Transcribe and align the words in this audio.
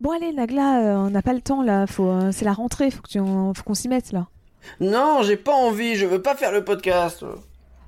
Bon 0.00 0.12
allez 0.12 0.32
Nagla, 0.32 0.78
euh, 0.80 0.96
on 0.96 1.10
n'a 1.10 1.22
pas 1.22 1.32
le 1.32 1.40
temps 1.40 1.62
là, 1.62 1.86
faut, 1.88 2.08
euh, 2.08 2.30
c'est 2.32 2.44
la 2.44 2.52
rentrée, 2.52 2.90
faut 2.90 3.02
que 3.02 3.08
tu- 3.08 3.18
faut 3.18 3.62
qu'on 3.64 3.74
s'y 3.74 3.88
mette 3.88 4.12
là. 4.12 4.26
Non, 4.80 5.22
j'ai 5.22 5.36
pas 5.36 5.52
envie, 5.54 5.96
je 5.96 6.06
veux 6.06 6.22
pas 6.22 6.36
faire 6.36 6.52
le 6.52 6.64
podcast. 6.64 7.24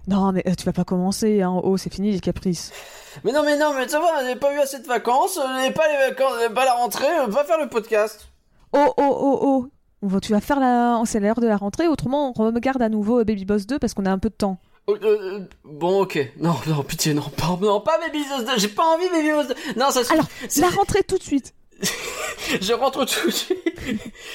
Non 0.09 0.33
mais 0.33 0.43
euh, 0.49 0.55
tu 0.57 0.65
vas 0.65 0.73
pas 0.73 0.83
commencer, 0.83 1.41
hein. 1.43 1.61
oh 1.63 1.77
c'est 1.77 1.93
fini 1.93 2.11
les 2.11 2.19
caprices. 2.21 2.73
Mais 3.23 3.31
non, 3.33 3.43
mais 3.45 3.57
non, 3.57 3.75
mais 3.77 3.87
ça 3.87 4.01
va, 4.01 4.25
j'ai 4.27 4.35
pas 4.35 4.53
eu 4.55 4.59
assez 4.59 4.81
de 4.81 4.87
vacances, 4.87 5.39
j'ai 5.63 5.71
pas 5.73 5.87
les 5.89 6.09
vacances, 6.11 6.33
j'ai 6.41 6.53
pas 6.53 6.65
la 6.65 6.73
rentrée, 6.75 7.07
je 7.21 7.27
veux 7.27 7.33
pas 7.33 7.45
faire 7.45 7.59
le 7.61 7.69
podcast. 7.69 8.29
Oh 8.73 8.93
oh 8.97 9.17
oh 9.21 9.39
oh, 9.43 9.69
on 10.03 10.09
va, 10.09 10.19
tu 10.19 10.33
vas 10.33 10.41
faire 10.41 10.59
la, 10.59 11.01
c'est 11.05 11.21
l'heure 11.21 11.41
de 11.41 11.47
la 11.47 11.57
rentrée, 11.59 11.87
autrement 11.87 12.33
on 12.37 12.45
regarde 12.53 12.83
à 12.83 12.89
nouveau 12.89 13.21
euh, 13.21 13.25
Baby 13.25 13.45
Boss 13.45 13.67
2 13.69 13.79
parce 13.79 13.95
qu'on 13.95 14.07
a 14.07 14.11
un 14.11 14.19
peu 14.19 14.31
de 14.31 14.35
temps. 14.35 14.59
Oh, 14.89 14.97
euh, 15.01 15.05
euh, 15.05 15.41
bon, 15.65 16.03
ok. 16.03 16.19
Non, 16.41 16.55
non, 16.67 16.83
pitié, 16.83 17.15
non, 17.15 17.23
pas, 17.37 17.57
non, 17.61 17.81
pas 17.81 17.99
Baby 18.01 18.25
Boss 18.29 18.45
2, 18.47 18.59
j'ai 18.59 18.69
pas 18.69 18.83
envie 18.97 19.09
Baby 19.11 19.31
Boss 19.31 19.47
2. 19.47 19.55
Non, 19.79 19.91
ça 19.93 20.03
se 20.03 20.13
Alors, 20.13 20.27
c'est- 20.49 20.61
La 20.61 20.71
rentrée 20.71 21.05
tout 21.05 21.19
de 21.19 21.23
suite. 21.23 21.55
Je 22.61 22.73
rentre 22.73 23.05
tout 23.05 23.27
de 23.27 23.31
suite. 23.31 23.57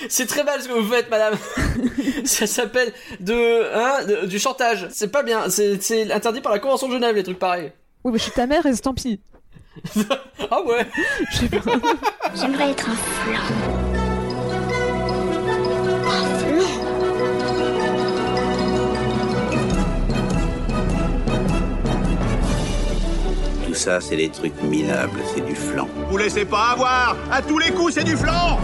C'est 0.09 0.25
très 0.25 0.43
mal 0.43 0.61
ce 0.61 0.67
que 0.67 0.73
vous 0.73 0.89
faites, 0.91 1.09
madame. 1.09 1.35
Ça 2.25 2.47
s'appelle 2.47 2.93
de, 3.19 3.73
hein, 3.73 4.05
de- 4.05 4.25
du 4.25 4.39
chantage. 4.39 4.87
C'est 4.91 5.09
pas 5.11 5.23
bien. 5.23 5.49
C'est, 5.49 6.11
interdit 6.11 6.41
par 6.41 6.51
la 6.53 6.59
Convention 6.59 6.87
de 6.87 6.93
Genève, 6.93 7.15
les 7.15 7.23
trucs 7.23 7.39
pareils. 7.39 7.71
Oui 8.03 8.11
mais 8.11 8.17
je 8.19 8.23
suis 8.23 8.31
ta 8.31 8.45
mère 8.47 8.65
et 8.65 8.77
tant 8.77 8.93
pis. 8.93 9.19
Ah 10.51 10.61
ouais. 10.61 10.85
J'aimerais 12.35 12.69
être 12.71 12.89
un 12.89 12.95
flan. 12.95 13.41
Un 16.07 16.37
flan 16.37 16.94
ça, 23.75 23.99
c'est 24.01 24.15
des 24.15 24.29
trucs 24.29 24.61
minables, 24.63 25.19
c'est 25.33 25.45
du 25.45 25.55
flan. 25.55 25.87
Vous 26.09 26.17
laissez 26.17 26.45
pas 26.45 26.71
avoir 26.71 27.17
À 27.31 27.41
tous 27.41 27.59
les 27.59 27.71
coups, 27.71 27.93
c'est 27.93 28.03
du 28.03 28.15
flanc 28.15 28.59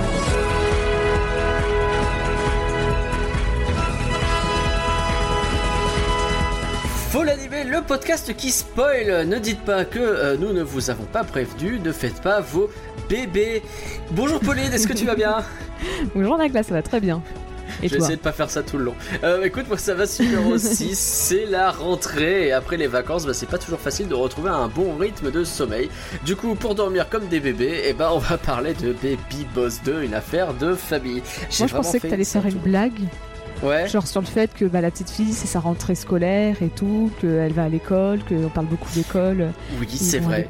Faut 7.12 7.24
l'animer, 7.24 7.66
le 7.66 7.82
podcast 7.82 8.34
qui 8.38 8.52
spoil. 8.52 9.27
Ne 9.27 9.38
dites 9.38 9.60
pas 9.66 9.84
que 9.84 10.00
euh, 10.00 10.38
nous 10.38 10.54
ne 10.54 10.63
vous 10.63 10.90
avons 10.90 11.04
pas 11.04 11.26
prévenu. 11.26 11.78
Ne 11.80 11.91
faites 11.91 12.22
pas 12.22 12.40
vos 12.40 12.70
bébés. 13.10 13.63
Bonjour 14.12 14.40
Pauline, 14.40 14.72
est-ce 14.72 14.88
que 14.88 14.94
tu 14.94 15.05
vas 15.05 15.16
bien? 15.16 15.44
Bonjour 16.16 16.38
Nagla, 16.38 16.63
ça 16.63 16.74
va 16.74 16.82
très 16.82 17.02
bien. 17.02 17.22
Et 17.84 17.88
Je 17.88 17.94
vais 17.96 18.00
essayer 18.00 18.16
de 18.16 18.22
pas 18.22 18.32
faire 18.32 18.50
ça 18.50 18.64
tout 18.64 18.77
le 18.77 18.86
long. 18.86 18.96
Euh, 19.24 19.44
écoute, 19.44 19.68
moi 19.68 19.77
ça 19.77 19.94
va 19.94 20.05
super 20.08 20.46
aussi. 20.48 20.96
c'est 20.96 21.46
la 21.46 21.72
rentrée 21.72 22.48
et 22.48 22.52
après 22.52 22.78
les 22.78 22.88
vacances, 22.88 23.26
bah, 23.26 23.34
c'est 23.34 23.50
pas 23.50 23.58
toujours 23.58 23.80
facile 23.80 24.08
de 24.08 24.13
retrouver 24.16 24.50
un 24.50 24.68
bon 24.68 24.96
rythme 24.98 25.32
de 25.32 25.44
sommeil. 25.44 25.90
Du 26.26 26.36
coup, 26.36 26.55
pour 26.55 26.76
dormir 26.76 27.10
comme 27.10 27.28
des 27.28 27.40
bébés, 27.40 27.84
et 27.88 27.94
ben 27.94 28.10
on 28.13 28.18
va 28.20 28.38
parler 28.38 28.74
de 28.74 28.94
Baby 28.94 29.46
Boss 29.55 29.82
2, 29.84 30.04
une 30.04 30.13
affaire 30.13 30.54
de 30.54 30.74
famille. 30.76 31.22
Moi 31.60 31.68
je 31.68 31.74
pensais 31.76 32.00
que 32.00 32.08
t'allais 32.08 32.24
faire 32.24 32.46
une 32.46 32.60
blague, 32.60 33.00
Ouais. 33.63 33.88
genre 33.88 34.08
sur 34.08 34.22
le 34.22 34.26
fait 34.28 34.52
que 34.56 34.66
bah, 34.66 34.82
la 34.82 34.90
petite 34.90 35.12
fille 35.12 35.34
c'est 35.34 35.46
sa 35.48 35.60
rentrée 35.60 35.94
scolaire 35.94 36.56
et 36.63 36.70
tout, 36.70 37.12
qu'elle 37.22 37.54
va 37.54 37.66
à 37.66 37.70
l'école, 37.70 38.20
qu'on 38.28 38.50
parle 38.50 38.66
beaucoup 38.66 38.90
d'école. 38.96 39.50
Oui, 39.80 39.88
c'est 39.91 40.18
vrai. 40.20 40.50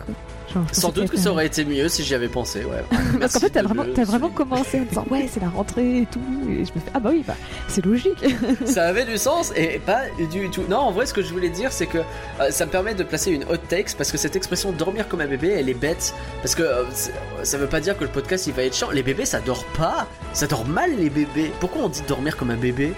Genre, 0.53 0.63
Sans 0.71 0.89
doute 0.89 1.09
que 1.09 1.17
ça 1.17 1.31
aurait 1.31 1.45
été 1.45 1.63
mieux 1.66 1.88
si 1.88 2.03
j'y 2.03 2.13
avais 2.16 2.27
pensé, 2.27 2.66
ouais. 2.66 2.83
Parce 3.19 3.33
qu'en 3.33 3.39
fait, 3.39 3.49
t'as 3.52 3.61
vraiment, 3.61 4.30
commencé 4.30 4.80
en 4.80 4.83
disant 4.83 5.05
ouais, 5.09 5.30
c'est 5.31 5.39
la 5.39 5.49
rentrée 5.49 5.99
et 5.99 6.05
tout. 6.05 6.19
Et 6.49 6.66
je 6.66 6.71
me 6.73 6.80
fais 6.80 6.91
ah 6.94 6.99
bah 6.99 7.09
oui, 7.13 7.23
bah, 7.25 7.35
c'est 7.67 7.85
logique. 7.85 8.23
ça 8.66 8.83
avait 8.88 9.05
du 9.05 9.17
sens 9.17 9.53
et 9.55 9.79
pas 9.85 10.02
du 10.31 10.49
tout. 10.49 10.63
Non, 10.69 10.77
en 10.79 10.91
vrai, 10.91 11.05
ce 11.05 11.13
que 11.13 11.22
je 11.22 11.31
voulais 11.31 11.49
dire, 11.49 11.72
c'est 11.72 11.85
que 11.88 11.99
euh, 11.99 12.52
ça 12.52 12.66
me 12.66 12.72
permet 12.72 12.94
de 12.95 13.03
placer 13.03 13.31
une 13.31 13.44
hot 13.45 13.57
takes 13.69 13.95
parce 13.97 14.11
que 14.11 14.17
cette 14.17 14.35
expression 14.35 14.72
dormir 14.72 15.07
comme 15.07 15.22
un 15.22 15.27
bébé, 15.27 15.49
elle 15.57 15.69
est 15.69 15.73
bête. 15.73 16.13
Parce 16.41 16.55
que 16.55 16.63
euh, 16.63 16.83
c'est- 16.91 17.13
ça 17.44 17.57
veut 17.57 17.67
pas 17.67 17.79
dire 17.79 17.97
que 17.97 18.03
le 18.03 18.09
podcast 18.09 18.47
il 18.47 18.53
va 18.53 18.63
être 18.63 18.75
chiant. 18.75 18.89
Les 18.91 19.03
bébés, 19.03 19.25
ça 19.25 19.39
dort 19.39 19.63
pas. 19.77 20.07
Ça 20.33 20.47
dort 20.47 20.66
mal, 20.66 20.91
les 20.97 21.09
bébés. 21.09 21.52
Pourquoi 21.59 21.83
on 21.83 21.89
dit 21.89 22.02
dormir 22.07 22.35
comme 22.38 22.52
un 22.52 22.57
bébé? 22.57 22.94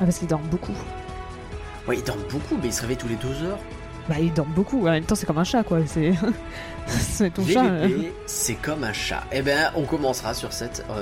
Ah, 0.00 0.04
parce 0.04 0.18
qu'ils 0.18 0.28
dorment 0.28 0.48
beaucoup. 0.48 0.74
Ouais, 1.88 1.96
ils 1.96 2.02
dorment 2.04 2.24
beaucoup, 2.30 2.56
mais 2.60 2.68
ils 2.68 2.72
se 2.72 2.80
réveillent 2.82 2.96
tous 2.96 3.08
les 3.08 3.16
deux 3.16 3.44
heures. 3.46 3.58
Bah, 4.08 4.16
ils 4.20 4.32
dorment 4.32 4.52
beaucoup. 4.52 4.80
En 4.86 4.90
même 4.92 5.04
temps, 5.04 5.14
c'est 5.14 5.26
comme 5.26 5.38
un 5.38 5.44
chat, 5.44 5.62
quoi. 5.64 5.78
C'est. 5.86 6.12
c'est 6.86 7.32
ton 7.34 7.44
les 7.44 7.54
chat. 7.54 7.64
euh. 7.64 8.02
c'est 8.26 8.54
comme 8.54 8.84
un 8.84 8.92
chat. 8.92 9.24
Eh 9.32 9.42
ben, 9.42 9.70
on 9.74 9.82
commencera 9.82 10.32
sur 10.34 10.52
cette. 10.52 10.84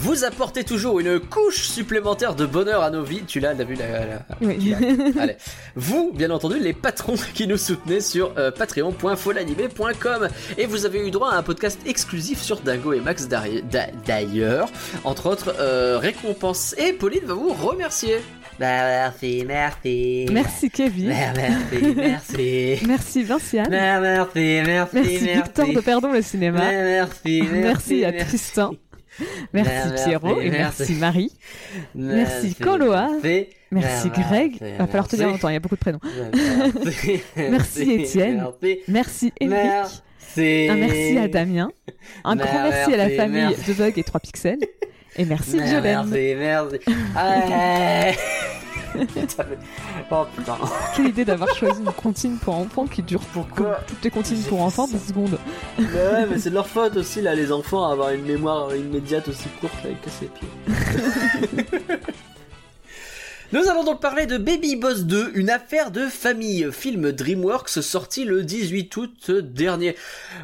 Vous 0.00 0.24
apportez 0.24 0.62
toujours 0.64 1.00
une 1.00 1.18
couche 1.18 1.68
supplémentaire 1.68 2.34
de 2.34 2.46
bonheur 2.46 2.82
à 2.82 2.90
nos 2.90 3.02
vies. 3.02 3.22
Tu 3.26 3.40
l'as, 3.40 3.54
t'as 3.54 3.64
vu 3.64 3.74
la, 3.74 4.06
la- 4.06 4.26
Oui. 4.40 4.58
tu 4.58 4.70
l'as. 4.70 4.78
Allez. 5.22 5.36
Vous, 5.74 6.12
bien 6.14 6.30
entendu, 6.30 6.58
les 6.60 6.72
patrons 6.72 7.16
qui 7.34 7.46
nous 7.48 7.56
soutenez 7.56 8.00
sur 8.00 8.32
euh, 8.38 8.50
patreon.folanimé.com. 8.52 10.28
Et 10.56 10.66
vous 10.66 10.86
avez 10.86 11.06
eu 11.06 11.10
droit 11.10 11.30
à 11.32 11.36
un 11.36 11.42
podcast 11.42 11.80
exclusif 11.84 12.40
sur 12.40 12.60
Dingo 12.60 12.92
et 12.92 13.00
Max 13.00 13.28
d'ailleurs. 13.28 14.68
Entre 15.04 15.26
autres, 15.26 15.54
euh, 15.58 15.98
récompenses. 15.98 16.74
Et 16.78 16.92
Pauline 16.92 17.24
va 17.24 17.34
vous 17.34 17.52
remercier. 17.52 18.16
Bah, 18.60 18.66
merci, 18.66 19.44
merci. 19.46 20.26
Merci 20.32 20.70
Kevin. 20.70 21.10
Bah, 21.10 21.32
Merci, 21.36 21.94
merci. 21.96 22.78
Merci 22.86 23.22
Vinciane. 23.24 23.68
Bah, 23.70 24.00
Merci, 24.00 24.62
merci, 24.66 24.94
Merci 24.96 25.18
Victor 25.28 25.68
de 25.72 25.80
Perdon 25.80 26.08
le 26.12 26.18
Bah, 26.18 26.22
cinéma. 26.22 26.60
Merci, 26.70 27.42
merci. 27.52 27.52
Merci 27.52 28.04
à 28.04 28.10
merci. 28.12 28.26
Tristan. 28.26 28.72
Merci 29.52 29.70
Merci, 29.70 30.04
Pierrot 30.04 30.40
et 30.40 30.50
merci 30.50 30.78
merci. 30.78 30.94
Marie. 30.94 31.32
Merci 31.94 32.54
Coloa. 32.54 33.08
Merci, 33.22 33.48
Merci 33.70 34.10
Greg. 34.10 34.58
Va 34.78 34.86
falloir 34.86 35.08
te 35.08 35.16
dire 35.16 35.28
longtemps, 35.28 35.48
il 35.48 35.54
y 35.54 35.56
a 35.56 35.60
beaucoup 35.60 35.74
de 35.76 35.80
prénoms. 35.80 36.00
Merci, 36.74 37.20
Merci, 37.36 37.92
Étienne. 37.92 38.44
Merci. 38.62 38.80
Merci 38.88 39.32
Eric. 39.40 39.50
Merci. 39.50 40.68
Un 40.70 40.74
merci 40.76 41.18
à 41.18 41.28
Damien. 41.28 41.70
Un 42.24 42.36
grand 42.36 42.62
merci 42.64 42.94
à 42.94 42.96
la 42.96 43.04
Merci, 43.04 43.16
famille 43.16 43.40
merci. 43.56 43.64
de 43.64 43.72
Bug 43.74 43.98
et 43.98 44.04
3 44.04 44.20
pixels. 44.20 44.58
Et 45.16 45.24
merci 45.24 45.56
Merci, 45.56 45.70
Violaine. 45.70 46.06
merci. 46.06 46.78
Ouais. 47.16 48.16
oh 50.10 50.24
putain. 50.36 50.56
Quelle 50.94 51.08
idée 51.08 51.24
d'avoir 51.24 51.54
choisi 51.54 51.80
une 51.80 51.92
comptine 51.92 52.36
pour 52.38 52.56
enfants 52.56 52.86
qui 52.86 53.02
dure 53.02 53.20
pour 53.20 53.46
Pourquoi 53.46 53.80
toutes 53.86 54.02
les 54.02 54.10
comptines 54.10 54.42
pour 54.42 54.62
enfants 54.62 54.86
10 54.86 55.08
secondes. 55.08 55.38
Mais 55.78 55.84
ouais, 55.84 56.26
mais 56.30 56.38
c'est 56.38 56.50
de 56.50 56.54
leur 56.54 56.66
faute 56.66 56.96
aussi, 56.96 57.20
là, 57.20 57.34
les 57.34 57.52
enfants, 57.52 57.88
à 57.88 57.92
avoir 57.92 58.10
une 58.10 58.24
mémoire 58.24 58.74
immédiate 58.74 59.28
aussi 59.28 59.48
courte 59.60 59.74
avec 59.84 60.00
casser 60.02 60.30
les 60.66 61.64
pieds. 61.64 61.96
Nous 63.50 63.66
allons 63.66 63.82
donc 63.82 64.02
parler 64.02 64.26
de 64.26 64.36
Baby 64.36 64.76
Boss 64.76 65.04
2, 65.06 65.30
une 65.34 65.48
affaire 65.48 65.90
de 65.90 66.06
famille, 66.06 66.68
film 66.70 67.12
DreamWorks 67.12 67.70
sorti 67.82 68.24
le 68.26 68.42
18 68.42 68.94
août 68.98 69.30
dernier. 69.30 69.96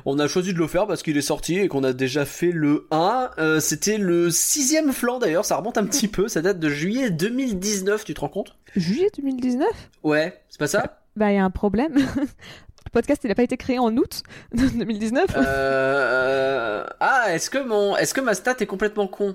On 0.07 0.19
a 0.19 0.27
choisi 0.27 0.55
de 0.55 0.59
le 0.59 0.67
faire 0.67 0.87
parce 0.87 1.03
qu'il 1.03 1.19
est 1.19 1.23
sorti 1.23 1.59
et 1.59 1.69
qu'on 1.69 1.85
a 1.85 1.93
déjà 1.93 2.25
fait 2.25 2.51
le 2.51 2.87
1. 2.91 3.31
Euh, 3.37 3.61
C'était 3.61 3.99
le 3.99 4.31
sixième 4.31 4.93
flanc 4.95 5.19
d'ailleurs, 5.19 5.45
ça 5.45 5.57
remonte 5.57 5.77
un 5.77 5.85
petit 5.85 6.09
peu, 6.09 6.29
ça 6.29 6.41
date 6.41 6.59
de 6.59 6.71
juillet 6.71 7.11
2019, 7.11 8.07
tu 8.07 8.15
te 8.15 8.21
rends 8.23 8.31
compte? 8.31 8.57
Juillet 8.75 9.11
2019 9.19 9.69
Ouais, 10.03 10.41
c'est 10.49 10.59
pas 10.59 10.67
ça? 10.67 11.03
Bah, 11.15 11.31
il 11.31 11.35
y 11.35 11.39
a 11.39 11.45
un 11.45 11.51
problème. 11.51 11.97
Le 12.87 12.91
podcast, 12.91 13.21
il 13.25 13.29
n'a 13.29 13.35
pas 13.35 13.43
été 13.43 13.57
créé 13.59 13.79
en 13.79 13.95
août 13.99 14.23
2019. 14.55 15.27
euh... 15.37 16.87
Ah, 17.01 17.25
est-ce 17.35 17.51
que 17.51 17.59
mon, 17.59 17.97
est-ce 17.99 18.15
que 18.15 18.21
ma 18.23 18.33
stat 18.35 18.57
est 18.61 18.67
complètement 18.67 19.09
con? 19.09 19.35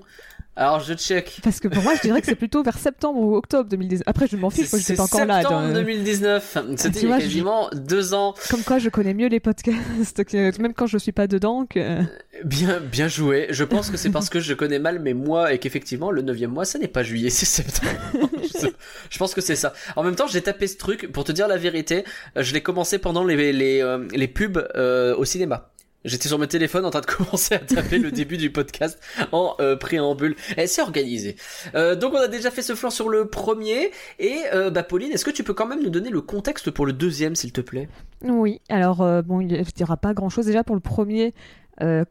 Alors 0.59 0.81
je 0.81 0.93
check. 0.93 1.39
Parce 1.41 1.61
que 1.61 1.69
pour 1.69 1.81
moi, 1.83 1.93
je 1.95 2.01
dirais 2.01 2.19
que 2.19 2.25
c'est 2.27 2.35
plutôt 2.35 2.61
vers 2.63 2.77
septembre 2.77 3.17
ou 3.19 3.35
octobre 3.37 3.69
2019. 3.69 4.03
Après, 4.05 4.27
je 4.27 4.35
m'en 4.35 4.49
fiche, 4.49 4.69
moi, 4.71 4.79
j'étais 4.79 4.95
pas 4.95 5.03
encore 5.03 5.25
là. 5.25 5.39
septembre 5.39 5.67
dans- 5.69 5.73
2019. 5.73 6.57
C'était 6.75 6.89
tu 6.91 6.97
il 6.97 7.01
y 7.03 7.05
a 7.05 7.07
vois, 7.07 7.19
je- 7.19 7.23
quasiment 7.23 7.69
deux 7.73 8.13
ans. 8.13 8.35
Comme 8.49 8.63
quoi, 8.63 8.77
je 8.77 8.89
connais 8.89 9.13
mieux 9.13 9.27
les 9.29 9.39
podcasts, 9.39 10.23
que 10.25 10.61
même 10.61 10.73
quand 10.73 10.85
je 10.85 10.97
suis 10.97 11.13
pas 11.13 11.27
dedans. 11.27 11.65
Que... 11.65 12.01
Bien, 12.43 12.81
bien 12.81 13.07
joué. 13.07 13.47
Je 13.51 13.63
pense 13.63 13.89
que 13.89 13.95
c'est 13.95 14.09
parce 14.09 14.29
que 14.29 14.41
je 14.41 14.53
connais 14.53 14.79
mal 14.79 14.99
mes 14.99 15.13
mois 15.13 15.53
et 15.53 15.59
qu'effectivement 15.59 16.11
le 16.11 16.21
neuvième 16.21 16.51
mois, 16.51 16.65
ça 16.65 16.77
n'est 16.77 16.87
pas 16.89 17.03
juillet, 17.03 17.29
c'est 17.29 17.45
septembre. 17.45 17.91
je, 18.61 18.67
je 19.09 19.17
pense 19.17 19.33
que 19.33 19.41
c'est 19.41 19.55
ça. 19.55 19.71
En 19.95 20.03
même 20.03 20.15
temps, 20.15 20.27
j'ai 20.27 20.41
tapé 20.41 20.67
ce 20.67 20.75
truc 20.77 21.09
pour 21.13 21.23
te 21.23 21.31
dire 21.31 21.47
la 21.47 21.57
vérité. 21.57 22.03
euh, 22.37 22.43
Je 22.43 22.53
l'ai 22.53 22.61
commencé 22.61 22.99
pendant 22.99 23.23
les 23.23 23.53
les 23.53 23.81
euh, 23.81 24.05
les 24.13 24.27
pubs 24.27 24.67
euh, 24.75 25.15
au 25.15 25.23
cinéma. 25.23 25.69
J'étais 26.05 26.29
sur 26.29 26.39
mon 26.39 26.47
téléphone 26.47 26.85
en 26.85 26.91
train 26.91 27.01
de 27.01 27.05
commencer 27.17 27.55
à 27.55 27.59
taper 27.59 27.97
le 27.97 28.11
début 28.11 28.37
du 28.37 28.51
podcast 28.51 28.99
en 29.31 29.55
euh, 29.59 29.75
préambule. 29.75 30.35
Et 30.57 30.67
c'est 30.67 30.81
organisé. 30.81 31.35
Euh, 31.75 31.95
donc 31.95 32.13
on 32.13 32.19
a 32.19 32.27
déjà 32.27 32.51
fait 32.51 32.61
ce 32.61 32.73
flanc 32.75 32.89
sur 32.89 33.09
le 33.09 33.25
premier. 33.25 33.91
Et 34.17 34.37
euh, 34.53 34.69
bah 34.69 34.83
Pauline, 34.83 35.11
est-ce 35.11 35.25
que 35.25 35.31
tu 35.31 35.43
peux 35.43 35.53
quand 35.53 35.67
même 35.67 35.83
nous 35.83 35.89
donner 35.89 36.09
le 36.09 36.21
contexte 36.21 36.71
pour 36.71 36.85
le 36.85 36.93
deuxième, 36.93 37.35
s'il 37.35 37.51
te 37.51 37.61
plaît? 37.61 37.89
Oui, 38.23 38.61
alors, 38.69 38.97
bon, 39.23 39.41
il 39.41 39.47
n'y 39.47 39.83
aura 39.83 39.97
pas 39.97 40.13
grand-chose. 40.13 40.45
Déjà, 40.45 40.63
pour 40.63 40.75
le 40.75 40.81
premier, 40.81 41.33
c'est 41.79 42.05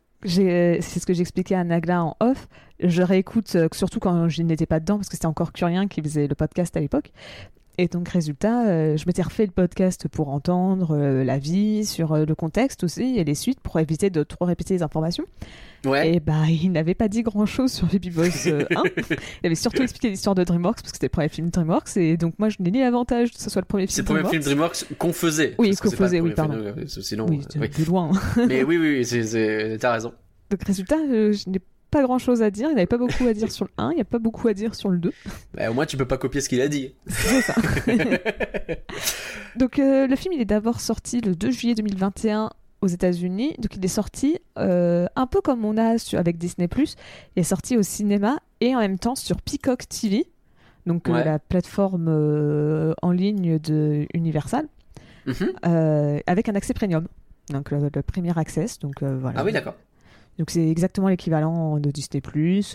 ce 0.83 1.07
que 1.07 1.15
j'expliquais 1.15 1.55
à 1.55 1.65
Nagla 1.65 2.03
en 2.03 2.17
off. 2.21 2.49
Je 2.81 3.03
réécoute, 3.03 3.57
surtout 3.73 4.01
quand 4.01 4.29
je 4.29 4.43
n'étais 4.43 4.67
pas 4.67 4.81
dedans, 4.81 4.97
parce 4.97 5.09
que 5.09 5.17
c'était 5.17 5.27
encore 5.27 5.53
Curien 5.53 5.89
qui 5.89 6.01
faisait 6.03 6.29
le 6.29 6.35
podcast 6.35 6.77
à 6.77 6.81
l'époque. 6.81 7.13
Et 7.81 7.87
donc, 7.87 8.09
résultat, 8.09 8.67
euh, 8.67 8.97
je 8.97 9.05
m'étais 9.07 9.23
refait 9.23 9.47
le 9.47 9.53
podcast 9.53 10.09
pour 10.09 10.31
entendre 10.31 10.97
euh, 10.99 11.23
la 11.23 11.39
vie, 11.39 11.85
sur 11.85 12.13
euh, 12.13 12.25
le 12.27 12.35
contexte 12.35 12.83
aussi, 12.83 13.17
et 13.19 13.23
les 13.23 13.37
suites, 13.37 13.61
pour 13.61 13.79
éviter 13.79 14.11
de 14.11 14.25
trop 14.25 14.47
répéter 14.47 14.75
les 14.75 14.83
informations. 14.83 15.23
Ouais. 15.87 16.15
Et 16.15 16.19
bah, 16.19 16.47
il 16.49 16.73
n'avait 16.73 16.97
pas 16.97 17.07
dit 17.07 17.23
grand-chose 17.23 17.71
sur 17.73 17.87
Baby 17.87 18.11
Boss 18.11 18.49
euh, 18.49 18.65
1. 18.75 18.83
il 19.43 19.47
avait 19.47 19.55
surtout 19.55 19.83
expliqué 19.83 20.11
l'histoire 20.11 20.35
de 20.35 20.43
DreamWorks, 20.43 20.81
parce 20.83 20.91
que 20.91 20.97
c'était 20.97 21.07
le 21.07 21.11
premier 21.11 21.29
film 21.29 21.51
DreamWorks, 21.51 21.97
et 21.97 22.17
donc 22.17 22.35
moi, 22.41 22.49
je 22.49 22.57
n'ai 22.59 22.73
ni 22.73 22.81
l'avantage 22.81 23.31
que 23.31 23.39
ce 23.41 23.49
soit 23.49 23.63
le 23.63 23.67
premier 23.67 23.87
C'est 23.87 24.05
film 24.05 24.17
le 24.17 24.23
premier 24.25 24.31
film 24.41 24.43
DreamWorks. 24.43 24.85
Qu'on 24.99 25.13
faisait. 25.13 25.55
Oui, 25.59 25.73
qu'on 25.77 25.89
c'est 25.91 25.97
faisait, 25.97 26.19
oui, 26.21 26.33
pardon. 26.35 26.55
film, 26.55 26.75
euh, 26.79 26.87
Sinon, 26.89 27.27
Oui, 27.29 27.39
euh, 27.39 27.47
c'est 27.49 27.59
oui. 27.61 27.69
plus 27.69 27.85
loin. 27.85 28.11
Mais 28.49 28.65
oui, 28.65 28.77
oui, 28.77 28.97
oui, 28.99 29.05
c'est- 29.05 29.23
c'est- 29.23 29.79
t'as 29.81 29.93
raison. 29.93 30.13
Donc, 30.51 30.65
résultat, 30.65 30.97
euh, 30.97 31.33
je 31.33 31.49
n'ai 31.49 31.61
pas 31.91 32.03
grand-chose 32.03 32.43
à 32.43 32.51
dire. 32.51 32.69
Il 32.69 32.75
n'y 32.75 32.81
avait 32.81 32.87
pas 32.87 32.99
beaucoup 32.99 33.27
à 33.27 33.33
dire 33.33 33.51
sur 33.51 33.65
le 33.65 33.71
1, 33.79 33.93
il 33.93 33.95
n'y 33.97 34.01
a 34.01 34.05
pas 34.05 34.19
beaucoup 34.19 34.47
à 34.49 34.55
dire 34.55 34.75
sur 34.75 34.89
le 34.89 34.99
2. 34.99 35.13
Bah, 35.55 35.71
au 35.71 35.75
moins, 35.75 35.87
tu 35.87 35.97
peux 35.97 36.05
pas 36.07 36.19
copier 36.19 36.41
ce 36.41 36.49
qu'il 36.49 36.61
a 36.61 36.69
dit. 36.69 36.95
C'est 37.07 37.41
ça. 37.43 37.55
Donc 39.57 39.79
euh, 39.79 40.07
le 40.07 40.17
film 40.17 40.35
il 40.35 40.41
est 40.41 40.45
d'abord 40.45 40.81
sorti 40.81 41.21
le 41.21 41.35
2 41.35 41.51
juillet 41.51 41.75
2021 41.75 42.51
aux 42.81 42.87
États-Unis. 42.87 43.55
Donc 43.59 43.75
il 43.77 43.85
est 43.85 43.89
sorti 43.89 44.39
euh, 44.59 45.07
un 45.17 45.27
peu 45.27 45.41
comme 45.41 45.65
on 45.65 45.77
a 45.77 45.99
sur- 45.99 46.19
avec 46.19 46.39
Disney+. 46.39 46.69
Il 46.77 47.41
est 47.41 47.43
sorti 47.43 47.77
au 47.77 47.83
cinéma 47.83 48.39
et 48.61 48.75
en 48.77 48.79
même 48.79 48.99
temps 48.99 49.17
sur 49.17 49.41
Peacock 49.43 49.89
TV, 49.89 50.27
donc 50.87 51.09
euh, 51.09 51.25
la 51.25 51.39
plateforme 51.39 52.95
en 53.03 53.11
ligne 53.11 53.59
de 53.59 54.07
Universal, 54.15 54.67
Mhm. 55.27 56.21
avec 56.27 56.49
un 56.49 56.55
accès 56.55 56.73
premium. 56.75 57.07
Donc 57.51 57.71
le, 57.71 57.91
le 57.95 58.03
premier 58.03 58.37
access. 58.39 58.79
Donc 58.79 59.03
voilà. 59.03 59.41
Ah 59.41 59.45
oui, 59.45 59.53
d'accord. 59.53 59.75
Donc 60.39 60.51
c'est 60.51 60.69
exactement 60.69 61.09
l'équivalent 61.09 61.79
de 61.79 61.91
Disney+, 61.91 62.23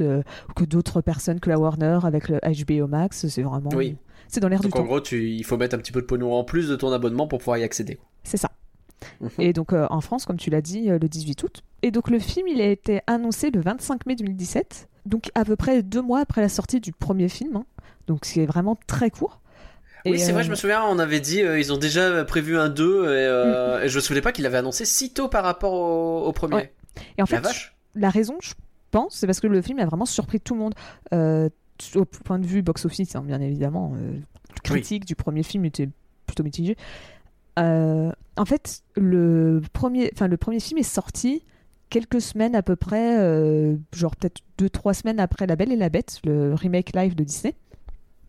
euh, 0.02 0.22
ou 0.50 0.54
que 0.54 0.66
d'autres 0.66 1.02
personnes 1.02 1.40
que 1.40 1.50
la 1.50 1.58
Warner 1.58 2.00
avec 2.04 2.28
le 2.30 2.40
HBO 2.40 2.88
Max. 2.88 3.28
C'est 3.28 3.42
vraiment. 3.44 3.70
Oui. 3.74 3.96
C'est 4.28 4.40
dans 4.40 4.48
l'air 4.48 4.60
du 4.60 4.64
Donc 4.68 4.74
temps. 4.74 4.82
en 4.82 4.86
gros, 4.86 5.00
tu, 5.02 5.30
il 5.30 5.44
faut 5.44 5.58
mettre 5.58 5.76
un 5.76 5.80
petit 5.80 5.92
peu 5.92 6.02
de 6.02 6.06
pognon 6.08 6.34
en 6.34 6.44
plus 6.44 6.68
de 6.70 6.76
ton 6.76 6.92
abonnement 6.92 7.28
pour 7.28 7.40
pouvoir 7.40 7.58
y 7.58 7.64
accéder. 7.64 8.00
C'est 8.24 8.38
ça. 8.38 8.50
Mhm. 9.22 9.30
Et 9.40 9.54
donc 9.54 9.74
euh, 9.74 9.86
en 9.90 10.02
France, 10.02 10.26
comme 10.26 10.38
tu 10.38 10.50
l'as 10.50 10.62
dit, 10.62 10.90
euh, 10.90 10.98
le 11.00 11.08
18 11.10 11.44
août. 11.44 11.62
Et 11.82 11.92
donc 11.92 12.10
le 12.10 12.20
film, 12.20 12.48
il 12.48 12.62
a 12.62 12.68
été 12.68 13.02
annoncé 13.08 13.52
le 13.52 13.60
25 13.62 14.06
mai 14.06 14.16
2017, 14.16 14.88
donc 15.06 15.30
à 15.36 15.44
peu 15.46 15.56
près 15.56 15.84
deux 15.84 16.02
mois 16.02 16.22
après 16.22 16.42
la 16.42 16.50
sortie 16.50 16.80
du 16.80 16.94
premier 16.94 17.28
film. 17.30 17.58
hein. 17.58 17.66
Donc 18.08 18.26
c'est 18.26 18.46
vraiment 18.46 18.78
très 18.88 19.10
court. 19.10 19.42
Oui, 20.06 20.14
Et, 20.14 20.18
c'est 20.18 20.32
vrai, 20.34 20.42
euh, 20.42 20.46
je 20.46 20.50
me 20.50 20.56
souviens, 20.56 20.84
on 20.86 21.00
avait 21.00 21.20
dit, 21.22 21.42
euh, 21.42 21.58
ils 21.60 21.72
ont 21.72 21.78
déjà 21.78 22.26
prévu 22.26 22.58
un 22.58 22.68
2, 22.70 23.04
et, 23.06 23.08
euh, 23.08 23.80
Mm. 23.80 23.84
et 23.86 23.90
je 23.90 23.96
me 23.96 24.02
souvenais 24.02 24.22
pas 24.22 24.32
qu'il 24.34 24.46
avait 24.46 24.58
annoncé 24.58 24.84
si 24.86 25.14
tôt 25.14 25.30
par 25.30 25.44
rapport 25.46 25.74
au, 25.74 26.26
au 26.26 26.32
premier. 26.34 26.56
Ouais. 26.56 26.74
Et 27.18 27.22
en 27.22 27.26
La 27.26 27.26
fait, 27.26 27.40
vache. 27.40 27.76
la 27.96 28.10
raison, 28.10 28.36
je 28.42 28.54
pense, 28.92 29.16
c'est 29.16 29.28
parce 29.28 29.40
que 29.40 29.48
le 29.48 29.62
film 29.62 29.80
a 29.80 29.86
vraiment 29.86 30.06
surpris 30.06 30.40
tout 30.40 30.54
le 30.54 30.60
monde. 30.60 30.76
Euh, 31.14 31.50
au 31.96 32.06
point 32.06 32.40
de 32.40 32.46
vue 32.46 32.62
box-office, 32.62 33.16
hein, 33.16 33.24
bien 33.26 33.42
évidemment, 33.42 33.94
euh, 33.98 34.20
critique 34.64 35.06
du 35.06 35.16
premier 35.16 35.44
film 35.44 35.66
était 35.66 35.90
plutôt 36.28 36.44
mitigé. 36.44 36.78
Euh, 37.60 38.12
en 38.38 38.46
fait, 38.46 38.84
le 38.96 39.62
premier, 39.74 40.10
enfin 40.14 40.28
le 40.28 40.38
premier 40.38 40.60
film 40.60 40.80
est 40.80 40.84
sorti 40.84 41.44
quelques 41.90 42.22
semaines 42.22 42.56
à 42.56 42.62
peu 42.64 42.76
près, 42.76 43.20
euh, 43.20 43.76
genre 43.92 44.16
peut-être 44.16 44.42
deux 44.58 44.70
trois 44.70 44.94
semaines 44.94 45.20
après 45.20 45.46
La 45.46 45.56
Belle 45.56 45.72
et 45.72 45.76
la 45.76 45.90
Bête, 45.90 46.20
le 46.24 46.54
remake 46.54 46.96
live 46.96 47.16
de 47.16 47.24
Disney. 47.24 47.56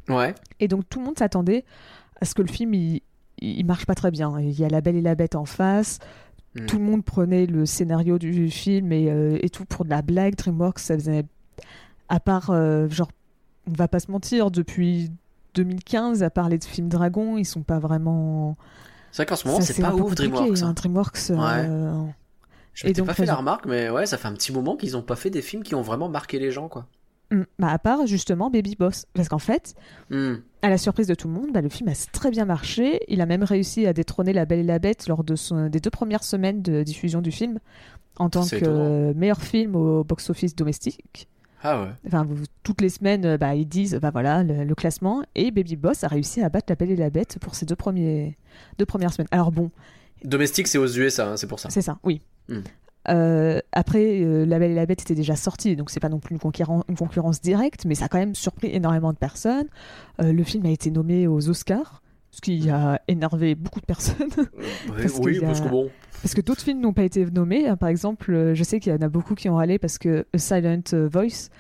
Ouais. 0.08 0.34
Et 0.61 0.69
donc 0.69 0.88
tout 0.88 0.99
le 0.99 1.05
monde 1.06 1.19
s'attendait 1.19 1.64
à 2.20 2.25
ce 2.26 2.34
que 2.34 2.43
le 2.43 2.49
film 2.49 2.75
il, 2.75 3.00
il 3.38 3.64
marche 3.64 3.87
pas 3.87 3.94
très 3.94 4.11
bien. 4.11 4.38
Il 4.40 4.58
y 4.58 4.64
a 4.64 4.69
La 4.69 4.81
Belle 4.81 4.96
et 4.96 5.02
la 5.02 5.14
Bête 5.14 5.34
en 5.37 5.44
face. 5.46 5.99
Mm. 6.55 6.67
Tout 6.67 6.79
le 6.79 6.85
monde 6.85 7.05
prenait 7.05 7.47
le 7.47 7.67
scénario 7.67 8.19
du 8.19 8.51
film 8.51 8.93
et, 8.93 9.11
euh, 9.11 9.39
et 9.43 9.51
tout 9.51 9.65
pour 9.65 9.85
de 9.85 9.91
la 9.91 10.03
blague. 10.03 10.37
DreamWorks, 10.37 10.79
ça 10.79 10.95
faisait. 10.95 11.25
À 12.09 12.21
part, 12.21 12.51
euh, 12.51 12.89
genre, 12.89 13.11
on 13.67 13.73
va 13.73 13.89
pas 13.89 13.99
se 14.01 14.11
mentir, 14.11 14.51
depuis 14.51 15.11
2015, 15.55 16.23
à 16.23 16.31
part 16.31 16.49
les 16.49 16.59
films 16.61 16.89
Dragon, 16.89 17.39
ils 17.39 17.45
sont 17.45 17.62
pas 17.62 17.79
vraiment. 17.79 18.56
C'est 19.11 19.23
vrai 19.23 19.27
qu'en 19.27 19.37
ce 19.37 19.47
moment, 19.49 19.61
c'est 19.61 19.81
pas 19.81 19.95
ouf, 19.95 20.15
DreamWorks. 20.15 20.62
hein. 20.62 20.69
hein. 20.69 20.73
DreamWorks. 20.75 21.31
euh, 21.31 22.05
Je 22.75 22.85
Et 22.85 22.89
m'étais 22.89 23.03
pas 23.03 23.15
fait 23.15 23.25
la 23.27 23.33
raison. 23.33 23.41
remarque, 23.41 23.67
mais 23.67 23.89
ouais, 23.91 24.07
ça 24.07 24.19
fait 24.19 24.29
un 24.29 24.33
petit 24.35 24.53
moment 24.53 24.77
qu'ils 24.77 24.97
ont 24.97 25.03
pas 25.03 25.17
fait 25.17 25.31
des 25.31 25.43
films 25.43 25.62
qui 25.62 25.75
ont 25.75 25.83
vraiment 25.83 26.09
marqué 26.09 26.39
les 26.39 26.50
gens, 26.50 26.69
quoi. 26.69 26.87
Hmm, 27.31 27.43
bah, 27.59 27.69
à 27.69 27.79
part 27.79 28.06
justement 28.06 28.50
Baby 28.50 28.76
Boss. 28.79 29.06
Parce 29.15 29.29
qu'en 29.29 29.38
fait, 29.38 29.75
Hmm. 30.11 30.35
à 30.62 30.69
la 30.71 30.79
surprise 30.79 31.06
de 31.06 31.15
tout 31.15 31.29
le 31.29 31.35
monde, 31.35 31.53
bah, 31.53 31.61
le 31.61 31.69
film 31.69 31.88
a 31.88 31.93
très 32.12 32.31
bien 32.31 32.44
marché. 32.44 33.00
Il 33.09 33.21
a 33.21 33.26
même 33.26 33.43
réussi 33.44 33.87
à 33.87 33.93
détrôner 33.93 34.32
La 34.32 34.44
Belle 34.47 34.61
et 34.61 34.65
la 34.65 34.79
Bête 34.79 35.06
lors 35.09 35.25
de 35.25 35.37
son- 35.37 35.69
des 35.69 35.81
deux 35.81 35.91
premières 35.91 36.25
semaines 36.25 36.62
de 36.62 36.82
diffusion 36.82 37.21
du 37.21 37.31
film 37.32 37.59
en 38.17 38.31
tant 38.31 38.47
que 38.47 38.56
étonnant. 38.56 39.15
meilleur 39.15 39.41
film 39.43 39.75
au 39.76 40.05
box-office 40.05 40.55
domestique. 40.55 41.29
Ah 41.67 41.82
ouais. 41.82 41.88
Enfin, 42.06 42.25
vous- 42.29 42.44
toutes 42.62 42.82
les 42.82 42.91
semaines, 42.91 43.25
euh, 43.25 43.38
bah, 43.38 43.55
ils 43.55 43.67
disent, 43.67 43.99
bah 44.00 44.11
voilà, 44.11 44.43
le, 44.43 44.65
le 44.65 44.75
classement. 44.75 45.23
Et 45.35 45.50
Baby 45.50 45.76
Boss 45.76 46.05
a 46.05 46.09
réussi 46.09 46.43
à 46.43 46.50
battre 46.50 46.67
La 46.69 46.75
Belle 46.76 46.91
et 46.91 46.97
la 46.97 47.09
Bête 47.09 47.38
pour 47.41 47.55
ses 47.55 47.65
deux, 47.65 47.75
premiers, 47.76 48.37
deux 48.79 48.85
premières 48.87 49.12
semaines. 49.15 49.29
Alors 49.31 49.50
bon, 49.50 49.71
Domestique, 50.23 50.69
c'est 50.69 50.79
aux 50.79 50.87
USA, 50.87 51.29
hein, 51.32 51.37
c'est 51.37 51.47
pour 51.47 51.59
ça. 51.61 51.69
c'est 51.71 51.82
ça, 51.82 51.99
oui. 52.03 52.21
Hmm. 52.49 52.61
Euh, 53.09 53.61
après, 53.73 54.23
euh, 54.23 54.47
La 54.47 54.59
Belle 54.59 54.71
et 54.71 54.75
la 54.75 54.87
Bête 54.87 55.03
était 55.03 55.15
déjà 55.15 55.37
sortie, 55.37 55.77
donc 55.77 55.91
c'est 55.91 56.01
pas 56.01 56.09
non 56.09 56.19
plus 56.21 56.35
une, 56.35 56.41
concurren- 56.41 56.83
une 56.89 56.97
concurrence 56.97 57.41
directe, 57.41 57.85
mais 57.85 57.95
ça 57.95 58.06
a 58.06 58.09
quand 58.09 58.19
même 58.19 58.35
surpris 58.35 58.71
énormément 58.73 59.12
de 59.12 59.19
personnes. 59.19 59.67
Euh, 60.23 60.33
le 60.33 60.43
film 60.43 60.65
a 60.67 60.71
été 60.71 60.91
nommé 60.91 61.27
aux 61.27 61.49
Oscars, 61.51 62.03
ce 62.31 62.41
qui 62.41 62.71
a 62.71 63.01
énervé 63.06 63.55
beaucoup 63.55 63.81
de 63.81 63.87
personnes, 63.87 64.31
Parce 64.89 65.19
oui, 65.19 65.39
a- 65.39 65.47
parce 65.47 65.61
que 65.61 65.69
bon. 65.69 65.91
parce 66.23 66.35
que 66.35 66.41
d'autres 66.41 66.62
films 66.62 66.81
n'ont 66.81 66.93
pas 66.95 67.05
été 67.05 67.25
nommés. 67.27 67.67
Par 67.79 67.91
exemple, 67.91 68.53
je 68.55 68.65
sais 68.65 68.81
qu'il 68.81 68.91
y 68.93 68.97
en 68.97 69.03
a 69.03 69.09
beaucoup 69.09 69.35
qui 69.35 69.49
ont 69.50 69.57
râlé 69.57 69.79
parce 69.79 69.99
que 69.99 70.25
A 70.33 70.39
Silent 70.39 70.81
Voice 71.12 71.50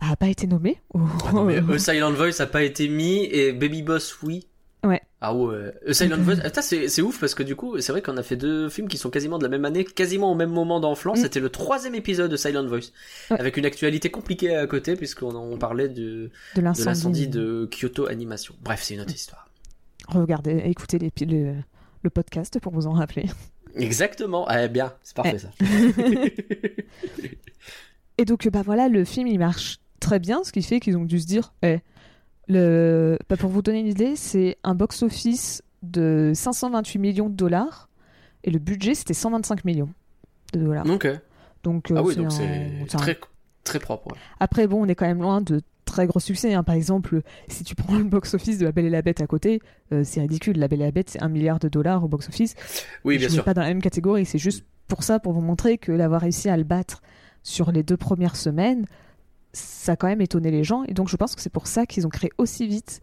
a 0.00 0.16
pas 0.16 0.26
été 0.28 0.46
nommé. 0.48 0.80
Ah 0.94 1.32
non, 1.32 1.44
mais 1.44 1.58
A 1.74 1.78
Silent 1.78 2.12
Voice 2.12 2.40
a 2.40 2.46
pas 2.46 2.64
été 2.64 2.88
mis 2.88 3.24
et 3.26 3.52
Baby 3.52 3.82
Boss, 3.82 4.20
oui. 4.22 4.47
Ouais. 4.84 5.00
Ah 5.20 5.34
ouais. 5.34 5.72
A 5.88 5.92
Silent 5.92 6.18
Voice, 6.18 6.38
Attends, 6.44 6.62
c'est 6.62 7.02
ouf 7.02 7.18
parce 7.18 7.34
que 7.34 7.42
du 7.42 7.56
coup, 7.56 7.80
c'est 7.80 7.90
vrai 7.90 8.00
qu'on 8.02 8.16
a 8.16 8.22
fait 8.22 8.36
deux 8.36 8.68
films 8.68 8.86
qui 8.86 8.96
sont 8.96 9.10
quasiment 9.10 9.38
de 9.38 9.42
la 9.42 9.48
même 9.48 9.64
année, 9.64 9.84
quasiment 9.84 10.30
au 10.30 10.36
même 10.36 10.50
moment 10.50 10.78
d'enfant. 10.78 11.14
Mm. 11.14 11.16
C'était 11.16 11.40
le 11.40 11.48
troisième 11.48 11.96
épisode 11.96 12.30
de 12.30 12.36
Silent 12.36 12.64
Voice. 12.66 12.92
Ouais. 13.30 13.40
Avec 13.40 13.56
une 13.56 13.66
actualité 13.66 14.10
compliquée 14.10 14.54
à 14.54 14.64
côté 14.68 14.94
puisqu'on 14.94 15.34
on 15.34 15.56
parlait 15.58 15.88
de, 15.88 15.94
de 15.94 16.30
de 16.56 16.60
l'incendie. 16.60 16.86
l'incendie 16.86 17.28
de 17.28 17.68
Kyoto 17.72 18.06
Animation. 18.06 18.54
Bref, 18.62 18.82
c'est 18.84 18.94
une 18.94 19.00
autre 19.00 19.14
histoire. 19.14 19.48
Regardez, 20.08 20.62
écoutez 20.66 20.98
les, 20.98 21.10
le, 21.26 21.54
le 22.02 22.10
podcast 22.10 22.60
pour 22.60 22.72
vous 22.72 22.86
en 22.86 22.92
rappeler. 22.92 23.24
Exactement. 23.74 24.48
Eh 24.50 24.68
bien, 24.68 24.92
c'est 25.02 25.16
parfait 25.16 25.36
Eh. 25.36 25.38
ça. 25.38 25.50
Et 28.18 28.24
donc, 28.24 28.48
bah 28.48 28.62
voilà, 28.64 28.88
le 28.88 29.04
film 29.04 29.26
il 29.28 29.38
marche 29.38 29.78
très 30.00 30.18
bien, 30.18 30.42
ce 30.44 30.52
qui 30.52 30.62
fait 30.62 30.80
qu'ils 30.80 30.96
ont 30.96 31.04
dû 31.04 31.20
se 31.20 31.26
dire, 31.26 31.52
eh, 31.62 31.78
le... 32.48 33.18
bah, 33.28 33.36
pour 33.36 33.50
vous 33.50 33.62
donner 33.62 33.80
une 33.80 33.86
idée, 33.86 34.16
c'est 34.16 34.56
un 34.64 34.74
box-office 34.74 35.62
de 35.82 36.32
528 36.34 36.98
millions 36.98 37.28
de 37.28 37.34
dollars 37.34 37.88
et 38.44 38.50
le 38.50 38.58
budget 38.58 38.94
c'était 38.94 39.14
125 39.14 39.64
millions 39.64 39.90
de 40.52 40.60
dollars. 40.60 40.86
ok. 40.88 41.08
Donc, 41.64 41.90
euh, 41.90 41.94
Ah 41.98 42.02
oui, 42.02 42.14
c'est 42.14 42.20
donc 42.20 42.26
un- 42.28 42.30
c'est 42.30 42.70
c'est 42.88 42.94
un- 42.94 42.98
très, 42.98 43.18
très 43.64 43.78
propre. 43.80 44.08
ouais. 44.12 44.18
Après, 44.40 44.66
bon, 44.66 44.84
on 44.84 44.88
est 44.88 44.94
quand 44.94 45.06
même 45.06 45.20
loin 45.20 45.40
de 45.40 45.60
très 45.84 46.06
gros 46.06 46.20
succès. 46.20 46.54
hein. 46.54 46.62
Par 46.62 46.74
exemple, 46.76 47.22
si 47.48 47.64
tu 47.64 47.74
prends 47.74 47.96
le 47.98 48.04
box-office 48.04 48.58
de 48.58 48.64
La 48.64 48.72
Belle 48.72 48.86
et 48.86 48.90
la 48.90 49.02
Bête 49.02 49.20
à 49.20 49.26
côté, 49.26 49.60
euh, 49.92 50.02
c'est 50.04 50.20
ridicule. 50.20 50.56
La 50.58 50.68
Belle 50.68 50.82
et 50.82 50.84
la 50.84 50.90
Bête, 50.92 51.10
c'est 51.10 51.22
un 51.22 51.28
milliard 51.28 51.58
de 51.58 51.68
dollars 51.68 52.04
au 52.04 52.08
box-office. 52.08 52.54
Oui, 53.04 53.14
Je 53.14 53.18
bien 53.20 53.28
mets 53.28 53.34
sûr. 53.34 53.44
pas 53.44 53.54
dans 53.54 53.62
la 53.62 53.68
même 53.68 53.82
catégorie. 53.82 54.24
C'est 54.24 54.38
juste 54.38 54.64
pour 54.86 55.02
ça, 55.02 55.18
pour 55.18 55.32
vous 55.32 55.40
montrer 55.40 55.78
que 55.78 55.90
l'avoir 55.92 56.20
réussi 56.22 56.48
à 56.48 56.56
le 56.56 56.62
battre 56.64 57.02
sur 57.42 57.72
les 57.72 57.82
deux 57.82 57.96
premières 57.96 58.36
semaines, 58.36 58.86
ça 59.58 59.92
a 59.92 59.96
quand 59.96 60.06
même 60.08 60.20
étonné 60.20 60.50
les 60.50 60.64
gens. 60.64 60.84
Et 60.88 60.94
donc, 60.94 61.08
je 61.08 61.16
pense 61.16 61.34
que 61.34 61.40
c'est 61.40 61.52
pour 61.52 61.66
ça 61.66 61.86
qu'ils 61.86 62.06
ont 62.06 62.10
créé 62.10 62.30
aussi 62.38 62.66
vite, 62.66 63.00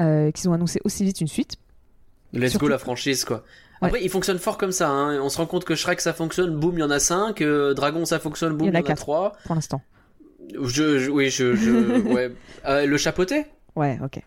euh, 0.00 0.30
qu'ils 0.30 0.48
ont 0.48 0.52
annoncé 0.52 0.80
aussi 0.84 1.04
vite 1.04 1.20
une 1.20 1.28
suite. 1.28 1.56
Let's 2.32 2.50
Surtout- 2.52 2.66
go 2.66 2.70
la 2.70 2.78
franchise 2.78 3.24
quoi. 3.24 3.44
Ouais. 3.82 3.88
Après, 3.88 4.02
il 4.02 4.08
fonctionne 4.08 4.38
fort 4.38 4.56
comme 4.58 4.72
ça. 4.72 4.88
Hein. 4.88 5.20
On 5.20 5.28
se 5.28 5.36
rend 5.38 5.46
compte 5.46 5.64
que 5.64 5.74
Shrek 5.74 6.00
ça 6.00 6.12
fonctionne, 6.12 6.56
boum, 6.56 6.76
il 6.78 6.80
y 6.80 6.82
en 6.84 6.90
a 6.90 6.98
5. 7.00 7.42
Dragon 7.74 8.04
ça 8.04 8.18
fonctionne, 8.20 8.52
boum, 8.56 8.68
Il 8.68 8.70
y 8.70 8.72
en 8.72 8.76
a 8.76 8.78
en 8.78 8.84
a 8.84 8.86
quatre. 8.86 9.00
3. 9.02 9.32
Pour 9.44 9.54
l'instant. 9.54 9.82
Je, 10.62 10.98
je- 10.98 11.10
oui, 11.10 11.30
je, 11.30 11.54
je 11.54 11.70
ouais. 12.12 12.32
Euh, 12.66 12.86
le 12.86 12.96
chapeauté? 12.96 13.46
Ouais, 13.76 13.98
ok. 14.02 14.20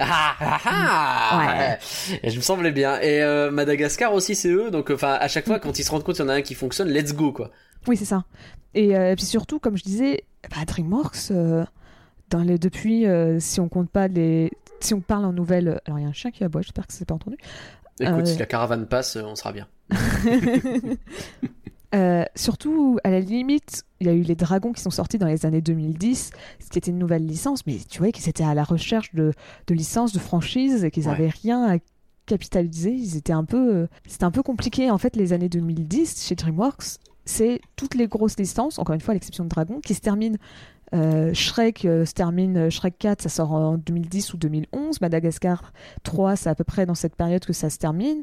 Ah, 0.00 0.34
ah, 0.40 0.58
ah 0.64 1.38
Ouais. 1.38 2.18
Et 2.22 2.30
je 2.30 2.36
me 2.36 2.40
semblais 2.42 2.70
bien. 2.70 3.00
Et 3.00 3.22
euh, 3.22 3.50
Madagascar 3.50 4.12
aussi, 4.14 4.34
c'est 4.36 4.50
eux. 4.50 4.70
Donc, 4.70 4.90
enfin, 4.90 5.12
à 5.20 5.26
chaque 5.28 5.46
fois, 5.46 5.58
quand 5.58 5.78
ils 5.78 5.84
se 5.84 5.90
rendent 5.90 6.04
compte 6.04 6.14
qu'il 6.16 6.24
y 6.24 6.28
en 6.28 6.30
a 6.30 6.34
un 6.34 6.42
qui 6.42 6.54
fonctionne, 6.54 6.88
let's 6.88 7.14
go 7.14 7.32
quoi. 7.32 7.50
Oui, 7.86 7.96
c'est 7.96 8.04
ça. 8.04 8.24
Et 8.74 8.96
euh, 8.96 9.14
puis 9.14 9.24
surtout, 9.24 9.58
comme 9.58 9.76
je 9.76 9.84
disais, 9.84 10.24
bah, 10.50 10.64
DreamWorks, 10.66 11.30
euh, 11.30 11.64
dans 12.30 12.40
les, 12.42 12.58
depuis, 12.58 13.06
euh, 13.06 13.40
si 13.40 13.60
on 13.60 13.68
compte 13.68 13.90
pas 13.90 14.08
les. 14.08 14.50
Si 14.80 14.94
on 14.94 15.00
parle 15.00 15.24
en 15.24 15.32
nouvelles. 15.32 15.80
Alors, 15.86 15.98
il 15.98 16.02
y 16.02 16.04
a 16.04 16.08
un 16.08 16.12
chien 16.12 16.30
qui 16.30 16.44
aboie, 16.44 16.62
j'espère 16.62 16.86
que 16.86 16.92
c'est 16.92 17.04
pas 17.06 17.14
entendu. 17.14 17.36
Écoute, 18.00 18.26
si 18.26 18.38
la 18.38 18.46
caravane 18.46 18.86
passe, 18.86 19.16
on 19.16 19.34
sera 19.34 19.52
bien. 19.52 19.66
Surtout, 22.36 22.98
à 23.02 23.10
la 23.10 23.20
limite, 23.20 23.84
il 24.00 24.06
y 24.06 24.10
a 24.10 24.12
eu 24.12 24.22
les 24.22 24.36
dragons 24.36 24.72
qui 24.72 24.80
sont 24.82 24.90
sortis 24.90 25.18
dans 25.18 25.26
les 25.26 25.46
années 25.46 25.62
2010, 25.62 26.30
ce 26.60 26.68
qui 26.70 26.78
était 26.78 26.90
une 26.90 26.98
nouvelle 26.98 27.26
licence, 27.26 27.66
mais 27.66 27.78
tu 27.88 27.98
vois 27.98 28.12
qu'ils 28.12 28.28
étaient 28.28 28.44
à 28.44 28.54
la 28.54 28.62
recherche 28.62 29.12
de, 29.14 29.32
de 29.66 29.74
licences, 29.74 30.12
de 30.12 30.18
franchises, 30.18 30.84
et 30.84 30.90
qu'ils 30.90 31.04
Ouais. 31.06 31.12
n'avaient 31.12 31.30
rien 31.30 31.64
à 31.64 31.78
capitaliser. 32.26 32.92
Ils 32.92 33.16
étaient 33.16 33.32
un 33.32 33.44
peu, 33.44 33.88
c'était 34.06 34.24
un 34.24 34.30
peu 34.30 34.42
compliqué. 34.42 34.90
En 34.90 34.98
fait, 34.98 35.16
les 35.16 35.32
années 35.32 35.48
2010 35.48 36.24
chez 36.26 36.34
DreamWorks, 36.34 36.98
c'est 37.28 37.60
toutes 37.76 37.94
les 37.94 38.08
grosses 38.08 38.38
licences, 38.38 38.78
encore 38.78 38.94
une 38.94 39.00
fois 39.00 39.12
à 39.12 39.14
l'exception 39.14 39.44
de 39.44 39.48
Dragon, 39.50 39.80
qui 39.80 39.94
se 39.94 40.00
terminent 40.00 40.38
Euh, 40.94 41.34
Shrek 41.34 41.84
euh, 41.84 42.06
se 42.06 42.14
termine, 42.14 42.56
euh, 42.56 42.70
Shrek 42.70 42.96
4, 42.98 43.20
ça 43.20 43.28
sort 43.28 43.52
en 43.52 43.76
2010 43.76 44.32
ou 44.32 44.38
2011. 44.38 45.02
Madagascar 45.02 45.74
3, 46.02 46.34
c'est 46.36 46.48
à 46.48 46.54
peu 46.54 46.64
près 46.64 46.86
dans 46.86 46.94
cette 46.94 47.14
période 47.14 47.44
que 47.44 47.52
ça 47.52 47.68
se 47.68 47.76
termine. 47.76 48.22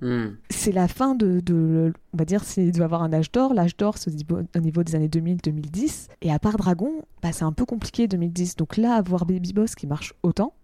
Hmm. 0.00 0.30
C'est 0.50 0.72
la 0.72 0.88
fin 0.88 1.14
de, 1.14 1.38
de- 1.38 1.92
on 2.12 2.16
va 2.16 2.24
dire, 2.24 2.42
il 2.56 2.72
doit 2.72 2.86
avoir 2.86 3.04
un 3.04 3.12
âge 3.12 3.30
d'or. 3.30 3.54
L'âge 3.54 3.76
d'or, 3.76 3.98
c'est 3.98 4.10
au 4.10 4.14
niveau, 4.14 4.40
au 4.56 4.58
niveau 4.58 4.82
des 4.82 4.96
années 4.96 5.06
2000-2010. 5.06 6.08
Et 6.22 6.32
à 6.32 6.40
part 6.40 6.56
Dragon, 6.56 6.90
bah, 7.22 7.30
c'est 7.30 7.44
un 7.44 7.52
peu 7.52 7.64
compliqué 7.66 8.08
2010. 8.08 8.56
Donc 8.56 8.78
là, 8.78 8.94
avoir 8.96 9.24
Baby 9.24 9.52
Boss 9.52 9.76
qui 9.76 9.86
marche 9.86 10.12
autant, 10.24 10.54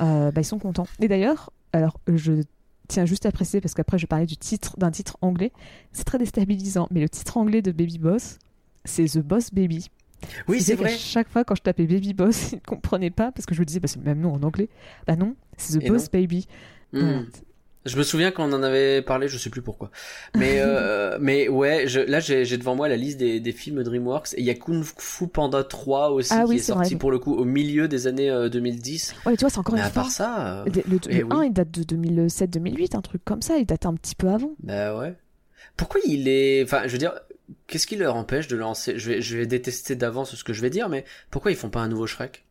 euh, 0.00 0.30
bah, 0.30 0.40
ils 0.40 0.44
sont 0.44 0.60
contents. 0.60 0.86
Et 1.00 1.08
d'ailleurs, 1.08 1.50
alors 1.72 1.98
je 2.06 2.42
tiens 2.88 3.04
juste 3.04 3.26
à 3.26 3.32
préciser 3.32 3.60
parce 3.60 3.74
qu'après 3.74 3.98
je 3.98 4.06
parler 4.06 4.26
du 4.26 4.36
titre 4.36 4.76
d'un 4.78 4.90
titre 4.90 5.16
anglais. 5.20 5.52
C'est 5.92 6.04
très 6.04 6.18
déstabilisant, 6.18 6.88
mais 6.90 7.00
le 7.00 7.08
titre 7.08 7.36
anglais 7.36 7.62
de 7.62 7.70
Baby 7.70 7.98
Boss, 7.98 8.38
c'est 8.84 9.04
The 9.04 9.18
Boss 9.18 9.52
Baby. 9.52 9.88
Oui, 10.48 10.60
c'est 10.60 10.74
vrai. 10.74 10.90
Chaque 10.90 11.28
fois 11.28 11.44
quand 11.44 11.54
je 11.54 11.62
tapais 11.62 11.86
Baby 11.86 12.14
Boss, 12.14 12.52
ils 12.52 12.56
ne 12.56 12.60
comprenaient 12.60 13.10
pas 13.10 13.30
parce 13.30 13.46
que 13.46 13.54
je 13.54 13.60
me 13.60 13.64
disais 13.64 13.80
bah, 13.80 13.88
c'est 13.88 13.98
le 13.98 14.04
même 14.04 14.20
nom 14.20 14.32
en 14.34 14.42
anglais. 14.42 14.68
Bah 15.06 15.16
non, 15.16 15.36
c'est 15.56 15.78
The 15.78 15.84
Et 15.84 15.88
Boss 15.90 16.04
non. 16.04 16.20
Baby. 16.20 16.46
Hmm. 16.92 17.24
Je 17.88 17.96
me 17.96 18.02
souviens 18.04 18.30
qu'on 18.30 18.52
en 18.52 18.62
avait 18.62 19.02
parlé, 19.02 19.26
je 19.28 19.36
sais 19.38 19.50
plus 19.50 19.62
pourquoi. 19.62 19.90
Mais 20.36 20.60
euh, 20.60 21.18
mais 21.20 21.48
ouais, 21.48 21.88
je, 21.88 22.00
là 22.00 22.20
j'ai 22.20 22.44
j'ai 22.44 22.56
devant 22.58 22.76
moi 22.76 22.88
la 22.88 22.96
liste 22.96 23.18
des, 23.18 23.40
des 23.40 23.52
films 23.52 23.82
DreamWorks 23.82 24.34
et 24.34 24.40
il 24.40 24.44
y 24.46 24.50
a 24.50 24.54
Kung 24.54 24.84
Fu 24.84 25.26
Panda 25.26 25.64
3 25.64 26.10
aussi 26.10 26.32
Ah 26.32 26.44
qui 26.44 26.50
oui, 26.50 26.56
est 26.56 26.60
sorti 26.60 26.90
vrai. 26.90 26.98
pour 26.98 27.10
le 27.10 27.18
coup 27.18 27.34
au 27.34 27.44
milieu 27.44 27.88
des 27.88 28.06
années 28.06 28.30
euh, 28.30 28.48
2010. 28.48 29.14
Ouais, 29.26 29.32
mais 29.32 29.36
tu 29.36 29.40
vois, 29.44 29.50
c'est 29.50 29.58
encore 29.58 29.74
Mais 29.74 29.80
une 29.80 29.86
à 29.86 29.90
part 29.90 30.10
ça, 30.10 30.60
euh, 30.60 30.64
Le, 30.66 30.82
le- 30.88 31.00
eh 31.08 31.18
le 31.18 31.24
oui. 31.24 31.30
1, 31.32 31.44
il 31.44 31.52
date 31.52 31.70
de 31.70 31.82
2007-2008, 31.96 32.96
un 32.96 33.00
truc 33.02 33.24
comme 33.24 33.42
ça. 33.42 33.56
Il 33.58 33.66
date 33.66 33.86
un 33.86 33.94
petit 33.94 34.14
peu 34.14 34.28
avant. 34.28 34.52
bah 34.62 34.96
ouais. 34.98 35.14
Pourquoi 35.76 36.00
il 36.06 36.28
est, 36.28 36.62
enfin, 36.64 36.82
je 36.86 36.92
veux 36.92 36.98
dire, 36.98 37.12
qu'est-ce 37.66 37.86
qui 37.86 37.96
leur 37.96 38.16
empêche 38.16 38.48
de 38.48 38.56
lancer 38.56 38.98
Je 38.98 39.10
vais 39.10 39.20
je 39.20 39.36
vais 39.36 39.46
détester 39.46 39.94
d'avance 39.96 40.34
ce 40.34 40.44
que 40.44 40.52
je 40.52 40.60
vais 40.62 40.70
dire, 40.70 40.88
mais 40.88 41.04
pourquoi 41.30 41.50
ils 41.52 41.56
font 41.56 41.70
pas 41.70 41.80
un 41.80 41.88
nouveau 41.88 42.06
Shrek? 42.06 42.44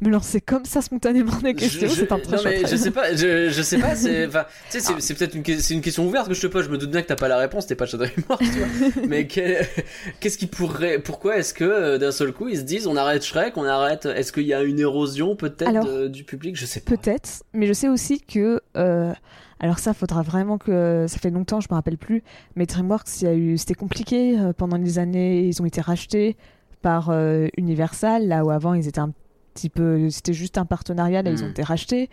Me 0.00 0.10
lancer 0.10 0.40
comme 0.40 0.64
ça 0.64 0.82
spontanément 0.82 1.36
des 1.38 1.54
questions, 1.54 1.88
c'est 1.88 2.10
un 2.12 2.18
très 2.18 2.36
non, 2.36 2.42
mais 2.44 2.66
je 2.66 2.76
sais 2.76 2.90
pas, 2.90 3.14
je, 3.14 3.50
je 3.50 3.62
sais 3.62 3.78
pas, 3.78 3.94
c'est, 3.94 4.28
peut-être 4.28 5.34
une, 5.34 5.42
question 5.42 6.06
ouverte 6.06 6.28
que 6.28 6.34
je 6.34 6.40
te 6.40 6.46
pose. 6.46 6.64
Je 6.64 6.70
me 6.70 6.78
doute 6.78 6.90
bien 6.90 7.02
que 7.02 7.06
t'as 7.06 7.16
pas 7.16 7.28
la 7.28 7.38
réponse, 7.38 7.66
t'es 7.66 7.74
pas 7.74 7.86
tu 7.86 7.96
vois. 7.96 8.38
mais 9.08 9.26
qu'est-ce 9.26 10.38
qui 10.38 10.46
pourrait, 10.46 10.98
pourquoi 10.98 11.38
est-ce 11.38 11.54
que 11.54 11.64
euh, 11.64 11.98
d'un 11.98 12.12
seul 12.12 12.32
coup 12.32 12.48
ils 12.48 12.58
se 12.58 12.62
disent, 12.62 12.86
on 12.86 12.96
arrête 12.96 13.24
Shrek, 13.24 13.56
on 13.56 13.64
arrête. 13.64 14.06
Est-ce 14.06 14.32
qu'il 14.32 14.46
y 14.46 14.54
a 14.54 14.62
une 14.62 14.78
érosion 14.78 15.36
peut-être 15.36 15.84
de- 15.84 16.08
du 16.08 16.24
public? 16.24 16.56
Je 16.56 16.66
sais 16.66 16.80
pas. 16.80 16.96
Peut-être, 16.96 17.44
mais 17.52 17.66
je 17.66 17.72
sais 17.72 17.88
aussi 17.88 18.20
que. 18.20 18.60
euh, 18.76 19.12
alors 19.60 19.78
ça, 19.78 19.92
faudra 19.92 20.22
vraiment 20.22 20.58
que. 20.58 21.06
Ça 21.08 21.18
fait 21.18 21.30
longtemps, 21.30 21.60
je 21.60 21.68
me 21.70 21.74
rappelle 21.74 21.98
plus. 21.98 22.22
Mais 22.56 22.66
DreamWorks, 22.66 23.22
il 23.22 23.24
y 23.24 23.26
a 23.28 23.34
eu, 23.34 23.58
c'était 23.58 23.74
compliqué 23.74 24.38
euh, 24.38 24.52
pendant 24.52 24.76
les 24.76 24.98
années. 24.98 25.46
Ils 25.46 25.60
ont 25.60 25.64
été 25.64 25.80
rachetés 25.80 26.36
par 26.82 27.10
euh, 27.10 27.48
Universal, 27.56 28.28
là 28.28 28.44
où 28.44 28.50
avant 28.50 28.74
ils 28.74 28.86
étaient 28.86 29.00
un 29.00 29.12
C'était 30.10 30.32
juste 30.32 30.58
un 30.58 30.64
partenariat, 30.64 31.22
là 31.22 31.30
ils 31.30 31.42
ont 31.42 31.48
Mm. 31.48 31.50
été 31.50 31.62
rachetés. 31.62 32.10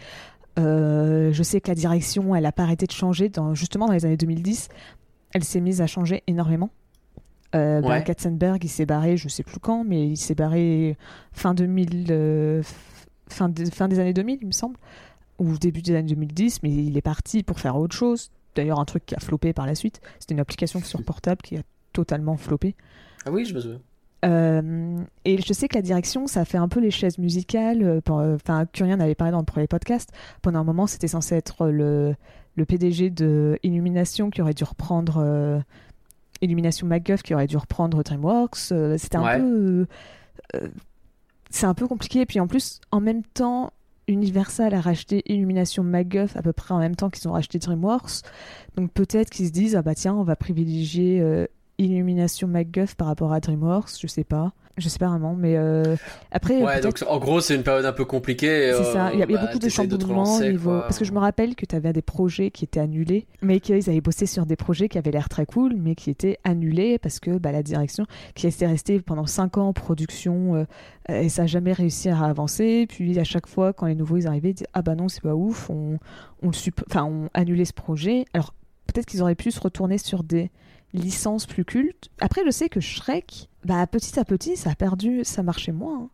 Euh, 0.57 1.31
je 1.33 1.43
sais 1.43 1.59
que 1.61 1.67
la 1.69 1.75
direction, 1.75 2.35
elle 2.35 2.45
a 2.45 2.51
pas 2.51 2.63
arrêté 2.63 2.85
de 2.85 2.91
changer. 2.91 3.29
Dans, 3.29 3.53
justement, 3.55 3.87
dans 3.87 3.93
les 3.93 4.05
années 4.05 4.17
2010, 4.17 4.69
elle 5.33 5.43
s'est 5.43 5.59
mise 5.61 5.81
à 5.81 5.87
changer 5.87 6.23
énormément. 6.27 6.69
Euh, 7.55 7.81
Ouais. 7.81 7.87
Bernd 7.87 8.03
Katzenberg, 8.05 8.63
il 8.63 8.69
s'est 8.69 8.85
barré, 8.85 9.17
je 9.17 9.27
sais 9.27 9.43
plus 9.43 9.59
quand, 9.59 9.83
mais 9.83 10.07
il 10.07 10.17
s'est 10.17 10.35
barré 10.35 10.97
fin 11.33 11.53
2000, 11.53 12.07
euh, 12.09 12.63
fin, 13.29 13.49
de- 13.49 13.65
fin 13.65 13.87
des 13.87 13.99
années 13.99 14.13
2000, 14.13 14.39
il 14.41 14.47
me 14.47 14.51
semble, 14.51 14.77
ou 15.39 15.57
début 15.57 15.81
des 15.81 15.95
années 15.95 16.09
2010, 16.09 16.63
mais 16.63 16.69
il 16.71 16.97
est 16.97 17.01
parti 17.01 17.43
pour 17.43 17.59
faire 17.59 17.75
autre 17.77 17.95
chose. 17.95 18.31
D'ailleurs, 18.55 18.79
un 18.79 18.85
truc 18.85 19.05
qui 19.05 19.15
a 19.15 19.19
floppé 19.19 19.51
par 19.53 19.65
la 19.65 19.75
suite. 19.75 19.99
C'était 20.19 20.33
une 20.33 20.39
application 20.39 20.79
sur 20.83 21.03
portable 21.03 21.41
qui 21.41 21.57
a 21.57 21.61
totalement 21.93 22.37
floppé. 22.37 22.75
Ah 23.25 23.31
oui, 23.31 23.43
je 23.45 23.53
me 23.53 23.59
souviens. 23.59 23.81
Euh, 24.25 24.99
et 25.25 25.41
je 25.41 25.53
sais 25.53 25.67
que 25.67 25.75
la 25.75 25.81
direction, 25.81 26.27
ça 26.27 26.45
fait 26.45 26.57
un 26.57 26.67
peu 26.67 26.79
les 26.79 26.91
chaises 26.91 27.17
musicales. 27.17 27.83
euh, 27.83 28.01
euh, 28.09 28.35
Enfin, 28.35 28.65
Curien 28.65 28.99
avait 28.99 29.15
parlé 29.15 29.31
dans 29.31 29.39
le 29.39 29.45
premier 29.45 29.67
podcast. 29.67 30.09
Pendant 30.41 30.59
un 30.59 30.63
moment, 30.63 30.87
c'était 30.87 31.07
censé 31.07 31.35
être 31.35 31.67
le, 31.67 32.15
le 32.55 32.65
PDG 32.65 33.09
de 33.09 33.59
Illumination 33.63 34.29
qui 34.29 34.41
aurait 34.41 34.53
dû 34.53 34.63
reprendre. 34.63 35.17
euh, 35.19 35.59
Illumination 36.41 36.85
MacGuff 36.87 37.23
qui 37.23 37.33
aurait 37.33 37.47
dû 37.47 37.55
reprendre 37.57 38.03
DreamWorks. 38.03 38.71
euh, 38.71 38.97
c'était 38.97 39.15
un 39.17 39.23
Ouais. 39.23 39.37
peu. 39.39 39.45
euh, 39.45 39.85
euh, 40.55 40.67
c'est 41.49 41.65
un 41.65 41.73
peu 41.73 41.87
compliqué. 41.87 42.21
Et 42.21 42.25
puis 42.25 42.39
en 42.39 42.47
plus, 42.47 42.81
en 42.91 42.99
même 42.99 43.23
temps, 43.23 43.71
Universal 44.07 44.73
a 44.73 44.81
racheté 44.81 45.23
Illumination 45.31 45.81
MacGuff 45.83 46.35
à 46.35 46.41
peu 46.41 46.51
près 46.53 46.73
en 46.73 46.79
même 46.79 46.95
temps 46.95 47.09
qu'ils 47.09 47.27
ont 47.27 47.31
racheté 47.31 47.57
DreamWorks. 47.57 48.21
Donc 48.75 48.91
peut-être 48.91 49.29
qu'ils 49.29 49.47
se 49.47 49.51
disent 49.51 49.75
ah 49.75 49.81
bah 49.81 49.95
tiens, 49.95 50.13
on 50.13 50.23
va 50.23 50.35
privilégier 50.35 51.21
euh, 51.21 51.47
Illumination 51.77 52.47
MacGuff 52.47 52.95
par 52.95 53.07
rapport 53.07 53.33
à 53.33 53.39
DreamWorks. 53.39 53.99
Je 53.99 54.07
sais 54.07 54.23
pas. 54.23 54.53
Je 54.77 54.89
sais 54.89 54.99
pas 54.99 55.07
vraiment, 55.07 55.35
mais 55.35 55.55
euh, 55.55 55.95
après 56.31 56.61
Ouais, 56.61 56.81
donc 56.81 57.01
en 57.07 57.17
gros 57.17 57.39
c'est 57.39 57.55
une 57.55 57.63
période 57.63 57.85
un 57.85 57.93
peu 57.93 58.03
compliquée. 58.03 58.73
c'est 58.75 58.81
euh, 58.81 58.93
ça. 58.93 59.13
Il 59.13 59.19
y 59.19 59.23
a, 59.23 59.25
il 59.25 59.31
y 59.31 59.35
a 59.35 59.37
bah, 59.37 59.45
beaucoup 59.45 59.59
de 59.59 59.69
chamboulements 59.69 60.41
niveau. 60.41 60.71
quoi. 60.71 60.81
Parce 60.81 60.99
que 60.99 61.05
je 61.05 61.13
me 61.13 61.19
rappelle 61.19 61.55
que 61.55 61.65
tu 61.65 61.77
avais 61.77 61.93
des 61.93 62.01
projets 62.01 62.51
qui 62.51 62.65
étaient 62.65 62.81
annulés, 62.81 63.25
mais 63.41 63.61
qu'ils 63.61 63.89
avaient 63.89 64.01
bossé 64.01 64.25
sur 64.25 64.45
des 64.45 64.57
projets 64.57 64.89
qui 64.89 64.97
avaient 64.97 65.11
l'air 65.11 65.29
très 65.29 65.45
cool, 65.45 65.75
mais 65.77 65.95
qui 65.95 66.09
étaient 66.09 66.39
annulés 66.43 66.99
parce 66.99 67.21
que 67.21 67.37
bah, 67.37 67.53
la 67.53 67.63
direction, 67.63 68.05
qui 68.33 68.47
était 68.47 68.67
restée 68.67 68.99
pendant 68.99 69.25
5 69.25 69.57
ans 69.57 69.69
en 69.69 69.73
production, 69.73 70.55
euh, 70.55 70.65
euh, 71.09 71.21
et 71.21 71.29
ça 71.29 71.43
n'a 71.43 71.47
jamais 71.47 71.71
réussi 71.71 72.09
à 72.09 72.19
avancer. 72.19 72.85
Puis 72.89 73.17
à 73.17 73.23
chaque 73.23 73.47
fois, 73.47 73.71
quand 73.71 73.85
les 73.85 73.95
nouveaux 73.95 74.17
ils 74.17 74.27
arrivaient, 74.27 74.49
ils 74.49 74.55
disaient 74.55 74.69
Ah 74.73 74.81
bah 74.81 74.95
non, 74.95 75.07
c'est 75.07 75.23
pas 75.23 75.35
ouf, 75.35 75.69
on, 75.69 75.99
on, 76.43 76.47
le 76.47 76.71
enfin, 76.89 77.05
on 77.05 77.29
annulait 77.33 77.63
ce 77.63 77.73
projet. 77.73 78.25
Alors 78.33 78.53
peut-être 78.87 79.05
qu'ils 79.05 79.21
auraient 79.21 79.35
pu 79.35 79.51
se 79.51 79.59
retourner 79.61 79.97
sur 79.97 80.23
des 80.23 80.51
licences 80.95 81.45
plus 81.45 81.65
cultes. 81.65 82.09
Après, 82.21 82.41
je 82.45 82.51
sais 82.51 82.69
que 82.69 82.79
Shrek, 82.79 83.49
bah, 83.63 83.85
petit 83.87 84.19
à 84.19 84.25
petit, 84.25 84.57
ça 84.57 84.71
a 84.71 84.75
perdu, 84.75 85.21
ça 85.23 85.43
marchait 85.43 85.71
moins. 85.71 86.03
hein. 86.03 86.09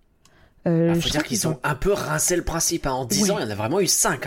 Euh, 0.68 0.94
Ah, 0.96 1.02
faut 1.02 1.10
dire 1.10 1.24
qu'ils 1.24 1.38
ils 1.38 1.48
ont 1.48 1.60
un 1.64 1.76
peu 1.76 1.92
rincé 1.94 2.36
le 2.36 2.44
principe. 2.44 2.86
hein. 2.86 2.92
En 2.92 3.06
10 3.06 3.24
Oui. 3.24 3.32
ans, 3.32 3.40
il 3.40 3.44
y 3.44 3.48
en 3.48 3.50
a 3.50 3.56
vraiment 3.56 3.80
eu 3.80 3.88
5. 3.88 4.26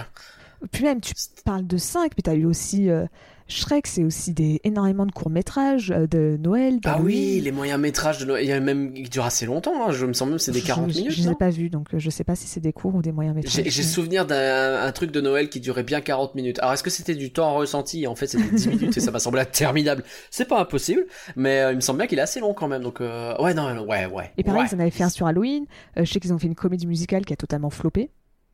Puis 0.73 0.83
même, 0.85 1.01
tu 1.01 1.13
parles 1.45 1.67
de 1.67 1.77
5, 1.77 2.13
mais 2.17 2.23
tu 2.23 2.31
as 2.31 2.35
eu 2.35 2.45
aussi 2.47 2.89
euh, 2.91 3.07
Shrek, 3.47 3.87
c'est 3.87 4.05
aussi 4.05 4.33
des, 4.33 4.61
énormément 4.65 5.05
de 5.05 5.13
courts-métrages 5.13 5.91
euh, 5.91 6.07
de 6.07 6.39
Noël. 6.41 6.79
Ah 6.85 6.99
oui, 7.01 7.41
les 7.43 7.53
moyens 7.53 7.79
métrages 7.79 8.19
de 8.19 8.25
Noël. 8.25 8.43
Il 8.43 8.49
y 8.49 8.53
a 8.53 8.59
même 8.61 8.95
qui 8.95 9.03
durent 9.11 9.27
assez 9.27 9.45
longtemps. 9.45 9.87
hein. 9.87 9.93
Je 9.93 10.07
me 10.07 10.15
sens 10.15 10.29
même 10.29 10.39
c'est 10.39 10.51
des 10.53 10.61
Je- 10.61 10.67
40 10.67 10.91
je, 10.91 10.97
minutes. 10.99 11.13
Je 11.13 11.21
ne 11.21 11.27
les 11.27 11.33
ai 11.33 11.35
pas 11.35 11.51
vus, 11.51 11.69
donc 11.69 11.93
euh, 11.93 11.99
je 11.99 12.09
sais 12.09 12.25
pas 12.25 12.37
si 12.37 12.47
c'est 12.47 12.61
des 12.61 12.73
courts 12.73 12.95
ou 12.95 13.03
des 13.03 13.13
moyens-métrages. 13.13 13.63
J'ai 13.67 13.83
souvenir 13.83 14.27
d'un 14.27 14.83
un 14.83 14.93
truc 14.93 15.11
de 15.11 15.21
Noël 15.21 15.51
qui 15.51 15.61
durait 15.61 15.83
bien 15.83 16.01
40 16.01 16.35
minutes. 16.35 16.59
Alors 16.61 16.73
est-ce 16.73 16.83
que 16.83 16.91
c'était 16.91 17.15
du 17.15 17.33
temps 17.33 17.55
ressenti? 17.55 18.07
En 18.07 18.15
fait, 18.15 18.27
c'était 18.27 18.49
10 18.55 18.69
minutes 18.69 18.97
et 18.97 19.01
ça 19.01 19.11
m'a 19.11 19.19
semblé 19.19 19.43
interminable. 19.43 20.05
C'est 20.31 20.49
pas 20.49 20.61
impossible, 20.61 21.05
mais 21.37 21.61
euh, 21.61 21.73
il 21.73 21.77
me 21.77 21.81
semble 21.81 21.99
bien 21.99 22.07
qu'il 22.07 22.19
est 22.19 22.23
assez 22.23 22.41
long 22.41 22.55
quand 22.55 22.69
même. 22.69 22.83
Donc 22.83 23.01
euh, 23.03 23.37
ouais, 23.43 23.53
non, 23.53 23.87
ouais, 23.87 24.07
ouais. 24.07 24.31
Et 24.39 24.43
pareil, 24.43 24.63
ouais. 24.63 24.69
ils 24.73 24.75
en 24.75 24.81
avaient 24.81 24.91
fait 24.91 25.05
un 25.05 25.11
sur 25.11 25.27
Halloween. 25.27 25.67
Euh, 25.99 26.05
je 26.07 26.13
sais 26.13 26.19
qu'ils 26.21 26.33
ont 26.33 26.39
fait 26.39 26.47
une 26.47 26.55
comédie 26.55 26.87
musicale 26.87 27.27
qui 27.27 27.35
a 27.35 27.37
totalement 27.37 27.71
floppé. 27.71 28.11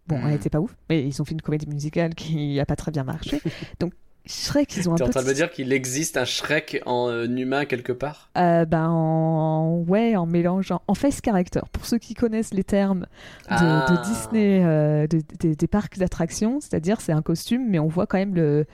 Bon, 0.08 0.18
elle 0.26 0.34
était 0.34 0.50
pas 0.50 0.58
ouf, 0.58 0.74
mais 0.88 1.06
ils 1.06 1.22
ont 1.22 1.24
fait 1.24 1.32
une 1.34 1.42
comédie 1.42 1.68
musicale 1.68 2.16
qui 2.16 2.58
a 2.58 2.66
pas 2.66 2.74
très 2.74 2.90
bien 2.90 3.04
marché. 3.04 3.40
donc, 3.78 3.92
Shrek, 4.26 4.76
ils 4.76 4.88
ont 4.88 4.92
un 4.92 4.96
T'es 4.96 5.02
en 5.04 5.08
train 5.08 5.22
de 5.22 5.28
me 5.28 5.34
dire 5.34 5.50
qu'il 5.50 5.72
existe 5.72 6.16
un 6.16 6.24
Shrek 6.24 6.82
en 6.86 7.08
euh, 7.08 7.24
humain 7.26 7.64
quelque 7.64 7.92
part? 7.92 8.30
Euh, 8.36 8.64
ben, 8.64 8.88
en... 8.88 9.82
ouais, 9.88 10.14
en 10.16 10.26
mélangeant. 10.26 10.82
En 10.86 10.94
face 10.94 11.20
character. 11.24 11.60
Pour 11.72 11.86
ceux 11.86 11.98
qui 11.98 12.14
connaissent 12.14 12.54
les 12.54 12.62
termes 12.64 13.00
de, 13.00 13.06
Ah. 13.48 13.86
de 13.90 14.08
Disney, 14.08 14.62
euh, 14.64 15.06
de- 15.06 15.22
des- 15.38 15.56
des 15.56 15.66
parcs 15.66 15.98
d'attractions, 15.98 16.60
c'est-à-dire 16.60 17.00
c'est 17.00 17.12
un 17.12 17.22
costume, 17.22 17.68
mais 17.68 17.78
on 17.78 17.88
voit 17.88 18.06
quand 18.06 18.18
même 18.18 18.34
le, 18.34 18.66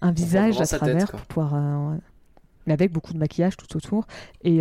un 0.00 0.10
visage 0.12 0.60
à 0.60 0.66
tête, 0.66 0.78
travers 0.78 1.10
pour 1.10 1.20
pouvoir. 1.20 1.54
euh, 1.54 1.96
mais 2.66 2.72
avec 2.72 2.90
beaucoup 2.90 3.12
de 3.12 3.18
maquillage 3.18 3.56
tout 3.56 3.76
autour. 3.76 4.06
Et 4.42 4.60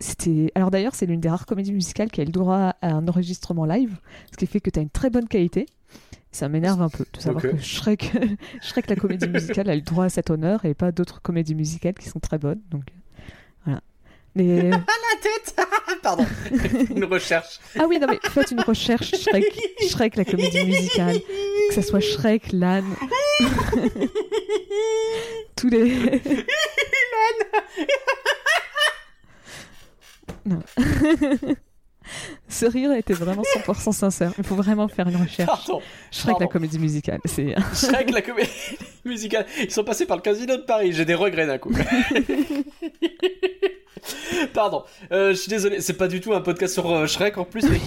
c'était. 0.00 0.50
Alors 0.54 0.70
d'ailleurs, 0.70 0.94
c'est 0.94 1.06
l'une 1.06 1.20
des 1.20 1.28
rares 1.28 1.46
comédies 1.46 1.72
musicales 1.72 2.10
qui 2.10 2.20
a 2.20 2.24
le 2.24 2.32
droit 2.32 2.74
à 2.82 2.88
un 2.88 3.06
enregistrement 3.06 3.64
live, 3.66 3.96
ce 4.32 4.36
qui 4.36 4.46
fait 4.46 4.60
que 4.60 4.70
tu 4.70 4.78
as 4.78 4.82
une 4.82 4.90
très 4.90 5.10
bonne 5.10 5.28
qualité. 5.28 5.66
Ça 6.32 6.48
m'énerve 6.48 6.80
un 6.80 6.88
peu 6.88 7.04
de 7.12 7.20
savoir 7.20 7.42
que 7.42 7.56
Shrek, 7.58 8.12
Shrek, 8.62 8.88
la 8.88 8.96
comédie 8.96 9.28
musicale, 9.28 9.68
a 9.68 9.74
le 9.74 9.80
droit 9.80 10.04
à 10.04 10.08
cet 10.08 10.30
honneur 10.30 10.64
et 10.64 10.74
pas 10.74 10.92
d'autres 10.92 11.20
comédies 11.20 11.56
musicales 11.56 11.94
qui 11.94 12.08
sont 12.08 12.20
très 12.20 12.38
bonnes. 12.38 12.60
Donc 12.70 12.84
voilà. 13.64 13.80
Mais 14.36 14.70
La 14.70 14.78
tête 15.20 15.56
Pardon. 16.02 16.24
Une 16.94 17.04
recherche. 17.04 17.58
ah 17.78 17.84
oui, 17.86 17.98
non 17.98 18.06
mais 18.08 18.18
faites 18.30 18.52
une 18.52 18.60
recherche 18.60 19.10
Shrek, 19.14 19.44
Shrek 19.90 20.16
la 20.16 20.24
comédie 20.24 20.64
musicale, 20.64 21.18
que 21.68 21.74
ça 21.74 21.82
soit 21.82 22.00
Shrek, 22.00 22.52
l'âne, 22.52 22.86
tous 25.56 25.68
les. 25.68 26.22
non. 30.46 30.62
Ce 32.48 32.66
rire 32.66 32.92
était 32.92 33.14
vraiment 33.14 33.42
100% 33.42 33.92
sincère. 33.92 34.32
Il 34.38 34.44
faut 34.44 34.56
vraiment 34.56 34.88
faire 34.88 35.08
une 35.08 35.16
recherche. 35.16 35.46
Pardon. 35.46 35.80
Shrek 36.10 36.40
la 36.40 36.46
comédie 36.46 36.78
musicale, 36.78 37.20
c'est. 37.24 37.54
Shrek, 37.74 38.10
la 38.10 38.22
comédie 38.22 38.50
musicale. 39.04 39.46
Ils 39.60 39.70
sont 39.70 39.84
passés 39.84 40.06
par 40.06 40.16
le 40.16 40.22
casino 40.22 40.56
de 40.56 40.62
Paris. 40.62 40.92
J'ai 40.92 41.04
des 41.04 41.14
regrets 41.14 41.46
d'un 41.46 41.58
coup. 41.58 41.72
Pardon, 44.54 44.84
euh, 45.12 45.30
je 45.30 45.34
suis 45.34 45.48
désolé, 45.48 45.80
c'est 45.80 45.94
pas 45.96 46.08
du 46.08 46.20
tout 46.20 46.32
un 46.32 46.40
podcast 46.40 46.74
sur 46.74 46.90
euh, 46.90 47.06
Shrek 47.06 47.38
en 47.38 47.44
plus, 47.44 47.64
mais. 47.68 47.80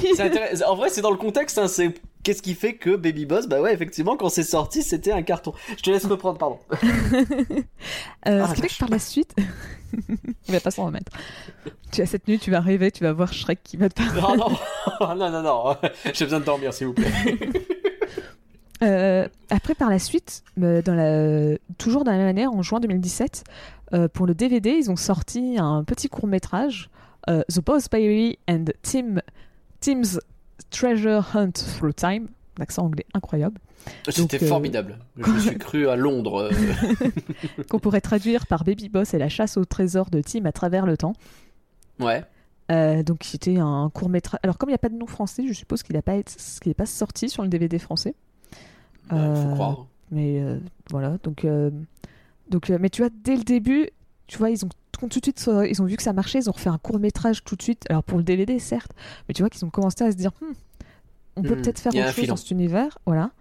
En 0.68 0.76
vrai, 0.76 0.90
c'est 0.90 1.02
dans 1.02 1.12
le 1.12 1.18
contexte, 1.18 1.58
hein, 1.58 1.68
c'est 1.68 1.94
Qu'est-ce 2.24 2.42
qui 2.42 2.54
fait 2.54 2.76
que 2.76 2.96
Baby 2.96 3.26
Boss, 3.26 3.48
bah 3.48 3.60
ouais, 3.60 3.74
effectivement, 3.74 4.16
quand 4.16 4.30
c'est 4.30 4.44
sorti, 4.44 4.82
c'était 4.82 5.12
un 5.12 5.24
carton. 5.24 5.54
Je 5.76 5.82
te 5.82 5.90
laisse 5.90 6.06
reprendre, 6.06 6.38
pardon. 6.38 6.60
Euh, 8.26 8.46
Ah, 8.46 8.48
ce 8.48 8.54
qui 8.56 8.62
fait 8.62 8.68
que 8.70 8.78
par 8.80 8.90
la 8.90 9.00
suite, 9.00 9.36
on 10.48 10.54
va 10.54 10.62
pas 10.62 10.72
s'en 10.72 10.86
remettre. 10.86 11.12
Tu 11.92 12.02
as 12.02 12.06
cette 12.06 12.30
nuit, 12.30 12.40
tu 12.40 12.50
vas 12.50 12.62
rêver, 12.62 12.92
tu 12.92 13.04
vas 13.04 13.12
voir 13.12 13.34
Shrek 13.34 13.60
qui 13.62 13.76
va 13.76 13.90
te 13.90 13.96
parler. 13.96 14.22
Non, 14.22 14.38
non, 14.38 15.16
non, 15.16 15.30
non, 15.30 15.42
non. 15.44 15.76
J'ai 16.14 16.24
besoin 16.24 16.40
de 16.40 16.46
dormir, 16.46 16.74
s'il 16.74 16.88
vous 16.88 16.94
plaît. 16.94 17.12
Euh, 18.84 19.28
après, 19.50 19.76
par 19.76 19.90
la 19.90 20.00
suite, 20.00 20.44
euh, 20.62 20.82
dans 20.82 20.96
la... 20.96 21.58
toujours 21.78 22.04
dans 22.04 22.12
la 22.12 22.18
même 22.18 22.28
année, 22.28 22.48
en 22.48 22.62
juin 22.62 22.80
2017, 22.80 23.44
euh, 23.94 24.08
pour 24.08 24.26
le 24.26 24.36
DVD, 24.36 24.72
ils 24.72 24.92
ont 24.92 24.96
sorti 24.96 25.58
un 25.58 25.84
petit 25.84 26.10
court 26.10 26.28
métrage, 26.28 26.90
The 27.28 27.62
Boss 27.64 27.90
Baby 27.90 28.38
and 28.50 28.66
Tim... 28.82 29.22
Tim's 29.80 30.18
Treasure 30.70 31.36
Hunt 31.36 31.52
Through 31.52 31.94
Time. 31.94 32.28
L'accent 32.58 32.86
anglais 32.86 33.06
incroyable. 33.14 33.60
C'était 34.08 34.42
euh, 34.42 34.48
formidable. 34.48 34.98
Je 35.18 35.30
me 35.30 35.40
suis 35.40 35.58
cru 35.58 35.90
à 35.90 35.96
Londres. 35.96 36.52
Qu'on 37.70 37.80
pourrait 37.80 38.02
traduire 38.02 38.48
par 38.48 38.64
Baby 38.64 38.90
Boss 38.90 39.14
et 39.14 39.18
la 39.18 39.30
chasse 39.30 39.58
au 39.58 39.66
trésor 39.66 40.10
de 40.10 40.22
Tim 40.22 40.46
à 40.46 40.52
travers 40.52 40.86
le 40.86 40.96
temps. 40.96 41.14
Ouais. 42.00 42.24
Euh, 42.72 43.04
donc 43.04 43.24
c'était 43.24 43.58
un 43.58 43.90
court 43.94 44.10
métrage. 44.10 44.40
Alors 44.44 44.58
comme 44.58 44.70
il 44.70 44.72
n'y 44.72 44.76
a 44.76 44.80
pas 44.80 44.90
de 44.90 44.96
nom 44.96 45.08
français, 45.08 45.44
je 45.48 45.54
suppose 45.54 45.84
qu'il 45.84 45.96
n'a 45.96 46.02
pas, 46.02 46.16
n'est 46.16 46.74
pas 46.74 46.86
sorti 46.86 47.28
sur 47.28 47.44
le 47.44 47.50
DVD 47.50 47.78
français. 47.78 48.16
Ouais, 49.14 49.36
faut 49.36 49.50
Euh, 49.50 49.54
croire. 49.54 49.86
Mais 50.12 50.42
euh, 50.42 50.60
voilà, 50.92 51.18
donc, 51.24 51.44
euh, 51.46 51.72
donc 52.50 52.70
mais 52.70 52.90
tu 52.90 53.02
vois, 53.02 53.10
dès 53.24 53.36
le 53.36 53.44
début, 53.44 53.90
tu 54.28 54.38
vois, 54.38 54.50
ils 54.52 54.64
ont 54.66 54.70
tout 54.92 55.08
de 55.08 55.14
suite, 55.14 55.50
ils 55.70 55.82
ont 55.82 55.86
vu 55.86 55.98
que 55.98 56.04
ça 56.04 56.14
marchait, 56.14 56.40
ils 56.40 56.50
ont 56.50 56.54
refait 56.54 56.70
un 56.70 56.78
court 56.78 57.00
métrage 57.00 57.44
tout 57.44 57.56
de 57.56 57.62
suite. 57.62 57.84
Alors 57.90 58.04
pour 58.04 58.18
le 58.18 58.24
DVD, 58.24 58.58
certes, 58.60 58.92
mais 59.28 59.34
tu 59.34 59.42
vois 59.42 59.50
qu'ils 59.50 59.66
ont 59.66 59.70
commencé 59.70 60.04
à 60.04 60.12
se 60.12 60.16
dire, 60.18 60.32
Hmm, 60.42 60.54
on 61.36 61.42
peut 61.42 61.56
Hmm, 61.56 61.62
peut-être 61.62 61.80
faire 61.80 61.92
autre 61.94 62.06
chose 62.06 62.14
filon. 62.16 62.28
dans 62.34 62.36
cet 62.38 62.52
univers, 62.52 62.98
voilà. 63.06 63.32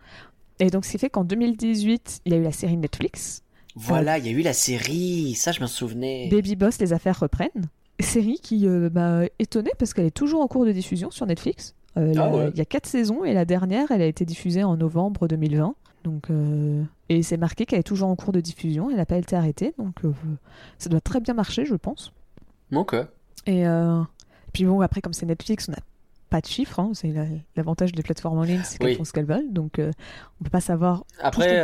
Et 0.59 0.71
donc 0.71 0.85
ce 0.85 0.93
qui 0.93 0.99
fait 0.99 1.11
qu'en 1.11 1.25
2018, 1.25 2.23
il 2.25 2.33
y 2.33 2.35
a 2.37 2.39
eu 2.39 2.43
la 2.43 2.53
série 2.53 2.77
Netflix, 2.77 3.43
Voilà, 3.75 4.19
il 4.19 4.27
y 4.27 4.29
a 4.29 4.33
eu 4.33 4.43
la 4.43 4.53
série. 4.55 5.35
Ça, 5.35 5.53
je 5.53 5.61
m'en 5.61 5.67
souvenais. 5.67 6.29
Baby 6.31 6.57
Boss, 6.57 6.79
les 6.79 6.93
affaires 6.93 7.19
reprennent. 7.21 7.69
Série 8.01 8.39
qui 8.43 8.67
euh, 8.67 8.91
m'a 8.91 9.23
étonnée 9.39 9.71
parce 9.79 9.95
qu'elle 9.95 10.07
est 10.07 10.11
toujours 10.11 10.41
en 10.43 10.49
cours 10.49 10.65
de 10.67 10.73
diffusion 10.73 11.11
sur 11.11 11.27
Netflix. 11.27 11.75
Euh, 11.97 12.13
Ah 12.17 12.21
la- 12.21 12.31
ouais. 12.37 12.51
Il 12.53 12.59
y 12.59 12.61
a 12.61 12.65
quatre 12.65 12.87
saisons 12.87 13.25
et 13.25 13.35
la 13.35 13.45
dernière, 13.45 13.91
elle 13.91 14.03
a 14.03 14.07
été 14.07 14.25
diffusée 14.25 14.65
en 14.65 14.77
novembre 14.77 15.29
2020. 15.29 15.75
Donc, 16.05 16.31
euh, 16.31 16.83
et 17.09 17.23
c'est 17.23 17.37
marqué 17.37 17.65
qu'elle 17.67 17.79
est 17.81 17.85
toujours 17.85 18.09
en 18.09 18.17
cours 18.17 18.33
de 18.33 18.41
diffusion, 18.41 18.91
elle 18.91 18.97
n'a 18.97 19.07
pas 19.07 19.17
été 19.19 19.37
arrêtée, 19.37 19.73
donc 19.79 20.05
euh, 20.05 20.11
ça 20.79 20.89
doit 20.91 21.01
très 21.01 21.21
bien 21.21 21.33
marcher, 21.35 21.65
je 21.65 21.77
pense. 21.77 22.13
Ok. 22.73 22.97
Et 23.47 23.67
euh, 23.69 24.01
puis 24.53 24.65
bon, 24.65 24.81
après, 24.81 25.01
comme 25.01 25.13
c'est 25.13 25.27
Netflix, 25.27 25.69
on 25.69 25.73
n'a 25.73 25.79
pas 26.29 26.41
de 26.41 26.47
chiffres, 26.47 26.81
hein, 26.81 26.91
c'est 26.95 27.13
la- 27.13 27.27
l'avantage 27.57 27.93
des 27.93 28.03
plateformes 28.03 28.39
en 28.39 28.43
ligne, 28.43 28.63
c'est 28.65 28.79
qu'elles 28.79 28.89
Oui. 28.89 28.97
font 28.97 29.05
ce 29.05 29.13
qu'elles 29.13 29.27
veulent, 29.27 29.53
donc 29.53 29.79
on 29.79 30.45
peut 30.45 30.51
pas 30.51 30.61
savoir. 30.61 31.05
Après, 31.21 31.63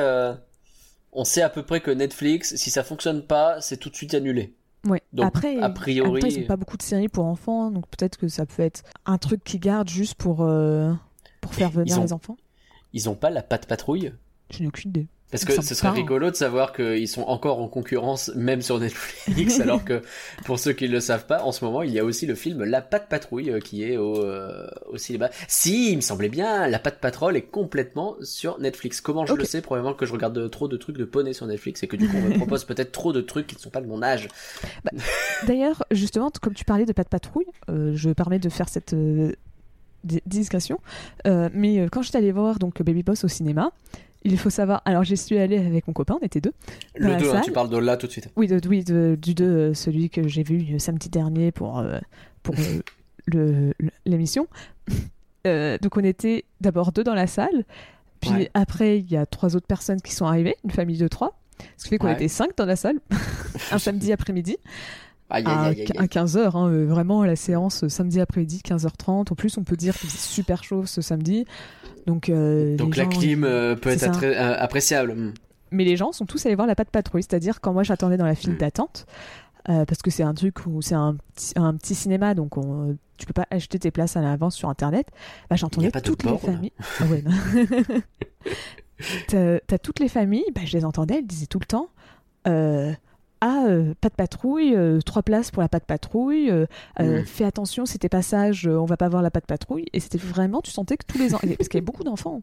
on 1.12 1.24
sait 1.24 1.42
à 1.42 1.48
peu 1.48 1.64
près 1.64 1.80
que 1.80 1.90
Netflix, 1.90 2.54
si 2.54 2.70
ça 2.70 2.84
fonctionne 2.84 3.22
pas, 3.22 3.60
c'est 3.60 3.78
tout 3.78 3.88
de 3.90 3.96
suite 3.96 4.14
annulé. 4.14 4.54
Ouais. 4.86 5.02
Donc, 5.12 5.26
après, 5.26 5.58
a 5.60 5.68
priori- 5.70 6.18
après, 6.18 6.30
ils 6.32 6.40
n'ont 6.42 6.46
pas 6.46 6.56
beaucoup 6.56 6.76
de 6.76 6.82
séries 6.82 7.08
pour 7.08 7.24
enfants, 7.26 7.70
donc 7.70 7.86
peut-être 7.88 8.16
que 8.16 8.28
ça 8.28 8.46
peut 8.46 8.62
être 8.62 8.82
un 9.06 9.18
truc 9.18 9.42
qu'ils 9.44 9.60
gardent 9.60 9.88
juste 9.88 10.14
pour, 10.14 10.42
euh, 10.42 10.92
pour 11.40 11.52
faire 11.54 11.70
venir 11.70 11.98
ont- 11.98 12.02
les 12.02 12.12
enfants. 12.12 12.36
Ils 12.92 13.08
ont 13.10 13.14
pas 13.14 13.30
la 13.30 13.42
patte 13.42 13.66
patrouille? 13.66 14.12
Je 14.50 14.60
n'ai 14.62 14.68
aucune 14.68 14.90
idée. 14.90 15.08
Parce 15.30 15.44
que 15.44 15.52
ce 15.60 15.74
serait 15.74 15.88
parle. 15.88 15.98
rigolo 15.98 16.30
de 16.30 16.36
savoir 16.36 16.72
qu'ils 16.72 17.06
sont 17.06 17.20
encore 17.22 17.60
en 17.60 17.68
concurrence, 17.68 18.30
même 18.34 18.62
sur 18.62 18.78
Netflix, 18.78 19.60
alors 19.60 19.84
que 19.84 20.00
pour 20.46 20.58
ceux 20.58 20.72
qui 20.72 20.88
ne 20.88 20.92
le 20.92 21.00
savent 21.00 21.26
pas, 21.26 21.42
en 21.42 21.52
ce 21.52 21.62
moment, 21.66 21.82
il 21.82 21.90
y 21.92 21.98
a 21.98 22.04
aussi 22.04 22.24
le 22.24 22.34
film 22.34 22.64
La 22.64 22.80
Patte 22.80 23.08
Patrouille 23.10 23.50
euh, 23.50 23.60
qui 23.60 23.84
est 23.84 23.98
au, 23.98 24.24
euh, 24.24 24.66
au 24.90 24.96
cinéma. 24.96 25.28
Si, 25.46 25.92
il 25.92 25.96
me 25.96 26.00
semblait 26.00 26.30
bien, 26.30 26.66
La 26.66 26.78
Patte 26.78 26.98
Patrol 27.00 27.36
est 27.36 27.42
complètement 27.42 28.16
sur 28.22 28.58
Netflix. 28.58 29.02
Comment 29.02 29.26
je 29.26 29.34
le 29.34 29.44
sais? 29.44 29.60
Probablement 29.60 29.92
que 29.94 30.06
je 30.06 30.12
regarde 30.14 30.50
trop 30.50 30.66
de 30.66 30.76
trucs 30.78 30.96
de 30.96 31.04
poney 31.04 31.34
sur 31.34 31.46
Netflix 31.46 31.82
et 31.82 31.88
que 31.88 31.96
du 31.96 32.08
coup, 32.08 32.16
on 32.16 32.28
me 32.30 32.34
propose 32.38 32.64
peut-être 32.64 32.92
trop 32.92 33.12
de 33.12 33.20
trucs 33.20 33.46
qui 33.48 33.56
ne 33.56 33.60
sont 33.60 33.70
pas 33.70 33.82
de 33.82 33.86
mon 33.86 34.02
âge. 34.02 34.28
D'ailleurs, 35.46 35.84
justement, 35.90 36.30
comme 36.40 36.54
tu 36.54 36.64
parlais 36.64 36.84
de 36.86 36.92
pas 36.92 37.04
de 37.04 37.08
patrouille, 37.08 37.46
euh, 37.70 37.92
je 37.94 38.08
me 38.08 38.14
permets 38.14 38.38
de 38.38 38.48
faire 38.48 38.68
cette 38.68 38.94
euh, 38.94 39.32
di- 40.04 40.22
digression. 40.26 40.80
Euh, 41.26 41.48
mais 41.52 41.86
quand 41.92 42.02
j'étais 42.02 42.18
allée 42.18 42.32
voir 42.32 42.58
donc 42.58 42.82
Baby 42.82 43.02
Boss 43.02 43.24
au 43.24 43.28
cinéma, 43.28 43.72
il 44.24 44.36
faut 44.38 44.50
savoir. 44.50 44.82
Alors, 44.84 45.04
j'y 45.04 45.16
suis 45.16 45.38
allée 45.38 45.58
avec 45.58 45.86
mon 45.86 45.92
copain, 45.94 46.16
on 46.20 46.24
était 46.24 46.40
deux. 46.40 46.52
Le 46.96 47.08
la 47.10 47.16
2, 47.16 47.30
salle. 47.30 47.40
tu 47.44 47.52
parles 47.52 47.70
de 47.70 47.76
là 47.78 47.96
tout 47.96 48.06
de 48.06 48.12
suite. 48.12 48.28
Oui, 48.36 48.46
de, 48.48 48.60
oui 48.68 48.84
de- 48.84 49.16
du 49.20 49.34
2, 49.34 49.74
celui 49.74 50.10
que 50.10 50.26
j'ai 50.28 50.42
vu 50.42 50.74
euh, 50.74 50.78
samedi 50.78 51.08
dernier 51.08 51.52
pour, 51.52 51.78
euh, 51.78 51.98
pour 52.42 52.54
euh, 53.34 53.72
l'émission. 54.06 54.46
Euh, 55.46 55.78
donc, 55.78 55.96
on 55.96 56.04
était 56.04 56.44
d'abord 56.60 56.92
deux 56.92 57.04
dans 57.04 57.14
la 57.14 57.26
salle. 57.26 57.64
Puis 58.20 58.30
Ouais. 58.32 58.50
après, 58.54 58.98
il 58.98 59.10
y 59.10 59.16
a 59.16 59.26
trois 59.26 59.54
autres 59.54 59.66
personnes 59.68 60.00
qui 60.00 60.12
sont 60.12 60.26
arrivées, 60.26 60.56
une 60.64 60.70
famille 60.72 60.98
de 60.98 61.06
trois. 61.08 61.38
Ce 61.76 61.84
qui 61.84 61.90
fait 61.90 61.98
qu'on 61.98 62.06
Ouais. 62.08 62.14
était 62.14 62.28
cinq 62.28 62.56
dans 62.56 62.66
la 62.66 62.76
salle, 62.76 62.98
un 63.72 63.78
samedi 63.78 64.12
après-midi 64.12 64.56
Aïe, 65.30 65.44
à, 65.46 65.60
aïe, 65.64 65.80
aïe, 65.82 65.86
aïe, 65.90 65.98
à 65.98 66.06
15h. 66.06 66.84
vraiment, 66.86 67.22
la 67.24 67.36
séance 67.36 67.84
euh, 67.84 67.88
samedi 67.88 68.20
après-midi, 68.20 68.62
15h30. 68.64 69.30
En 69.30 69.34
plus, 69.34 69.58
on 69.58 69.64
peut 69.64 69.76
dire 69.76 69.94
qu'il 69.96 70.08
faisait 70.08 70.18
super 70.18 70.64
chaud 70.64 70.86
ce 70.86 71.02
samedi. 71.02 71.44
Donc, 72.06 72.28
euh, 72.30 72.76
Donc 72.76 72.96
la 72.96 73.04
gens- 73.04 73.10
clim 73.10 73.44
euh, 73.44 73.74
peut 73.76 73.90
c'est 73.90 74.06
être 74.06 74.18
attré- 74.18 74.36
euh, 74.36 74.56
appréciable. 74.58 75.12
Hmm. 75.14 75.34
Mais 75.70 75.84
les 75.84 75.96
gens 75.98 76.12
sont 76.12 76.24
tous 76.24 76.46
allés 76.46 76.54
voir 76.54 76.66
la 76.66 76.74
patte 76.74 76.90
patrouille. 76.90 77.22
C'est-à-dire, 77.22 77.60
quand 77.60 77.74
moi 77.74 77.82
j'attendais 77.82 78.16
dans 78.16 78.24
la 78.24 78.34
file 78.34 78.52
Mm. 78.52 78.56
d'attente, 78.58 79.04
euh, 79.68 79.84
parce 79.84 80.00
que 80.00 80.10
c'est 80.10 80.22
un 80.22 80.32
truc 80.32 80.64
où 80.66 80.80
c'est 80.80 80.94
un 80.94 81.16
petit, 81.34 81.52
un 81.56 81.74
petit 81.74 81.94
cinéma, 81.94 82.32
donc 82.32 82.56
on, 82.56 82.96
tu 83.18 83.26
peux 83.26 83.34
pas 83.34 83.46
acheter 83.50 83.78
tes 83.78 83.90
places 83.90 84.16
à 84.16 84.22
l'avance 84.22 84.54
sur 84.56 84.70
internet. 84.70 85.08
Bah, 85.50 85.56
j'entendais 85.56 85.90
pas 85.90 86.00
toutes 86.00 86.22
les 86.22 86.38
familles. 86.38 86.72
Ah 87.00 87.04
ouais. 87.04 87.22
T'as 89.28 89.60
t'as 89.60 89.78
toutes 89.78 90.00
les 90.00 90.08
familles, 90.08 90.44
bah, 90.54 90.62
je 90.64 90.76
les 90.76 90.84
entendais, 90.84 91.18
elles 91.18 91.26
disaient 91.26 91.46
tout 91.46 91.60
le 91.60 91.66
temps. 91.66 91.88
euh, 92.46 92.92
ah, 93.40 93.64
euh, 93.68 93.94
pas 94.00 94.08
de 94.08 94.14
patrouille, 94.14 94.74
euh, 94.74 95.00
trois 95.00 95.22
places 95.22 95.50
pour 95.50 95.62
la 95.62 95.68
patte 95.68 95.84
patrouille, 95.84 96.50
euh, 96.50 96.66
fais 97.24 97.44
attention, 97.44 97.86
si 97.86 97.98
t'es 97.98 98.08
pas 98.08 98.22
sage, 98.22 98.66
euh, 98.66 98.76
on 98.78 98.84
va 98.84 98.96
pas 98.96 99.08
voir 99.08 99.22
la 99.22 99.30
patte 99.30 99.46
patrouille. 99.46 99.86
Et 99.92 100.00
c'était 100.00 100.18
vraiment, 100.18 100.60
tu 100.60 100.70
sentais 100.70 100.96
que 100.96 101.06
tous 101.06 101.18
les 101.18 101.34
ans, 101.34 101.38
parce 101.40 101.68
qu'il 101.68 101.74
y 101.74 101.76
avait 101.78 101.80
beaucoup 101.84 102.04
d'enfants, 102.04 102.42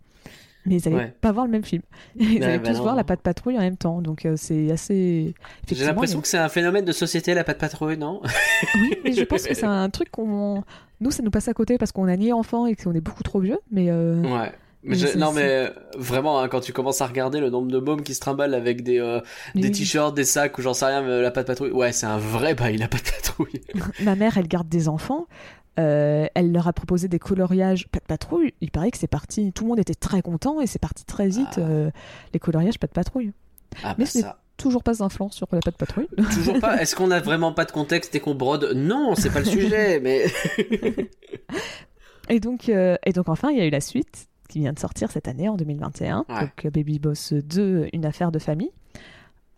mais 0.66 0.78
ils 0.78 0.88
allaient 0.88 0.96
Ouais. 0.96 1.14
pas 1.22 1.32
voir 1.32 1.46
le 1.46 1.52
même 1.52 1.64
film. 1.64 1.84
Ils 2.16 2.44
allaient 2.44 2.60
bah 2.60 2.70
tous 2.70 2.78
non, 2.78 2.84
voir 2.84 2.96
la 2.96 3.04
patte 3.04 3.22
patrouille 3.22 3.58
en 3.58 3.62
même 3.62 3.78
temps, 3.78 4.02
donc 4.02 4.28
c'est 4.36 4.72
assez. 4.72 5.36
J'ai 5.70 5.86
l'impression 5.86 6.22
que 6.22 6.28
c'est 6.28 6.38
un 6.38 6.50
phénomène 6.50 6.86
de 6.86 6.92
société, 6.92 7.34
la 7.34 7.44
patte 7.44 7.60
patrouille, 7.60 7.98
non? 7.98 8.22
Oui, 8.76 8.96
mais 9.04 9.12
je 9.12 9.24
pense 9.24 9.44
que 9.44 9.54
c'est 9.54 9.66
un 9.66 9.90
truc 9.90 10.10
qu'on. 10.12 10.64
Nous, 11.02 11.12
ça 11.12 11.22
nous 11.24 11.30
passe 11.32 11.50
à 11.50 11.54
côté 11.54 11.78
parce 11.78 11.92
qu'on 11.92 12.08
a 12.08 12.16
ni 12.16 12.32
enfant 12.32 12.66
et 12.68 12.76
qu'on 12.76 12.94
est 12.94 13.02
beaucoup 13.02 13.24
trop 13.24 13.40
vieux, 13.42 13.60
mais. 13.70 13.92
Ouais. 13.92 14.52
Mais 14.86 14.96
je- 14.96 15.18
non 15.18 15.32
mais 15.32 15.72
vraiment 15.98 16.40
hein, 16.40 16.48
quand 16.48 16.60
tu 16.62 16.72
commences 16.74 17.02
à 17.02 17.08
regarder 17.08 17.40
le 17.40 17.50
nombre 17.50 17.72
de 17.72 17.80
mômes 17.80 18.02
qui 18.04 18.14
se 18.14 18.20
trimballent 18.20 18.54
avec 18.54 18.84
des 18.84 19.00
euh, 19.00 19.20
des 19.56 19.64
oui. 19.64 19.72
t-shirts, 19.72 20.14
des 20.16 20.26
sacs 20.26 20.58
ou 20.58 20.62
j'en 20.62 20.74
sais 20.74 20.86
rien, 20.86 21.02
mais 21.02 21.22
la 21.22 21.32
patte 21.32 21.48
patrouille, 21.48 21.72
ouais 21.72 21.92
c'est 21.92 22.06
un 22.06 22.18
vrai 22.18 22.54
bail 22.56 22.78
la 22.78 22.88
patte 22.88 23.12
patrouille. 23.12 23.62
Ma 24.02 24.16
mère, 24.16 24.38
elle 24.38 24.48
garde 24.48 24.70
des 24.70 24.88
enfants. 24.88 25.26
euh, 25.80 26.28
elle 26.36 26.52
leur 26.52 26.68
a 26.68 26.74
proposé 26.74 27.08
des 27.08 27.20
coloriages 27.20 27.88
pas 27.90 28.00
de 28.00 28.06
patrouille. 28.06 28.54
Il 28.62 28.72
paraît 28.72 28.92
que 28.92 28.98
c'est 28.98 29.08
parti. 29.08 29.52
Tout 29.54 29.64
le 29.66 29.70
monde 29.70 29.80
était 29.80 29.96
très 29.96 30.22
content 30.22 30.62
et 30.62 30.68
c'est 30.68 30.80
parti 30.80 31.04
très 31.06 31.28
vite. 31.28 31.48
Ah. 31.58 31.62
euh, 31.62 31.92
les 32.34 32.40
coloriages 32.40 32.80
pas 32.80 32.88
de 32.88 32.94
patrouille. 32.94 33.32
Ah 33.84 33.96
Mais 33.98 34.06
bah 34.06 34.10
ça. 34.22 34.40
Toujours 34.58 34.84
pas 34.84 34.94
d'influence 34.94 35.36
sur 35.36 35.48
la 35.52 35.60
pas 35.60 35.72
de 35.72 35.76
patrouille. 35.76 36.08
Toujours 36.34 36.62
pas. 36.62 36.82
Est-ce 36.82 36.96
qu'on 36.96 37.12
a 37.12 37.20
vraiment 37.20 37.52
pas 37.52 37.66
de 37.66 37.74
contexte 37.74 38.16
et 38.16 38.22
qu'on 38.22 38.36
brode? 38.36 38.72
Non, 38.74 39.14
c'est 39.16 39.30
pas 39.30 39.40
le 39.40 39.46
sujet, 39.58 40.00
mais 40.00 40.28
Et 42.30 42.40
donc, 42.40 42.70
euh, 42.70 42.96
et 43.06 43.12
donc 43.14 43.30
enfin, 43.30 43.50
il 43.52 43.58
y 43.58 43.62
a 43.62 43.66
eu 43.66 43.70
la 43.70 43.82
suite 43.82 44.28
qui 44.56 44.62
vient 44.62 44.72
de 44.72 44.80
sortir 44.80 45.12
cette 45.12 45.28
année 45.28 45.50
en 45.50 45.58
2021. 45.58 46.24
Ouais. 46.30 46.40
Donc 46.40 46.66
euh, 46.66 46.70
Baby 46.70 46.98
Boss 46.98 47.34
2, 47.34 47.90
une 47.92 48.06
affaire 48.06 48.32
de 48.32 48.40
famille. 48.40 48.72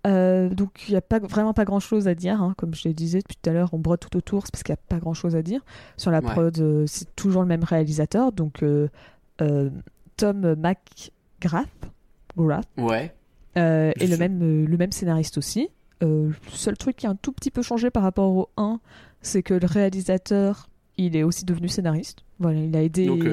Euh, 0.07 0.49
donc 0.49 0.85
il 0.87 0.91
n'y 0.91 0.97
a 0.97 1.01
pas, 1.01 1.19
vraiment 1.19 1.53
pas 1.53 1.65
grand 1.65 1.79
chose 1.79 2.07
à 2.07 2.15
dire, 2.15 2.41
hein. 2.41 2.55
comme 2.57 2.73
je 2.73 2.87
le 2.87 2.95
disais 2.95 3.19
depuis 3.19 3.35
tout 3.39 3.47
à 3.47 3.53
l'heure, 3.53 3.69
on 3.73 3.77
brode 3.77 3.99
tout 3.99 4.17
autour, 4.17 4.45
c'est 4.45 4.51
parce 4.51 4.63
qu'il 4.63 4.73
n'y 4.73 4.79
a 4.79 4.83
pas 4.87 4.97
grand 4.99 5.13
chose 5.13 5.35
à 5.35 5.43
dire. 5.43 5.61
Sur 5.97 6.09
la 6.09 6.19
Ouais. 6.21 6.31
prod, 6.31 6.57
euh, 6.59 6.85
c'est 6.87 7.15
toujours 7.15 7.43
le 7.43 7.47
même 7.47 7.63
réalisateur, 7.63 8.31
donc 8.31 8.63
euh, 8.63 8.87
euh, 9.41 9.69
Tom 10.15 10.55
McGrath, 10.55 11.67
Grath, 12.35 12.67
ouais. 12.77 13.13
et 13.55 13.93
le 13.99 14.07
sais. 14.07 14.17
même, 14.17 14.65
le 14.65 14.77
même 14.77 14.91
scénariste 14.91 15.37
aussi. 15.37 15.69
Le 16.01 16.31
seul 16.49 16.75
truc 16.75 16.95
qui 16.95 17.05
a 17.05 17.11
un 17.11 17.15
tout 17.15 17.33
petit 17.33 17.51
peu 17.51 17.61
changé 17.61 17.91
par 17.91 18.01
rapport 18.01 18.31
au 18.31 18.49
1, 18.57 18.79
c'est 19.21 19.43
que 19.43 19.53
le 19.53 19.67
réalisateur, 19.67 20.69
il 20.97 21.15
est 21.15 21.23
aussi 21.23 21.45
devenu 21.45 21.67
scénariste. 21.67 22.19
Voilà, 22.39 22.59
il 22.59 22.75
a 22.75 22.81
aidé. 22.83 23.09
Ok. 23.09 23.25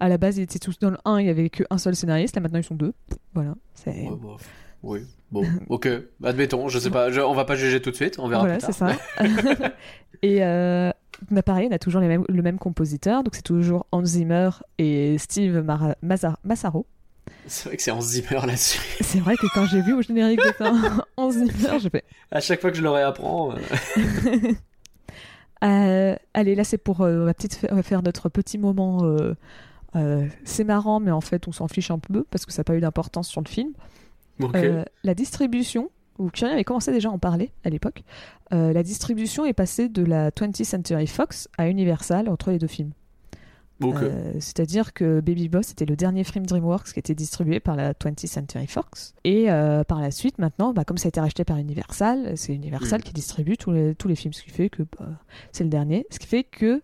À 0.00 0.08
la 0.08 0.18
base, 0.18 0.38
il 0.38 0.42
était 0.42 0.58
tous 0.58 0.78
dans 0.78 0.90
le 0.90 0.96
1, 1.04 1.18
il 1.20 1.24
n'y 1.24 1.30
avait 1.30 1.50
qu'un 1.50 1.78
seul 1.78 1.94
scénariste. 1.96 2.34
Là, 2.36 2.42
maintenant, 2.42 2.58
ils 2.58 2.64
sont 2.64 2.74
deux. 2.74 2.92
Voilà. 3.34 3.54
C'est 3.74 3.90
Ouais, 3.90 4.16
bon, 4.20 4.36
Oui. 4.82 5.00
Bon, 5.30 5.44
ok. 5.68 5.88
Admettons. 6.24 6.68
Je 6.68 6.78
sais 6.78 6.90
pas. 6.90 7.10
je- 7.10 7.20
on 7.20 7.34
va 7.34 7.44
pas 7.44 7.54
juger 7.56 7.80
tout 7.82 7.90
de 7.90 7.96
suite. 7.96 8.18
On 8.18 8.28
verra 8.28 8.42
voilà, 8.42 8.60
c'est 8.60 8.72
ça. 8.72 8.88
et 10.22 10.42
euh, 10.44 10.90
bah, 11.30 11.42
pareil, 11.42 11.68
on 11.70 11.74
a 11.74 11.78
toujours 11.78 12.00
les 12.00 12.08
mêmes, 12.08 12.24
le 12.28 12.42
même 12.42 12.58
compositeur. 12.58 13.22
Donc, 13.22 13.34
c'est 13.34 13.42
toujours 13.42 13.86
Hans 13.92 14.04
Zimmer 14.04 14.50
et 14.78 15.16
Steve 15.18 15.58
Mara- 15.58 15.96
Mazar- 16.02 16.36
Massaro. 16.44 16.86
C'est 17.46 17.68
vrai 17.68 17.76
que 17.76 17.82
c'est 17.82 17.90
en 17.90 18.00
Zimmer 18.00 18.40
là-dessus. 18.46 18.80
C'est 19.02 19.20
vrai 19.20 19.36
que 19.36 19.46
quand 19.54 19.66
j'ai 19.66 19.82
vu 19.82 19.92
au 19.92 20.02
générique 20.02 20.40
de 20.40 21.04
Hans 21.16 21.30
Zimmer, 21.30 21.78
j'ai 21.80 21.90
fait 21.90 22.04
À 22.32 22.40
chaque 22.40 22.60
fois 22.60 22.70
que 22.70 22.76
je 22.76 22.82
le 22.82 22.90
réapprends. 22.90 23.52
euh, 23.52 23.56
Euh, 25.62 26.16
allez, 26.34 26.54
là 26.54 26.64
c'est 26.64 26.78
pour 26.78 27.02
euh, 27.02 27.22
on 27.22 27.24
va 27.26 27.34
peut-être 27.34 27.54
faire, 27.54 27.70
on 27.72 27.76
va 27.76 27.82
faire 27.82 28.02
notre 28.02 28.28
petit 28.28 28.58
moment 28.58 29.02
euh, 29.96 30.28
c'est 30.44 30.64
marrant, 30.64 31.00
mais 31.00 31.10
en 31.10 31.20
fait, 31.20 31.48
on 31.48 31.52
s'en 31.52 31.66
fiche 31.66 31.90
un 31.90 31.98
peu 31.98 32.24
parce 32.30 32.46
que 32.46 32.52
ça 32.52 32.60
n'a 32.60 32.64
pas 32.64 32.76
eu 32.76 32.80
d'importance 32.80 33.28
sur 33.28 33.40
le 33.40 33.48
film. 33.48 33.72
La 35.02 35.14
distribution, 35.14 35.90
où 36.18 36.30
Kyrian 36.30 36.54
avait 36.54 36.64
commencé 36.64 36.92
déjà 36.92 37.08
à 37.08 37.12
en 37.12 37.18
parler 37.18 37.50
à 37.64 37.70
l'époque, 37.70 38.04
la 38.52 38.82
distribution 38.82 39.44
est 39.44 39.52
passée 39.52 39.88
de 39.88 40.04
la 40.04 40.30
20th 40.30 40.64
Century 40.64 41.06
Fox 41.06 41.48
à 41.58 41.68
Universal 41.68 42.28
entre 42.28 42.50
les 42.50 42.58
deux 42.58 42.66
films. 42.68 42.92
Euh, 43.82 44.32
C'est-à-dire 44.40 44.92
que 44.92 45.20
Baby 45.20 45.48
Boss 45.48 45.70
était 45.72 45.86
le 45.86 45.96
dernier 45.96 46.24
film 46.24 46.44
DreamWorks 46.46 46.92
qui 46.92 46.98
était 46.98 47.14
distribué 47.14 47.60
par 47.60 47.76
la 47.76 47.92
20th 47.94 48.26
Century 48.26 48.66
Fox. 48.66 49.14
Et 49.24 49.50
euh, 49.50 49.84
par 49.84 50.00
la 50.00 50.10
suite, 50.10 50.38
maintenant, 50.38 50.72
bah, 50.72 50.84
comme 50.84 50.98
ça 50.98 51.06
a 51.06 51.10
été 51.10 51.20
racheté 51.20 51.44
par 51.44 51.56
Universal, 51.56 52.36
c'est 52.36 52.54
Universal 52.54 53.00
Mm. 53.00 53.02
qui 53.04 53.12
distribue 53.12 53.56
tous 53.56 53.70
les, 53.72 53.94
tous 53.94 54.08
les 54.08 54.16
films, 54.16 54.32
ce 54.34 54.42
qui 54.42 54.50
fait 54.50 54.68
que 54.70 54.82
bah, 54.98 55.06
c'est 55.52 55.64
le 55.64 55.70
dernier. 55.70 56.06
Ce 56.10 56.18
qui 56.18 56.26
fait 56.26 56.44
que 56.44 56.82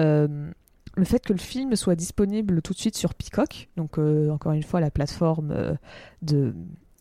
euh, 0.00 0.50
le 0.96 1.04
fait 1.04 1.24
que 1.24 1.32
le 1.32 1.38
film 1.38 1.74
soit 1.76 1.94
disponible 1.94 2.62
tout 2.62 2.72
de 2.74 2.78
suite 2.78 2.96
sur 2.96 3.14
Peacock, 3.14 3.68
donc 3.76 3.96
encore 3.98 4.52
une 4.52 4.62
fois 4.62 4.80
la 4.80 4.90
plateforme 4.90 5.76
de 6.22 6.54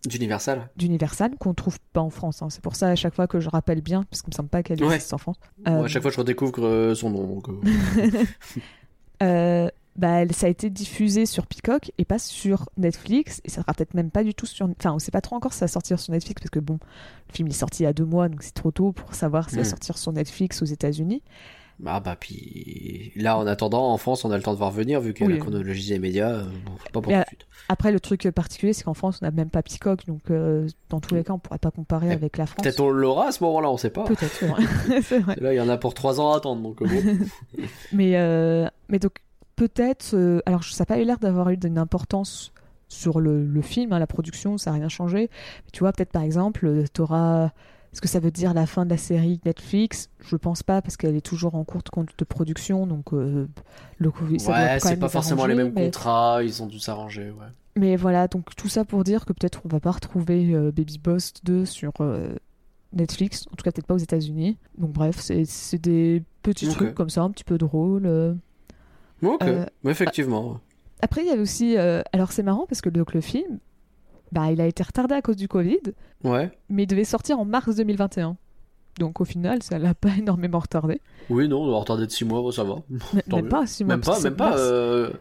D'Universal. 0.07 0.69
d'Universal 0.77 1.35
qu'on 1.37 1.53
trouve 1.53 1.77
pas 1.91 1.99
en 1.99 2.09
France. 2.09 2.41
hein. 2.41 2.49
C'est 2.49 2.61
pour 2.61 2.77
ça 2.77 2.87
à 2.87 2.95
chaque 2.95 3.13
fois 3.15 3.27
que 3.27 3.41
je 3.41 3.49
rappelle 3.49 3.81
bien, 3.81 4.03
parce 4.03 4.21
qu'il 4.21 4.31
me 4.31 4.35
semble 4.35 4.47
pas 4.47 4.63
qu'elle 4.63 4.81
Ouais. 4.81 4.95
existe 4.95 5.13
en 5.13 5.17
France. 5.17 5.35
À 5.65 5.85
chaque 5.87 6.01
fois, 6.03 6.09
je 6.11 6.17
redécouvre 6.17 6.93
son 6.95 7.09
nom. 7.09 7.25
donc, 7.27 7.47
euh, 9.23 9.69
bah, 9.95 10.27
ça 10.31 10.45
a 10.45 10.49
été 10.49 10.69
diffusé 10.69 11.25
sur 11.25 11.45
Peacock 11.45 11.91
et 11.97 12.05
pas 12.05 12.19
sur 12.19 12.69
Netflix. 12.77 13.41
Et 13.43 13.49
ça 13.49 13.61
sera 13.61 13.73
peut-être 13.73 13.93
même 13.93 14.11
pas 14.11 14.23
du 14.23 14.33
tout 14.33 14.45
sur. 14.45 14.67
Enfin, 14.79 14.93
on 14.93 14.99
sait 14.99 15.11
pas 15.11 15.21
trop 15.21 15.35
encore 15.35 15.51
si 15.53 15.59
ça 15.59 15.65
va 15.65 15.69
sortir 15.71 15.99
sur 15.99 16.13
Netflix 16.13 16.41
parce 16.41 16.51
que 16.51 16.59
bon, 16.59 16.79
le 17.27 17.33
film 17.33 17.47
est 17.49 17.51
sorti 17.51 17.83
il 17.83 17.85
y 17.85 17.89
a 17.89 17.93
deux 17.93 18.05
mois, 18.05 18.29
donc 18.29 18.41
c'est 18.43 18.53
trop 18.53 18.71
tôt 18.71 18.91
pour 18.93 19.13
savoir 19.13 19.49
s'il 19.49 19.57
va 19.59 19.63
Mm. 19.65 19.69
sortir 19.69 19.97
sur 19.97 20.11
Netflix 20.13 20.61
aux 20.61 20.65
États-Unis. 20.65 21.21
Ah 21.85 22.01
bah 22.01 22.17
puis 22.19 23.13
là 23.15 23.37
en 23.37 23.47
attendant 23.47 23.93
en 23.93 23.97
France 23.97 24.25
on 24.25 24.31
a 24.31 24.35
le 24.35 24.43
temps 24.43 24.51
de 24.51 24.57
voir 24.57 24.69
venir 24.69 24.99
vu 24.99 25.13
a 25.17 25.23
Oui. 25.23 25.31
la 25.35 25.39
chronologie 25.39 25.87
des 25.87 25.97
médias 25.99 26.31
euh, 26.31 26.43
bon, 26.65 26.73
c'est 26.83 26.91
pas 26.91 26.99
pour 26.99 27.09
Mais, 27.09 27.19
tout 27.19 27.23
de 27.23 27.27
suite. 27.27 27.45
Après, 27.69 27.93
le 27.93 28.01
truc 28.01 28.29
particulier, 28.31 28.73
c'est 28.73 28.83
qu'en 28.83 28.93
France, 28.93 29.19
on 29.21 29.25
n'a 29.25 29.31
même 29.31 29.49
pas 29.49 29.61
Peacock, 29.63 30.05
donc 30.05 30.19
euh, 30.29 30.67
dans 30.89 30.99
tous 30.99 31.15
les 31.15 31.23
cas, 31.23 31.31
on 31.31 31.39
pourrait 31.39 31.57
pas 31.59 31.71
comparer 31.71 32.07
Eh, 32.09 32.13
avec 32.13 32.35
la 32.35 32.47
France. 32.47 32.63
Peut-être 32.63 32.81
on 32.81 32.89
l'aura 32.89 33.27
à 33.27 33.31
ce 33.31 33.41
moment-là 33.45 33.69
on 33.71 33.77
sait 33.77 33.91
pas. 33.91 34.03
Peut-être. 34.03 34.43
Et 35.37 35.39
là 35.41 35.53
il 35.53 35.55
y 35.57 35.61
en 35.61 35.69
a 35.69 35.77
pour 35.77 35.93
trois 35.93 36.19
ans 36.19 36.33
à 36.33 36.37
attendre 36.37 36.61
donc 36.61 36.83
bon. 36.83 36.87
Mais, 37.93 38.17
euh, 38.17 38.67
mais 38.89 38.99
donc, 38.99 39.13
peut-être. 39.55 40.13
euh, 40.13 40.41
alors, 40.45 40.63
ça 40.63 40.81
n'a 40.81 40.85
pas 40.85 40.99
eu 40.99 41.05
l'air 41.05 41.19
d'avoir 41.19 41.49
eu 41.49 41.57
d'une 41.57 41.77
importance 41.77 42.51
sur 42.87 43.19
le, 43.19 43.45
le 43.45 43.61
film, 43.61 43.93
hein, 43.93 43.99
la 43.99 44.07
production, 44.07 44.57
ça 44.57 44.71
n'a 44.71 44.77
rien 44.77 44.89
changé. 44.89 45.29
Mais 45.65 45.71
tu 45.71 45.79
vois, 45.81 45.93
peut-être 45.93 46.11
par 46.11 46.23
exemple, 46.23 46.83
tu 46.93 47.01
auras. 47.01 47.51
Est-ce 47.91 48.01
que 48.01 48.07
ça 48.07 48.19
veut 48.19 48.29
dire 48.29 48.53
la 48.53 48.67
fin 48.67 48.85
de 48.85 48.89
la 48.91 48.97
série 48.97 49.39
Netflix 49.45 50.09
Je 50.19 50.35
pense 50.35 50.61
pas, 50.61 50.79
parce 50.81 50.95
qu'elle 50.95 51.15
est 51.15 51.25
toujours 51.25 51.55
en 51.55 51.63
cours 51.63 51.81
de 51.81 51.89
compte 51.89 52.09
de 52.15 52.23
production, 52.23 52.85
donc 52.85 53.13
euh, 53.13 53.47
le 53.97 54.11
Covid, 54.11 54.39
ça 54.39 54.51
ouais 54.51 54.79
c'est 54.79 54.97
pas 54.97 55.09
forcément 55.09 55.41
arranger, 55.41 55.57
les 55.57 55.63
mêmes 55.63 55.73
mais... 55.73 55.85
contrats 55.85 56.43
ils 56.43 56.61
ont 56.61 56.67
dû 56.67 56.77
s'arranger 56.79 57.31
ouais. 57.31 57.47
Mais 57.77 57.95
voilà, 57.95 58.27
donc 58.27 58.55
tout 58.55 58.69
ça 58.69 58.85
pour 58.85 59.03
dire 59.03 59.25
que 59.25 59.33
peut-être 59.33 59.61
on 59.65 59.69
va 59.69 59.79
pas 59.79 59.89
retrouver 59.89 60.53
euh, 60.53 60.71
Baby 60.71 60.99
Boss 60.99 61.33
2 61.43 61.65
sur 61.65 61.91
euh, 62.01 62.35
Netflix, 62.93 63.47
en 63.51 63.55
tout 63.55 63.63
cas 63.63 63.71
peut-être 63.71 63.87
pas 63.87 63.95
aux 63.95 63.97
États-Unis. 63.97 64.59
Donc 64.77 64.91
bref, 64.91 65.19
c'est 65.19 65.81
des 65.81 66.21
petits 66.43 66.67
trucs 66.67 66.93
comme 66.93 67.09
ça, 67.09 67.23
un 67.23 67.31
petit 67.31 67.43
peu 67.43 67.57
drôles. 67.57 68.37
Ok 69.21 69.41
Euh, 69.43 69.65
mais 69.83 69.91
effectivement. 69.91 70.59
Après, 71.01 71.21
il 71.21 71.27
y 71.27 71.31
a 71.31 71.35
aussi. 71.35 71.77
euh, 71.77 72.01
alors, 72.13 72.31
c'est 72.31 72.43
marrant 72.43 72.65
parce 72.67 72.81
que 72.81 72.89
donc, 72.89 73.13
le 73.13 73.21
film, 73.21 73.59
bah, 74.31 74.51
il 74.51 74.59
a 74.61 74.65
été 74.67 74.83
retardé 74.83 75.15
à 75.15 75.21
cause 75.21 75.35
du 75.37 75.47
Covid, 75.47 75.79
Ouais. 76.23 76.51
mais 76.69 76.83
il 76.83 76.87
devait 76.87 77.03
sortir 77.05 77.39
en 77.39 77.45
mars 77.45 77.75
2021. 77.75 78.37
Donc, 78.99 79.21
au 79.21 79.25
final, 79.25 79.63
ça 79.63 79.79
l'a 79.79 79.93
pas 79.95 80.09
énormément 80.17 80.59
retardé. 80.59 81.01
Oui 81.29 81.47
non 81.47 81.61
on 81.61 81.71
va 81.71 81.77
retarder 81.77 82.05
de 82.05 82.11
6 82.11 82.25
mois 82.25 82.51
ça 82.51 82.63
va. 82.63 82.75
M- 82.91 82.99
Tant 83.29 83.35
même 83.37 83.45
mieux. 83.45 83.49
pas, 83.49 83.65
six 83.67 83.83
mois, 83.85 83.95
Même 83.95 84.03
pas 84.03 84.19
même 84.19 84.35
pas 84.35 84.57
euh, 84.57 85.11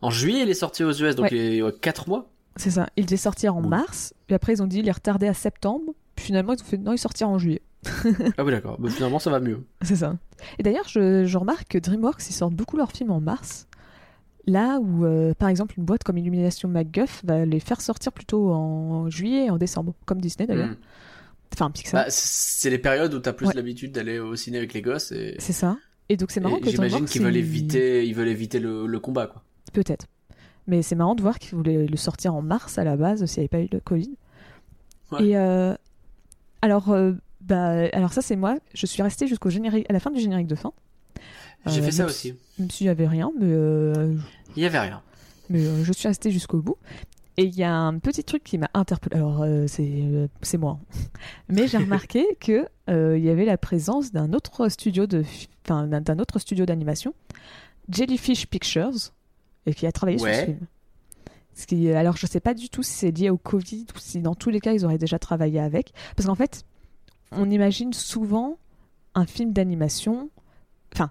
en 0.00 0.10
juillet 0.10 0.42
il 0.42 0.48
est 0.48 0.54
sorti 0.54 0.84
aux 0.84 0.92
US 0.92 1.16
donc 1.16 1.24
Ouais. 1.32 1.36
il 1.36 1.64
est 1.64 1.80
4 1.80 2.08
mois. 2.08 2.30
C'est 2.54 2.70
ça. 2.70 2.86
Il 2.96 3.04
devait 3.04 3.16
sortir 3.16 3.54
en 3.56 3.60
Bon. 3.62 3.68
mars, 3.68 4.14
puis 4.26 4.34
après, 4.34 4.54
ils 4.54 4.62
ont 4.62 4.66
dit 4.66 4.78
il 4.78 4.88
est 4.88 4.92
retardé 4.92 5.26
à 5.26 5.34
septembre. 5.34 5.92
Puis 6.14 6.26
finalement, 6.26 6.54
ils 6.54 6.62
ont 6.62 6.64
fait 6.64 6.78
non, 6.78 6.92
il 6.92 6.98
sortira 6.98 7.28
en 7.28 7.36
juillet. 7.38 7.60
Ah 8.38 8.44
oui 8.44 8.52
d'accord 8.52 8.78
mais 8.80 8.90
finalement 8.90 9.18
ça 9.18 9.30
va 9.30 9.40
mieux. 9.40 9.64
C'est 9.82 9.96
ça. 9.96 10.16
Et 10.58 10.62
d'ailleurs, 10.62 10.88
je, 10.88 11.24
je 11.24 11.38
remarque 11.38 11.68
que 11.68 11.78
DreamWorks, 11.78 12.28
ils 12.28 12.32
sortent 12.32 12.54
beaucoup 12.54 12.76
leurs 12.76 12.92
films 12.92 13.10
en 13.10 13.20
mars. 13.20 13.66
Là 14.46 14.78
où, 14.80 15.04
euh, 15.04 15.34
par 15.34 15.48
exemple, 15.48 15.74
une 15.76 15.84
boîte 15.84 16.04
comme 16.04 16.18
Illumination 16.18 16.68
MacGuff 16.68 17.24
va 17.24 17.44
les 17.44 17.58
faire 17.58 17.80
sortir 17.80 18.12
plutôt 18.12 18.52
en 18.52 19.10
juillet 19.10 19.46
et 19.46 19.50
en 19.50 19.56
décembre, 19.56 19.94
comme 20.04 20.20
Disney 20.20 20.46
d'ailleurs. 20.46 20.68
Hmm. 20.68 20.76
Enfin, 21.52 21.70
Pixar. 21.70 22.04
Bah, 22.04 22.10
c'est 22.10 22.70
les 22.70 22.78
périodes 22.78 23.12
où 23.14 23.18
t'as 23.18 23.32
plus 23.32 23.46
Ouais. 23.46 23.54
l'habitude 23.54 23.92
d'aller 23.92 24.18
au 24.18 24.36
ciné 24.36 24.58
avec 24.58 24.72
les 24.72 24.82
gosses 24.82 25.10
et, 25.12 25.36
C'est 25.38 25.52
ça. 25.52 25.78
Et 26.08 26.16
donc 26.16 26.30
c'est 26.30 26.40
marrant 26.40 26.58
et 26.58 26.60
que 26.60 26.70
j'imagine 26.70 27.04
qu'ils 27.06 27.22
veulent 27.22 27.36
éviter 27.36 28.06
ils 28.06 28.14
veulent 28.14 28.28
éviter 28.28 28.60
le, 28.60 28.86
le 28.86 29.00
combat 29.00 29.26
quoi. 29.26 29.42
Peut-être. 29.72 30.06
Mais 30.68 30.82
c'est 30.82 30.94
marrant 30.94 31.16
de 31.16 31.22
voir 31.22 31.38
qu'ils 31.38 31.56
voulaient 31.56 31.86
le 31.86 31.96
sortir 31.96 32.34
en 32.34 32.42
mars 32.42 32.78
à 32.78 32.84
la 32.84 32.96
base 32.96 33.24
s'il 33.26 33.40
n'y 33.40 33.48
avait 33.48 33.48
pas 33.48 33.60
eu 33.60 33.68
le 33.72 33.80
Covid. 33.80 34.10
Ouais. 35.12 35.24
Et 35.26 35.36
euh, 35.36 35.74
alors, 36.62 36.90
euh, 36.90 37.12
bah, 37.46 37.88
alors 37.92 38.12
ça 38.12 38.22
c'est 38.22 38.36
moi. 38.36 38.56
Je 38.74 38.86
suis 38.86 39.02
restée 39.02 39.26
jusqu'au 39.26 39.50
générique, 39.50 39.86
à 39.88 39.92
la 39.92 40.00
fin 40.00 40.10
du 40.10 40.20
générique 40.20 40.46
de 40.48 40.54
fin. 40.54 40.72
J'ai 41.66 41.80
Euh, 41.80 41.84
fait 41.84 41.90
ça 41.92 42.02
même 42.04 42.10
aussi. 42.10 42.34
Même 42.58 42.70
s'il 42.70 42.86
n'y 42.86 42.90
avait 42.90 43.08
rien, 43.08 43.32
mais, 43.38 43.46
euh, 43.48 44.14
Il 44.56 44.62
y 44.62 44.66
avait 44.66 44.78
rien. 44.78 45.02
mais 45.48 45.64
euh, 45.64 45.82
je 45.84 45.92
suis 45.92 46.06
restée 46.08 46.30
jusqu'au 46.30 46.60
bout. 46.60 46.76
Et 47.38 47.44
il 47.44 47.54
y 47.54 47.64
a 47.64 47.72
un 47.74 47.98
petit 47.98 48.24
truc 48.24 48.42
qui 48.44 48.56
m'a 48.56 48.70
interpellée. 48.72 49.16
Alors 49.16 49.42
euh, 49.42 49.66
c'est 49.66 49.86
euh, 49.86 50.26
moi, 50.58 50.78
mais 51.48 51.66
j'ai 51.68 51.76
remarqué 51.86 52.24
que 52.40 52.66
euh, 52.88 53.18
il 53.18 53.24
y 53.24 53.28
avait 53.30 53.44
la 53.44 53.58
présence 53.58 54.10
d'un 54.12 54.32
autre 54.32 54.68
studio 54.70 55.06
de, 55.06 55.22
d'un- 55.66 56.18
autre 56.18 56.38
studio 56.38 56.64
d'animation, 56.64 57.12
Jellyfish 57.90 58.46
Pictures, 58.46 59.12
et 59.66 59.74
qui 59.74 59.86
a 59.86 59.92
travaillé 59.92 60.18
sur 60.18 60.28
ce 60.28 60.44
film. 60.44 60.58
Ce 61.54 61.66
qui, 61.66 61.90
alors 61.90 62.16
je 62.16 62.26
sais 62.26 62.40
pas 62.40 62.54
du 62.54 62.68
tout 62.68 62.82
si 62.82 62.92
c'est 62.92 63.10
lié 63.10 63.30
au 63.30 63.38
Covid 63.38 63.86
ou 63.94 63.98
si 63.98 64.20
dans 64.20 64.34
tous 64.34 64.50
les 64.50 64.60
cas 64.60 64.72
ils 64.72 64.84
auraient 64.84 64.98
déjà 64.98 65.18
travaillé 65.18 65.58
avec, 65.60 65.92
parce 66.14 66.26
qu'en 66.26 66.34
fait 66.34 66.64
on 67.32 67.50
imagine 67.50 67.92
souvent 67.92 68.56
un 69.14 69.26
film 69.26 69.52
d'animation, 69.52 70.30
enfin 70.94 71.10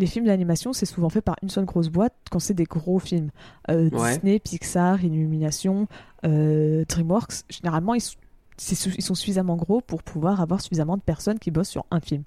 les 0.00 0.06
films 0.06 0.26
d'animation 0.26 0.72
c'est 0.72 0.86
souvent 0.86 1.08
fait 1.08 1.20
par 1.20 1.36
une 1.42 1.48
seule 1.50 1.64
grosse 1.64 1.88
boîte 1.88 2.14
quand 2.30 2.38
c'est 2.40 2.54
des 2.54 2.64
gros 2.64 2.98
films. 2.98 3.30
Euh, 3.70 3.88
Ouais. 3.90 4.14
Disney, 4.14 4.38
Pixar, 4.40 5.02
Illumination, 5.04 5.86
euh, 6.26 6.84
DreamWorks, 6.88 7.44
généralement 7.48 7.94
ils, 7.94 8.00
sont- 8.00 8.16
ils 8.58 9.02
suffisamment 9.14 9.56
gros 9.56 9.80
pour 9.80 10.02
pouvoir 10.02 10.40
avoir 10.40 10.60
suffisamment 10.60 10.96
de 10.96 11.02
personnes 11.02 11.38
qui 11.38 11.50
bossent 11.50 11.68
sur 11.70 11.86
un 11.90 12.00
film. 12.00 12.24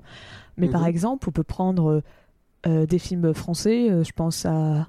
Mais 0.58 0.68
par 0.70 0.82
Mhm. 0.82 0.88
exemple, 0.88 1.30
on 1.30 1.32
peut 1.32 1.44
prendre 1.44 2.02
euh, 2.66 2.86
des 2.86 3.00
films 3.00 3.34
français, 3.34 4.04
je 4.04 4.12
pense 4.14 4.46
à... 4.46 4.88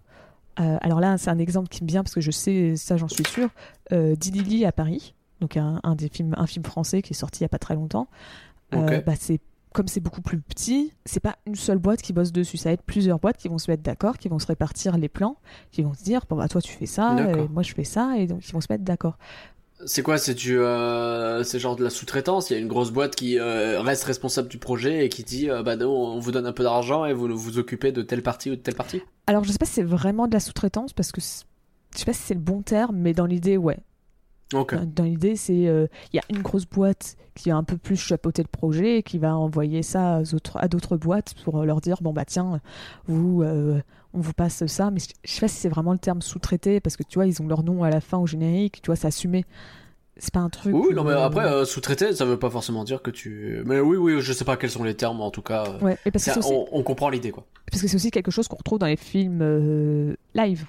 alors 0.57 1.01
là, 1.01 1.19
c'est 1.19 1.31
un 1.31 1.39
exemple 1.39 1.69
qui 1.69 1.85
me 1.85 1.89
vient 1.89 2.03
parce 2.03 2.15
que 2.15 2.21
je 2.21 2.31
sais, 2.31 2.75
ça 2.77 2.97
j'en 2.97 3.09
suis 3.09 3.25
sûre, 3.25 3.51
Dilili 3.93 4.65
à 4.65 4.73
Paris, 4.73 5.15
donc 5.41 5.57
un, 5.57 5.81
un 5.83 5.95
des 5.95 6.09
films, 6.09 6.35
un 6.37 6.47
film 6.47 6.65
français 6.65 7.03
qui 7.03 7.13
est 7.13 7.17
sorti 7.17 7.41
il 7.41 7.43
n'y 7.45 7.47
a 7.47 7.51
pas 7.51 7.59
très 7.59 7.75
longtemps. 7.75 8.09
Euh, 8.75 9.01
bah, 9.01 9.15
c'est 9.19 9.41
comme 9.73 9.87
c'est 9.87 10.01
beaucoup 10.01 10.23
plus 10.23 10.41
petit, 10.41 10.93
c'est 11.05 11.21
pas 11.21 11.37
une 11.47 11.55
seule 11.55 11.79
boîte 11.79 12.03
qui 12.03 12.13
bosse 12.13 12.33
dessus, 12.33 12.57
ça 12.57 12.71
va 12.71 12.73
être 12.73 12.83
plusieurs 12.83 13.19
boîtes 13.19 13.37
qui 13.37 13.49
vont 13.49 13.59
se 13.59 13.71
mettre 13.71 13.83
d'accord, 13.83 14.19
qui 14.19 14.29
vont 14.29 14.39
se 14.39 14.47
répartir 14.47 14.97
les 14.97 15.09
plans, 15.09 15.37
qui 15.71 15.83
vont 15.83 15.95
se 15.95 16.03
dire 16.03 16.23
bon 16.29 16.37
bah 16.37 16.49
toi 16.49 16.61
tu 16.61 16.73
fais 16.73 16.87
ça, 16.87 17.17
et 17.21 17.49
moi 17.49 17.63
je 17.63 17.75
fais 17.75 17.85
ça, 17.85 18.17
et 18.19 18.27
donc 18.27 18.47
ils 18.49 18.53
vont 18.53 18.61
se 18.61 18.67
mettre 18.71 18.85
d'accord. 18.85 19.19
C'est 19.87 20.03
quoi? 20.03 20.19
C'est 20.19 20.35
du, 20.35 20.59
euh, 20.59 21.45
c'est 21.45 21.61
genre 21.61 21.77
de 21.77 21.85
la 21.85 21.91
sous-traitance? 21.91 22.51
Il 22.51 22.55
y 22.55 22.57
a 22.57 22.59
une 22.59 22.67
grosse 22.67 22.91
boîte 22.91 23.15
qui 23.15 23.39
euh, 23.39 23.81
reste 23.81 24.03
responsable 24.03 24.49
du 24.49 24.59
projet 24.59 25.07
et 25.07 25.09
qui 25.09 25.23
dit, 25.23 25.49
euh, 25.49 25.63
bah 25.63 25.77
non, 25.77 25.91
on 25.91 26.19
vous 26.19 26.33
donne 26.33 26.47
un 26.47 26.53
peu 26.53 26.65
d'argent 26.65 27.05
et 27.05 27.13
vous 27.13 27.29
vous 27.37 27.59
occupez 27.59 27.93
de 27.93 28.03
telle 28.03 28.25
partie 28.25 28.51
ou 28.51 28.57
de 28.57 28.61
telle 28.61 28.75
partie? 28.75 29.03
Alors 29.29 29.45
je 29.45 29.53
sais 29.53 29.59
pas 29.59 29.67
si 29.67 29.75
c'est 29.75 29.85
vraiment 29.85 30.27
de 30.27 30.33
la 30.33 30.41
sous-traitance 30.41 30.93
parce 30.93 31.13
que 31.13 31.21
je 31.21 31.99
sais 31.99 32.05
pas 32.05 32.13
si 32.13 32.23
c'est 32.23 32.35
le 32.35 32.41
bon 32.41 32.63
terme, 32.63 32.97
mais 32.97 33.13
dans 33.13 33.27
l'idée 33.27 33.57
ouais. 33.57 33.79
Ok. 34.55 34.75
Dans, 34.75 34.85
dans 34.87 35.05
l'idée 35.05 35.37
c'est 35.37 35.67
euh, 35.69 35.87
il 36.13 36.17
y 36.17 36.19
a 36.19 36.23
une 36.31 36.43
grosse 36.43 36.67
boîte 36.67 37.17
qui 37.35 37.51
va 37.51 37.57
un 37.57 37.63
peu 37.65 37.77
plus 37.77 37.97
chapeauter 37.97 38.43
le 38.43 38.49
projet 38.49 38.99
et 38.99 39.03
qui 39.03 39.19
va 39.19 39.37
envoyer 39.37 39.83
ça 39.83 40.21
aux 40.23 40.35
autres- 40.35 40.57
à 40.59 40.69
d'autres 40.69 40.97
boîtes 40.97 41.35
pour 41.45 41.59
euh, 41.61 41.65
leur 41.65 41.81
dire 41.81 41.99
bon 42.01 42.13
bah 42.13 42.25
tiens 42.25 42.61
vous 43.07 43.43
euh, 43.43 43.81
on 44.15 44.21
vous 44.21 44.33
passe 44.33 44.65
ça, 44.67 44.91
mais 44.91 45.01
je 45.01 45.07
je 45.23 45.31
sais 45.33 45.41
pas 45.41 45.49
si 45.49 45.57
c'est 45.57 45.69
vraiment 45.69 45.93
le 45.93 45.99
terme 45.99 46.23
sous-traité 46.23 46.81
parce 46.81 46.97
que 46.97 47.03
tu 47.03 47.19
vois 47.19 47.27
ils 47.27 47.43
ont 47.43 47.47
leur 47.47 47.63
nom 47.63 47.83
à 47.85 47.91
la 47.91 48.01
fin 48.01 48.17
au 48.19 48.27
générique, 48.27 48.81
tu 48.83 48.87
vois 48.87 48.97
c'est 48.97 49.07
assumé. 49.07 49.45
C'est 50.21 50.35
pas 50.35 50.41
un 50.41 50.49
truc. 50.49 50.75
Oui, 50.75 50.93
non, 50.97 51.05
mais 51.05 51.13
après, 51.13 51.45
euh, 51.47 51.65
sous-traité, 51.65 52.13
ça 52.13 52.25
veut 52.25 52.41
pas 52.41 52.51
forcément 52.51 52.83
dire 52.83 53.03
que 53.03 53.11
tu. 53.13 53.63
Mais 53.67 53.79
oui, 53.79 53.97
oui, 53.97 54.21
je 54.21 54.33
sais 54.33 54.45
pas 54.45 54.57
quels 54.57 54.71
sont 54.71 54.83
les 54.83 54.97
termes, 54.97 55.21
en 55.21 55.31
tout 55.31 55.43
cas. 55.43 55.65
euh, 55.69 55.79
Ouais, 55.79 55.97
et 56.05 56.11
parce 56.11 56.25
que 56.25 56.37
aussi- 56.41 56.49
on, 56.53 56.67
on 56.73 56.83
comprend 56.83 57.09
l'idée, 57.09 57.31
quoi. 57.31 57.47
Parce 57.71 57.81
que 57.81 57.87
c'est 57.87 57.95
aussi 57.95 58.11
quelque 58.11 58.33
chose 58.33 58.49
qu'on 58.49 58.57
retrouve 58.57 58.81
dans 58.81 58.87
les 58.89 58.97
films 58.97 59.39
euh, 59.43 60.17
live. 60.35 60.65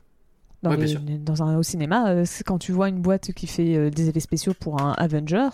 Dans, 0.63 0.71
Ouais, 0.71 0.75
bien 0.77 0.85
les- 0.85 0.91
sûr. 0.91 1.01
dans 1.23 1.41
un, 1.43 1.57
au 1.57 1.63
cinéma, 1.63 2.09
euh, 2.09 2.23
c'est 2.25 2.43
quand 2.43 2.57
tu 2.59 2.71
vois 2.73 2.89
une 2.89 2.99
boîte 3.01 3.31
qui 3.33 3.47
fait 3.47 3.75
euh, 3.75 3.89
des 3.89 4.09
effets 4.09 4.19
spéciaux 4.19 4.53
pour 4.59 4.81
un 4.81 4.91
Avenger, 4.93 5.47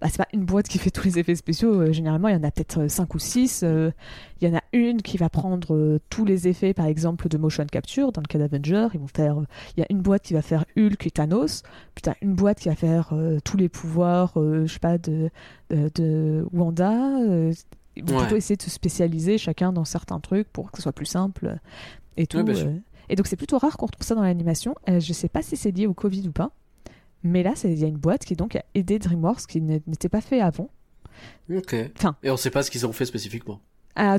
bah, 0.00 0.08
c'est 0.10 0.18
pas 0.18 0.28
une 0.34 0.44
boîte 0.44 0.68
qui 0.68 0.78
fait 0.78 0.90
tous 0.90 1.04
les 1.04 1.18
effets 1.18 1.34
spéciaux. 1.34 1.80
euh, 1.80 1.92
généralement, 1.92 2.28
il 2.28 2.34
y 2.34 2.36
en 2.38 2.42
a 2.44 2.50
peut-être 2.50 2.86
5 2.86 3.14
ou 3.14 3.18
6. 3.18 3.62
Il 3.62 4.46
y 4.46 4.50
en 4.52 4.56
a 4.56 4.60
une 4.72 5.00
qui 5.02 5.16
va 5.16 5.28
prendre 5.30 5.74
euh, 5.74 5.98
tous 6.10 6.24
les 6.26 6.46
effets, 6.48 6.74
par 6.74 6.84
exemple, 6.86 7.28
de 7.28 7.38
motion 7.38 7.64
capture. 7.66 8.12
Dans 8.12 8.20
le 8.20 8.26
cas 8.26 8.38
d'Avenger, 8.38 8.88
ils 8.94 9.00
vont 9.00 9.08
faire. 9.08 9.38
Il 9.76 9.80
y 9.80 9.82
a 9.82 9.86
une 9.90 10.00
boîte 10.02 10.22
qui 10.22 10.34
va 10.34 10.42
faire 10.42 10.64
Hulk 10.76 11.06
et 11.06 11.10
Thanos. 11.10 11.62
Puis 11.94 12.02
t'as 12.02 12.14
une 12.20 12.34
boîte 12.34 12.60
qui 12.60 12.68
va 12.68 12.74
faire 12.76 13.12
tous 13.42 13.56
les 13.56 13.68
pouvoirs, 13.70 14.34
je 14.36 14.66
sais 14.66 14.78
pas, 14.78 14.98
de, 14.98 15.30
de, 15.70 15.90
de 15.94 16.46
Wanda. 16.52 16.92
ils 17.96 18.04
vont 18.04 18.14
Ouais. 18.16 18.20
plutôt 18.20 18.36
essayer 18.36 18.56
de 18.56 18.62
se 18.62 18.70
spécialiser 18.70 19.38
chacun 19.38 19.72
dans 19.72 19.86
certains 19.86 20.20
trucs 20.20 20.48
pour 20.52 20.70
que 20.70 20.76
ce 20.76 20.82
soit 20.82 20.92
plus 20.92 21.06
simple 21.06 21.56
et 22.18 22.26
tout. 22.26 22.38
Ouais. 22.40 22.82
Et 23.08 23.16
donc 23.16 23.26
c'est 23.26 23.36
plutôt 23.36 23.58
rare 23.58 23.76
qu'on 23.76 23.86
retrouve 23.86 24.06
ça 24.06 24.14
dans 24.14 24.22
l'animation. 24.22 24.74
Euh, 24.88 25.00
je 25.00 25.12
sais 25.12 25.28
pas 25.28 25.42
si 25.42 25.56
c'est 25.56 25.70
lié 25.70 25.86
au 25.86 25.94
Covid 25.94 26.28
ou 26.28 26.32
pas, 26.32 26.50
mais 27.22 27.42
là 27.42 27.54
il 27.64 27.78
y 27.78 27.84
a 27.84 27.88
une 27.88 27.96
boîte 27.98 28.24
qui 28.24 28.34
donc 28.36 28.56
a 28.56 28.64
aidé 28.74 28.98
DreamWorks 28.98 29.46
qui 29.46 29.60
n'était 29.60 30.08
pas 30.08 30.20
fait 30.20 30.40
avant. 30.40 30.70
Ok. 31.50 31.74
Enfin. 31.96 32.16
Et 32.22 32.30
on 32.30 32.36
sait 32.36 32.50
pas 32.50 32.62
ce 32.62 32.70
qu'ils 32.70 32.86
ont 32.86 32.92
fait 32.92 33.06
spécifiquement. 33.06 33.60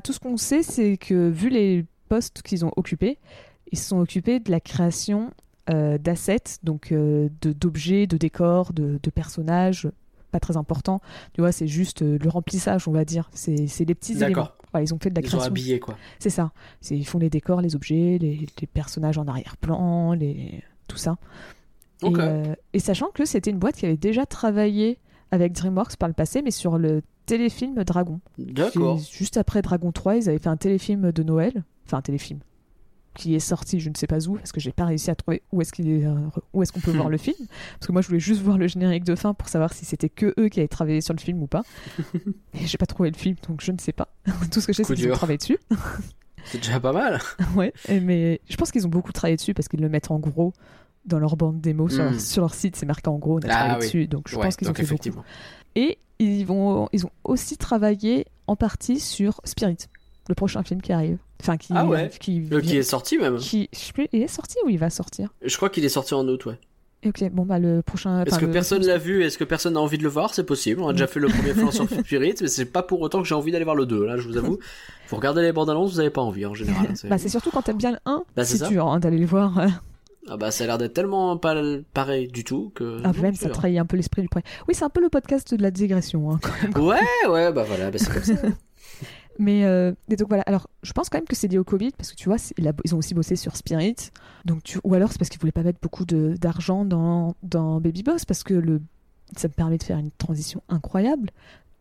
Tout 0.03 0.11
ce 0.13 0.19
qu'on 0.19 0.37
sait, 0.37 0.63
c'est 0.63 0.97
que 0.97 1.29
vu 1.29 1.49
les 1.49 1.85
postes 2.09 2.41
qu'ils 2.41 2.65
ont 2.65 2.71
occupés, 2.77 3.19
ils 3.71 3.77
se 3.77 3.89
sont 3.89 3.99
occupés 3.99 4.39
de 4.39 4.49
la 4.49 4.59
création 4.59 5.31
euh, 5.69 5.97
d'assets, 5.97 6.57
donc 6.63 6.91
euh, 6.91 7.29
de- 7.41 7.51
d'objets, 7.53 8.07
de, 8.07 8.17
décors, 8.17 8.73
de, 8.73 8.99
de 9.03 9.09
personnages, 9.11 9.87
pas 10.31 10.39
très 10.39 10.57
importants. 10.57 11.01
Tu 11.33 11.41
vois, 11.41 11.51
c'est 11.51 11.67
juste 11.67 12.01
euh, 12.01 12.17
le 12.19 12.29
remplissage, 12.29 12.87
on 12.87 12.91
va 12.91 13.03
dire. 13.05 13.29
C'est 13.33 13.67
c'est 13.67 13.85
les 13.85 13.93
petits 13.93 14.15
éléments. 14.27 14.47
Ils 14.81 14.93
ont 14.93 14.99
fait 14.99 15.09
de 15.09 15.15
la 15.15 15.21
Ils 15.21 15.25
ont 15.27 15.29
création. 15.29 15.47
habillé 15.51 15.79
quoi. 15.79 15.97
C'est 16.19 16.29
ça. 16.29 16.51
Ils 16.89 17.05
font 17.07 17.19
les 17.19 17.29
décors, 17.29 17.61
les 17.61 17.75
objets, 17.75 18.17
les, 18.19 18.47
les 18.61 18.67
personnages 18.67 19.17
en 19.17 19.27
arrière-plan, 19.27 20.13
les... 20.13 20.63
tout 20.87 20.97
ça. 20.97 21.17
Et, 22.03 22.07
euh, 22.13 22.53
et 22.73 22.79
sachant 22.79 23.07
que 23.13 23.25
c'était 23.25 23.49
une 23.49 23.57
boîte 23.57 23.75
qui 23.75 23.85
avait 23.85 23.97
déjà 23.97 24.25
travaillé 24.25 24.99
avec 25.31 25.53
DreamWorks 25.53 25.97
par 25.97 26.07
le 26.07 26.13
passé, 26.13 26.41
mais 26.43 26.51
sur 26.51 26.77
le 26.77 27.01
téléfilm 27.25 27.83
Dragon. 27.83 28.19
D'accord. 28.37 28.99
Juste 28.99 29.37
après 29.37 29.61
Dragon 29.61 29.91
3, 29.91 30.15
ils 30.17 30.29
avaient 30.29 30.37
fait 30.37 30.47
un 30.49 30.57
téléfilm 30.57 31.11
de 31.11 31.23
Noël. 31.23 31.63
Enfin, 31.85 31.97
un 31.97 32.01
téléfilm. 32.01 32.39
Qui 33.17 33.33
est 33.33 33.39
sorti, 33.39 33.79
je 33.79 33.89
ne 33.89 33.95
sais 33.95 34.05
pas 34.05 34.27
où, 34.27 34.35
parce 34.35 34.51
que 34.51 34.59
j'ai 34.59 34.71
pas 34.71 34.85
réussi 34.85 35.09
à 35.09 35.15
trouver 35.15 35.41
où 35.51 35.59
est-ce 35.61 35.73
qu'il 35.73 35.89
est, 35.89 36.05
euh, 36.05 36.13
où 36.53 36.61
est-ce 36.61 36.71
qu'on 36.71 36.79
peut 36.81 36.91
voir 36.95 37.09
le 37.09 37.17
film. 37.17 37.35
Parce 37.79 37.87
que 37.87 37.91
moi, 37.91 38.01
je 38.03 38.07
voulais 38.07 38.19
juste 38.19 38.41
voir 38.43 38.59
le 38.59 38.67
générique 38.67 39.03
de 39.05 39.15
fin 39.15 39.33
pour 39.33 39.49
savoir 39.49 39.73
si 39.73 39.85
c'était 39.85 40.09
que 40.09 40.35
eux 40.39 40.49
qui 40.49 40.59
avaient 40.59 40.67
travaillé 40.67 41.01
sur 41.01 41.15
le 41.15 41.19
film 41.19 41.41
ou 41.41 41.47
pas. 41.47 41.63
Et 42.53 42.67
j'ai 42.67 42.77
pas 42.77 42.85
trouvé 42.85 43.09
le 43.09 43.17
film, 43.17 43.35
donc 43.49 43.61
je 43.61 43.71
ne 43.71 43.79
sais 43.79 43.91
pas. 43.91 44.07
Tout 44.51 44.61
ce 44.61 44.67
que 44.67 44.73
je 44.73 44.77
sais, 44.77 44.83
c'est 44.83 44.93
qu'ils 44.93 45.11
ont 45.11 45.15
travaillé 45.15 45.39
dessus. 45.39 45.57
C'est 46.45 46.59
déjà 46.59 46.79
pas 46.79 46.93
mal. 46.93 47.19
ouais. 47.55 47.73
Mais 47.89 48.39
je 48.47 48.55
pense 48.55 48.71
qu'ils 48.71 48.85
ont 48.85 48.89
beaucoup 48.89 49.11
travaillé 49.11 49.35
dessus 49.35 49.53
parce 49.55 49.67
qu'ils 49.67 49.81
le 49.81 49.89
mettent 49.89 50.11
en 50.11 50.19
gros 50.19 50.53
dans 51.05 51.19
leur 51.19 51.37
bande 51.37 51.59
démo 51.59 51.89
sur, 51.89 52.03
leur, 52.03 52.13
Hmm. 52.13 52.19
sur 52.19 52.41
leur 52.41 52.53
site. 52.53 52.75
C'est 52.75 52.85
marqué 52.85 53.09
en 53.09 53.17
gros, 53.17 53.37
on 53.39 53.41
a 53.41 53.45
Ah 53.45 53.49
travaillé 53.49 53.75
oui. 53.79 53.85
dessus. 53.85 54.07
Donc 54.07 54.27
je 54.29 54.35
Ouais, 54.35 54.43
pense 54.43 54.55
qu'ils 54.57 54.69
ont 54.69 54.73
fait 54.73 54.85
beaucoup. 54.85 55.21
Et 55.75 55.97
ils, 56.19 56.45
vont, 56.45 56.87
ils 56.93 57.05
ont 57.05 57.11
aussi 57.23 57.57
travaillé 57.57 58.27
en 58.45 58.55
partie 58.55 58.99
sur 58.99 59.41
Spirit, 59.43 59.77
le 60.29 60.35
prochain 60.35 60.63
film 60.63 60.81
qui 60.81 60.91
arrive. 60.93 61.17
Enfin, 61.41 61.57
qui, 61.57 61.71
Ah 61.75 61.85
ouais. 61.85 62.09
qui, 62.19 62.47
est 62.77 62.83
sorti 62.83 63.17
même. 63.17 63.37
qui- 63.37 63.69
je 63.73 63.77
sais 63.79 63.93
plus, 63.93 64.07
il 64.11 64.21
est 64.23 64.27
sorti 64.27 64.57
ou 64.65 64.69
il 64.69 64.79
va 64.79 64.89
sortir? 64.89 65.29
Je 65.43 65.55
crois 65.55 65.69
qu'il 65.69 65.85
est 65.85 65.89
sorti 65.89 66.13
en 66.13 66.27
août, 66.27 66.45
ouais. 66.45 66.59
Ok, 67.05 67.23
bon 67.31 67.45
bah 67.45 67.59
le 67.59 67.83
prochain. 67.83 68.23
Est-ce 68.25 68.39
que 68.39 68.45
le- 68.47 68.51
personne 68.51 68.83
l'a 68.83 68.97
vu? 68.97 69.23
Est-ce 69.23 69.37
que 69.37 69.43
personne 69.43 69.75
n'a 69.75 69.79
envie 69.79 69.99
de 69.99 70.03
le 70.03 70.09
voir? 70.09 70.33
C'est 70.33 70.43
possible. 70.43 70.81
On 70.81 70.87
a 70.89 70.93
déjà 70.93 71.05
fait 71.05 71.19
le 71.19 71.27
premier 71.27 71.53
plan 71.53 71.69
sur 71.69 71.87
Spirit, 71.89 72.33
mais 72.41 72.47
c'est 72.47 72.65
pas 72.65 72.81
pour 72.81 73.01
autant 73.01 73.21
que 73.21 73.27
j'ai 73.27 73.35
envie 73.35 73.51
d'aller 73.51 73.63
voir 73.65 73.75
le 73.75 73.85
2, 73.85 74.03
là, 74.03 74.17
je 74.17 74.27
vous 74.27 74.35
avoue. 74.35 74.57
Vous 75.09 75.15
regardez 75.15 75.43
les 75.43 75.51
bandes 75.53 75.69
annonces, 75.69 75.93
vous 75.93 75.99
avez 75.99 76.09
pas 76.09 76.21
envie 76.21 76.47
en 76.47 76.55
général. 76.55 76.87
hein, 76.89 76.93
c'est- 76.95 77.07
Bah, 77.09 77.19
c'est 77.19 77.29
surtout 77.29 77.51
quand 77.51 77.61
t'aimes 77.61 77.77
bien 77.77 77.91
le 77.91 77.99
1, 78.07 78.23
Bah, 78.35 78.43
c'est 78.43 78.57
c'est 78.57 78.67
dur 78.67 78.87
hein, 78.87 78.99
d'aller 78.99 79.19
le 79.19 79.27
voir. 79.27 79.59
euh. 79.59 79.67
Ah 80.29 80.35
bah 80.35 80.51
ça 80.51 80.65
a 80.65 80.67
l'air 80.67 80.77
d'être 80.77 80.93
tellement 80.93 81.37
pas 81.37 81.55
pareil 81.93 82.27
du 82.27 82.43
tout 82.43 82.71
que. 82.75 82.99
Ah, 83.05 83.13
non, 83.15 83.21
même 83.21 83.35
c'est 83.35 83.43
ça 83.45 83.49
trahit 83.49 83.77
un 83.79 83.85
peu 83.85 83.95
l'esprit 83.95 84.23
du 84.23 84.27
premier. 84.27 84.43
Oui, 84.67 84.73
c'est 84.75 84.83
un 84.83 84.89
peu 84.89 84.99
le 84.99 85.07
podcast 85.07 85.53
de 85.53 85.61
la 85.61 85.71
digression. 85.71 86.31
hein, 86.31 86.39
quand 86.41 86.51
même. 86.63 86.85
Ouais, 86.85 87.29
ouais, 87.29 87.53
bah 87.53 87.63
voilà, 87.65 87.91
bah 87.91 87.97
c'est 87.97 88.11
comme 88.11 88.23
ça. 88.23 88.33
Mais 89.39 89.63
euh, 89.65 89.91
et 90.09 90.15
donc 90.15 90.27
voilà, 90.29 90.43
alors 90.47 90.67
je 90.83 90.91
pense 90.93 91.09
quand 91.09 91.17
même 91.17 91.27
que 91.27 91.35
c'est 91.35 91.47
lié 91.47 91.57
au 91.57 91.63
Covid 91.63 91.91
parce 91.91 92.11
que 92.11 92.15
tu 92.15 92.29
vois, 92.29 92.37
c'est- 92.37 92.55
il 92.57 92.67
a- 92.67 92.73
ils 92.85 92.95
ont 92.95 92.97
aussi 92.97 93.13
bossé 93.13 93.35
sur 93.35 93.55
Spirit. 93.55 93.95
Donc 94.45 94.63
tu, 94.63 94.79
ou 94.83 94.93
alors 94.93 95.11
c'est 95.11 95.17
parce 95.17 95.29
qu'ils 95.29 95.39
voulaient 95.39 95.51
pas 95.51 95.63
mettre 95.63 95.79
beaucoup 95.81 96.05
d'argent 96.05 96.85
dans, 96.85 97.35
dans 97.43 97.79
Baby 97.81 98.03
Boss 98.03 98.25
parce 98.25 98.43
que 98.43 98.53
le, 98.53 98.81
ça 99.35 99.47
me 99.47 99.53
permet 99.53 99.77
de 99.77 99.83
faire 99.83 99.97
une 99.97 100.11
transition 100.11 100.61
incroyable. 100.69 101.29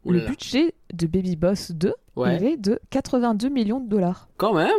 Le 0.08 0.20
budget 0.26 0.72
de 0.94 1.06
Baby 1.08 1.34
Boss 1.36 1.72
2 1.72 1.92
Ouais. 2.14 2.36
il 2.36 2.44
est 2.44 2.56
de 2.56 2.78
82 2.90 3.48
millions 3.48 3.80
de 3.80 3.88
dollars. 3.88 4.28
Quand 4.36 4.54
même. 4.54 4.70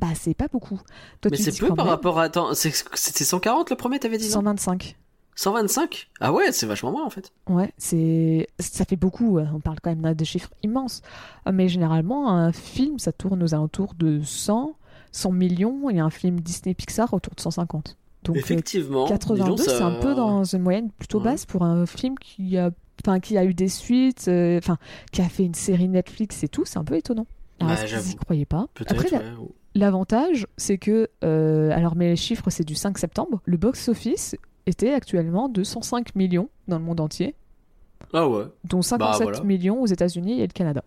Bah 0.00 0.08
c'est 0.14 0.34
pas 0.34 0.48
beaucoup. 0.48 0.78
Toi, 1.20 1.30
Mais 1.30 1.36
c'est 1.38 1.58
peu 1.58 1.68
par 1.68 1.76
même 1.86 1.86
rapport 1.86 2.18
à. 2.18 2.24
Attends, 2.24 2.52
c'est- 2.54 2.84
c'était 2.94 3.24
140 3.24 3.70
le 3.70 3.76
premier, 3.76 3.98
t'avais 3.98 4.18
dit 4.18 4.26
non? 4.26 4.32
125. 4.32 4.96
125 5.36 6.08
Ah 6.20 6.32
ouais, 6.32 6.52
c'est 6.52 6.66
vachement 6.66 6.92
moins 6.92 7.04
en 7.04 7.10
fait. 7.10 7.32
Ouais, 7.48 7.72
c'est 7.78 8.46
ça 8.58 8.84
fait 8.84 8.96
beaucoup. 8.96 9.38
euh, 9.38 9.46
On 9.54 9.60
parle 9.60 9.78
quand 9.82 9.94
même 9.94 10.14
de 10.14 10.24
chiffres 10.24 10.50
immenses. 10.62 11.02
Euh, 11.48 11.52
Mais 11.52 11.68
généralement, 11.68 12.30
un 12.30 12.52
film, 12.52 12.98
ça 12.98 13.12
tourne 13.12 13.42
aux 13.42 13.54
alentours 13.54 13.94
de 13.94 14.20
100, 14.22 14.74
100 15.12 15.32
millions, 15.32 15.90
et 15.90 15.98
un 16.00 16.10
film 16.10 16.40
Disney 16.40 16.74
Pixar 16.74 17.12
autour 17.14 17.34
de 17.34 17.40
150. 17.40 17.96
Donc 18.24 18.36
euh, 18.36 18.38
Effectivement. 18.38 19.04
dis 19.04 19.10
82, 19.12 19.44
donc, 19.44 19.58
ça- 19.60 19.76
c'est 19.78 19.82
un 19.82 19.92
peu 20.00 20.14
dans 20.14 20.44
une 20.44 20.62
moyenne 20.62 20.90
plutôt 20.98 21.18
Ouais. 21.18 21.24
basse 21.24 21.46
pour 21.46 21.62
un 21.62 21.84
film 21.86 22.14
qui 22.18 22.56
a, 22.56 22.70
enfin, 23.04 23.20
qui 23.20 23.36
a 23.36 23.44
eu 23.44 23.52
des 23.54 23.68
suites, 23.68 24.26
euh, 24.28 24.58
enfin, 24.58 24.78
qui 25.12 25.20
a 25.20 25.28
fait 25.28 25.44
une 25.44 25.54
série 25.54 25.88
Netflix 25.88 26.42
et 26.42 26.48
tout. 26.48 26.64
C'est 26.64 26.78
un 26.78 26.84
peu 26.84 26.96
étonnant. 26.96 27.26
Alors, 27.60 27.72
Ouais, 27.72 27.74
est-ce 27.78 27.84
qu'ils 27.86 27.98
y 27.98 28.02
j'avoue. 28.02 28.16
croyaient 28.16 28.44
pas? 28.46 28.66
Après, 28.86 29.12
ouais. 29.12 29.22
L'avantage, 29.74 30.46
c'est 30.56 30.78
que, 30.78 31.08
euh, 31.24 31.70
alors 31.72 31.96
mes 31.96 32.14
chiffres, 32.16 32.48
c'est 32.50 32.64
du 32.64 32.74
5 32.76 32.96
septembre. 32.96 33.40
Le 33.44 33.56
box-office 33.56 34.36
était 34.66 34.92
actuellement 34.92 35.48
de 35.48 35.62
105 35.62 36.14
millions 36.14 36.48
dans 36.68 36.78
le 36.78 36.84
monde 36.84 37.00
entier, 37.00 37.34
Ah 38.12 38.28
ouais. 38.28 38.44
dont 38.64 38.82
57 38.82 39.22
voilà. 39.22 39.40
millions 39.42 39.80
aux 39.82 39.86
États-Unis 39.86 40.40
et 40.40 40.46
le 40.46 40.52
Canada. 40.52 40.82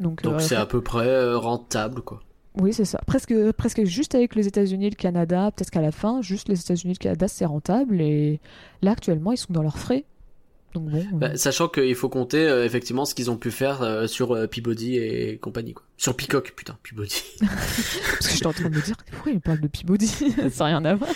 Donc, 0.00 0.22
Donc 0.22 0.34
euh, 0.34 0.38
c'est 0.38 0.56
à 0.56 0.66
peu 0.66 0.80
près 0.82 1.06
euh, 1.08 1.36
rentable 1.38 2.00
quoi. 2.02 2.20
oui, 2.58 2.72
c'est 2.72 2.84
ça. 2.84 3.00
Presque, 3.06 3.34
presque 3.52 3.84
juste 3.84 4.14
avec 4.14 4.34
les 4.34 4.46
États-Unis 4.46 4.86
et 4.86 4.90
le 4.90 4.96
Canada. 4.96 5.50
Peut-être 5.54 5.70
qu'à 5.70 5.82
la 5.82 5.92
fin, 5.92 6.22
juste 6.22 6.48
les 6.48 6.58
États-Unis 6.60 6.92
et 6.92 6.96
le 6.98 7.02
Canada, 7.02 7.28
c'est 7.28 7.44
rentable. 7.44 8.00
Et 8.00 8.40
là, 8.82 8.92
actuellement, 8.92 9.32
ils 9.32 9.36
sont 9.38 9.52
dans 9.52 9.62
leurs 9.62 9.78
frais. 9.78 10.04
Donc 10.74 10.84
bon. 10.88 10.98
euh, 10.98 11.02
Bah, 11.12 11.36
sachant 11.36 11.68
qu'il 11.68 11.94
faut 11.94 12.08
compter 12.08 12.46
euh, 12.46 12.64
effectivement 12.64 13.04
ce 13.04 13.14
qu'ils 13.14 13.30
ont 13.30 13.36
pu 13.36 13.50
faire 13.50 13.82
euh, 13.82 14.06
sur 14.06 14.32
euh, 14.32 14.46
Peabody 14.46 14.96
et 14.98 15.38
compagnie 15.38 15.74
quoi. 15.74 15.84
Sur 15.96 16.16
Peacock, 16.16 16.54
putain, 16.56 16.78
Peabody. 16.82 17.22
Parce 17.40 18.26
que 18.28 18.32
j'étais 18.32 18.46
en 18.46 18.52
train 18.54 18.70
de 18.70 18.74
me 18.76 18.80
dire, 18.80 18.96
pourquoi 19.12 19.32
il 19.32 19.40
parle 19.40 19.60
de 19.60 19.68
Peabody 19.68 20.06
Ça 20.50 20.64
n'a 20.64 20.78
rien 20.78 20.84
à 20.86 20.94
voir. 20.94 21.10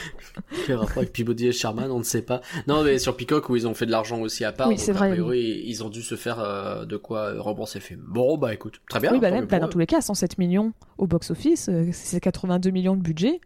Quel 0.67 0.77
rapport 0.77 0.99
avec 0.99 1.12
Peabody 1.14 1.47
et 1.47 1.53
Sherman, 1.53 1.90
on 1.90 2.01
ne 2.01 2.05
sait 2.05 2.21
pas. 2.21 2.43
Non, 2.67 2.85
mais 2.85 2.99
sur 2.99 3.17
Peacock 3.17 3.49
où 3.49 3.57
ils 3.57 3.67
ont 3.67 3.73
fait 3.73 3.87
de 3.87 3.90
l'argent 3.90 4.21
aussi 4.21 4.45
à 4.45 4.53
part. 4.53 4.69
Oui, 4.69 4.75
donc, 4.75 4.85
c'est 4.85 4.90
a 4.90 4.95
vrai, 4.95 5.11
priori, 5.12 5.62
ils 5.64 5.83
ont 5.83 5.88
dû 5.88 6.03
se 6.03 6.17
faire 6.17 6.38
euh, 6.38 6.85
de 6.85 6.99
quoi 6.99 7.21
euh, 7.31 7.40
rembourser 7.40 7.79
le 7.79 7.85
film. 7.85 8.03
Bon, 8.07 8.37
bah 8.37 8.53
écoute, 8.53 8.83
très 8.90 9.01
bien. 9.01 9.11
oui, 9.12 9.21
bah, 9.21 9.31
même, 9.31 9.47
bah, 9.47 9.59
dans 9.59 9.69
tous 9.69 9.79
les 9.79 9.87
cas, 9.87 10.03
107 10.03 10.37
millions 10.37 10.75
au 10.99 11.07
box-office, 11.07 11.71
euh, 11.71 11.88
c'est 11.93 12.21
82 12.21 12.69
millions 12.71 12.97
de 12.97 13.03
budget. 13.03 13.40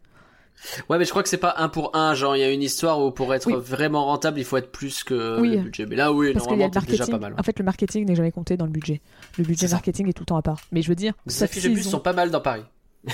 Ouais, 0.88 0.98
mais 0.98 1.04
je 1.04 1.10
crois 1.10 1.22
que 1.22 1.28
c'est 1.28 1.36
pas 1.38 1.54
un 1.58 1.68
pour 1.68 1.94
un. 1.96 2.14
Genre, 2.14 2.36
il 2.36 2.40
y 2.40 2.42
a 2.42 2.50
une 2.50 2.62
histoire 2.62 3.00
où 3.00 3.10
pour 3.10 3.32
être 3.34 3.46
Oui. 3.46 3.54
vraiment 3.58 4.04
rentable, 4.06 4.38
il 4.38 4.44
faut 4.44 4.56
être 4.56 4.70
plus 4.72 5.04
que 5.04 5.40
Oui. 5.40 5.50
le 5.56 5.62
budget. 5.62 5.86
Mais 5.86 5.96
là, 5.96 6.12
oui, 6.12 6.32
Parce 6.32 6.46
normalement, 6.46 6.66
le 6.74 6.80
c'est 6.80 6.86
déjà 6.90 6.98
marketing. 7.04 7.20
pas 7.20 7.30
mal. 7.30 7.34
En 7.38 7.42
fait, 7.42 7.58
le 7.58 7.64
marketing 7.64 8.06
n'est 8.06 8.14
jamais 8.16 8.32
compté 8.32 8.56
dans 8.56 8.64
le 8.66 8.70
budget. 8.72 9.00
Le 9.38 9.44
budget 9.44 9.68
ça. 9.68 9.76
marketing 9.76 10.08
est 10.08 10.12
tout 10.12 10.22
le 10.22 10.26
temps 10.26 10.36
à 10.36 10.42
part. 10.42 10.60
Mais 10.72 10.82
je 10.82 10.88
veux 10.88 10.94
dire, 10.96 11.14
Les 11.26 11.42
affiches 11.42 11.62
de 11.64 11.68
bus 11.70 11.88
sont 11.88 11.98
ont, 11.98 12.00
pas 12.00 12.12
mal 12.12 12.30
dans 12.30 12.40
Paris. 12.40 12.64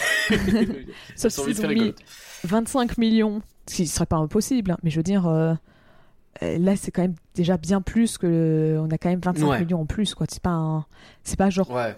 Sauf 1.17 1.33
s'ils 1.33 1.59
ont 1.65 1.69
mis 1.69 1.75
rigolotes. 1.75 1.99
25 2.45 2.99
millions, 2.99 3.43
ce 3.69 3.77
qui 3.77 3.87
serait 3.87 4.07
pas 4.07 4.17
impossible, 4.17 4.73
hein, 4.73 4.79
mais 4.83 4.91
je 4.91 4.97
veux 4.97 5.03
dire, 5.03 5.27
euh, 5.27 5.55
euh, 6.43 6.59
là, 6.59 6.77
c'est 6.77 6.91
quand 6.91 7.03
même 7.03 7.15
déjà 7.35 7.57
bien 7.57 7.81
plus 7.81 8.19
que. 8.19 8.27
le- 8.27 8.81
On 8.81 8.91
a 8.91 8.99
quand 8.99 9.09
même 9.11 9.21
25 9.23 9.47
Ouais. 9.49 9.61
millions 9.61 9.83
en 9.83 9.87
plus, 9.87 10.15
quoi. 10.15 10.27
C'est 10.29 10.43
pas, 10.43 10.51
un- 10.51 10.87
c'est 11.23 11.37
pas 11.39 11.51
genre 11.51 11.71
Ouais. 11.71 11.97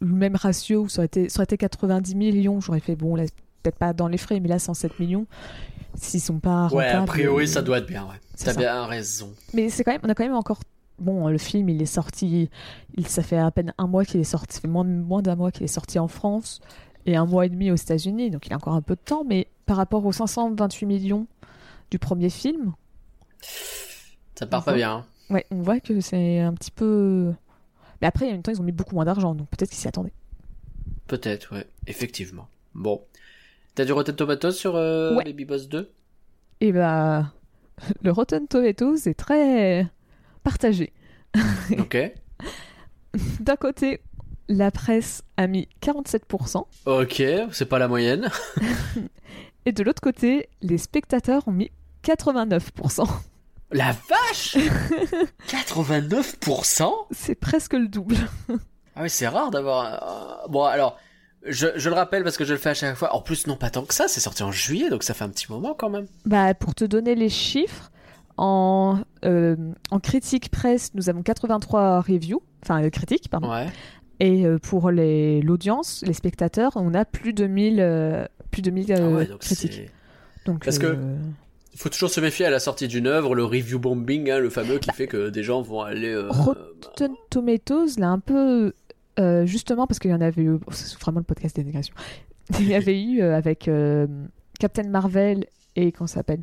le 0.00 0.08
même 0.12 0.36
ratio 0.36 0.82
où 0.82 0.88
ça 0.88 1.00
aurait 1.00 1.06
été, 1.06 1.28
ça 1.28 1.38
aurait 1.38 1.44
été 1.44 1.56
90 1.56 2.14
millions. 2.14 2.60
J'aurais 2.60 2.80
fait, 2.80 2.96
bon, 2.96 3.16
là, 3.16 3.24
peut-être 3.62 3.78
pas 3.78 3.92
dans 3.92 4.08
les 4.08 4.18
frais, 4.18 4.40
mais 4.40 4.48
là, 4.48 4.58
107 4.58 4.98
millions. 5.00 5.26
S'ils 5.94 6.20
sont 6.20 6.38
pas 6.38 6.68
Ouais, 6.68 6.88
a 6.88 7.02
priori, 7.02 7.44
euh, 7.44 7.46
ça 7.46 7.62
doit 7.62 7.78
être 7.78 7.86
bien, 7.86 8.04
ouais. 8.04 8.16
T'as 8.42 8.54
bien 8.54 8.86
raison. 8.86 9.32
Mais 9.54 9.68
c'est 9.68 9.84
quand 9.84 9.92
même, 9.92 10.00
on 10.04 10.08
a 10.08 10.14
quand 10.14 10.24
même 10.24 10.34
encore. 10.34 10.60
Bon, 10.98 11.28
le 11.28 11.38
film, 11.38 11.68
il 11.68 11.82
est 11.82 11.86
sorti. 11.86 12.48
Il, 12.96 13.06
ça 13.06 13.22
fait 13.22 13.36
à 13.38 13.50
peine 13.50 13.74
un 13.78 13.86
mois 13.86 14.04
qu'il 14.04 14.20
est 14.20 14.24
sorti. 14.24 14.54
Ça 14.56 14.60
fait 14.60 14.68
moins, 14.68 14.84
moins 14.84 15.20
d'un 15.22 15.36
mois 15.36 15.50
qu'il 15.50 15.64
est 15.64 15.68
sorti 15.68 15.98
en 15.98 16.08
France 16.08 16.60
et 17.06 17.16
un 17.16 17.26
mois 17.26 17.44
et 17.46 17.48
demi 17.48 17.70
aux 17.70 17.76
États-Unis. 17.76 18.30
Donc 18.30 18.46
il 18.46 18.52
a 18.52 18.56
encore 18.56 18.74
un 18.74 18.82
peu 18.82 18.94
de 18.94 19.00
temps. 19.00 19.24
Mais 19.24 19.48
par 19.66 19.76
rapport 19.76 20.04
aux 20.06 20.12
528 20.12 20.86
millions 20.86 21.26
du 21.90 21.98
premier 21.98 22.30
film, 22.30 22.72
Ça 24.34 24.46
part 24.46 24.64
pas 24.64 24.74
bien. 24.74 24.92
hein. 24.92 25.04
ouais, 25.34 25.44
on 25.50 25.60
voit 25.62 25.80
que 25.80 26.00
c'est 26.00 26.38
un 26.40 26.54
petit 26.54 26.70
peu. 26.70 27.32
Mais 28.00 28.06
après, 28.08 28.26
il 28.26 28.28
y 28.28 28.32
a 28.32 28.34
une 28.34 28.42
temps, 28.42 28.52
ils 28.52 28.60
ont 28.60 28.64
mis 28.64 28.72
beaucoup 28.72 28.94
moins 28.94 29.04
d'argent. 29.04 29.34
Donc 29.34 29.48
peut-être 29.48 29.70
qu'ils 29.70 29.78
s'y 29.78 29.88
attendaient. 29.88 30.12
Peut-être, 31.06 31.54
ouais. 31.54 31.66
Effectivement. 31.86 32.48
Bon. 32.74 33.02
T'as 33.74 33.84
du 33.84 33.92
Rotten 33.92 34.14
Tomatoes 34.14 34.52
sur 34.52 34.76
euh, 34.76 35.14
Ouais. 35.16 35.24
Baby 35.24 35.44
Boss 35.44 35.68
2 35.68 35.90
Et 36.60 36.72
bah. 36.72 37.32
Le 38.02 38.12
Rotten 38.12 38.46
Tomatoes 38.46 39.06
est 39.06 39.14
très 39.18 39.88
partagé. 40.42 40.92
Ok. 41.78 41.96
D'un 43.40 43.56
côté, 43.56 44.00
la 44.48 44.70
presse 44.70 45.22
a 45.36 45.46
mis 45.46 45.68
47%. 45.82 46.64
Ok, 46.86 47.22
c'est 47.52 47.66
pas 47.66 47.78
la 47.78 47.88
moyenne. 47.88 48.30
Et 49.66 49.72
de 49.72 49.82
l'autre 49.84 50.00
côté, 50.02 50.48
les 50.60 50.78
spectateurs 50.78 51.46
ont 51.46 51.52
mis 51.52 51.70
89%. 52.04 53.06
La 53.70 53.92
vache 54.08 54.56
89% 55.48 56.92
C'est 57.10 57.34
presque 57.34 57.72
le 57.74 57.88
double. 57.88 58.16
Ah 58.96 59.02
oui, 59.02 59.10
c'est 59.10 59.28
rare 59.28 59.50
d'avoir... 59.50 60.46
Bon, 60.50 60.64
alors, 60.64 60.98
je, 61.46 61.66
je 61.76 61.88
le 61.88 61.94
rappelle 61.94 62.22
parce 62.24 62.36
que 62.36 62.44
je 62.44 62.52
le 62.52 62.58
fais 62.58 62.70
à 62.70 62.74
chaque 62.74 62.96
fois. 62.96 63.14
En 63.14 63.20
plus, 63.20 63.46
non 63.46 63.56
pas 63.56 63.70
tant 63.70 63.84
que 63.84 63.94
ça, 63.94 64.06
c'est 64.08 64.20
sorti 64.20 64.42
en 64.42 64.52
juillet, 64.52 64.90
donc 64.90 65.02
ça 65.02 65.14
fait 65.14 65.24
un 65.24 65.28
petit 65.28 65.50
moment 65.50 65.74
quand 65.76 65.90
même. 65.90 66.06
Bah, 66.24 66.54
pour 66.54 66.74
te 66.74 66.84
donner 66.84 67.14
les 67.14 67.28
chiffres, 67.28 67.90
en, 68.36 69.00
euh, 69.24 69.56
en 69.90 69.98
critique 70.00 70.50
presse, 70.50 70.90
nous 70.94 71.08
avons 71.10 71.22
83 71.22 72.00
reviews, 72.00 72.42
enfin 72.62 72.82
euh, 72.84 72.90
critiques, 72.90 73.28
pardon. 73.28 73.50
Ouais. 73.50 73.66
Et 74.20 74.46
euh, 74.46 74.58
pour 74.58 74.90
l'audience, 74.90 76.02
les 76.06 76.12
spectateurs, 76.12 76.72
on 76.76 76.94
a 76.94 77.04
plus 77.04 77.32
de 77.32 77.46
1000, 77.46 77.78
euh, 77.80 78.24
plus 78.50 78.62
de 78.62 78.70
1000 78.70 78.92
Ah 78.96 79.08
ouais, 79.08 79.26
donc 79.26 79.40
critiques. 79.40 79.90
Donc, 80.46 80.64
Parce 80.64 80.78
que- 80.78 80.96
Il 81.74 81.78
faut 81.78 81.88
toujours 81.88 82.10
se 82.10 82.20
méfier 82.20 82.44
à 82.44 82.50
la 82.50 82.60
sortie 82.60 82.86
d'une 82.86 83.06
œuvre, 83.06 83.34
le 83.34 83.44
review 83.44 83.78
bombing, 83.78 84.30
hein, 84.30 84.38
le 84.38 84.50
fameux 84.50 84.78
qui 84.78 84.90
fait 84.92 85.06
que 85.06 85.30
des 85.30 85.42
gens 85.42 85.62
vont 85.62 85.80
aller. 85.80 86.12
euh, 86.12 86.28
Rotten 86.30 87.12
Tomatoes 87.30 87.96
l'a 87.98 88.10
un 88.10 88.18
peu 88.18 88.74
euh, 89.18 89.46
justement 89.46 89.86
parce 89.86 89.98
qu'il 89.98 90.10
y 90.10 90.14
en 90.14 90.20
avait 90.20 90.42
eu 90.42 90.58
c'est 90.70 90.98
vraiment 90.98 91.18
le 91.18 91.24
podcast 91.24 91.54
dénégation 91.56 91.94
il 92.60 92.68
y 92.68 92.74
avait 92.74 93.02
eu 93.02 93.20
euh, 93.22 93.36
avec 93.36 93.68
euh, 93.68 94.06
Captain 94.58 94.88
Marvel 94.88 95.46
et 95.76 95.92
comment 95.92 96.06
ça 96.06 96.16
s'appelle 96.16 96.42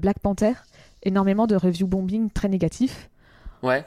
Black 0.00 0.20
Panther 0.20 0.52
énormément 1.02 1.46
de 1.48 1.56
review 1.56 1.86
bombing 1.88 2.30
très 2.30 2.48
négatifs 2.48 3.08
Ouais. 3.62 3.84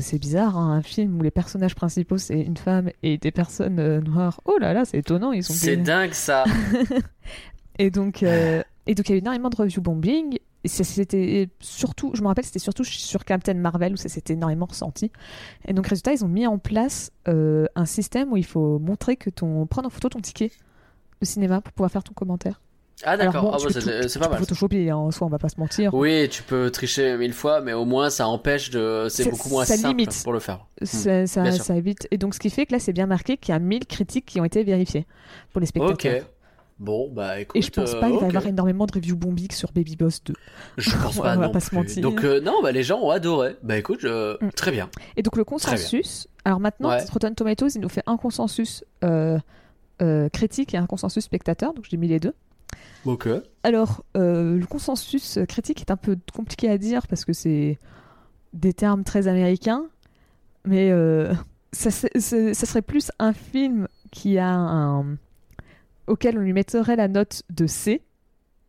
C'est 0.00 0.18
bizarre 0.20 0.56
hein, 0.56 0.72
un 0.76 0.82
film 0.82 1.18
où 1.18 1.22
les 1.22 1.30
personnages 1.32 1.74
principaux 1.74 2.18
c'est 2.18 2.40
une 2.40 2.56
femme 2.56 2.90
et 3.02 3.18
des 3.18 3.30
personnes 3.32 3.98
noires 4.00 4.40
oh 4.44 4.58
là 4.60 4.72
là 4.72 4.84
c'est 4.84 4.98
étonnant 4.98 5.32
ils 5.32 5.42
sont 5.42 5.52
C'est 5.54 5.76
des- 5.76 5.82
dingue 5.82 6.12
ça. 6.12 6.44
et 7.78 7.90
donc, 7.90 8.22
et 8.22 8.94
donc 8.94 9.08
il 9.08 9.12
y 9.12 9.14
a 9.14 9.16
eu 9.16 9.18
énormément 9.18 9.48
de 9.50 9.56
review 9.56 9.80
bombing. 9.82 10.38
Et 10.64 10.68
c'était 10.68 11.48
surtout, 11.60 12.10
je 12.14 12.22
me 12.22 12.26
rappelle, 12.26 12.44
c'était 12.44 12.58
surtout 12.58 12.84
sur 12.84 13.24
Captain 13.24 13.54
Marvel 13.54 13.92
où 13.92 13.96
ça 13.96 14.08
s'était 14.08 14.32
énormément 14.32 14.66
ressenti. 14.66 15.12
Et 15.66 15.72
donc, 15.72 15.86
résultat, 15.86 16.12
ils 16.12 16.24
ont 16.24 16.28
mis 16.28 16.46
en 16.46 16.58
place 16.58 17.12
euh, 17.28 17.66
un 17.76 17.86
système 17.86 18.32
où 18.32 18.36
il 18.36 18.44
faut 18.44 18.78
montrer 18.80 19.16
que 19.16 19.30
ton, 19.30 19.66
prendre 19.66 19.86
en 19.86 19.90
photo 19.90 20.08
ton 20.08 20.20
ticket 20.20 20.50
de 21.20 21.26
cinéma 21.26 21.60
pour 21.60 21.72
pouvoir 21.72 21.90
faire 21.90 22.02
ton 22.02 22.12
commentaire. 22.12 22.60
Ah 23.04 23.16
d'accord, 23.16 23.42
bon, 23.42 23.52
Ah, 23.52 23.58
bah, 23.62 23.80
c'est 24.08 24.18
pas 24.18 24.28
mal. 24.28 24.40
photoshopper, 24.40 24.90
hein, 24.90 24.96
en 24.96 25.10
soi, 25.12 25.28
on 25.28 25.30
va 25.30 25.38
pas 25.38 25.48
se 25.48 25.60
mentir. 25.60 25.94
Oui, 25.94 26.28
tu 26.28 26.42
peux 26.42 26.68
tricher 26.72 27.16
mille 27.16 27.32
fois, 27.32 27.60
mais 27.60 27.72
au 27.72 27.84
moins 27.84 28.10
ça 28.10 28.26
empêche 28.26 28.70
de. 28.70 29.06
C'est 29.08 29.30
beaucoup 29.30 29.50
moins 29.50 29.64
ça 29.64 29.76
simple 29.76 29.96
limite. 29.96 30.20
pour 30.24 30.32
le 30.32 30.40
faire. 30.40 30.66
Ça, 30.82 31.24
ça, 31.28 31.52
ça 31.52 31.76
évite. 31.76 32.08
Et 32.10 32.18
donc, 32.18 32.34
ce 32.34 32.40
qui 32.40 32.50
fait 32.50 32.66
que 32.66 32.72
là, 32.72 32.80
c'est 32.80 32.92
bien 32.92 33.06
marqué 33.06 33.36
qu'il 33.36 33.52
y 33.52 33.56
a 33.56 33.60
1000 33.60 33.86
critiques 33.86 34.26
qui 34.26 34.40
ont 34.40 34.44
été 34.44 34.64
vérifiées 34.64 35.06
pour 35.52 35.60
les 35.60 35.68
spectateurs. 35.68 36.22
Ok. 36.22 36.26
Bon, 36.80 37.10
bah 37.12 37.40
écoute. 37.40 37.56
Et 37.56 37.62
je 37.62 37.70
pense 37.70 37.94
euh, 37.94 38.00
pas 38.00 38.08
qu'il 38.08 38.18
va 38.20 38.26
y 38.26 38.28
avoir 38.28 38.46
énormément 38.46 38.86
de 38.86 38.92
reviews 38.94 39.16
bombiques 39.16 39.52
sur 39.52 39.72
Baby 39.72 39.96
Boss 39.96 40.22
2. 40.24 40.32
Je 40.76 40.90
pense 40.90 41.18
On 41.18 41.22
pas 41.22 41.36
va 41.36 41.46
non 41.46 41.52
pas 41.52 41.58
se 41.60 41.74
mentir. 41.74 42.02
Donc 42.02 42.22
euh, 42.24 42.40
non, 42.40 42.62
bah 42.62 42.70
les 42.70 42.84
gens 42.84 43.00
ont 43.00 43.10
adoré. 43.10 43.56
Bah 43.62 43.76
écoute, 43.76 43.98
je- 44.00 44.34
Mm. 44.44 44.50
très 44.52 44.70
bien. 44.70 44.88
Et 45.16 45.22
donc 45.22 45.36
le 45.36 45.44
consensus, 45.44 46.28
alors 46.44 46.60
maintenant, 46.60 46.90
Ouais. 46.90 47.04
Rotten 47.12 47.34
Tomatoes, 47.34 47.70
il 47.74 47.80
nous 47.80 47.88
fait 47.88 48.04
un 48.06 48.16
consensus 48.16 48.84
euh, 49.04 49.38
euh, 50.02 50.28
critique 50.28 50.72
et 50.74 50.76
un 50.76 50.86
consensus 50.86 51.24
spectateur, 51.24 51.74
donc 51.74 51.84
j'ai 51.90 51.96
mis 51.96 52.06
les 52.08 52.20
deux. 52.20 52.34
Ok. 53.04 53.28
Alors, 53.64 54.04
euh, 54.16 54.56
le 54.56 54.66
consensus 54.66 55.38
critique 55.48 55.80
est 55.80 55.90
un 55.90 55.96
peu 55.96 56.16
compliqué 56.32 56.68
à 56.68 56.78
dire 56.78 57.06
parce 57.08 57.24
que 57.24 57.32
c'est 57.32 57.78
des 58.52 58.72
termes 58.72 59.02
très 59.02 59.26
américains, 59.26 59.84
mais 60.64 60.90
euh, 60.92 61.32
ça 61.72 61.90
serait 61.90 62.82
plus 62.82 63.10
un 63.18 63.32
film 63.32 63.88
qui 64.12 64.38
a 64.38 64.48
un 64.54 65.16
auquel 66.08 66.38
on 66.38 66.40
lui 66.42 66.52
mettrait 66.52 66.96
la 66.96 67.08
note 67.08 67.42
de 67.50 67.66
C, 67.66 68.02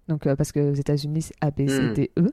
donc 0.08 0.28
euh, 0.28 0.36
parce 0.36 0.52
que 0.52 0.72
aux 0.72 0.76
États-Unis 0.76 1.24
c'est 1.24 1.36
A, 1.42 1.52
B, 1.52 1.68
C, 1.68 1.80
Hmm. 1.82 1.94
D, 1.94 2.12
E. 2.18 2.32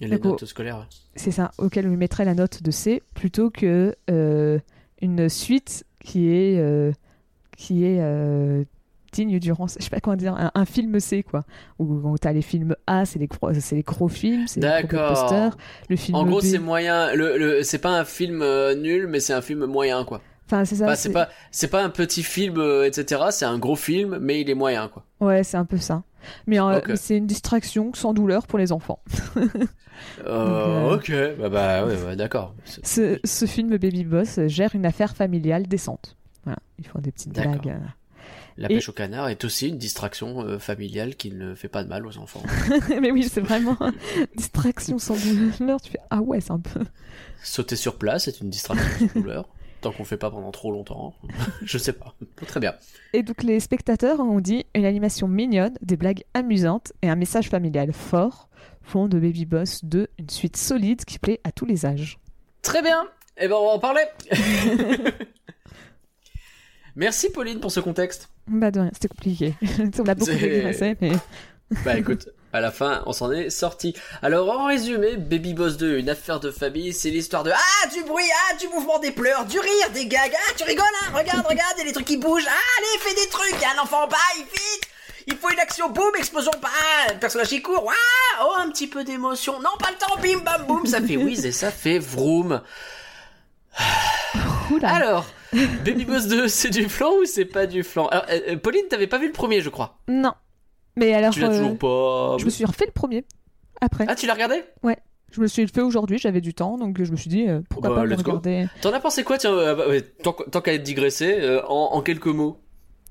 Il 0.00 0.08
y 0.08 0.12
a 0.12 0.16
les 0.16 0.22
notes 0.22 0.44
scolaires. 0.44 0.86
C'est 1.14 1.30
ça, 1.30 1.50
auquel 1.58 1.86
on 1.86 1.90
lui 1.90 1.96
mettrait 1.96 2.24
la 2.26 2.34
note 2.34 2.62
de 2.62 2.70
C 2.70 3.02
plutôt 3.14 3.50
que 3.50 3.94
euh, 4.10 4.58
une 5.00 5.28
suite 5.28 5.84
qui 6.04 6.28
est 6.28 6.58
euh, 6.58 6.92
qui 7.56 7.84
est 7.84 8.00
digne 9.12 9.38
du. 9.38 9.48
Je 9.48 9.82
sais 9.82 9.88
pas 9.88 10.00
comment 10.00 10.16
dire, 10.16 10.34
un, 10.34 10.50
un 10.54 10.64
film 10.66 11.00
C 11.00 11.22
quoi. 11.22 11.44
Où, 11.78 11.84
où 11.86 12.18
t'as 12.18 12.32
les 12.32 12.42
films 12.42 12.76
A, 12.86 13.06
c'est 13.06 13.18
les 13.18 13.28
gros, 13.28 13.50
c'est 13.54 13.76
les 13.76 13.82
gros 13.82 14.08
films, 14.08 14.46
c'est 14.46 14.60
les 14.60 14.66
gros 14.66 14.82
D'accord. 14.82 15.14
blockbusters. 15.14 15.56
Le 15.88 15.96
film 15.96 16.16
En 16.18 16.26
gros, 16.26 16.40
B, 16.40 16.42
c'est 16.42 16.58
moyen. 16.58 17.14
Le, 17.14 17.38
le, 17.38 17.62
c'est 17.62 17.78
pas 17.78 17.98
un 17.98 18.04
film 18.04 18.44
nul, 18.74 19.06
mais 19.06 19.20
c'est 19.20 19.32
un 19.32 19.40
film 19.40 19.64
moyen, 19.64 20.04
quoi. 20.04 20.20
Enfin 20.46 20.64
c'est 20.64 20.76
ça. 20.76 20.86
Bah, 20.86 20.96
c'est 20.96 21.12
pas, 21.12 21.28
c'est 21.50 21.68
pas 21.68 21.82
un 21.82 21.90
petit 21.90 22.22
film, 22.22 22.58
euh, 22.58 22.84
etc. 22.86 23.22
C'est 23.30 23.44
un 23.44 23.58
gros 23.58 23.76
film, 23.76 24.18
mais 24.20 24.40
il 24.40 24.48
est 24.50 24.54
moyen, 24.54 24.88
quoi. 24.88 25.04
Ouais, 25.20 25.44
c'est 25.44 25.56
un 25.56 25.64
peu 25.64 25.78
ça. 25.78 26.02
Mais, 26.46 26.58
euh, 26.60 26.80
mais 26.88 26.96
c'est 26.96 27.16
une 27.16 27.26
distraction 27.26 27.92
sans 27.94 28.12
douleur 28.12 28.46
pour 28.46 28.58
les 28.58 28.72
enfants. 28.72 29.00
Euh, 30.26 30.94
Ok, 30.94 31.10
bah, 31.38 31.48
bah 31.48 31.86
ouais, 31.86 31.96
ouais, 32.02 32.16
d'accord. 32.16 32.54
Ce, 32.82 33.18
ce 33.24 33.46
film 33.46 33.70
Baby 33.78 34.04
Boss 34.04 34.40
gère 34.46 34.74
une 34.74 34.84
affaire 34.84 35.16
familiale 35.16 35.66
décente. 35.66 36.16
Voilà, 36.44 36.58
ils 36.78 36.86
font 36.86 36.98
des 36.98 37.12
petites 37.12 37.32
blagues. 37.32 37.74
La 38.58 38.70
Et- 38.70 38.74
pêche 38.74 38.88
au 38.88 38.92
canard 38.92 39.28
est 39.28 39.44
aussi 39.44 39.68
une 39.68 39.78
distraction 39.78 40.42
euh, 40.42 40.58
familiale 40.58 41.16
qui 41.16 41.30
ne 41.30 41.54
fait 41.54 41.68
pas 41.68 41.82
de 41.84 41.88
mal 41.88 42.06
aux 42.06 42.16
enfants. 42.18 42.42
mais 43.00 43.10
oui, 43.10 43.24
c'est 43.24 43.40
vraiment 43.40 43.76
distraction 44.36 44.98
sans 44.98 45.16
douleur. 45.58 45.80
Tu 45.80 45.92
fais 45.92 46.00
ah 46.10 46.20
ouais, 46.20 46.40
c'est 46.40 46.52
un 46.52 46.60
peu. 46.60 46.80
Sauter 47.42 47.76
sur 47.76 47.96
place 47.96 48.28
est 48.28 48.40
une 48.40 48.50
distraction 48.50 49.08
sans 49.14 49.20
douleur. 49.20 49.48
Tant 49.80 49.92
qu'on 49.92 50.04
fait 50.04 50.16
pas 50.16 50.30
pendant 50.30 50.50
trop 50.50 50.72
longtemps. 50.72 51.14
Je 51.62 51.78
sais 51.78 51.92
pas. 51.92 52.14
Très 52.46 52.60
bien. 52.60 52.74
Et 53.12 53.22
donc 53.22 53.42
les 53.42 53.60
spectateurs 53.60 54.20
ont 54.20 54.40
dit 54.40 54.66
une 54.74 54.84
animation 54.84 55.28
mignonne, 55.28 55.74
des 55.82 55.96
blagues 55.96 56.22
amusantes 56.34 56.92
et 57.02 57.08
un 57.08 57.16
message 57.16 57.48
familial 57.48 57.92
fort 57.92 58.48
font 58.82 59.08
de 59.08 59.18
Baby 59.18 59.44
Boss 59.46 59.84
2 59.84 60.08
une 60.18 60.30
suite 60.30 60.56
solide 60.56 61.04
qui 61.04 61.18
plaît 61.18 61.40
à 61.44 61.52
tous 61.52 61.66
les 61.66 61.84
âges. 61.86 62.18
Très 62.62 62.82
bien. 62.82 63.06
Eh 63.36 63.48
ben, 63.48 63.56
on 63.56 63.66
va 63.66 63.72
en 63.72 63.78
parler. 63.78 64.02
Merci 66.96 67.30
Pauline 67.30 67.60
pour 67.60 67.70
ce 67.70 67.80
contexte. 67.80 68.30
Bah 68.48 68.70
de 68.70 68.80
rien, 68.80 68.90
c'était 68.94 69.08
compliqué. 69.08 69.54
On 69.98 70.06
a 70.06 70.14
beaucoup 70.14 70.30
régressé, 70.30 70.96
mais 71.00 71.12
Bah 71.84 71.98
écoute, 71.98 72.28
à 72.56 72.60
la 72.60 72.70
fin, 72.70 73.02
on 73.04 73.12
s'en 73.12 73.30
est 73.30 73.50
sorti. 73.50 73.94
Alors 74.22 74.48
en 74.50 74.64
résumé, 74.64 75.16
Baby 75.16 75.52
Boss 75.52 75.76
2, 75.76 75.98
une 75.98 76.08
affaire 76.08 76.40
de 76.40 76.50
famille, 76.50 76.94
c'est 76.94 77.10
l'histoire 77.10 77.44
de 77.44 77.50
ah 77.52 77.88
du 77.88 78.02
bruit, 78.02 78.24
ah 78.48 78.56
du 78.56 78.66
mouvement, 78.68 78.98
des 78.98 79.10
pleurs, 79.10 79.44
du 79.44 79.58
rire, 79.60 79.90
des 79.92 80.06
gags, 80.06 80.32
ah 80.34 80.52
tu 80.56 80.64
rigoles, 80.64 80.84
hein, 81.02 81.12
regarde, 81.14 81.46
regarde, 81.46 81.74
il 81.76 81.80
y 81.80 81.82
a 81.82 81.84
des 81.84 81.92
trucs 81.92 82.06
qui 82.06 82.16
bougent, 82.16 82.46
ah 82.48 82.78
allez 82.78 82.98
fais 83.00 83.14
des 83.14 83.28
trucs, 83.28 83.54
il 83.56 83.60
y 83.60 83.64
a 83.64 83.78
un 83.78 83.82
enfant 83.82 84.04
en 84.04 84.08
bas, 84.08 84.16
il 84.38 84.44
vite, 84.44 84.88
il 85.26 85.36
faut 85.36 85.50
une 85.50 85.58
action, 85.58 85.90
boum, 85.90 86.10
explosion, 86.16 86.50
bah, 86.62 86.68
un 87.10 87.16
personnage 87.16 87.48
qui 87.48 87.60
court, 87.60 87.92
ah 87.92 88.42
oh 88.46 88.54
un 88.58 88.70
petit 88.70 88.86
peu 88.86 89.04
d'émotion, 89.04 89.60
non 89.60 89.76
pas 89.78 89.90
le 89.90 89.98
temps, 89.98 90.16
bim 90.22 90.42
bam 90.42 90.66
boum, 90.66 90.86
ça 90.86 91.02
fait 91.02 91.16
whiz 91.18 91.44
et 91.44 91.52
ça 91.52 91.70
fait 91.70 91.98
vroom. 91.98 92.62
Oula. 94.70 94.94
Alors, 94.94 95.26
Baby 95.52 96.06
Boss 96.06 96.26
2, 96.26 96.48
c'est 96.48 96.70
du 96.70 96.88
flan 96.88 97.12
ou 97.20 97.26
c'est 97.26 97.44
pas 97.44 97.66
du 97.66 97.84
flan? 97.84 98.06
Alors, 98.06 98.24
euh, 98.30 98.40
euh, 98.48 98.56
Pauline, 98.56 98.88
t'avais 98.88 99.06
pas 99.06 99.18
vu 99.18 99.26
le 99.26 99.32
premier, 99.32 99.60
je 99.60 99.68
crois? 99.68 99.98
non. 100.08 100.32
Mais 100.96 101.12
alors, 101.14 101.32
Tu 101.32 101.40
l'as 101.40 101.50
euh, 101.50 101.58
toujours 101.58 101.78
pas. 101.78 102.36
je 102.38 102.44
me 102.44 102.50
suis 102.50 102.64
refait 102.64 102.86
le 102.86 102.92
premier. 102.92 103.24
Après, 103.80 104.06
Ah, 104.08 104.14
tu 104.14 104.26
l'as 104.26 104.34
regardé? 104.34 104.62
Je 105.32 105.40
me 105.40 105.48
suis 105.48 105.66
fait 105.66 105.80
aujourd'hui, 105.82 106.18
j'avais 106.18 106.40
du 106.40 106.54
temps, 106.54 106.78
donc 106.78 107.02
je 107.02 107.10
me 107.10 107.16
suis 107.16 107.28
dit 107.28 107.46
euh, 107.48 107.60
pourquoi 107.68 107.90
Bah, 107.90 107.96
pas 107.96 108.04
le 108.04 108.14
regarder. 108.14 108.68
T'en 108.80 108.92
as 108.92 109.00
pensé 109.00 109.24
quoi, 109.24 109.36
tiens, 109.38 109.52
euh, 109.52 109.74
bah, 109.74 109.88
ouais, 109.88 110.00
tant, 110.00 110.32
qu- 110.32 110.48
tant 110.48 110.60
qu'à 110.60 110.72
être 110.72 110.84
digressé, 110.84 111.34
euh, 111.40 111.60
en, 111.66 111.92
en 111.94 112.00
quelques 112.00 112.28
mots? 112.28 112.60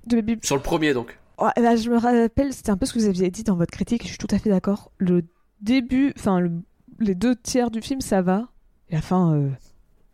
De 0.07 0.15
Baby 0.15 0.39
Sur 0.41 0.55
le 0.55 0.61
premier, 0.61 0.93
donc. 0.93 1.19
Ouais, 1.39 1.51
bah, 1.57 1.75
je 1.75 1.89
me 1.89 1.97
rappelle, 1.97 2.53
c'était 2.53 2.69
un 2.71 2.77
peu 2.77 2.85
ce 2.85 2.93
que 2.93 2.99
vous 2.99 3.05
aviez 3.07 3.29
dit 3.29 3.43
dans 3.43 3.57
votre 3.57 3.71
critique, 3.71 4.03
je 4.03 4.07
suis 4.07 4.17
tout 4.17 4.29
à 4.31 4.39
fait 4.39 4.49
d'accord. 4.49 4.91
Le 4.97 5.23
début, 5.61 6.13
enfin, 6.17 6.39
le- 6.39 6.51
les 6.99 7.15
deux 7.15 7.35
tiers 7.35 7.69
du 7.69 7.81
film, 7.81 7.99
ça 8.01 8.21
va. 8.21 8.47
Et 8.89 8.95
la 8.95 9.01
fin, 9.01 9.49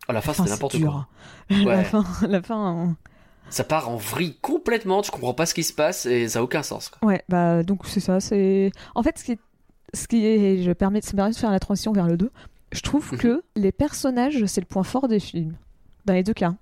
À 0.08 0.12
la 0.12 0.20
fin, 0.20 0.34
c'était 0.34 0.50
n'importe 0.50 0.80
quoi. 0.82 1.06
La 1.50 1.64
Ouais. 1.64 1.84
fin, 1.84 2.04
la 2.28 2.42
fin. 2.42 2.96
Ça 3.52 3.64
part 3.64 3.88
en 3.90 3.96
vrille 3.96 4.34
complètement, 4.40 5.02
tu 5.02 5.10
comprends 5.10 5.34
pas 5.34 5.44
ce 5.46 5.52
qui 5.54 5.62
se 5.62 5.72
passe 5.74 6.06
et 6.06 6.26
ça 6.28 6.38
a 6.38 6.42
aucun 6.42 6.62
sens. 6.62 6.88
Quoi. 6.88 7.06
Ouais, 7.08 7.22
bah, 7.28 7.62
donc 7.62 7.86
c'est 7.86 8.00
ça. 8.00 8.18
C'est. 8.18 8.72
En 8.94 9.02
fait, 9.02 9.18
ce 9.18 9.24
qui 9.24 9.32
est. 9.32 9.38
Ce 9.94 10.08
qui 10.08 10.24
est. 10.26 10.62
Je 10.62 10.72
permets, 10.72 11.02
ça 11.02 11.12
me 11.12 11.16
permet 11.16 11.32
de 11.32 11.36
faire 11.36 11.50
la 11.50 11.60
transition 11.60 11.92
vers 11.92 12.06
le 12.06 12.16
2. 12.16 12.30
Je 12.72 12.80
trouve 12.80 13.12
Mhm. 13.12 13.18
que 13.18 13.42
les 13.54 13.70
personnages, 13.72 14.44
c'est 14.46 14.62
le 14.62 14.66
point 14.66 14.82
fort 14.84 15.06
des 15.06 15.20
films. 15.20 15.54
Dans 16.06 16.14
les 16.14 16.22
deux 16.22 16.32
cas. 16.32 16.54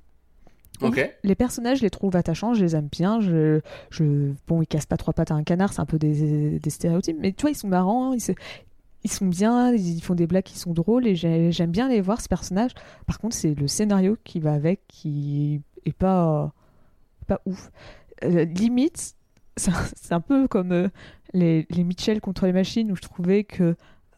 Ok. 0.82 1.08
Les 1.22 1.34
personnages, 1.34 1.78
je 1.78 1.82
les 1.82 1.90
trouve 1.90 2.16
attachants, 2.16 2.54
je 2.54 2.64
les 2.64 2.74
aime 2.74 2.88
bien. 2.90 3.20
Je, 3.20 3.60
je, 3.90 4.32
bon, 4.48 4.62
ils 4.62 4.66
cassent 4.66 4.86
pas 4.86 4.96
trois 4.96 5.12
pattes 5.14 5.30
à 5.30 5.34
un 5.34 5.44
canard, 5.44 5.72
c'est 5.72 5.80
un 5.80 5.86
peu 5.86 5.98
des, 5.98 6.58
des 6.58 6.70
stéréotypes, 6.70 7.18
mais 7.20 7.32
tu 7.32 7.42
vois, 7.42 7.50
ils 7.50 7.54
sont 7.56 7.68
marrants, 7.68 8.12
ils, 8.14 8.20
se- 8.20 8.32
ils 9.04 9.10
sont 9.10 9.26
bien, 9.26 9.72
ils 9.74 10.00
font 10.02 10.14
des 10.14 10.26
blagues 10.26 10.42
qui 10.44 10.58
sont 10.58 10.72
drôles 10.72 11.06
et 11.06 11.14
j'ai- 11.14 11.52
j'aime 11.52 11.70
bien 11.70 11.88
les 11.88 12.00
voir, 12.00 12.20
ces 12.20 12.28
personnages. 12.28 12.72
Par 13.06 13.18
contre, 13.18 13.36
c'est 13.36 13.54
le 13.54 13.68
scénario 13.68 14.16
qui 14.24 14.40
va 14.40 14.54
avec 14.54 14.80
qui 14.88 15.60
est 15.84 15.92
pas, 15.92 16.52
pas 17.34 17.40
ouf. 17.46 17.70
Euh, 18.24 18.44
limite, 18.44 19.14
c'est 19.56 20.12
un- 20.12 20.20
peu 20.20 20.48
comme 20.48 20.72
euh, 20.72 20.88
les, 21.32 21.66
les 21.70 21.84
Mitchell 21.84 22.20
contre 22.20 22.46
les 22.46 22.52
machines 22.52 22.90
où 22.92 22.96
je 22.96 23.02
trouvais 23.02 23.44
que. 23.44 23.76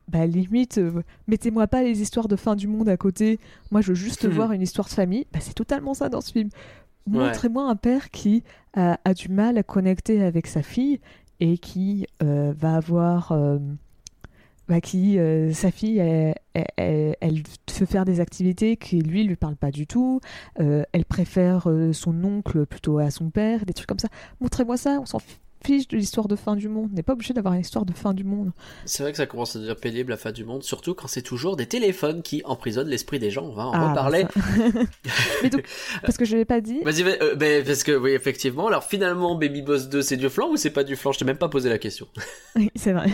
Bah 0.08 0.26
limite, 0.26 0.78
euh, 0.78 1.02
mettez-moi 1.28 1.68
pas 1.68 1.82
les 1.84 2.02
histoires 2.02 2.26
de 2.26 2.34
fin 2.36 2.56
du 2.56 2.66
monde 2.66 2.88
à 2.88 2.96
côté. 2.96 3.38
Moi, 3.70 3.80
je 3.82 3.88
veux 3.90 3.94
juste 3.94 4.26
voir 4.34 4.50
une 4.52 4.60
histoire 4.62 4.88
de 4.88 4.92
famille. 4.92 5.26
Bah, 5.32 5.38
c'est 5.40 5.54
totalement 5.54 5.94
ça 5.94 6.08
dans 6.08 6.20
ce 6.20 6.32
film. 6.32 6.48
Ouais. 7.06 7.26
Montrez-moi 7.26 7.68
un 7.68 7.76
père 7.76 8.10
qui 8.10 8.42
a, 8.74 8.98
a 9.04 9.14
du 9.14 9.28
mal 9.28 9.58
à 9.58 9.62
connecter 9.62 10.22
avec 10.24 10.46
sa 10.48 10.62
fille 10.62 11.00
et 11.40 11.56
qui 11.58 12.06
euh, 12.22 12.52
va 12.58 12.74
avoir. 12.76 13.32
Bah, 14.68 14.80
qui, 14.80 15.18
euh, 15.18 15.52
sa 15.52 15.70
fille, 15.70 15.98
elle, 15.98 16.34
elle, 16.76 17.42
faire 17.86 18.04
des 18.04 18.20
activités 18.20 18.76
qui 18.76 19.00
lui 19.00 19.24
lui 19.24 19.36
parle 19.36 19.56
pas 19.56 19.70
du 19.70 19.86
tout. 19.86 20.20
Euh, 20.60 20.84
elle 20.92 21.04
préfère 21.04 21.68
euh, 21.68 21.92
son 21.92 22.24
oncle 22.24 22.66
plutôt 22.66 22.98
à 22.98 23.10
son 23.10 23.30
père, 23.30 23.66
des 23.66 23.72
trucs 23.72 23.88
comme 23.88 23.98
ça. 23.98 24.08
Montrez-moi 24.40 24.76
ça, 24.76 24.98
on 25.00 25.06
s'en 25.06 25.18
fiche 25.64 25.88
de 25.88 25.96
l'histoire 25.96 26.28
de 26.28 26.36
fin 26.36 26.56
du 26.56 26.68
monde. 26.68 26.88
On 26.92 26.94
n'est 26.96 27.02
pas 27.02 27.12
obligé 27.12 27.32
d'avoir 27.34 27.54
une 27.54 27.60
histoire 27.60 27.84
de 27.84 27.92
fin 27.92 28.12
du 28.14 28.24
monde. 28.24 28.52
C'est 28.84 29.02
vrai 29.02 29.12
que 29.12 29.18
ça 29.18 29.26
commence 29.26 29.54
à 29.56 29.58
devenir 29.58 29.76
pénible 29.76 30.10
la 30.10 30.16
fin 30.16 30.32
du 30.32 30.44
monde, 30.44 30.62
surtout 30.62 30.94
quand 30.94 31.08
c'est 31.08 31.22
toujours 31.22 31.56
des 31.56 31.66
téléphones 31.66 32.22
qui 32.22 32.42
emprisonnent 32.44 32.88
l'esprit 32.88 33.18
des 33.18 33.30
gens. 33.30 33.44
On 33.44 33.52
va 33.54 33.66
en 33.66 33.72
Ah, 33.72 33.90
reparler. 33.90 34.26
Mais 35.42 35.50
donc, 35.50 35.64
parce 36.02 36.16
que 36.16 36.24
je 36.24 36.36
l'ai 36.36 36.44
pas 36.44 36.60
dit. 36.60 36.80
Vas-y, 36.84 37.02
vas- 37.02 37.22
euh, 37.22 37.64
parce 37.64 37.82
que 37.84 37.92
oui, 37.96 38.10
effectivement. 38.12 38.66
Alors 38.66 38.84
finalement, 38.84 39.34
Baby 39.34 39.62
Boss 39.62 39.88
2, 39.88 40.02
c'est 40.02 40.16
du 40.16 40.28
flan 40.28 40.48
ou 40.50 40.56
c'est 40.56 40.70
pas 40.70 40.84
du 40.84 40.96
flan 40.96 41.12
Je 41.12 41.18
t'ai 41.20 41.24
même 41.24 41.36
pas 41.38 41.48
posé 41.48 41.68
la 41.68 41.78
question. 41.78 42.06
Oui, 42.56 42.70
c'est 42.76 42.92
vrai. 42.92 43.08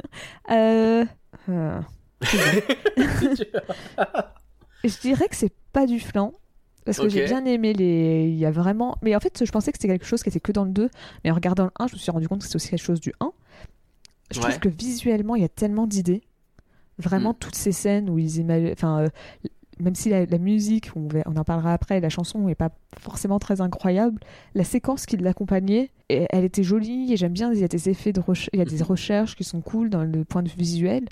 euh... 0.50 1.04
euh, 1.48 1.80
je 4.84 5.00
dirais 5.00 5.28
que 5.28 5.36
c'est 5.36 5.52
pas 5.72 5.86
du 5.86 6.00
flan. 6.00 6.34
Parce 6.84 6.98
que 6.98 7.08
j'ai 7.08 7.24
bien 7.26 7.44
aimé 7.44 7.72
les. 7.72 8.26
Il 8.28 8.34
y 8.36 8.44
a 8.46 8.50
vraiment. 8.50 8.96
Mais 9.02 9.14
en 9.14 9.20
fait, 9.20 9.44
je 9.44 9.50
pensais 9.52 9.70
que 9.72 9.78
c'était 9.78 9.92
quelque 9.92 10.06
chose 10.06 10.22
qui 10.22 10.28
était 10.28 10.40
que 10.40 10.52
dans 10.52 10.64
le 10.64 10.70
2. 10.72 10.88
Mais 11.24 11.30
en 11.30 11.34
regardant 11.34 11.64
le 11.64 11.70
1, 11.78 11.86
je 11.86 11.92
me 11.94 11.98
suis 11.98 12.10
rendu 12.10 12.28
compte 12.28 12.40
que 12.40 12.44
c'était 12.46 12.56
aussi 12.56 12.70
quelque 12.70 12.82
chose 12.82 13.00
du 13.00 13.12
1. 13.20 13.30
Je 14.30 14.38
Ouais. 14.40 14.48
trouve 14.48 14.58
que 14.60 14.68
visuellement, 14.68 15.36
il 15.36 15.42
y 15.42 15.44
a 15.44 15.48
tellement 15.48 15.86
d'idées. 15.86 16.22
Vraiment, 16.98 17.30
Mm. 17.30 17.36
toutes 17.38 17.54
ces 17.54 17.72
scènes 17.72 18.10
où 18.10 18.18
ils 18.18 18.38
imaginent. 18.38 18.70
Enfin, 18.72 19.00
euh, 19.02 19.08
même 19.80 19.94
si 19.94 20.08
la, 20.10 20.26
la 20.26 20.38
musique, 20.38 20.90
on, 20.96 21.08
va- 21.08 21.22
on 21.26 21.36
en 21.36 21.44
parlera 21.44 21.72
après, 21.72 22.00
la 22.00 22.08
chanson 22.08 22.38
n'est 22.40 22.54
pas 22.54 22.70
forcément 23.00 23.38
très 23.38 23.60
incroyable, 23.60 24.20
la 24.54 24.64
séquence 24.64 25.06
qui 25.06 25.16
l'accompagnait, 25.16 25.90
elle 26.08 26.44
était 26.44 26.62
jolie 26.62 27.12
et 27.12 27.16
j'aime 27.16 27.32
bien. 27.32 27.52
Il 27.52 27.58
y 27.58 27.64
a 27.64 27.68
des 27.68 27.88
effets 27.88 28.12
de 28.12 28.20
recherche, 28.20 28.50
il 28.52 28.58
y 28.58 28.62
a 28.62 28.66
des 28.66 28.76
Mhm. 28.76 28.82
recherches 28.82 29.34
qui 29.36 29.44
sont 29.44 29.60
cool 29.60 29.88
dans 29.90 30.04
le 30.04 30.24
point 30.24 30.42
de 30.42 30.48
vue 30.50 30.56
visuel. 30.58 31.06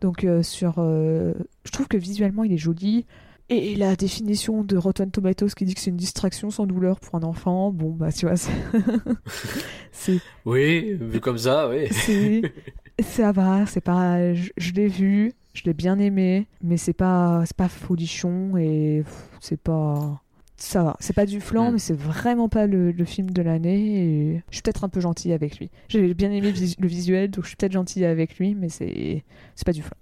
Donc, 0.00 0.24
euh, 0.24 0.42
sur, 0.42 0.76
euh, 0.78 1.34
je 1.64 1.70
trouve 1.72 1.88
que 1.88 1.98
visuellement, 1.98 2.42
il 2.44 2.52
est 2.52 2.58
joli. 2.58 3.04
Et 3.50 3.74
la 3.74 3.96
définition 3.96 4.62
de 4.62 4.76
Rotten 4.76 5.10
Tomatoes 5.10 5.48
qui 5.56 5.64
dit 5.64 5.74
que 5.74 5.80
c'est 5.80 5.90
une 5.90 5.96
distraction 5.96 6.50
sans 6.50 6.66
douleur 6.66 7.00
pour 7.00 7.16
un 7.16 7.22
enfant, 7.24 7.72
bon, 7.72 7.90
bah, 7.90 8.12
tu 8.12 8.26
vois, 8.26 8.36
c'est. 8.36 8.52
Oui, 10.44 10.96
vu 11.00 11.20
comme 11.20 11.38
ça, 11.38 11.68
oui. 11.68 11.88
c'est 11.90 12.42
ça 13.02 13.32
va 13.32 13.64
c'est 13.66 13.80
pas 13.80 14.34
je, 14.34 14.50
je 14.58 14.72
l'ai 14.72 14.86
vu 14.88 15.32
je 15.54 15.62
l'ai 15.64 15.72
bien 15.72 15.98
aimé 15.98 16.46
mais 16.62 16.76
c'est 16.76 16.92
pas 16.92 17.42
c'est 17.46 17.56
pas 17.56 17.68
folichon 17.68 18.56
et 18.58 19.04
c'est 19.40 19.58
pas 19.58 20.20
ça 20.58 20.82
va 20.82 20.96
c'est 21.00 21.14
pas 21.14 21.24
du 21.24 21.40
flan 21.40 21.70
Mm. 21.70 21.72
mais 21.72 21.78
c'est 21.78 21.96
vraiment 21.96 22.48
pas 22.50 22.66
le, 22.66 22.92
le 22.92 23.04
film 23.06 23.30
de 23.30 23.40
l'année 23.40 24.04
et 24.34 24.42
je 24.50 24.56
suis 24.56 24.62
peut-être 24.62 24.84
un 24.84 24.90
peu 24.90 25.00
gentille 25.00 25.32
avec 25.32 25.58
lui 25.58 25.70
j'ai 25.88 26.12
bien 26.12 26.30
aimé 26.30 26.52
le 26.52 26.86
visuel 26.88 27.30
donc 27.30 27.44
je 27.44 27.48
suis 27.48 27.56
peut-être 27.56 27.72
gentille 27.72 28.04
avec 28.04 28.38
lui 28.38 28.54
mais 28.54 28.68
c'est 28.68 29.24
c'est 29.56 29.64
pas 29.64 29.72
du 29.72 29.80
flan 29.82 29.96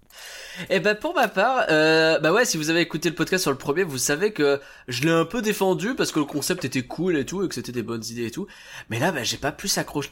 Et 0.71 0.81
ben 0.81 0.95
pour 0.95 1.15
ma 1.15 1.29
part, 1.29 1.67
euh, 1.71 2.19
bah 2.19 2.33
ouais, 2.33 2.45
si 2.45 2.57
vous 2.57 2.71
avez 2.71 2.81
écouté 2.81 3.09
le 3.09 3.15
podcast 3.15 3.43
sur 3.43 3.53
le 3.53 3.59
premier, 3.59 3.85
vous 3.85 3.99
savez 3.99 4.33
que 4.33 4.61
je 4.89 5.03
l'ai 5.03 5.11
un 5.11 5.25
peu 5.25 5.41
défendu 5.41 5.95
parce 5.95 6.11
que 6.11 6.19
le 6.19 6.25
concept 6.25 6.65
était 6.65 6.83
cool 6.83 7.17
et 7.17 7.25
tout 7.25 7.45
et 7.45 7.49
que 7.49 7.55
c'était 7.55 7.73
des 7.73 7.83
bonnes 7.83 8.05
idées 8.05 8.27
et 8.27 8.31
tout. 8.31 8.47
Mais 8.91 8.99
là, 8.99 9.13
bah 9.13 9.23
j'ai 9.23 9.37
pas 9.37 9.53
plus 9.53 9.79
accroché, 9.79 10.11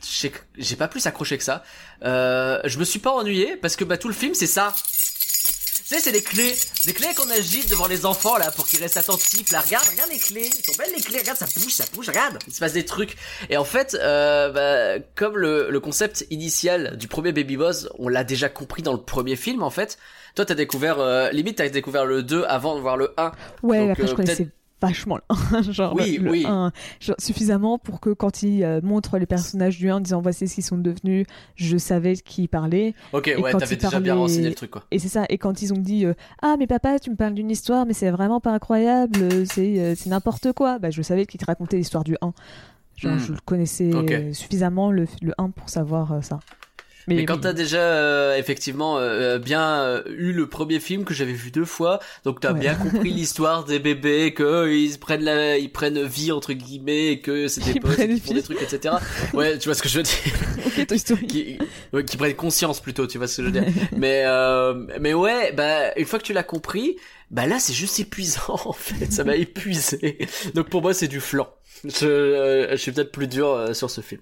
j'ai 0.57 0.77
pas 0.77 0.89
plus 0.89 1.07
accroché 1.07 1.37
que 1.37 1.45
ça. 1.45 1.65
Euh, 2.05 2.61
je 2.65 2.79
me 2.79 2.85
suis 2.85 3.01
pas 3.01 3.11
ennuyé 3.11 3.57
parce 3.57 3.75
que 3.77 3.85
bah 3.85 3.99
tout 3.99 4.09
le 4.09 4.15
film 4.15 4.35
c'est 4.35 4.47
ça. 4.47 4.73
Tu 5.89 5.95
sais, 5.95 6.01
c'est 6.01 6.11
des 6.11 6.23
clés, 6.23 6.53
des 6.85 6.93
clés 6.93 7.15
qu'on 7.15 7.31
agite 7.31 7.71
devant 7.71 7.87
les 7.87 8.07
enfants 8.07 8.37
là 8.39 8.51
pour 8.51 8.67
qu'ils 8.67 8.81
restent 8.81 8.97
attentifs. 8.97 9.53
Là, 9.53 9.61
regarde, 9.61 9.87
regarde 9.89 10.11
les 10.11 10.19
clés, 10.19 10.51
ils 10.59 10.65
sont 10.65 10.77
belles 10.77 10.91
les 10.93 11.01
clés. 11.01 11.21
Regarde, 11.21 11.39
ça 11.39 11.47
bouge, 11.55 11.73
ça 11.73 11.85
bouge, 11.95 12.09
regarde, 12.09 12.39
il 12.49 12.53
se 12.53 12.59
passe 12.59 12.73
des 12.73 12.85
trucs. 12.85 13.17
Et 13.51 13.57
en 13.57 13.65
fait, 13.65 13.95
euh, 13.95 14.51
bah, 14.51 15.05
comme 15.15 15.37
le, 15.37 15.71
le 15.71 15.79
concept 15.79 16.27
initial 16.31 16.97
du 16.97 17.07
premier 17.07 17.31
Baby 17.31 17.57
Boss, 17.57 17.89
on 18.01 18.09
l'a 18.09 18.25
déjà 18.25 18.49
compris 18.49 18.83
dans 18.83 18.95
le 18.95 19.01
premier 19.01 19.37
film 19.37 19.63
en 19.63 19.71
fait. 19.71 19.97
Toi, 20.35 20.45
t'as 20.45 20.55
découvert, 20.55 20.99
euh, 20.99 21.31
limite, 21.31 21.59
t'as 21.59 21.69
découvert 21.69 22.05
le 22.05 22.25
2 22.25 22.45
avant 22.49 22.75
de 22.75 22.81
voir 22.81 22.97
le 22.97 23.15
1. 23.17 23.31
ouais 23.63 23.79
Donc, 23.79 23.91
après 23.93 24.03
euh, 24.03 24.07
je 24.09 24.15
connaissais 24.15 24.49
vachement 24.81 25.17
le 25.17 25.23
1 25.59 25.63
genre 25.73 25.95
Oui, 25.95 26.19
le, 26.19 26.31
oui. 26.31 26.45
1, 26.47 26.73
genre, 27.01 27.17
suffisamment 27.19 27.79
pour 27.79 28.01
que 28.01 28.11
quand 28.11 28.43
il 28.43 28.63
euh, 28.63 28.81
montre 28.83 29.19
les 29.19 29.27
personnages 29.27 29.79
du 29.79 29.91
1 29.91 29.97
en 29.97 30.01
disant 30.01 30.21
voici 30.21 30.47
ce 30.49 30.55
qu'ils 30.55 30.65
sont 30.65 30.79
devenus 30.79 31.27
je 31.55 31.77
savais 31.79 32.15
qui 32.17 32.43
il 32.45 32.49
parlait 32.49 32.95
Ok, 33.13 33.29
Et 33.29 33.37
ouais, 33.37 33.53
quand 33.53 33.59
t'avais 33.59 33.77
déjà 33.77 34.01
bien 34.01 34.15
renseigné 34.15 34.49
le 34.51 34.55
truc 34.55 34.71
quoi. 34.71 34.85
Et 34.91 34.99
c'est 34.99 35.09
ça. 35.09 35.25
Et 35.29 35.39
quand 35.39 35.63
ils 35.63 35.73
ont 35.73 35.79
dit 35.79 36.05
euh, 36.05 36.15
Ah, 36.43 36.57
mais 36.59 36.67
papa, 36.67 36.99
tu 36.99 37.11
me 37.11 37.17
parles 37.17 37.35
d'une 37.35 37.51
histoire, 37.51 37.87
mais 37.87 37.93
c'est 37.95 38.11
vraiment 38.11 38.41
pas 38.41 38.53
incroyable, 38.53 39.19
euh, 39.23 39.45
c'est 39.47 39.79
euh, 39.79 39.95
n'importe 40.07 40.53
quoi. 40.53 40.79
Bah, 40.79 40.91
je 40.91 41.01
savais 41.03 41.27
qu'il 41.27 41.41
te 41.41 41.47
racontait 41.47 41.77
l'histoire 41.79 42.05
du 42.05 42.17
1. 42.21 42.33
Genre, 42.97 43.13
Hmm. 43.15 43.19
je 43.19 43.33
le 43.33 43.39
connaissais 43.45 43.91
suffisamment 44.33 44.91
le, 44.91 45.07
le 45.21 45.33
1 45.39 45.51
pour 45.51 45.69
savoir 45.69 46.13
euh, 46.13 46.21
ça. 46.23 46.39
Mais, 47.09 47.25
quand 47.25 47.35
oui. 47.35 47.41
t'as 47.43 47.53
déjà 47.53 47.79
euh, 47.79 48.37
effectivement 48.37 48.99
euh, 48.99 49.39
bien 49.39 49.81
euh, 49.83 50.03
eu 50.09 50.33
le 50.33 50.49
premier 50.49 50.81
film 50.81 51.05
que 51.05 51.15
j'avais 51.15 51.33
vu 51.33 51.51
deux 51.53 51.65
fois, 51.65 52.01
donc 52.25 52.41
t'as 52.41 52.53
Ouais. 52.53 52.61
bien 52.61 52.75
compris 52.75 53.11
l'histoire 53.15 53.65
des 53.65 53.79
bébés, 53.79 54.35
que 54.35 54.69
ils 54.73 54.99
prennent 54.99 55.23
la, 55.25 55.57
ils 55.59 55.71
prennent 55.71 56.03
vie 56.05 56.33
entre 56.33 56.53
guillemets, 56.53 57.09
et 57.13 57.21
que 57.21 57.47
c'est 57.49 57.61
des 57.63 57.79
potes, 57.79 57.97
qui 57.97 58.21
font 58.21 58.35
des 58.35 58.43
trucs, 58.43 58.61
etc. 58.61 58.97
Ouais, 59.35 59.57
tu 59.59 59.69
vois 59.69 59.75
ce 59.75 59.83
que 59.83 59.89
je 59.89 59.99
veux 59.99 60.03
dire? 60.03 60.15
Ok, 60.67 60.87
Toy 60.87 60.99
Story. 60.99 61.27
qui, 61.29 61.59
ouais, 61.93 62.05
qui 62.05 62.17
prennent 62.17 62.35
conscience 62.35 62.81
plutôt, 62.81 63.07
tu 63.07 63.19
vois 63.19 63.29
ce 63.29 63.37
que 63.37 63.43
je 63.43 63.47
veux 63.49 63.61
dire. 63.61 63.73
mais 63.97 64.23
euh, 64.27 64.75
mais 65.01 65.15
ouais, 65.15 65.53
bah 65.53 65.97
une 65.97 66.07
fois 66.07 66.19
que 66.19 66.25
tu 66.25 66.33
l'as 66.33 66.43
compris, 66.43 66.97
bah 67.31 67.47
là 67.47 67.59
c'est 67.61 67.73
juste 67.75 67.99
épuisant 68.01 68.41
en 68.65 68.73
fait, 68.73 69.13
ça 69.13 69.23
m'a 69.25 69.37
épuisé. 69.37 70.19
Donc 70.55 70.71
pour 70.71 70.83
moi 70.83 70.93
c'est 70.95 71.09
du 71.09 71.21
flan. 71.21 71.49
Je, 71.85 72.07
euh, 72.07 72.71
je 72.73 72.77
suis 72.77 72.91
peut-être 72.91 73.13
plus 73.13 73.29
dur 73.29 73.49
euh, 73.51 73.75
sur 73.75 73.91
ce 73.91 74.01
film. 74.01 74.21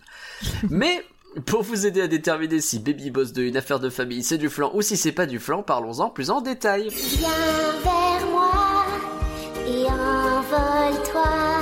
Mais 0.70 1.02
pour 1.46 1.62
vous 1.62 1.86
aider 1.86 2.00
à 2.00 2.08
déterminer 2.08 2.60
si 2.60 2.78
Baby 2.78 3.10
Boss 3.10 3.32
2 3.32 3.42
une 3.42 3.56
affaire 3.56 3.80
de 3.80 3.90
famille 3.90 4.22
c'est 4.22 4.38
du 4.38 4.48
flan 4.48 4.70
ou 4.74 4.82
si 4.82 4.96
c'est 4.96 5.12
pas 5.12 5.26
du 5.26 5.38
flan, 5.38 5.62
parlons-en 5.62 6.10
plus 6.10 6.30
en 6.30 6.40
détail. 6.40 6.88
Viens 6.90 7.28
vers 7.82 8.26
moi 8.30 8.52
et 9.66 9.86
envole-toi. 9.86 11.53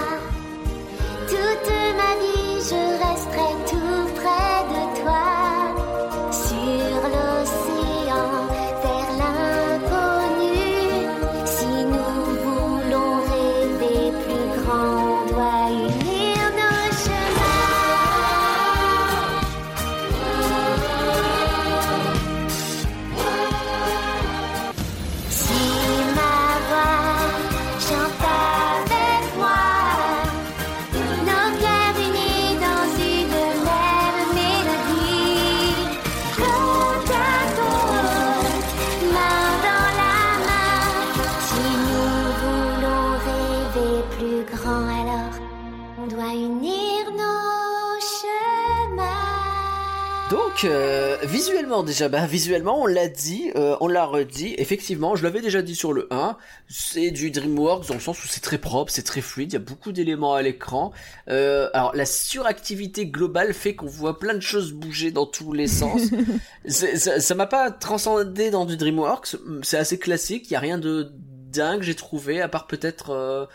Donc 50.63 50.71
euh, 50.71 51.17
visuellement 51.25 51.83
déjà, 51.83 52.09
bah 52.09 52.27
visuellement 52.27 52.83
on 52.83 52.87
l'a 52.87 53.09
dit, 53.09 53.51
euh, 53.57 53.77
on 53.81 53.89
l'a 53.89 54.05
redit, 54.05 54.55
effectivement 54.59 55.17
je 55.17 55.25
l'avais 55.25 55.41
déjà 55.41 55.61
dit 55.61 55.75
sur 55.75 55.93
le 55.93 56.07
1, 56.13 56.37
c'est 56.69 57.11
du 57.11 57.33
DreamWorks 57.33 57.89
dans 57.89 57.95
le 57.95 58.01
sens 58.01 58.23
où 58.23 58.29
c'est 58.29 58.41
très 58.41 58.59
propre, 58.59 58.93
c'est 58.93 59.03
très 59.03 59.23
fluide, 59.23 59.53
il 59.53 59.55
y 59.55 59.57
a 59.57 59.61
beaucoup 59.61 59.91
d'éléments 59.91 60.35
à 60.35 60.43
l'écran. 60.43 60.93
Euh, 61.29 61.69
alors 61.75 61.97
la 61.97 62.07
suractivité 62.07 63.07
globale 63.07 63.55
fait 63.55 63.75
qu'on 63.75 63.87
voit 63.87 64.21
plein 64.21 64.35
de 64.35 64.41
choses 64.41 64.73
bouger 64.73 65.11
dans 65.11 65.27
tous 65.27 65.53
les 65.53 65.67
sens. 65.67 66.03
Ça 66.69 67.21
ça 67.21 67.35
m'a 67.35 67.47
pas 67.47 67.73
transcendé 67.73 68.51
dans 68.51 68.65
du 68.65 68.77
DreamWorks, 68.77 69.37
c'est 69.63 69.79
assez 69.79 69.99
classique, 69.99 70.49
il 70.51 70.53
y 70.53 70.57
a 70.57 70.61
rien 70.61 70.79
de 70.79 71.13
dingue 71.51 71.83
j'ai 71.83 71.97
trouvé, 71.97 72.41
à 72.41 72.49
part 72.49 72.67
peut-être... 72.69 73.49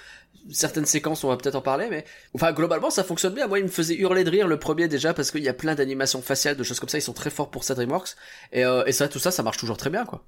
certaines 0.51 0.85
séquences, 0.85 1.23
on 1.23 1.29
va 1.29 1.37
peut-être 1.37 1.55
en 1.55 1.61
parler, 1.61 1.87
mais 1.89 2.05
enfin 2.33 2.51
globalement 2.53 2.89
ça 2.89 3.03
fonctionne 3.03 3.33
bien. 3.33 3.47
Moi, 3.47 3.59
il 3.59 3.65
me 3.65 3.69
faisait 3.69 3.95
hurler 3.95 4.23
de 4.23 4.29
rire 4.29 4.47
le 4.47 4.57
premier 4.59 4.87
déjà 4.87 5.13
parce 5.13 5.31
qu'il 5.31 5.43
y 5.43 5.49
a 5.49 5.53
plein 5.53 5.75
d'animations 5.75 6.21
faciales, 6.21 6.55
de 6.57 6.63
choses 6.63 6.79
comme 6.79 6.89
ça. 6.89 6.97
Ils 6.97 7.01
sont 7.01 7.13
très 7.13 7.29
forts 7.29 7.49
pour 7.51 7.63
ça 7.63 7.75
DreamWorks 7.75 8.15
et, 8.51 8.65
euh, 8.65 8.83
et 8.85 8.91
ça, 8.91 9.07
tout 9.07 9.19
ça, 9.19 9.31
ça 9.31 9.43
marche 9.43 9.57
toujours 9.57 9.77
très 9.77 9.89
bien, 9.89 10.05
quoi. 10.05 10.23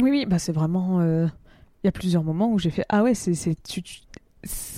Oui, 0.00 0.10
oui, 0.10 0.26
bah 0.26 0.38
c'est 0.38 0.52
vraiment. 0.52 1.00
euh, 1.00 1.26
Il 1.82 1.86
y 1.86 1.88
a 1.88 1.92
plusieurs 1.92 2.24
moments 2.24 2.50
où 2.50 2.58
j'ai 2.58 2.70
fait 2.70 2.84
Ah 2.88 3.02
ouais, 3.02 3.14
c'est. 3.14 3.32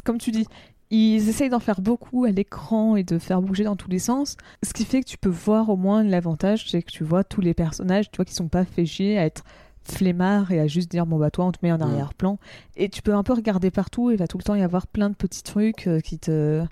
Comme 0.04 0.18
tu 0.18 0.30
dis, 0.30 0.46
ils 0.90 1.28
essayent 1.28 1.48
d'en 1.48 1.58
faire 1.60 1.80
beaucoup 1.80 2.24
à 2.24 2.30
l'écran 2.30 2.96
et 2.96 3.02
de 3.02 3.18
faire 3.18 3.42
bouger 3.42 3.64
dans 3.64 3.76
tous 3.76 3.90
les 3.90 3.98
sens. 3.98 4.36
Ce 4.62 4.72
qui 4.72 4.84
fait 4.84 5.00
que 5.02 5.08
tu 5.08 5.18
peux 5.18 5.28
voir 5.28 5.68
au 5.70 5.76
moins 5.76 6.04
l'avantage, 6.04 6.70
c'est 6.70 6.82
que 6.82 6.90
tu 6.90 7.02
vois 7.02 7.24
tous 7.24 7.40
les 7.40 7.54
personnages, 7.54 8.10
tu 8.10 8.16
vois, 8.16 8.24
qui 8.24 8.34
sont 8.34 8.48
pas 8.48 8.64
chier 8.84 9.18
à 9.18 9.24
être 9.26 9.42
flemmards 9.86 10.52
et 10.52 10.60
à 10.60 10.66
juste 10.66 10.90
dire 10.90 11.06
bon 11.06 11.18
bah 11.18 11.30
toi 11.30 11.46
on 11.46 11.52
te 11.52 11.58
met 11.62 11.72
en 11.72 11.80
arrière-plan. 11.80 12.38
Et 12.76 12.88
tu 12.88 13.02
peux 13.02 13.14
un 13.14 13.22
peu 13.22 13.32
regarder 13.32 13.70
partout 13.70 14.10
et 14.10 14.14
il 14.14 14.18
va 14.18 14.26
tout 14.26 14.38
le 14.38 14.42
temps 14.42 14.54
y 14.54 14.62
avoir 14.62 14.86
plein 14.86 15.10
de 15.10 15.14
petits 15.14 15.42
trucs 15.42 15.86
euh, 15.86 16.00
qui 16.00 16.18
te 16.18 16.64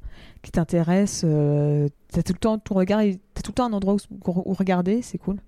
qui 0.43 0.51
t'intéressent 0.51 1.25
euh, 1.27 1.89
t'as 2.13 2.23
tout 2.23 2.33
le 2.33 2.39
temps 2.39 2.59
ton 2.59 2.75
regard 2.75 3.01
t'as 3.35 3.43
tout 3.43 3.51
le 3.51 3.55
temps 3.55 3.67
un 3.67 3.73
endroit 3.73 3.95
où, 3.95 3.99
où 4.27 4.53
regarder 4.53 5.03
c'est 5.03 5.19
cool 5.19 5.39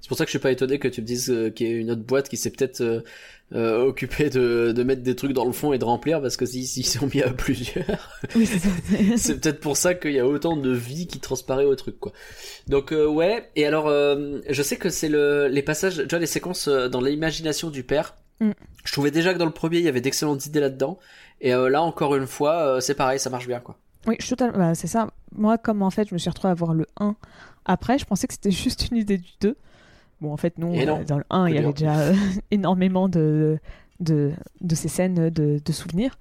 C'est 0.00 0.08
pour 0.08 0.16
ça 0.16 0.24
que 0.24 0.28
je 0.28 0.32
suis 0.32 0.38
pas 0.38 0.50
étonné 0.50 0.78
que 0.78 0.88
tu 0.88 1.00
me 1.00 1.06
dises 1.06 1.30
euh, 1.30 1.50
qu'il 1.50 1.68
y 1.68 1.74
a 1.74 1.76
une 1.76 1.90
autre 1.90 2.02
boîte 2.02 2.28
qui 2.28 2.36
s'est 2.36 2.50
peut-être 2.50 2.80
euh, 2.80 3.00
euh, 3.54 3.84
occupés 3.84 4.30
de, 4.30 4.72
de 4.72 4.82
mettre 4.82 5.02
des 5.02 5.16
trucs 5.16 5.32
dans 5.32 5.44
le 5.44 5.52
fond 5.52 5.72
et 5.72 5.78
de 5.78 5.84
remplir 5.84 6.20
parce 6.20 6.36
que 6.36 6.46
s'ils 6.46 6.66
s'ils 6.66 6.86
sont 6.86 7.08
mis 7.12 7.22
à 7.22 7.30
plusieurs, 7.32 8.20
Oui, 8.34 8.46
c'est 9.16 9.40
peut-être 9.40 9.60
pour 9.60 9.76
ça 9.76 9.94
qu'il 9.94 10.12
y 10.12 10.18
a 10.18 10.26
autant 10.26 10.56
de 10.56 10.70
vie 10.70 11.06
qui 11.06 11.20
transparaît 11.20 11.64
au 11.64 11.74
truc 11.74 11.98
quoi. 11.98 12.12
Donc 12.68 12.92
ouais, 12.92 13.48
et 13.56 13.66
alors 13.66 13.88
je 13.88 14.62
sais 14.62 14.76
que 14.76 14.90
c'est 14.90 15.08
le 15.08 15.48
les 15.48 15.62
passages, 15.62 15.96
tu 15.96 16.08
vois 16.08 16.18
les 16.18 16.26
séquences 16.26 16.68
dans 16.68 17.00
l'imagination 17.00 17.70
du 17.70 17.82
père. 17.82 18.16
Mm. 18.40 18.50
Je 18.84 18.92
trouvais 18.92 19.10
déjà 19.10 19.32
que 19.32 19.38
dans 19.38 19.46
le 19.46 19.52
premier 19.52 19.78
il 19.78 19.84
y 19.84 19.88
avait 19.88 20.00
d'excellentes 20.00 20.44
idées 20.46 20.60
là-dedans 20.60 20.98
et 21.40 21.50
là 21.50 21.82
encore 21.82 22.16
une 22.16 22.26
fois 22.26 22.80
c'est 22.80 22.94
pareil, 22.94 23.18
ça 23.20 23.30
marche 23.30 23.46
bien 23.46 23.60
quoi. 23.60 23.76
Oui, 24.06 24.16
je 24.20 24.28
totalement. 24.28 24.58
bah, 24.58 24.74
c'est 24.74 24.86
ça. 24.86 25.08
Moi, 25.32 25.58
comme 25.58 25.82
en 25.82 25.90
fait, 25.90 26.08
je 26.08 26.14
me 26.14 26.18
suis 26.18 26.30
retrouvée 26.30 26.52
à 26.52 26.54
voir 26.54 26.74
le 26.74 26.86
1 27.00 27.16
après, 27.66 27.98
je 27.98 28.04
pensais 28.04 28.26
que 28.26 28.32
c'était 28.32 28.50
juste 28.64 28.88
une 28.90 28.96
idée 28.96 29.18
du 29.18 29.30
2. 29.40 29.56
Bon, 30.20 30.32
en 30.32 30.36
fait, 30.36 30.58
non. 30.58 30.74
Euh, 30.74 31.04
Dans 31.04 31.18
le 31.18 31.24
1, 31.30 31.48
il 31.48 31.54
y 31.54 31.58
avait 31.58 31.72
déjà 31.72 31.98
euh, 32.00 32.14
énormément 32.50 33.08
de, 33.08 33.58
de, 34.00 34.32
de 34.60 34.74
ces 34.74 34.88
scènes 34.88 35.28
de, 35.30 35.60
de 35.64 35.72
souvenirs. 35.72 36.18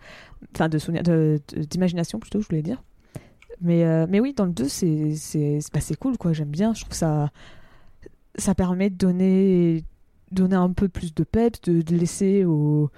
Enfin, 0.54 0.70
de 0.70 0.78
souvenirs. 0.78 1.04
d'imagination, 1.70 2.20
plutôt, 2.20 2.42
je 2.42 2.48
voulais 2.48 2.62
dire. 2.62 2.84
Mais, 3.62 3.84
euh, 3.86 4.06
mais 4.10 4.20
oui, 4.20 4.34
dans 4.34 4.46
le 4.46 4.52
2, 4.52 4.68
c'est, 4.68 5.16
c'est, 5.16 5.60
bah, 5.74 5.80
cool, 6.00 6.18
quoi. 6.18 6.34
J'aime 6.34 6.50
bien. 6.50 6.74
Je 6.74 6.82
trouve 6.82 6.90
que 6.92 6.96
ça, 6.98 7.32
ça 8.36 8.54
permet 8.54 8.90
de 8.90 8.96
donner, 8.96 9.84
donner 10.32 10.56
un 10.58 10.72
peu 10.72 10.90
plus 10.90 11.14
de 11.16 11.24
peps, 11.24 11.62
de, 11.62 11.82
de 11.82 11.96
laisser 11.96 12.44
aux, 12.44 12.90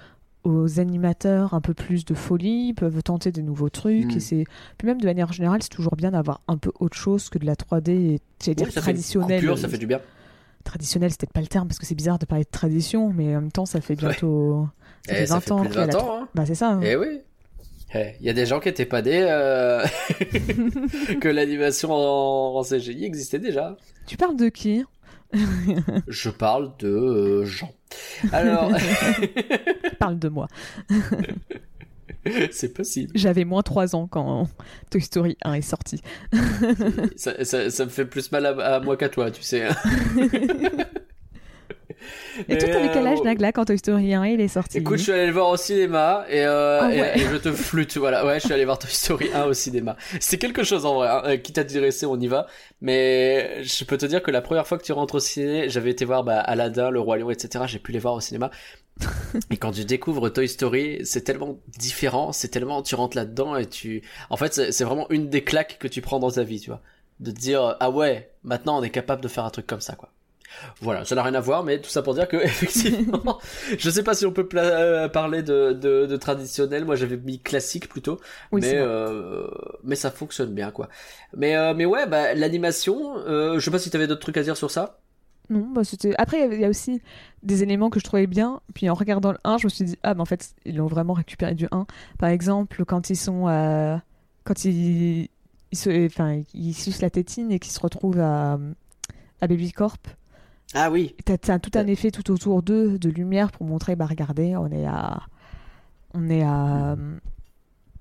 aux 0.44 0.80
animateurs 0.80 1.54
un 1.54 1.62
peu 1.62 1.74
plus 1.74 2.06
de 2.06 2.14
folie, 2.16 2.70
ils 2.70 2.74
peuvent 2.74 3.04
tenter 3.04 3.32
des 3.32 3.44
nouveaux 3.44 3.70
trucs. 3.70 4.16
Et 4.16 4.20
c'est... 4.20 4.46
Puis 4.78 4.88
même 4.88 5.00
de 5.00 5.06
manière 5.06 5.32
générale, 5.32 5.62
c'est 5.62 5.70
toujours 5.70 5.96
bien 5.96 6.12
d'avoir 6.12 6.42
un 6.48 6.58
peu 6.58 6.72
autre 6.80 6.98
chose 6.98 7.30
que 7.30 7.38
de 7.38 7.46
la 7.46 7.54
3D 7.56 7.90
et 7.92 8.20
dire 8.56 8.56
Oui, 8.68 8.74
une 8.76 8.82
traditionnelle. 8.82 9.42
coupure, 9.42 9.58
ça 9.60 9.68
fait 9.68 9.78
du 9.78 9.88
bien. 9.88 10.00
Traditionnel, 10.68 11.12
c'est 11.12 11.20
peut-être 11.22 11.32
pas 11.34 11.40
le 11.42 11.48
terme 11.48 11.68
parce 11.70 11.80
que 11.80 11.86
c'est 11.86 11.96
bizarre 11.96 12.20
de 12.20 12.26
parler 12.26 12.44
de 12.44 12.50
tradition, 12.50 13.12
mais 13.14 13.36
en 13.36 13.42
même 13.42 13.52
temps, 13.52 13.66
ça 13.66 13.80
fait 13.82 13.96
bientôt. 13.96 14.68
Ça 15.08 15.14
Eh, 15.14 15.16
fait 15.20 15.26
ça 15.28 15.36
20 15.36 15.40
fait 15.40 15.52
ans 15.52 15.60
plus 15.62 15.68
de 15.70 15.74
qu'il 15.74 15.80
y 15.82 15.84
a 15.84 15.88
20 15.88 15.94
la 15.94 16.04
ans, 16.04 16.18
hein. 16.24 16.28
Bah, 16.36 16.46
c'est 16.46 16.56
ça. 16.56 16.72
hein. 16.72 16.82
Eh 16.84 16.96
oui. 16.98 17.22
Eh, 17.96 18.12
Il 18.20 18.26
y 18.26 18.30
a 18.30 18.34
des 18.34 18.46
gens 18.46 18.60
qui 18.60 18.68
étaient 18.68 18.86
pas 18.86 19.02
nés 19.02 19.26
euh, 19.30 19.82
que 21.22 21.28
l'animation 21.30 21.92
en, 21.94 22.58
en 22.60 22.64
CGI 22.64 23.06
existait 23.06 23.40
déjà. 23.40 23.78
Tu 24.08 24.18
parles 24.18 24.36
de 24.36 24.50
qui? 24.50 24.84
Je 26.08 26.30
parle 26.30 26.72
de 26.80 26.88
euh, 26.90 27.46
Jean. 27.46 27.72
Alors, 28.34 28.70
Parle 30.00 30.20
de 30.20 30.28
moi. 30.30 30.48
c'est 32.52 32.74
possible. 32.74 33.12
J'avais 33.16 33.46
moins 33.46 33.62
3 33.62 33.96
ans 33.96 34.08
quand 34.08 34.48
Toy 34.90 35.02
Story 35.02 35.38
1 35.44 35.54
est 35.54 35.62
sorti. 35.62 36.02
Ça, 37.16 37.44
ça- 37.46 37.70
ça 37.70 37.86
me 37.86 37.90
fait 37.90 38.06
plus 38.06 38.32
mal 38.32 38.46
à, 38.46 38.76
à 38.76 38.80
moi 38.80 38.98
qu'à 38.98 39.10
toi, 39.10 39.32
tu 39.32 39.42
sais. 39.42 39.64
Et 42.48 42.58
toi, 42.58 42.70
Et, 42.70 42.72
t'avais 42.72 42.92
quel 42.94 43.08
âge, 43.08 43.20
euh, 43.20 43.24
Nagla, 43.24 43.52
quand 43.52 43.66
Toy 43.66 43.78
Story 43.78 44.14
1 44.14 44.26
il 44.28 44.40
est 44.42 44.48
sorti? 44.48 44.78
Écoute, 44.78 44.98
je 45.00 45.04
suis 45.04 45.12
allé 45.12 45.26
le 45.26 45.32
voir 45.34 45.50
au 45.50 45.58
cinéma 45.58 46.26
et, 46.30 46.42
euh, 46.46 46.80
Ah 46.84 46.94
et- 46.94 47.02
ouais. 47.02 47.14
et 47.18 47.20
je 47.22 47.36
te 47.38 47.52
flûte. 47.52 47.98
Voilà, 47.98 48.24
ouais, 48.26 48.40
je 48.40 48.46
suis 48.46 48.54
allé 48.54 48.66
voir 48.66 48.78
Toy 48.78 48.92
Story 48.92 49.30
1 49.34 49.46
au 49.46 49.54
cinéma. 49.54 49.98
C'est 50.20 50.38
quelque 50.38 50.64
chose 50.64 50.86
en 50.86 50.94
vrai. 50.96 51.08
Hein. 51.08 51.22
Euh, 51.26 51.38
Quitte 51.38 51.58
à 51.58 51.64
dire 51.64 51.82
on 52.08 52.20
y 52.20 52.28
va. 52.28 52.46
Mais 52.82 53.64
je 53.64 53.84
peux 53.84 53.98
te 53.98 54.06
dire 54.06 54.22
que 54.22 54.30
la 54.30 54.42
première 54.42 54.68
fois 54.68 54.78
que 54.78 54.84
tu 54.84 54.92
rentres 54.92 55.16
au 55.16 55.20
ciné, 55.20 55.70
j'avais 55.70 55.90
été 55.90 56.06
voir 56.06 56.24
bah, 56.24 56.40
Aladdin, 56.40 56.92
Le 56.92 57.00
Roi 57.00 57.18
Lion, 57.18 57.32
etc. 57.32 57.66
J'ai 57.68 57.80
pu 57.80 57.92
les 57.92 58.00
voir 58.00 58.14
au 58.14 58.22
cinéma. 58.22 58.52
et 59.52 59.58
quand 59.58 59.72
tu 59.72 59.86
découvres 59.86 60.32
Toy 60.32 60.48
Story, 60.48 61.00
c'est 61.04 61.22
tellement 61.22 61.60
différent, 61.78 62.32
c'est 62.32 62.50
tellement 62.50 62.82
tu 62.82 62.96
rentres 62.96 63.18
là-dedans 63.18 63.56
et 63.56 63.68
tu. 63.68 64.04
En 64.30 64.38
fait, 64.38 64.72
c'est 64.72 64.84
vraiment 64.84 65.10
une 65.10 65.30
des 65.30 65.44
claques 65.44 65.78
que 65.80 65.88
tu 65.88 66.02
prends 66.02 66.20
dans 66.20 66.32
ta 66.32 66.44
vie, 66.44 66.60
tu 66.60 66.70
vois, 66.70 66.82
de 67.20 67.32
te 67.32 67.40
dire 67.40 67.78
ah 67.80 67.90
ouais, 67.90 68.32
maintenant 68.44 68.80
on 68.80 68.84
est 68.84 68.90
capable 68.90 69.22
de 69.22 69.28
faire 69.28 69.46
un 69.46 69.50
truc 69.50 69.68
comme 69.68 69.82
ça, 69.82 69.96
quoi. 69.96 70.10
Voilà, 70.82 71.06
ça 71.06 71.16
n'a 71.16 71.24
rien 71.24 71.34
à 71.36 71.40
voir, 71.40 71.64
mais 71.64 71.80
tout 71.82 71.90
ça 71.90 72.02
pour 72.02 72.14
dire 72.14 72.28
que 72.28 72.38
effectivement, 72.44 73.40
je 73.78 73.90
sais 73.90 74.04
pas 74.04 74.14
si 74.14 74.26
on 74.26 74.32
peut 74.32 74.48
euh, 74.56 75.08
parler 75.08 75.44
de, 75.44 75.74
de, 75.74 76.06
de 76.06 76.18
traditionnel. 76.18 76.86
Moi, 76.86 76.96
j'avais 76.96 77.18
mis 77.18 77.40
classique 77.40 77.90
plutôt, 77.90 78.20
Oui, 78.52 78.62
mais 78.62 78.74
euh, 78.76 79.48
mais 79.84 79.96
ça 79.96 80.12
fonctionne 80.12 80.54
bien, 80.54 80.72
quoi. 80.72 80.90
Mais 81.36 81.56
euh, 81.56 81.74
mais 81.74 81.86
ouais, 81.86 82.08
bah 82.08 82.34
l'animation. 82.34 83.18
Euh, 83.28 83.60
je 83.60 83.66
sais 83.66 83.72
pas 83.72 83.80
si 83.80 83.90
t'avais 83.90 84.08
d'autres 84.08 84.22
trucs 84.22 84.38
à 84.38 84.44
dire 84.44 84.58
sur 84.58 84.72
ça. 84.72 85.00
Non, 85.50 85.70
bah 85.74 85.84
c'était. 85.84 86.14
Après, 86.18 86.48
il 86.52 86.60
y 86.60 86.66
a 86.66 86.70
aussi 86.70 87.02
des 87.44 87.64
éléments 87.64 87.90
que 87.90 88.00
je 88.00 88.06
trouvais 88.06 88.28
bien. 88.28 88.60
Puis 88.74 88.90
en 88.90 88.94
regardant 88.94 89.32
le 89.32 89.38
1, 89.44 89.58
je 89.58 89.66
me 89.66 89.70
suis 89.70 89.86
dit, 89.86 89.98
ah, 90.04 90.14
mais 90.14 90.22
en 90.22 90.26
fait, 90.26 90.54
ils 90.66 90.76
l'ont 90.76 90.88
vraiment 90.88 91.14
récupéré 91.14 91.56
du 91.56 91.68
1. 91.72 91.86
Par 92.20 92.30
exemple, 92.30 92.84
quand 92.86 93.10
ils 93.10 93.16
sont 93.16 93.48
à. 93.48 94.02
Quand 94.44 94.66
ils. 94.66 95.30
Ils, 95.72 95.78
se... 95.78 96.06
enfin, 96.06 96.42
ils 96.54 96.74
sucent 96.74 97.02
la 97.02 97.10
tétine 97.10 97.52
et 97.52 97.60
qu'ils 97.60 97.72
se 97.72 97.80
retrouvent 97.80 98.20
à. 98.20 98.60
à 99.42 99.48
Baby 99.48 99.72
Corp. 99.72 100.08
Ah 100.74 100.92
oui. 100.92 101.16
T'as 101.24 101.38
t'as 101.38 101.60
tout 101.60 101.72
un 101.76 101.88
effet 101.88 102.12
tout 102.12 102.30
autour 102.32 102.62
d'eux 102.62 103.00
de 103.00 103.10
lumière 103.10 103.52
pour 103.52 103.66
montrer, 103.66 103.96
bah 103.96 104.06
regardez, 104.06 104.56
on 104.58 104.70
est 104.72 104.86
à. 104.86 105.22
On 106.14 106.30
est 106.30 106.44
à. 106.44 106.98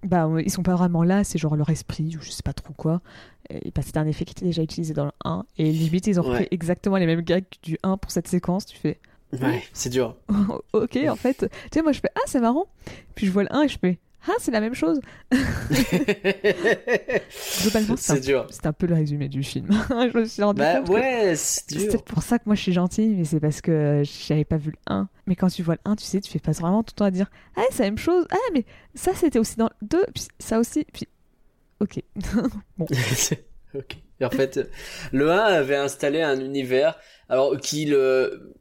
Bah, 0.03 0.29
ils 0.45 0.51
sont 0.51 0.63
pas 0.63 0.75
vraiment 0.77 1.03
là, 1.03 1.25
c'est 1.25 1.39
genre 1.39 1.57
leur 1.57 1.71
esprit 1.71 2.17
ou 2.17 2.21
je 2.21 2.31
sais 2.31 2.43
pas 2.43 2.53
trop 2.53 2.73
quoi. 2.75 3.01
Bah, 3.75 3.83
c'était 3.85 3.99
un 3.99 4.07
effet 4.07 4.25
qui 4.25 4.33
était 4.33 4.45
déjà 4.45 4.63
utilisé 4.63 4.95
dans 4.95 5.05
le 5.07 5.13
1. 5.25 5.45
Et 5.59 5.71
limite, 5.71 6.07
ils 6.07 6.19
ont 6.21 6.23
repris 6.23 6.43
Ouais. 6.43 6.49
exactement 6.51 6.97
les 6.97 7.07
mêmes 7.07 7.23
gags 7.23 7.45
du 7.63 7.79
1 7.83 7.97
pour 7.99 8.11
cette 8.11 8.29
séquence. 8.29 8.67
Tu 8.67 8.77
fais, 8.77 8.99
Ouais, 9.33 9.63
c'est 9.73 9.91
dur. 9.91 10.17
ok, 10.73 10.99
en 11.09 11.17
fait. 11.17 11.39
Tu 11.41 11.49
sais, 11.75 11.83
moi 11.83 11.93
je 11.93 12.01
fais, 12.01 12.11
ah, 12.15 12.21
c'est 12.27 12.41
marrant. 12.41 12.67
Puis 13.15 13.27
je 13.27 13.33
vois 13.33 13.43
le 13.43 13.53
1 13.55 13.63
et 13.63 13.69
je 13.69 13.79
fais, 13.79 13.99
ah, 14.29 14.33
c'est 14.39 14.51
la 14.51 14.61
même 14.61 14.75
chose. 14.75 15.01
Globalement, 17.63 17.97
c'est 17.97 18.15
c'est 18.15 18.21
dur. 18.21 18.47
c'est 18.51 18.67
un 18.67 18.73
peu 18.73 18.87
le 18.87 18.95
résumé 18.95 19.29
du 19.29 19.43
film. 19.43 19.69
je 19.91 20.19
me 20.19 20.25
suis 20.25 20.43
rendu 20.43 20.59
Bah 20.61 20.77
compte 20.81 20.89
ouais, 20.91 21.35
c'est 21.37 21.63
c'est 21.69 21.77
dur. 21.79 21.89
peut-être 21.89 22.05
pour 22.05 22.23
ça 22.23 22.39
que 22.39 22.45
moi 22.47 22.55
je 22.55 22.63
suis 22.63 22.73
gentille, 22.73 23.15
mais 23.17 23.25
c'est 23.25 23.41
parce 23.41 23.61
que 23.61 24.03
j'avais 24.05 24.45
pas 24.45 24.57
vu 24.57 24.71
le 24.73 24.79
1. 24.93 25.09
Mais 25.27 25.37
quand 25.37 25.49
tu 25.49 25.63
vois 25.63 25.75
le 25.75 25.91
1, 25.91 25.97
tu 25.97 26.05
sais, 26.05 26.21
tu 26.21 26.31
fais 26.31 26.39
pas 26.39 26.53
vraiment 26.53 26.83
tout 26.83 26.93
le 26.95 26.99
temps 26.99 27.05
à 27.05 27.11
dire 27.11 27.31
Ah, 27.57 27.63
c'est 27.71 27.83
la 27.85 27.91
même 27.91 27.99
chose. 27.99 28.27
Ah, 28.31 28.37
mais 28.55 28.65
ça 28.95 29.13
c'était 29.15 29.39
aussi 29.39 29.57
dans 29.57 29.71
le 29.81 29.87
2, 29.89 30.05
puis 30.15 30.25
ça 30.39 30.59
aussi. 30.59 30.85
Puis. 30.93 31.07
Ok. 31.81 32.03
ok. 33.75 33.97
Et 34.21 34.25
en 34.25 34.31
fait, 34.31 34.61
le 35.13 35.31
1 35.31 35.39
avait 35.39 35.77
installé 35.77 36.23
un 36.23 36.41
univers, 36.41 36.99
alors 37.29 37.57
qui 37.59 37.85
le, 37.87 38.55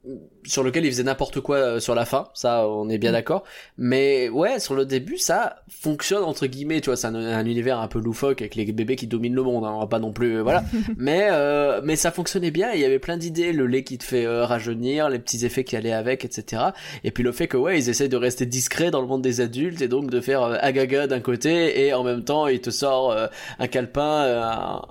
sur 0.45 0.63
lequel 0.63 0.85
il 0.85 0.91
faisait 0.91 1.03
n'importe 1.03 1.39
quoi 1.39 1.57
euh, 1.57 1.79
sur 1.79 1.95
la 1.95 2.05
fin, 2.05 2.29
ça 2.33 2.67
on 2.67 2.89
est 2.89 2.97
bien 2.97 3.11
Mm. 3.11 3.13
d'accord. 3.13 3.43
Mais 3.77 4.29
ouais, 4.29 4.59
sur 4.59 4.73
le 4.75 4.85
début, 4.85 5.17
ça 5.17 5.57
fonctionne 5.69 6.23
entre 6.23 6.47
guillemets, 6.47 6.81
tu 6.81 6.89
vois, 6.89 6.97
c'est 6.97 7.07
un, 7.07 7.15
un 7.15 7.45
univers 7.45 7.79
un 7.79 7.87
peu 7.87 7.99
loufoque 7.99 8.41
avec 8.41 8.55
les 8.55 8.65
bébés 8.71 8.95
qui 8.95 9.07
dominent 9.07 9.35
le 9.35 9.43
monde, 9.43 9.63
hein, 9.65 9.73
on 9.75 9.79
va 9.79 9.87
pas 9.87 9.99
non 9.99 10.11
plus, 10.11 10.37
euh, 10.37 10.43
voilà. 10.43 10.63
mais 10.97 11.27
euh, 11.31 11.81
mais 11.83 11.95
ça 11.95 12.11
fonctionnait 12.11 12.51
bien, 12.51 12.71
il 12.73 12.79
y 12.79 12.85
avait 12.85 12.99
plein 12.99 13.17
d'idées, 13.17 13.53
le 13.53 13.67
lait 13.67 13.83
qui 13.83 13.97
te 13.97 14.03
fait 14.03 14.25
euh, 14.25 14.45
rajeunir, 14.45 15.09
les 15.09 15.19
petits 15.19 15.45
effets 15.45 15.63
qui 15.63 15.75
allaient 15.75 15.91
avec, 15.91 16.25
etc. 16.25 16.63
Et 17.03 17.11
puis 17.11 17.23
le 17.23 17.31
fait 17.31 17.47
que 17.47 17.57
ouais, 17.57 17.77
ils 17.77 17.89
essayent 17.89 18.09
de 18.09 18.17
rester 18.17 18.45
discrets 18.45 18.91
dans 18.91 19.01
le 19.01 19.07
monde 19.07 19.21
des 19.21 19.41
adultes 19.41 19.81
et 19.81 19.87
donc 19.87 20.09
de 20.09 20.21
faire 20.21 20.41
euh, 20.43 20.57
agaga 20.61 21.07
d'un 21.07 21.19
côté 21.19 21.85
et 21.85 21.93
en 21.93 22.03
même 22.03 22.23
temps 22.23 22.47
il 22.47 22.61
te 22.61 22.69
sort 22.69 23.11
euh, 23.11 23.27
un 23.59 23.67
calepin, 23.67 24.23
euh, 24.23 24.41
un, 24.41 24.81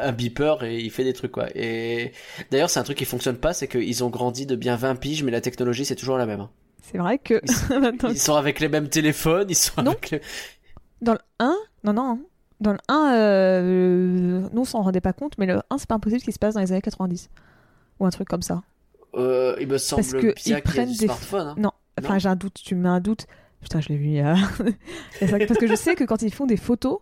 un 0.00 0.12
beeper 0.12 0.64
et 0.64 0.78
il 0.78 0.90
fait 0.90 1.04
des 1.04 1.12
trucs 1.12 1.32
quoi. 1.32 1.46
Et 1.54 2.12
d'ailleurs 2.50 2.70
c'est 2.70 2.80
un 2.80 2.84
truc 2.84 2.96
qui 2.96 3.04
fonctionne 3.04 3.17
pas, 3.40 3.52
c'est 3.52 3.68
qu'ils 3.68 4.04
ont 4.04 4.08
grandi 4.10 4.46
de 4.46 4.56
bien 4.56 4.76
20 4.76 4.94
piges 4.96 5.22
mais 5.22 5.30
la 5.30 5.40
technologie 5.40 5.84
c'est 5.84 5.96
toujours 5.96 6.16
la 6.18 6.26
même. 6.26 6.40
hein. 6.40 6.50
c'est 6.82 6.98
vrai 6.98 7.18
que. 7.18 7.40
Ils 8.10 8.18
sont 8.18 8.34
avec 8.36 8.60
les 8.60 8.68
mêmes 8.68 8.88
téléphones, 8.88 9.46
ils 9.50 9.54
sont 9.56 9.82
Non. 9.82 9.92
avec 9.92 10.22
dans 11.00 11.12
le 11.12 11.18
1, 11.38 11.56
non, 11.84 11.92
non. 11.92 12.20
Dans 12.60 12.72
le 12.72 12.78
1, 12.88 13.12
euh, 13.14 14.48
nous 14.52 14.60
on 14.62 14.64
s'en 14.64 14.82
rendait 14.82 15.00
pas 15.00 15.12
compte, 15.12 15.38
mais 15.38 15.46
le 15.46 15.60
1, 15.70 15.78
c'est 15.78 15.88
pas 15.88 15.94
impossible 15.94 16.22
qu'il 16.22 16.32
se 16.32 16.38
passe 16.40 16.54
dans 16.54 16.60
les 16.60 16.72
années 16.72 16.80
90. 16.82 17.30
Ou 18.00 18.06
un 18.06 18.10
truc 18.10 18.26
comme 18.28 18.42
ça. 18.42 18.62
Euh, 19.14 19.54
il 19.60 19.68
me 19.68 19.78
semble 19.78 20.02
Parce 20.02 20.12
que 20.12 20.18
bien 20.20 20.30
ils 20.30 20.34
qu'il 20.34 20.52
y 20.52 20.54
a 20.56 20.60
prennent 20.60 20.90
du 20.90 20.96
des- 20.98 21.04
smartphone. 21.06 21.46
hein. 21.48 21.54
Non, 21.56 21.70
enfin 22.00 22.18
j'ai 22.18 22.28
un 22.28 22.36
doute, 22.36 22.54
tu 22.64 22.74
me 22.74 22.82
mets 22.82 22.88
un 22.88 23.00
doute. 23.00 23.26
Putain, 23.60 23.80
je 23.80 23.88
l'ai 23.90 23.96
vu 23.96 24.06
il 24.06 24.12
y 24.14 24.20
a. 24.20 24.34
Parce 25.20 25.58
que 25.58 25.66
je 25.66 25.74
sais 25.74 25.94
que 25.94 26.04
quand 26.04 26.22
ils 26.22 26.32
font 26.34 26.46
des 26.46 26.56
photos, 26.56 26.98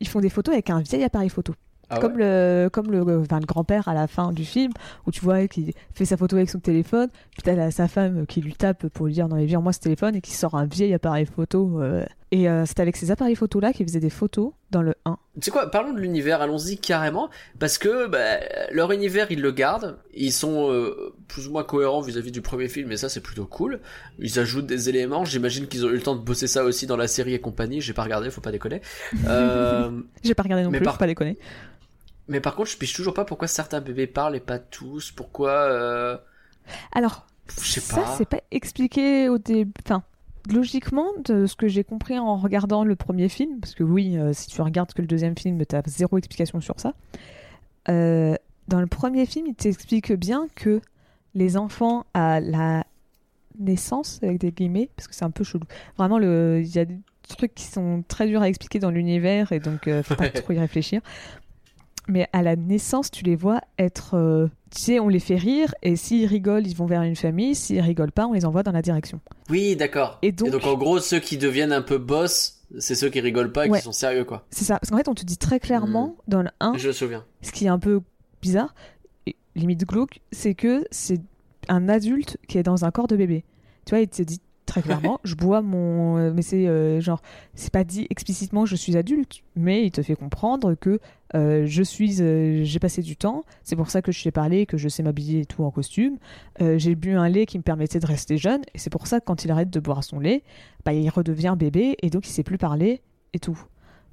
ils 0.00 0.06
font 0.08 0.20
des 0.20 0.30
photos 0.30 0.52
avec 0.52 0.70
un 0.70 0.80
vieil 0.80 1.02
appareil 1.04 1.28
photo. 1.28 1.54
Ah 1.90 1.98
comme 2.00 2.18
le, 2.18 2.68
comme 2.72 2.90
le, 2.90 3.00
enfin, 3.20 3.40
le 3.40 3.46
grand-père 3.46 3.88
à 3.88 3.94
la 3.94 4.06
fin 4.06 4.32
du 4.32 4.44
film, 4.44 4.72
où 5.06 5.10
tu 5.10 5.20
vois 5.20 5.46
qu'il 5.48 5.72
fait 5.94 6.04
sa 6.04 6.16
photo 6.16 6.36
avec 6.36 6.50
son 6.50 6.58
téléphone, 6.60 7.08
puis 7.32 7.42
t'as 7.42 7.70
sa 7.70 7.88
femme 7.88 8.26
qui 8.26 8.40
lui 8.42 8.54
tape 8.54 8.88
pour 8.88 9.06
lui 9.06 9.14
dire 9.14 9.28
non 9.28 9.36
mais 9.36 9.46
viens 9.46 9.60
moi 9.60 9.72
ce 9.72 9.80
téléphone 9.80 10.14
et 10.16 10.20
qui 10.20 10.32
sort 10.32 10.54
un 10.54 10.66
vieil 10.66 10.92
appareil 10.94 11.26
photo. 11.26 11.80
euh. 11.80 12.04
Et 12.30 12.46
euh, 12.50 12.64
c'est 12.66 12.78
avec 12.80 12.94
ces 12.98 13.10
appareils 13.10 13.36
photos 13.36 13.62
là 13.62 13.72
qu'il 13.72 13.86
faisait 13.86 14.00
des 14.00 14.10
photos 14.10 14.52
dans 14.70 14.82
le 14.82 14.94
1. 15.06 15.16
Tu 15.40 15.46
sais 15.46 15.50
quoi, 15.50 15.70
parlons 15.70 15.94
de 15.94 15.98
l'univers, 15.98 16.42
allons-y 16.42 16.76
carrément, 16.76 17.30
parce 17.58 17.78
que 17.78 18.06
bah, 18.06 18.40
leur 18.70 18.92
univers, 18.92 19.30
ils 19.32 19.40
le 19.40 19.50
gardent, 19.50 19.96
ils 20.12 20.30
sont 20.32 20.70
euh, 20.70 21.14
plus 21.26 21.48
ou 21.48 21.52
moins 21.52 21.64
cohérents 21.64 22.02
vis-à-vis 22.02 22.30
du 22.32 22.42
premier 22.42 22.68
film, 22.68 22.92
et 22.92 22.98
ça 22.98 23.08
c'est 23.08 23.22
plutôt 23.22 23.46
cool. 23.46 23.80
Ils 24.18 24.38
ajoutent 24.38 24.66
des 24.66 24.90
éléments, 24.90 25.24
j'imagine 25.24 25.68
qu'ils 25.68 25.86
ont 25.86 25.88
eu 25.88 25.94
le 25.94 26.02
temps 26.02 26.16
de 26.16 26.20
bosser 26.20 26.48
ça 26.48 26.64
aussi 26.64 26.86
dans 26.86 26.98
la 26.98 27.08
série 27.08 27.32
et 27.32 27.38
compagnie, 27.40 27.80
j'ai 27.80 27.94
pas 27.94 28.02
regardé, 28.02 28.28
faut 28.30 28.42
pas 28.42 28.52
déconner. 28.52 28.82
Euh, 29.26 29.90
J'ai 30.22 30.34
pas 30.34 30.42
regardé 30.42 30.64
non 30.64 30.70
Mais 30.70 30.78
plus, 30.78 30.84
par- 30.84 30.94
faut 30.94 30.98
pas 31.00 31.06
déconner. 31.06 31.38
Mais 32.28 32.40
par 32.40 32.54
contre, 32.54 32.70
je 32.70 32.76
piche 32.76 32.94
toujours 32.94 33.14
pas 33.14 33.24
pourquoi 33.24 33.48
certains 33.48 33.80
bébés 33.80 34.06
parlent 34.06 34.36
et 34.36 34.40
pas 34.40 34.58
tous, 34.58 35.12
pourquoi... 35.12 35.50
Euh, 35.50 36.16
Alors, 36.92 37.26
ça 37.48 37.96
pas. 37.96 38.14
c'est 38.16 38.28
pas 38.28 38.40
expliqué 38.50 39.28
au 39.28 39.38
début. 39.38 39.72
Enfin, 39.84 40.02
logiquement, 40.50 41.06
de 41.24 41.46
ce 41.46 41.56
que 41.56 41.68
j'ai 41.68 41.84
compris 41.84 42.18
en 42.18 42.36
regardant 42.36 42.84
le 42.84 42.96
premier 42.96 43.28
film, 43.28 43.60
parce 43.60 43.74
que 43.74 43.82
oui, 43.82 44.18
euh, 44.18 44.32
si 44.32 44.48
tu 44.48 44.60
regardes 44.60 44.92
que 44.92 45.02
le 45.02 45.08
deuxième 45.08 45.36
film, 45.36 45.64
t'as 45.64 45.82
zéro 45.86 46.18
explication 46.18 46.60
sur 46.60 46.78
ça. 46.78 46.94
Euh, 47.88 48.34
dans 48.68 48.80
le 48.80 48.86
premier 48.86 49.26
film, 49.26 49.46
il 49.46 49.54
t'explique 49.54 50.12
bien 50.12 50.48
que 50.54 50.80
les 51.34 51.56
enfants 51.56 52.04
à 52.14 52.40
la 52.40 52.84
naissance 53.58 54.20
avec 54.22 54.38
des 54.38 54.52
guillemets 54.52 54.88
parce 54.96 55.08
que 55.08 55.14
c'est 55.14 55.24
un 55.24 55.30
peu 55.30 55.44
chelou. 55.44 55.64
Vraiment, 55.96 56.18
il 56.20 56.66
y 56.66 56.78
a 56.78 56.84
des 56.84 56.98
trucs 57.28 57.54
qui 57.54 57.64
sont 57.64 58.04
très 58.06 58.26
durs 58.26 58.42
à 58.42 58.48
expliquer 58.48 58.78
dans 58.78 58.90
l'univers 58.90 59.52
et 59.52 59.60
donc 59.60 59.88
euh, 59.88 60.02
faut 60.02 60.14
pas 60.14 60.28
trop 60.30 60.52
y 60.52 60.58
réfléchir. 60.58 61.00
Mais 62.08 62.26
à 62.32 62.42
la 62.42 62.56
naissance, 62.56 63.10
tu 63.10 63.22
les 63.24 63.36
vois 63.36 63.60
être, 63.78 64.14
euh, 64.14 64.48
tu 64.74 64.80
sais, 64.80 64.98
on 65.00 65.08
les 65.08 65.20
fait 65.20 65.36
rire 65.36 65.74
et 65.82 65.94
s'ils 65.96 66.26
rigolent, 66.26 66.66
ils 66.66 66.74
vont 66.76 66.86
vers 66.86 67.02
une 67.02 67.16
famille. 67.16 67.54
S'ils 67.54 67.80
rigolent 67.80 68.12
pas, 68.12 68.26
on 68.26 68.32
les 68.32 68.44
envoie 68.46 68.62
dans 68.62 68.72
la 68.72 68.82
direction. 68.82 69.20
Oui, 69.50 69.76
d'accord. 69.76 70.18
Et 70.22 70.32
donc- 70.32 70.64
en 70.64 70.74
gros, 70.76 71.00
ceux 71.00 71.20
qui 71.20 71.36
deviennent 71.36 71.72
un 71.72 71.82
peu 71.82 71.98
boss, 71.98 72.60
c'est 72.78 72.94
ceux 72.94 73.10
qui 73.10 73.20
rigolent 73.20 73.52
pas 73.52 73.66
et 73.66 73.70
Ouais. 73.70 73.78
qui 73.78 73.84
sont 73.84 73.92
sérieux, 73.92 74.24
quoi. 74.24 74.46
C'est 74.50 74.64
ça. 74.64 74.78
Parce 74.78 74.90
qu'en 74.90 74.96
fait, 74.96 75.08
on 75.08 75.14
te 75.14 75.24
dit 75.24 75.36
très 75.38 75.60
clairement 75.60 76.16
dans 76.28 76.42
le 76.42 76.48
1, 76.60 76.76
Je 76.78 76.88
me 76.88 76.92
souviens. 76.92 77.24
ce 77.42 77.52
qui 77.52 77.66
est 77.66 77.68
un 77.70 77.78
peu 77.78 78.00
bizarre, 78.40 78.74
et 79.26 79.36
limite 79.54 79.84
glauque, 79.86 80.20
c'est 80.32 80.54
que 80.54 80.84
c'est 80.90 81.20
un 81.68 81.88
adulte 81.90 82.38
qui 82.48 82.56
est 82.56 82.62
dans 82.62 82.84
un 82.86 82.90
corps 82.90 83.08
de 83.08 83.16
bébé. 83.16 83.44
Tu 83.84 83.90
vois, 83.90 84.00
il 84.00 84.08
te 84.08 84.22
dit 84.22 84.40
très 84.68 84.82
clairement, 84.82 85.18
je 85.24 85.34
bois 85.34 85.62
mon... 85.62 86.18
euh, 86.18 86.32
Mais 86.32 86.42
c'est 86.42 86.68
euh, 86.68 87.00
genre, 87.00 87.20
c'est 87.54 87.72
pas 87.72 87.82
dit 87.82 88.06
explicitement 88.10 88.66
je 88.66 88.76
suis 88.76 88.96
adulte, 88.96 89.42
mais 89.56 89.84
il 89.84 89.90
te 89.90 90.02
fait 90.02 90.14
comprendre 90.14 90.74
que 90.74 91.00
euh, 91.34 91.64
je 91.66 91.82
suis... 91.82 92.12
j'ai 92.64 92.78
passé 92.78 93.02
du 93.02 93.16
temps, 93.16 93.44
c'est 93.64 93.74
pour 93.74 93.90
ça 93.90 94.02
que 94.02 94.12
je 94.12 94.20
sais 94.20 94.30
parler, 94.30 94.66
que 94.66 94.76
je 94.76 94.88
sais 94.88 95.02
m'habiller 95.02 95.40
et 95.40 95.46
tout 95.46 95.64
en 95.64 95.70
costume. 95.72 96.18
J'ai 96.60 96.94
bu 96.94 97.12
un 97.12 97.28
lait 97.28 97.46
qui 97.46 97.58
me 97.58 97.62
permettait 97.62 97.98
de 97.98 98.06
rester 98.06 98.36
jeune, 98.36 98.62
et 98.74 98.78
c'est 98.78 98.90
pour 98.90 99.06
ça 99.06 99.18
que 99.18 99.24
quand 99.24 99.44
il 99.44 99.50
arrête 99.50 99.70
de 99.70 99.80
boire 99.80 100.04
son 100.04 100.20
lait, 100.20 100.42
bah, 100.84 100.92
il 100.92 101.08
redevient 101.08 101.56
bébé, 101.58 101.96
et 102.02 102.10
donc 102.10 102.28
il 102.28 102.30
sait 102.30 102.44
plus 102.44 102.58
parler 102.58 103.00
et 103.32 103.38
tout. 103.38 103.58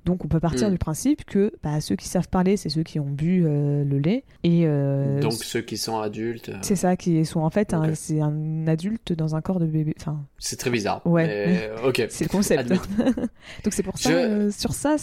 Donc 0.06 0.24
on 0.24 0.28
peut 0.28 0.40
partir 0.40 0.70
Mm. 0.70 0.72
du 0.72 0.78
principe 0.78 1.26
que 1.26 1.52
bah, 1.64 1.82
ceux 1.82 1.96
qui 1.96 2.08
savent 2.08 2.30
parler, 2.30 2.58
c'est 2.58 2.70
ceux 2.70 2.84
qui 2.84 3.00
ont 3.00 3.10
bu 3.10 3.44
euh, 3.46 3.84
le 3.84 3.98
lait. 3.98 4.24
Et 4.44 4.62
euh, 4.66 5.20
Donc 5.20 5.34
ceux 5.34 5.62
qui 5.62 5.78
sont 5.78 6.00
adultes, 6.00 6.50
euh, 6.50 6.58
c'est 6.62 6.76
ça 6.76 6.96
qui 6.96 7.26
sont 7.26 7.40
en 7.42 7.50
fait 7.50 7.74
un, 7.74 7.90
Ok. 7.90 7.96
c'est 7.96 8.22
un 8.22 8.68
adulte 8.68 9.14
dans 9.14 9.36
un 9.36 9.42
corps 9.42 9.60
de 9.60 9.66
bébé. 9.66 9.96
Enfin, 10.00 10.24
c'est 10.38 10.58
très 10.58 10.70
bizarre. 10.70 11.02
Ouais. 11.06 11.26
Mais, 11.28 11.70
ok. 11.84 12.06
c'est 12.10 12.26
le 12.26 12.30
concept. 12.30 12.70
Donc 12.70 13.74
c'est 13.74 13.84
pour 13.84 13.98
ça, 13.98 14.12
Je- 14.12 14.50
sur 14.52 14.74
ça, 14.74 14.96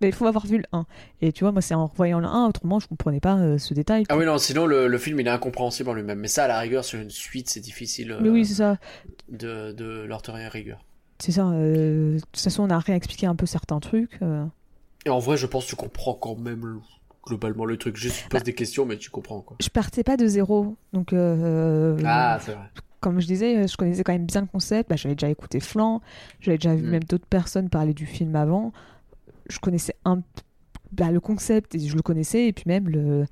mais 0.00 0.08
il 0.08 0.12
faut 0.14 0.26
avoir 0.26 0.44
vu 0.46 0.58
le 0.58 0.64
1. 0.72 0.84
Et 1.20 1.30
tu 1.32 1.44
vois, 1.44 1.52
moi 1.52 1.62
c'est 1.62 1.74
en 1.74 1.86
revoyant 1.86 2.18
le 2.18 2.26
1, 2.26 2.48
autrement 2.48 2.80
je 2.80 2.88
comprenais 2.88 3.20
pas 3.20 3.58
ce 3.58 3.72
détail. 3.74 4.02
Ah 4.08 4.16
oui, 4.16 4.24
non, 4.26 4.38
sinon 4.38 4.66
le, 4.66 4.88
le 4.88 4.98
film 4.98 5.20
il 5.20 5.26
est 5.28 5.30
incompréhensible 5.30 5.88
en 5.90 5.94
lui-même. 5.94 6.18
Mais 6.18 6.26
ça, 6.28 6.44
à 6.44 6.48
la 6.48 6.58
rigueur, 6.58 6.84
sur 6.84 6.98
une 7.00 7.10
suite, 7.10 7.48
c'est 7.48 7.60
difficile 7.60 8.16
Mais 8.20 8.28
oui, 8.28 8.44
c'est 8.44 8.54
ça. 8.54 8.78
de, 9.28 9.70
de 9.70 10.02
leur 10.04 10.20
rigueur. 10.50 10.84
C'est 11.22 11.30
ça. 11.30 11.46
euh, 11.50 12.16
de 12.16 12.20
toute 12.20 12.36
façon, 12.40 12.64
on 12.64 12.70
a 12.70 12.80
réexpliqué 12.80 13.26
un 13.26 13.36
peu 13.36 13.46
certains 13.46 13.78
trucs. 13.78 14.18
euh. 14.22 14.44
Et 15.06 15.08
en 15.10 15.20
vrai, 15.20 15.36
je 15.36 15.46
pense 15.46 15.64
que 15.66 15.70
tu 15.70 15.76
comprends 15.76 16.14
quand 16.14 16.34
même 16.36 16.66
le- 16.66 16.80
globalement 17.24 17.64
le 17.64 17.76
truc. 17.76 17.94
Tu 17.94 18.08
te 18.10 18.28
poses 18.28 18.42
des 18.42 18.54
questions, 18.54 18.84
mais 18.86 18.96
tu 18.96 19.08
comprends 19.08 19.40
quoi. 19.40 19.56
Je 19.60 19.68
partais 19.68 20.02
pas 20.02 20.16
de 20.16 20.26
zéro. 20.26 20.74
Donc, 20.92 21.12
euh, 21.12 21.96
Ah, 22.04 22.38
c'est 22.44 22.54
vrai. 22.54 22.64
comme 22.98 23.20
je 23.20 23.26
disais, 23.28 23.68
je 23.68 23.76
connaissais 23.76 24.02
quand 24.02 24.12
même 24.12 24.26
bien 24.26 24.40
le 24.40 24.48
concept. 24.48 24.90
Bah, 24.90 24.96
j'avais 24.96 25.14
déjà 25.14 25.28
écouté 25.30 25.60
Flan, 25.60 26.00
j'avais 26.40 26.58
déjà 26.58 26.74
vu 26.74 26.82
Mm. 26.88 26.90
même 26.90 27.04
d'autres 27.04 27.26
personnes 27.26 27.68
parler 27.68 27.94
du 27.94 28.06
film 28.06 28.34
avant. 28.34 28.72
Je 29.48 29.60
connaissais 29.60 29.94
un 30.04 30.22
bah, 30.90 31.12
le 31.12 31.20
concept 31.20 31.76
et 31.76 31.78
je 31.78 31.94
le 31.94 32.02
connaissais 32.02 32.48
et 32.48 32.52
puis 32.52 32.64
même 32.66 32.88
le 32.88 33.26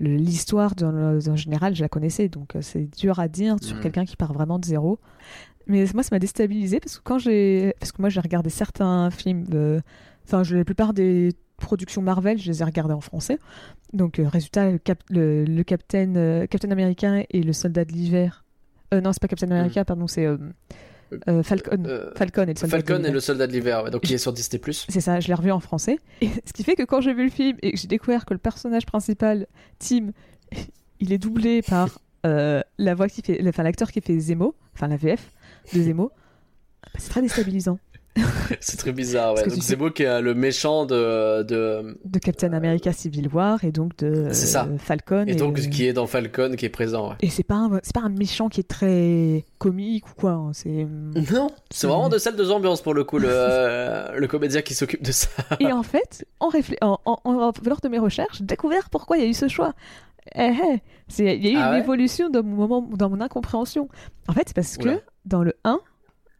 l'histoire 0.00 0.74
en 0.80 1.36
général, 1.36 1.74
je 1.74 1.82
la 1.82 1.88
connaissais. 1.88 2.28
Donc 2.28 2.52
c'est 2.60 2.84
dur 2.96 3.18
à 3.18 3.26
dire 3.28 3.56
sur 3.60 3.76
Mm. 3.76 3.80
quelqu'un 3.80 4.04
qui 4.04 4.14
part 4.16 4.32
vraiment 4.32 4.58
de 4.60 4.64
zéro. 4.64 4.98
Mais 5.68 5.84
moi, 5.94 6.02
ça 6.02 6.08
m'a 6.12 6.18
déstabilisé 6.18 6.80
parce 6.80 6.96
que 6.98 7.02
quand 7.04 7.18
j'ai 7.18 7.74
parce 7.78 7.92
que 7.92 8.00
moi 8.02 8.08
j'ai 8.08 8.20
regardé 8.20 8.48
certains 8.50 9.10
films, 9.10 9.44
euh, 9.54 9.80
enfin 10.26 10.42
je- 10.42 10.56
la 10.56 10.64
plupart 10.64 10.94
des 10.94 11.32
productions 11.58 12.00
Marvel, 12.02 12.38
je 12.38 12.50
les 12.50 12.62
ai 12.62 12.64
regardées 12.64 12.94
en 12.94 13.00
français. 13.00 13.38
Donc 13.92 14.18
euh, 14.18 14.26
résultat, 14.28 14.70
le, 14.70 14.78
cap- 14.78 15.02
le, 15.10 15.44
le 15.44 15.62
Captain 15.64 16.14
euh, 16.16 16.46
Captain 16.46 16.70
Américain 16.70 17.22
et 17.30 17.42
le 17.42 17.52
Soldat 17.52 17.84
de 17.84 17.92
l'hiver. 17.92 18.44
Euh, 18.94 19.00
non, 19.02 19.12
c'est 19.12 19.20
pas 19.20 19.28
Captain 19.28 19.50
America, 19.50 19.84
pardon, 19.84 20.06
c'est 20.06 20.24
euh, 20.24 20.38
Falcon. 21.42 21.84
Euh, 21.86 22.12
Falcon 22.16 22.42
et 22.44 22.54
le 22.54 22.56
Soldat 22.58 22.78
de 22.78 22.82
Falcon 22.82 22.94
et 22.94 22.98
l'hiver. 22.98 23.12
le 23.12 23.20
soldat 23.20 23.46
de 23.46 23.52
l'hiver, 23.52 23.84
ouais, 23.84 23.90
donc 23.90 24.02
qui 24.02 24.14
est 24.14 24.18
sur 24.18 24.32
Disney+. 24.32 24.60
C'est 24.88 25.00
ça, 25.00 25.20
je 25.20 25.28
l'ai 25.28 25.34
revu 25.34 25.50
en 25.52 25.60
français. 25.60 25.98
Et 26.20 26.28
ce 26.46 26.52
qui 26.52 26.64
fait 26.64 26.74
que 26.74 26.82
quand 26.84 27.00
j'ai 27.00 27.14
vu 27.14 27.24
le 27.24 27.30
film 27.30 27.56
et 27.62 27.72
que 27.72 27.78
j'ai 27.78 27.88
découvert 27.88 28.24
que 28.24 28.34
le 28.34 28.38
personnage 28.38 28.86
principal, 28.86 29.46
Tim, 29.78 30.12
il 31.00 31.12
est 31.12 31.18
doublé 31.18 31.62
par 31.62 31.98
euh, 32.26 32.62
la 32.78 32.94
voix 32.94 33.08
qui 33.08 33.22
fait, 33.22 33.46
enfin 33.48 33.62
l'acteur 33.62 33.90
qui 33.90 34.00
fait 34.00 34.18
Zemo, 34.18 34.54
enfin 34.74 34.88
la 34.88 34.96
VF 34.96 35.30
de 35.74 35.82
Zemo, 35.82 36.10
bah, 36.84 36.90
c'est 36.98 37.10
très 37.10 37.22
déstabilisant. 37.22 37.78
c'est 38.60 38.76
très 38.78 38.90
bizarre, 38.90 39.34
ouais. 39.34 39.44
Donc 39.46 39.60
Zemo 39.60 39.90
qui 39.90 40.02
est 40.02 40.06
euh, 40.06 40.20
le 40.20 40.34
méchant 40.34 40.86
de, 40.86 41.44
de... 41.44 41.96
De 42.04 42.18
Captain 42.18 42.52
America 42.52 42.92
Civil 42.92 43.28
War 43.32 43.62
et 43.62 43.70
donc 43.70 43.96
de 43.98 44.06
euh, 44.06 44.32
ça. 44.32 44.66
Falcon. 44.78 45.24
Et 45.28 45.36
donc 45.36 45.56
euh, 45.58 45.62
qui 45.68 45.86
est 45.86 45.92
dans 45.92 46.08
Falcon 46.08 46.54
qui 46.56 46.66
est 46.66 46.70
présent, 46.70 47.10
ouais. 47.10 47.14
Et 47.20 47.30
c'est 47.30 47.44
pas 47.44 47.54
un, 47.54 47.68
pas 47.70 48.00
un 48.02 48.08
méchant 48.08 48.48
qui 48.48 48.58
est 48.60 48.68
très 48.68 49.44
comique 49.58 50.08
ou 50.08 50.14
quoi. 50.16 50.32
hein, 50.32 50.50
C'est 50.52 50.86
Non, 51.32 51.48
c'est 51.70 51.86
vraiment 51.86 52.08
de 52.08 52.18
celle 52.18 52.34
de 52.34 52.44
ambiance 52.50 52.80
pour 52.82 52.94
le 52.94 53.04
coup, 53.04 53.18
le, 53.18 53.28
euh, 53.30 54.18
le 54.18 54.26
comédien 54.26 54.62
qui 54.62 54.74
s'occupe 54.74 55.02
de 55.02 55.12
ça. 55.12 55.28
Et 55.60 55.70
en 55.72 55.84
fait, 55.84 56.26
en, 56.40 56.48
réflé- 56.48 56.78
en, 56.80 56.98
en- 57.04 57.20
en- 57.22 57.52
lors 57.64 57.80
de 57.80 57.88
mes 57.88 57.98
recherches, 58.00 58.38
j'ai 58.38 58.44
découvert 58.44 58.90
pourquoi 58.90 59.18
il 59.18 59.22
y 59.22 59.26
a 59.26 59.28
eu 59.28 59.34
ce 59.34 59.46
choix. 59.46 59.74
Eh, 60.34 60.50
eh, 60.50 60.80
Il 61.38 61.46
y 61.46 61.48
a 61.48 61.50
eu 61.52 61.56
Ah 61.56 61.68
une 61.68 61.74
ouais? 61.74 61.80
évolution 61.80 62.28
dans 62.30 62.42
mon, 62.42 62.56
moment, 62.56 62.82
dans 62.82 63.08
mon 63.10 63.20
incompréhension. 63.20 63.88
En 64.26 64.32
fait, 64.32 64.42
c'est 64.48 64.54
parce 64.56 64.76
que. 64.76 65.00
Dans 65.28 65.42
le 65.44 65.54
1, 65.64 65.80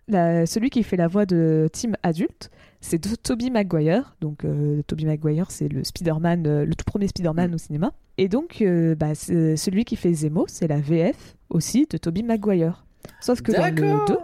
la- 0.08 0.46
celui 0.46 0.70
qui 0.70 0.82
fait 0.82 0.96
la 0.96 1.06
voix 1.08 1.26
de 1.26 1.68
Tim 1.72 1.92
adulte, 2.02 2.50
c'est 2.80 2.98
Tobey 3.22 3.50
Maguire. 3.50 4.16
Donc, 4.20 4.44
euh, 4.44 4.82
Tobey 4.86 5.04
Maguire, 5.04 5.50
c'est 5.50 5.68
le 5.68 5.84
Spider-Man, 5.84 6.46
euh, 6.46 6.64
le 6.64 6.74
tout 6.74 6.84
premier 6.84 7.08
Spider-Man 7.08 7.54
au 7.54 7.58
cinéma. 7.58 7.92
Et 8.16 8.28
donc, 8.28 8.62
euh, 8.62 8.94
bah, 8.94 9.14
celui 9.14 9.84
qui 9.84 9.96
fait 9.96 10.12
Zemo, 10.12 10.46
c'est 10.48 10.66
la 10.68 10.80
VF 10.80 11.36
aussi 11.50 11.86
de 11.88 11.98
Tobey 11.98 12.22
Maguire. 12.22 12.84
Sauf 13.20 13.42
que 13.42 13.52
dans 13.52 13.66
le 13.66 13.72
2, 13.72 13.82
D'accord. 13.82 14.22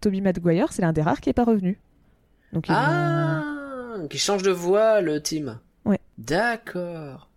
Tobey 0.00 0.20
Maguire, 0.20 0.72
c'est 0.72 0.82
l'un 0.82 0.92
des 0.92 1.02
rares 1.02 1.20
qui 1.20 1.28
n'est 1.28 1.34
pas 1.34 1.44
revenu. 1.44 1.78
Donc, 2.52 2.64
Ah, 2.68 3.96
qui 4.10 4.18
change 4.18 4.42
de 4.42 4.50
voix 4.50 5.00
le 5.00 5.22
team. 5.22 5.58
Ouais. 5.84 6.00
D'accord. 6.18 7.29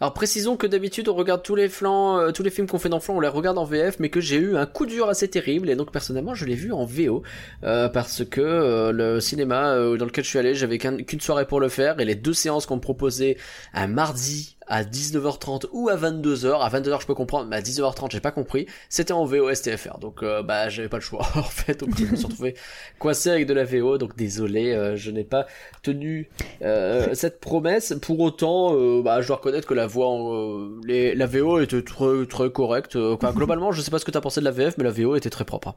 Alors 0.00 0.12
précisons 0.14 0.56
que 0.56 0.66
d'habitude 0.66 1.08
on 1.08 1.14
regarde 1.14 1.42
tous 1.42 1.54
les 1.54 1.68
flancs, 1.68 2.18
euh, 2.18 2.32
tous 2.32 2.42
les 2.42 2.50
films 2.50 2.66
qu'on 2.66 2.78
fait 2.78 2.88
dans 2.88 3.00
flanc, 3.00 3.16
on 3.16 3.20
les 3.20 3.28
regarde 3.28 3.58
en 3.58 3.64
VF, 3.64 3.98
mais 3.98 4.08
que 4.10 4.20
j'ai 4.20 4.36
eu 4.36 4.56
un 4.56 4.66
coup 4.66 4.86
dur 4.86 5.08
assez 5.08 5.28
terrible 5.28 5.70
et 5.70 5.74
donc 5.76 5.90
personnellement 5.90 6.34
je 6.34 6.44
l'ai 6.44 6.54
vu 6.54 6.72
en 6.72 6.84
VO 6.84 7.22
euh, 7.64 7.88
parce 7.88 8.24
que 8.24 8.40
euh, 8.40 8.92
le 8.92 9.20
cinéma 9.20 9.74
dans 9.98 10.04
lequel 10.04 10.24
je 10.24 10.28
suis 10.30 10.38
allé, 10.38 10.54
j'avais 10.54 10.78
qu'un- 10.78 10.98
qu'une 11.02 11.20
soirée 11.20 11.46
pour 11.46 11.60
le 11.60 11.68
faire 11.68 11.98
et 12.00 12.04
les 12.04 12.14
deux 12.14 12.34
séances 12.34 12.66
qu'on 12.66 12.76
me 12.76 12.80
proposait 12.80 13.36
un 13.72 13.86
mardi 13.86 14.53
à 14.66 14.82
19h30 14.84 15.66
ou 15.72 15.88
à 15.88 15.96
22h, 15.96 16.60
à 16.60 16.68
22h 16.68 17.00
je 17.00 17.06
peux 17.06 17.14
comprendre, 17.14 17.48
mais 17.48 17.56
à 17.56 17.60
19h30 17.60 18.10
j'ai 18.10 18.20
pas 18.20 18.30
compris, 18.30 18.66
c'était 18.88 19.12
en 19.12 19.24
VO 19.24 19.52
STFR, 19.54 19.98
donc 19.98 20.22
euh, 20.22 20.42
bah 20.42 20.68
j'avais 20.68 20.88
pas 20.88 20.96
le 20.98 21.02
choix 21.02 21.26
en 21.36 21.42
fait, 21.42 21.80
donc 21.80 21.90
je 21.98 22.04
me 22.04 22.16
suis 22.16 22.26
retrouvé 22.26 22.54
coincé 22.98 23.30
avec 23.30 23.46
de 23.46 23.54
la 23.54 23.64
VO, 23.64 23.98
donc 23.98 24.16
désolé, 24.16 24.72
euh, 24.72 24.96
je 24.96 25.10
n'ai 25.10 25.24
pas 25.24 25.46
tenu 25.82 26.28
euh, 26.62 27.10
cette 27.14 27.40
promesse. 27.40 27.94
Pour 28.00 28.20
autant, 28.20 28.74
euh, 28.74 29.02
bah, 29.02 29.20
je 29.20 29.26
dois 29.26 29.36
reconnaître 29.36 29.66
que 29.66 29.74
la 29.74 29.86
voix, 29.86 30.08
en, 30.08 30.34
euh, 30.34 30.80
les, 30.84 31.14
la 31.14 31.26
VO 31.26 31.60
était 31.60 31.82
très 31.82 32.26
très 32.26 32.50
correcte. 32.50 32.96
Enfin, 32.96 33.32
globalement, 33.32 33.72
je 33.72 33.80
sais 33.80 33.90
pas 33.90 33.98
ce 33.98 34.04
que 34.04 34.10
t'as 34.10 34.20
pensé 34.20 34.40
de 34.40 34.44
la 34.44 34.50
VF, 34.50 34.78
mais 34.78 34.84
la 34.84 34.90
VO 34.90 35.16
était 35.16 35.30
très 35.30 35.44
propre. 35.44 35.68
hein. 35.68 35.74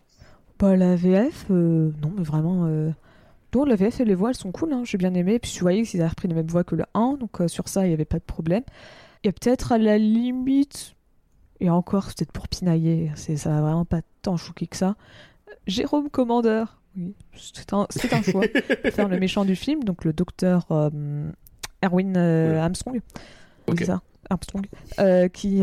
Bah, 0.59 0.75
la 0.75 0.95
VF, 0.95 1.45
euh, 1.51 1.91
non, 2.01 2.11
mais 2.17 2.23
vraiment. 2.23 2.67
Non, 3.57 3.65
la 3.65 3.75
VF 3.75 4.01
et 4.01 4.05
les 4.05 4.13
voix, 4.13 4.29
elles 4.29 4.35
sont 4.35 4.51
cool, 4.51 4.71
hein, 4.71 4.83
j'ai 4.85 4.99
bien 4.99 5.15
aimé. 5.15 5.39
Puis 5.39 5.49
tu 5.49 5.61
voyais 5.61 5.81
qu'ils 5.81 5.99
avaient 5.99 6.09
repris 6.09 6.27
les 6.27 6.35
mêmes 6.35 6.45
voix 6.45 6.63
que 6.63 6.75
le 6.75 6.83
1, 6.93 7.13
donc 7.13 7.41
euh, 7.41 7.47
sur 7.47 7.67
ça, 7.67 7.85
il 7.85 7.87
n'y 7.87 7.93
avait 7.95 8.05
pas 8.05 8.19
de 8.19 8.23
problème. 8.23 8.61
Et 9.23 9.31
peut-être 9.31 9.71
à 9.71 9.79
la 9.79 9.97
limite, 9.97 10.93
et 11.59 11.71
encore, 11.71 12.03
c'est 12.03 12.19
peut-être 12.19 12.31
pour 12.33 12.47
pinailler, 12.47 13.11
ça 13.15 13.49
va 13.49 13.61
vraiment 13.61 13.83
pas 13.83 14.01
tant 14.21 14.37
choquer 14.37 14.67
que 14.67 14.77
ça. 14.77 14.95
Jérôme 15.65 16.11
Commander, 16.11 16.65
oui, 16.95 17.15
c'est 17.35 17.73
un, 17.73 17.87
choix 18.29 18.43
pour 18.83 18.91
faire 18.91 19.09
le 19.09 19.17
méchant 19.17 19.43
du 19.43 19.55
film, 19.55 19.83
donc 19.83 20.05
le 20.05 20.13
docteur 20.13 20.67
euh, 20.69 21.31
Erwin 21.83 22.15
euh. 22.15 22.61
Armstrong. 22.61 22.93
Oui, 22.93 23.01
Ok. 23.65 23.79
c'est 23.79 23.85
ça, 23.85 24.03
Armstrong. 24.29 24.67
Qui, 25.33 25.61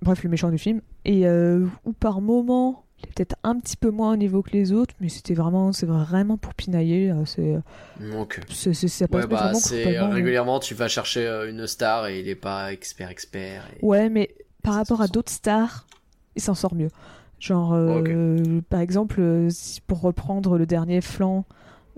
bref, 0.00 0.22
le 0.22 0.30
méchant 0.30 0.50
du 0.50 0.56
film. 0.56 0.80
Et 1.04 1.28
où 1.28 1.92
par 1.92 2.22
moment, 2.22 2.86
il 3.02 3.08
est 3.08 3.12
peut-être 3.14 3.36
un 3.42 3.58
petit 3.58 3.76
peu 3.76 3.90
moins 3.90 4.12
au 4.12 4.16
niveau 4.16 4.42
que 4.42 4.50
les 4.50 4.72
autres, 4.72 4.94
mais 5.00 5.08
c'était 5.08 5.34
vraiment, 5.34 5.72
c'est 5.72 5.86
vraiment 5.86 6.36
pour 6.36 6.54
pinailler. 6.54 7.10
euh, 7.10 7.24
C'est, 7.24 7.56
Donc, 8.00 8.40
c'est, 8.50 8.74
c'est- 8.74 8.88
ça 8.88 9.08
passe 9.08 9.24
ouais, 9.24 9.28
bah, 9.28 9.52
c'est 9.54 9.96
euh, 9.98 10.08
régulièrement, 10.08 10.60
tu 10.60 10.74
vas 10.74 10.88
chercher 10.88 11.26
euh, 11.26 11.48
une 11.50 11.66
star 11.66 12.06
et 12.08 12.20
il 12.20 12.28
est 12.28 12.34
pas 12.34 12.72
expert 12.72 13.08
expert. 13.10 13.64
et- 13.76 13.84
Ouais, 13.84 14.08
mais 14.08 14.34
par 14.62 14.74
rapport 14.74 15.00
à 15.02 15.08
d'autres 15.08 15.32
stars, 15.32 15.86
il 16.36 16.42
s'en 16.42 16.54
sort 16.54 16.74
mieux. 16.74 16.88
Genre, 17.38 17.72
euh, 17.72 18.60
par 18.68 18.80
exemple, 18.80 19.16
euh, 19.20 19.48
pour 19.86 20.00
reprendre 20.02 20.58
le 20.58 20.66
dernier 20.66 21.00
flanc 21.00 21.46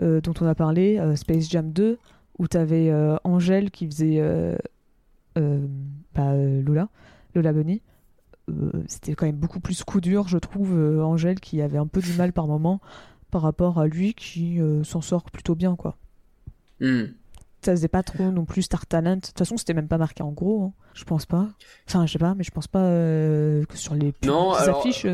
euh, 0.00 0.20
dont 0.20 0.34
on 0.40 0.46
a 0.46 0.54
parlé, 0.54 0.98
euh, 0.98 1.16
Space 1.16 1.50
Jam 1.50 1.72
2, 1.72 1.98
où 2.38 2.46
t'avais 2.48 2.90
euh, 2.90 3.16
Angèle 3.24 3.70
qui 3.70 3.86
faisait 3.86 4.18
euh, 4.20 4.56
euh, 5.38 5.66
bah, 6.14 6.30
euh, 6.30 6.62
Lola, 6.62 6.88
Lola 7.34 7.52
Bunny. 7.52 7.82
Euh, 8.50 8.70
C'était 8.88 9.14
quand 9.14 9.26
même 9.26 9.36
beaucoup 9.36 9.60
plus 9.60 9.84
coup 9.84 10.00
dur, 10.00 10.28
je 10.28 10.38
trouve, 10.38 10.72
euh, 10.76 11.02
Angèle 11.04 11.40
qui 11.40 11.60
avait 11.62 11.78
un 11.78 11.86
peu 11.86 12.00
du 12.00 12.12
mal 12.14 12.32
par 12.32 12.46
moment 12.46 12.80
par 13.30 13.42
rapport 13.42 13.78
à 13.78 13.86
lui 13.86 14.14
qui 14.14 14.60
euh, 14.60 14.84
s'en 14.84 15.00
sort 15.00 15.24
plutôt 15.30 15.54
bien, 15.54 15.74
quoi. 15.76 15.96
Hmm. 16.80 17.04
Ça 17.64 17.72
faisait 17.72 17.88
pas 17.88 18.02
trop 18.02 18.30
non 18.30 18.44
plus 18.44 18.62
Star 18.62 18.86
Talent. 18.86 19.16
De 19.16 19.20
toute 19.20 19.38
façon, 19.38 19.56
c'était 19.56 19.72
même 19.74 19.86
pas 19.88 19.96
marqué 19.98 20.22
en 20.22 20.32
gros. 20.32 20.64
hein. 20.64 20.72
Je 20.94 21.04
pense 21.04 21.24
pas. 21.26 21.48
Enfin, 21.88 22.04
je 22.06 22.12
sais 22.12 22.18
pas, 22.18 22.34
mais 22.34 22.42
je 22.44 22.50
pense 22.50 22.66
pas 22.66 22.80
que 22.80 23.64
sur 23.76 23.94
les, 23.94 24.12
Non, 24.24 24.52
alors, 24.52 24.80
affiches. 24.80 25.06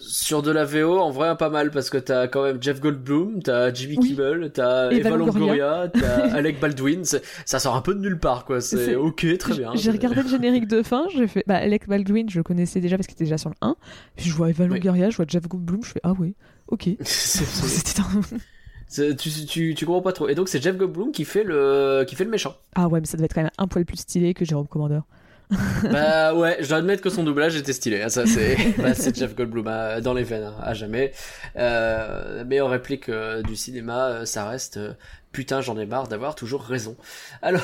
Sur 0.00 0.42
de 0.42 0.50
la 0.50 0.64
VO, 0.64 0.98
en 0.98 1.10
vrai, 1.10 1.36
pas 1.36 1.50
mal, 1.50 1.70
parce 1.70 1.90
que 1.90 1.98
t'as 1.98 2.28
quand 2.28 2.42
même 2.42 2.62
Jeff 2.62 2.80
Goldblum, 2.80 3.42
t'as 3.42 3.72
Jimmy 3.72 3.96
Oui. 3.98 4.08
Kimmel, 4.08 4.50
t'as 4.52 4.90
Eva 4.90 5.10
Longoria, 5.16 5.88
t'as 5.92 6.32
Alec 6.34 6.60
Baldwin. 6.60 7.02
Ça 7.04 7.58
sort 7.58 7.76
un 7.76 7.82
peu 7.82 7.94
de 7.94 8.00
nulle 8.00 8.18
part, 8.18 8.44
quoi. 8.44 8.60
C'est 8.60 8.94
ok, 8.94 9.26
très 9.38 9.54
bien. 9.54 9.72
J'ai 9.74 9.90
regardé 9.90 10.22
le 10.22 10.28
générique 10.28 10.68
de 10.68 10.82
fin, 10.82 11.06
j'ai 11.14 11.26
fait. 11.26 11.44
Bah, 11.46 11.56
Alec 11.56 11.88
Baldwin, 11.88 12.28
je 12.30 12.38
le 12.38 12.42
connaissais 12.42 12.80
déjà 12.80 12.96
parce 12.96 13.06
qu'il 13.06 13.14
était 13.14 13.24
déjà 13.24 13.38
sur 13.38 13.50
le 13.50 13.56
1. 13.60 13.76
Puis 14.16 14.30
je 14.30 14.34
vois 14.34 14.50
Eva 14.50 14.64
Oui. 14.64 14.70
Longoria, 14.70 15.10
je 15.10 15.16
vois 15.16 15.26
Jeff 15.28 15.46
Goldblum, 15.48 15.82
je 15.84 15.90
fais 15.90 16.00
Ah 16.02 16.12
ouais, 16.12 16.34
ok. 16.68 16.88
C'était 17.02 18.00
un. 18.00 19.14
tu, 19.16 19.74
tu 19.74 19.86
comprends 19.86 20.02
pas 20.02 20.12
trop. 20.12 20.28
Et 20.28 20.34
donc, 20.34 20.48
c'est 20.48 20.62
Jeff 20.62 20.76
Goldblum 20.76 21.12
qui 21.12 21.24
fait 21.24 21.44
le, 21.44 22.04
qui 22.06 22.14
fait 22.16 22.24
le 22.24 22.30
méchant. 22.30 22.56
Ah 22.74 22.88
ouais, 22.88 23.00
mais 23.00 23.06
ça 23.06 23.16
devait 23.16 23.26
être 23.26 23.34
quand 23.34 23.42
même 23.42 23.50
un 23.58 23.66
poil 23.66 23.84
plus 23.84 23.98
stylé 23.98 24.34
que 24.34 24.44
Jérôme 24.44 24.68
Commandeur. 24.68 25.02
bah 25.90 26.34
ouais, 26.34 26.58
je 26.60 26.68
dois 26.68 26.78
admettre 26.78 27.02
que 27.02 27.10
son 27.10 27.22
doublage 27.24 27.56
était 27.56 27.72
stylé. 27.72 28.02
hein, 28.02 28.08
Ça, 28.08 28.26
c'est 28.26 28.56
bah, 28.78 28.92
Jeff 28.94 29.34
Goldblum 29.34 29.66
hein, 29.66 30.00
dans 30.00 30.12
les 30.12 30.22
veines, 30.24 30.44
hein, 30.44 30.54
à 30.62 30.74
jamais. 30.74 31.12
Euh, 31.56 32.44
meilleure 32.44 32.70
réplique 32.70 33.08
euh, 33.08 33.42
du 33.42 33.56
cinéma, 33.56 34.08
euh, 34.08 34.24
ça 34.26 34.46
reste 34.48 34.76
euh, 34.76 34.92
putain, 35.32 35.60
j'en 35.60 35.78
ai 35.78 35.86
marre 35.86 36.08
d'avoir 36.08 36.34
toujours 36.34 36.62
raison. 36.62 36.96
Alors, 37.40 37.62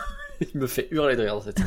il 0.40 0.58
me 0.60 0.66
fait 0.66 0.88
hurler 0.90 1.16
de 1.16 1.22
rire 1.22 1.34
dans 1.34 1.42
cette. 1.42 1.58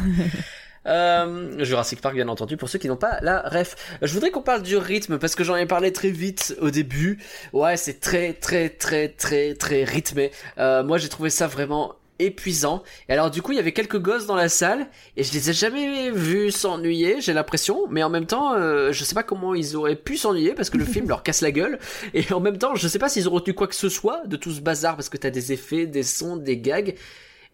Euh, 0.88 1.64
Jurassic 1.64 2.02
Park, 2.02 2.16
bien 2.16 2.30
entendu, 2.30 2.58
pour 2.58 2.70
ceux 2.70 2.80
qui 2.80 2.88
n'ont 2.88 2.96
pas 2.96 3.20
la 3.22 3.42
ref. 3.42 3.76
Je 4.02 4.12
voudrais 4.14 4.32
qu'on 4.32 4.42
parle 4.42 4.64
du 4.64 4.78
rythme 4.78 5.20
parce 5.20 5.36
que 5.36 5.44
j'en 5.44 5.56
ai 5.58 5.66
parlé 5.66 5.92
très 5.92 6.10
vite 6.10 6.56
au 6.62 6.72
début. 6.72 7.20
Ouais, 7.54 7.78
c'est 7.78 8.00
très, 8.00 8.34
très, 8.34 8.70
très, 8.70 9.10
très, 9.10 9.54
très 9.56 9.84
rythmé. 9.84 10.32
Euh, 10.58 10.84
moi, 10.84 10.98
j'ai 10.98 11.10
trouvé 11.10 11.30
ça 11.30 11.48
vraiment 11.48 11.96
épuisant. 12.20 12.84
Et 13.08 13.14
alors, 13.14 13.32
du 13.32 13.42
coup, 13.42 13.54
il 13.54 13.56
y 13.56 13.60
avait 13.60 13.72
quelques 13.72 14.00
gosses 14.00 14.26
dans 14.26 14.36
la 14.36 14.50
salle 14.50 14.88
et 15.18 15.24
je 15.24 15.34
les 15.34 15.50
ai 15.50 15.54
jamais 15.54 16.12
vus 16.12 16.52
s'ennuyer, 16.52 17.22
j'ai 17.22 17.34
l'impression. 17.34 17.88
Mais 17.90 18.04
en 18.04 18.10
même 18.10 18.26
temps, 18.26 18.54
euh, 18.54 18.92
je 18.92 19.04
sais 19.04 19.16
pas 19.16 19.24
comment 19.24 19.56
ils 19.56 19.76
auraient 19.76 19.96
pu 19.96 20.18
s'ennuyer 20.18 20.54
parce 20.54 20.70
que 20.70 20.78
le 20.78 20.86
film 20.86 21.08
leur 21.10 21.24
casse 21.24 21.42
la 21.42 21.52
gueule. 21.52 21.80
Et 22.14 22.32
en 22.32 22.40
même 22.40 22.58
temps, 22.58 22.76
je 22.76 22.88
sais 22.88 23.00
pas 23.00 23.10
s'ils 23.10 23.28
ont 23.28 23.34
retenu 23.34 23.54
quoi 23.54 23.68
que 23.68 23.76
ce 23.76 23.90
soit 23.90 24.26
de 24.28 24.36
tout 24.36 24.52
ce 24.52 24.62
bazar 24.62 24.96
parce 24.96 25.10
que 25.10 25.18
t'as 25.18 25.30
des 25.30 25.52
effets, 25.52 25.86
des 25.86 26.04
sons, 26.04 26.38
des 26.38 26.58
gags. 26.58 26.96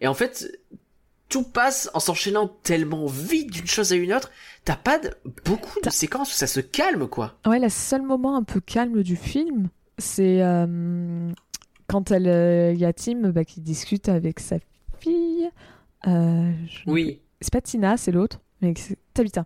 Et 0.00 0.06
en 0.06 0.14
fait, 0.14 0.60
tout 1.28 1.42
passe 1.42 1.90
en 1.94 2.00
s'enchaînant 2.00 2.48
tellement 2.62 3.06
vite 3.06 3.50
d'une 3.50 3.66
chose 3.66 3.92
à 3.92 3.96
une 3.96 4.12
autre. 4.12 4.30
T'as 4.64 4.76
pas 4.76 4.98
de, 4.98 5.10
beaucoup 5.44 5.80
de 5.80 5.90
séquences 5.90 6.32
où 6.32 6.36
ça 6.36 6.46
se 6.46 6.60
calme, 6.60 7.08
quoi. 7.08 7.34
Ouais, 7.46 7.58
le 7.58 7.68
seul 7.68 8.02
moment 8.02 8.36
un 8.36 8.42
peu 8.42 8.60
calme 8.60 9.02
du 9.02 9.16
film, 9.16 9.68
c'est 9.98 10.42
euh, 10.42 11.30
quand 11.86 12.10
elle, 12.10 12.28
euh, 12.28 12.72
il 12.72 12.78
y 12.78 12.84
a 12.84 12.92
Tim 12.92 13.30
bah, 13.30 13.44
qui 13.44 13.60
discute 13.60 14.08
avec 14.08 14.40
sa 14.40 14.56
fille. 15.00 15.48
Euh, 16.06 16.52
je- 16.68 16.90
Oui. 16.90 17.20
C'est 17.40 17.52
pas 17.52 17.60
Tina, 17.60 17.96
c'est 17.96 18.12
l'autre. 18.12 18.40
Mais 18.62 18.72
c'est 18.76 18.96
Tabitha. 19.12 19.44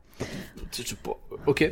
Ok. 1.46 1.68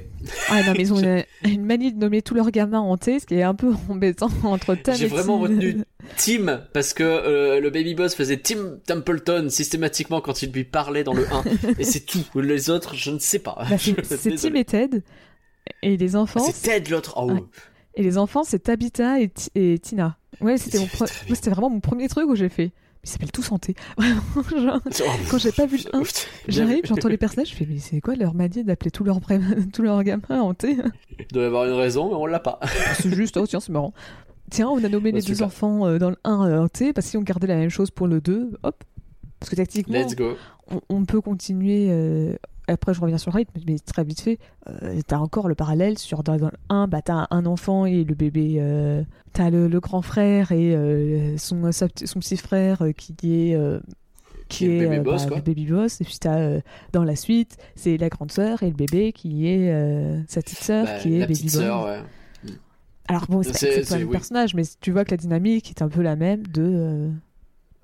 Ah 0.48 0.62
non, 0.64 0.72
mais 0.72 0.80
ils 0.80 0.92
ont 0.92 0.98
une, 1.00 1.22
une 1.44 1.64
manie 1.64 1.92
de 1.92 1.98
nommer 1.98 2.20
tous 2.20 2.34
leurs 2.34 2.50
gamins 2.50 2.80
hantés, 2.80 3.20
ce 3.20 3.26
qui 3.26 3.34
est 3.34 3.44
un 3.44 3.54
peu 3.54 3.72
embêtant 3.88 4.28
entre 4.42 4.74
Tam 4.74 4.96
J'ai 4.96 5.06
vraiment 5.06 5.38
retenu 5.38 5.84
Tim 6.16 6.62
parce 6.72 6.94
que 6.94 7.04
euh, 7.04 7.60
le 7.60 7.70
baby 7.70 7.94
boss 7.94 8.16
faisait 8.16 8.38
Tim 8.38 8.78
Templeton 8.86 9.48
systématiquement 9.50 10.20
quand 10.20 10.42
il 10.42 10.50
lui 10.50 10.64
parlait 10.64 11.04
dans 11.04 11.14
le 11.14 11.26
1 11.32 11.44
et 11.78 11.84
c'est 11.84 12.00
tout. 12.06 12.24
Les 12.40 12.70
autres, 12.70 12.96
je 12.96 13.12
ne 13.12 13.20
sais 13.20 13.38
pas. 13.38 13.64
Bah, 13.70 13.78
c'est 13.78 14.34
Tim 14.34 14.54
et 14.54 14.64
Ted. 14.64 15.02
Et 15.82 15.96
les 15.96 16.16
enfants, 16.16 16.40
Ah, 16.44 16.50
C'est 16.52 16.68
Ted 16.70 16.90
l'autre. 16.90 17.14
Oh. 17.18 17.30
Ouais. 17.30 17.42
et 17.94 18.02
les 18.02 18.18
enfants, 18.18 18.42
c'est 18.42 18.58
Tabitha 18.60 19.20
et, 19.20 19.30
et 19.54 19.78
Tina. 19.78 20.17
Ouais, 20.40 20.58
c'était 20.58 20.78
c'était 21.34 21.50
vraiment 21.50 21.70
mon 21.70 21.80
premier 21.80 22.08
truc 22.08 22.28
où 22.28 22.36
j'ai 22.36 22.48
fait. 22.48 22.72
Ils 23.04 23.08
s'appellent 23.08 23.30
tous 23.32 23.50
hantés. 23.52 23.74
Vraiment, 23.96 24.20
genre, 24.56 24.80
Quand 25.30 25.38
j'ai 25.38 25.52
pas 25.52 25.66
vu 25.66 25.78
le 25.78 25.96
un, 25.96 26.02
putain, 26.02 26.20
J'arrive, 26.48 26.80
j'entends 26.84 27.08
les 27.08 27.16
personnages, 27.16 27.50
je 27.50 27.54
fais 27.54 27.66
mais 27.68 27.78
c'est 27.78 28.00
quoi 28.00 28.16
leur 28.16 28.34
manière 28.34 28.64
d'appeler 28.64 28.90
tous 28.90 29.04
leurs 29.04 29.20
tous 29.72 29.82
leurs 29.82 30.02
gamins 30.02 30.40
hantés 30.40 30.76
Il 31.20 31.26
doit 31.28 31.44
y 31.44 31.46
avoir 31.46 31.64
une 31.66 31.74
raison, 31.74 32.08
mais 32.08 32.16
on 32.16 32.26
l'a 32.26 32.40
pas. 32.40 32.58
C'est 32.94 33.14
juste, 33.14 33.36
oh 33.36 33.46
tiens, 33.46 33.60
c'est 33.60 33.70
marrant. 33.72 33.94
Tiens, 34.50 34.68
on 34.68 34.82
a 34.82 34.88
nommé 34.88 35.12
Bah, 35.12 35.18
les 35.18 35.24
deux 35.24 35.42
enfants 35.42 35.86
euh, 35.86 35.98
dans 35.98 36.10
le 36.10 36.16
1 36.24 36.48
euh, 36.48 36.58
hantés, 36.60 36.92
parce 36.92 37.08
qu'ils 37.08 37.18
ont 37.20 37.22
gardé 37.22 37.46
la 37.46 37.56
même 37.56 37.70
chose 37.70 37.90
pour 37.90 38.06
le 38.08 38.20
2, 38.20 38.50
hop. 38.62 38.84
Parce 39.38 39.50
que 39.50 39.56
tactiquement, 39.56 39.94
Let's 40.00 40.16
go. 40.16 40.36
on, 40.70 40.80
on 40.88 41.04
peut 41.04 41.20
continuer. 41.20 41.86
euh, 41.90 42.34
Après, 42.68 42.94
je 42.94 43.00
reviens 43.00 43.18
sur 43.18 43.32
le 43.32 43.36
rythme, 43.38 43.58
mais 43.66 43.78
très 43.78 44.04
vite 44.04 44.20
fait. 44.20 44.38
euh, 44.68 45.00
t'as 45.06 45.18
encore 45.18 45.48
le 45.48 45.54
parallèle 45.54 45.98
sur 45.98 46.22
le 46.26 46.50
1, 46.68 46.86
bah, 46.86 47.02
t'as 47.02 47.26
un 47.30 47.46
enfant 47.46 47.86
et 47.86 48.04
le 48.04 48.14
bébé. 48.14 48.56
euh, 48.58 49.02
t'as 49.32 49.50
le, 49.50 49.66
le 49.68 49.80
grand 49.80 50.02
frère 50.02 50.52
et 50.52 50.74
euh, 50.76 51.36
son, 51.38 51.62
petit- 51.62 52.06
son 52.06 52.20
petit 52.20 52.36
frère 52.36 52.82
euh, 52.82 52.92
qui 52.92 53.14
est. 53.22 53.54
euh, 53.56 53.80
Qui 54.48 54.66
est 54.66 54.80
le 54.80 54.86
baby 54.88 54.98
euh, 54.98 55.02
boss, 55.02 55.22
bah, 55.22 55.28
quoi. 55.28 55.36
le 55.38 55.42
baby 55.42 55.66
boss. 55.66 56.00
Et 56.00 56.04
puis 56.04 56.18
t'as 56.20 56.38
euh, 56.38 56.60
dans 56.92 57.04
la 57.04 57.16
suite, 57.16 57.56
c'est 57.74 57.96
la 57.96 58.08
grande 58.10 58.32
sœur 58.32 58.62
et 58.62 58.68
le 58.70 58.76
bébé 58.76 59.12
qui 59.12 59.46
est 59.48 59.70
euh, 59.72 60.20
sa 60.28 60.40
petite 60.42 60.58
sœur 60.58 60.84
Bah, 60.86 60.98
qui 61.00 61.14
est 61.14 61.20
la 61.20 61.26
baby 61.26 61.42
boss. 61.44 61.56
ouais. 61.86 61.98
Alors 63.10 63.24
bon, 63.28 63.42
c'est 63.42 63.52
pas, 63.88 63.94
le 63.94 64.00
même 64.00 64.08
oui. 64.08 64.12
personnage, 64.12 64.54
mais 64.54 64.62
tu 64.82 64.90
vois 64.92 65.04
que 65.06 65.12
la 65.12 65.16
dynamique 65.16 65.70
est 65.70 65.80
un 65.80 65.88
peu 65.88 66.02
la 66.02 66.14
même 66.16 66.46
de. 66.46 66.62
euh, 66.62 67.10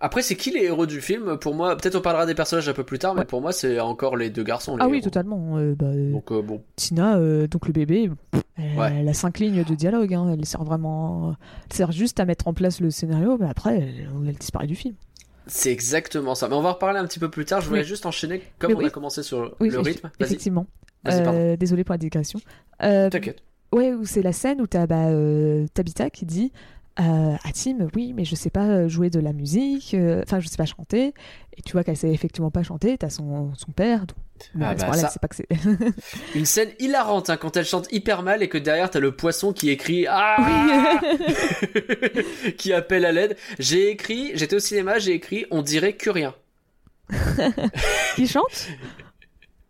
Après, 0.05 0.21
c'est 0.21 0.37
qui 0.37 0.51
les 0.51 0.65
héros 0.65 0.85
du 0.85 1.01
film? 1.01 1.39
Pour 1.39 1.55
moi, 1.55 1.75
peut-être 1.79 1.95
on 1.97 2.03
parlera 2.03 2.27
des 2.27 2.35
personnages 2.35 2.69
un 2.69 2.75
peu 2.75 2.85
plus 2.85 2.99
tard, 2.99 3.15
mais 3.15 3.21
Ouais. 3.21 3.25
pour 3.27 3.41
moi, 3.41 3.53
c'est 3.53 3.81
encore 3.81 4.19
les 4.19 4.29
deux 4.29 4.43
garçons. 4.43 4.77
Les 4.77 4.83
Ah 4.85 4.89
oui, 4.89 4.99
héros. 4.99 5.05
totalement. 5.05 5.57
euh, 5.57 5.75
bah, 5.75 5.87
euh, 5.87 6.13
Donc 6.13 6.31
euh, 6.31 6.43
bon, 6.43 6.63
Tina, 6.77 7.17
euh, 7.17 7.47
donc 7.47 7.67
le 7.67 7.73
bébé, 7.73 8.11
pff, 8.31 8.43
elle, 8.59 8.79
Ouais. 8.79 8.93
elle 9.01 9.09
a 9.09 9.15
cinq 9.15 9.39
lignes 9.39 9.65
de 9.65 9.75
dialogue. 9.75 10.13
hein, 10.13 10.29
Elle 10.39 10.45
sert 10.45 10.63
vraiment, 10.63 11.35
elle 11.71 11.75
sert 11.75 11.91
juste 11.91 12.21
à 12.21 12.27
mettre 12.27 12.49
en 12.49 12.53
place 12.53 12.81
le 12.81 12.91
scénario, 12.91 13.39
mais 13.41 13.49
après, 13.49 13.79
elle, 13.79 14.09
elle 14.29 14.35
disparaît 14.35 14.67
du 14.67 14.77
film. 14.77 14.95
c'est 15.47 15.73
exactement 15.73 16.35
ça. 16.35 16.49
Mais 16.49 16.55
on 16.55 16.61
va 16.61 16.69
en 16.69 16.73
reparler 16.75 16.99
un 17.01 17.07
petit 17.07 17.19
peu 17.19 17.31
plus 17.31 17.47
tard. 17.47 17.63
Je 17.63 17.69
voulais 17.69 17.81
Oui. 17.81 17.87
juste 17.87 18.05
enchaîner 18.05 18.43
comme 18.59 18.73
Mais 18.73 18.77
on 18.77 18.81
oui. 18.81 18.87
a 18.87 18.91
commencé 18.91 19.23
sur 19.23 19.57
Oui, 19.61 19.71
le 19.71 19.81
rythme. 19.81 20.11
Effectivement. 20.21 20.67
désolé 21.59 21.83
pour 21.83 21.95
la 21.95 21.99
digression. 21.99 22.41
T'inquiète. 22.79 23.43
ouais, 23.73 23.93
où 23.95 24.05
c'est 24.05 24.23
la 24.23 24.33
scène 24.33 24.61
où 24.61 24.67
t'as 24.67 24.87
bah, 24.87 25.09
Tabitha 25.73 26.11
qui 26.11 26.27
dit 26.27 26.53
euh, 27.01 27.35
à 27.43 27.53
Tim, 27.53 27.89
oui, 27.97 28.13
mais 28.15 28.25
je 28.25 28.35
sais 28.35 28.51
pas 28.51 28.87
jouer 28.87 29.11
de 29.11 29.19
la 29.19 29.33
musique, 29.33 29.95
euh, 29.95 30.23
enfin, 30.25 30.39
je 30.41 30.47
sais 30.49 30.57
pas 30.57 30.65
chanter. 30.65 31.13
Et 31.57 31.63
tu 31.63 31.73
vois 31.73 31.83
qu'elle 31.85 31.97
sait 31.97 32.13
effectivement 32.13 32.51
pas 32.51 32.63
chanter. 32.63 32.97
T'as 32.99 33.11
son, 33.11 33.53
son 33.57 33.73
père. 33.73 34.01
Donc, 34.07 34.17
bon, 34.55 34.65
Ah 34.65 34.75
bah, 34.75 34.93
ça. 34.95 35.19
pas 35.21 35.29
que 35.29 35.37
c'est. 35.37 35.49
Une 36.35 36.45
scène 36.47 36.71
hilarante 36.79 37.31
hein, 37.31 37.37
quand 37.37 37.57
elle 37.57 37.65
chante 37.65 37.89
hyper 37.93 38.23
mal 38.23 38.43
et 38.43 38.49
que 38.49 38.59
derrière 38.59 38.91
t'as 38.91 39.01
le 39.01 39.13
poisson 39.15 39.53
qui 39.53 39.71
écrit 39.71 40.07
ah 40.09 41.01
qui 42.59 42.73
appelle 42.73 43.05
à 43.05 43.13
l'aide. 43.13 43.37
J'ai 43.59 43.91
écrit, 43.91 44.33
j'étais 44.35 44.57
au 44.57 44.61
cinéma, 44.61 44.99
j'ai 44.99 45.13
écrit, 45.13 45.47
on 45.51 45.63
dirait 45.63 45.95
que 45.95 46.11
rien. 46.11 46.35
Qui 48.17 48.27
chante? 48.27 48.69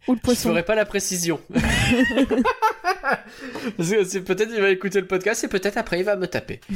Ou 0.08 0.12
le 0.12 0.18
Je 0.18 0.22
poisson 0.22 0.50
ferai 0.50 0.62
pas 0.64 0.74
la 0.74 0.84
précision. 0.84 1.40
Peut-être 3.76 4.50
il 4.54 4.60
va 4.60 4.70
écouter 4.70 5.00
le 5.00 5.06
podcast 5.06 5.44
et 5.44 5.48
peut-être 5.48 5.76
après 5.78 5.98
il 6.00 6.04
va 6.04 6.16
me 6.16 6.26
taper. 6.26 6.60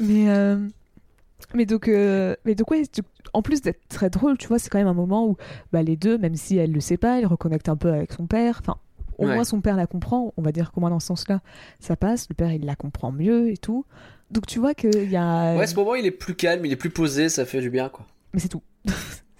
Mais, 0.00 0.28
euh, 0.30 0.56
mais 1.54 1.66
donc, 1.66 1.88
euh, 1.88 2.36
mais 2.44 2.54
donc 2.54 2.70
ouais, 2.70 2.84
tu- 2.86 3.00
en 3.32 3.42
plus 3.42 3.62
d'être 3.62 3.80
très 3.88 4.10
drôle, 4.10 4.38
tu 4.38 4.46
vois, 4.46 4.60
c'est 4.60 4.68
quand 4.70 4.78
même 4.78 4.86
un 4.86 4.94
moment 4.94 5.26
où 5.26 5.36
bah, 5.72 5.82
les 5.82 5.96
deux, 5.96 6.18
même 6.18 6.36
si 6.36 6.56
elle 6.56 6.70
le 6.70 6.78
sait 6.78 6.96
pas, 6.96 7.18
elle 7.18 7.26
reconnecte 7.26 7.68
un 7.68 7.76
peu 7.76 7.88
avec 7.92 8.12
son 8.12 8.28
père. 8.28 8.58
Enfin, 8.60 8.76
au 9.18 9.26
Ouais. 9.26 9.34
moins 9.34 9.42
son 9.42 9.60
père 9.60 9.74
la 9.74 9.88
comprend. 9.88 10.32
On 10.36 10.42
va 10.42 10.52
dire 10.52 10.70
comment 10.72 10.88
dans 10.88 11.00
ce 11.00 11.08
sens-là, 11.08 11.40
ça 11.80 11.96
passe. 11.96 12.28
Le 12.28 12.34
père, 12.36 12.52
il 12.52 12.64
la 12.64 12.76
comprend 12.76 13.10
mieux 13.10 13.50
et 13.50 13.56
tout. 13.56 13.84
Donc 14.30 14.46
tu 14.46 14.60
vois 14.60 14.72
qu'il 14.74 15.10
y 15.10 15.16
a. 15.16 15.56
Ouais, 15.56 15.66
ce 15.66 15.74
moment 15.74 15.96
il 15.96 16.06
est 16.06 16.12
plus 16.12 16.36
calme, 16.36 16.64
il 16.64 16.70
est 16.72 16.76
plus 16.76 16.90
posé, 16.90 17.28
ça 17.28 17.44
fait 17.44 17.60
du 17.60 17.70
bien 17.70 17.88
quoi. 17.88 18.06
Mais 18.34 18.38
c'est 18.38 18.48
tout. 18.48 18.62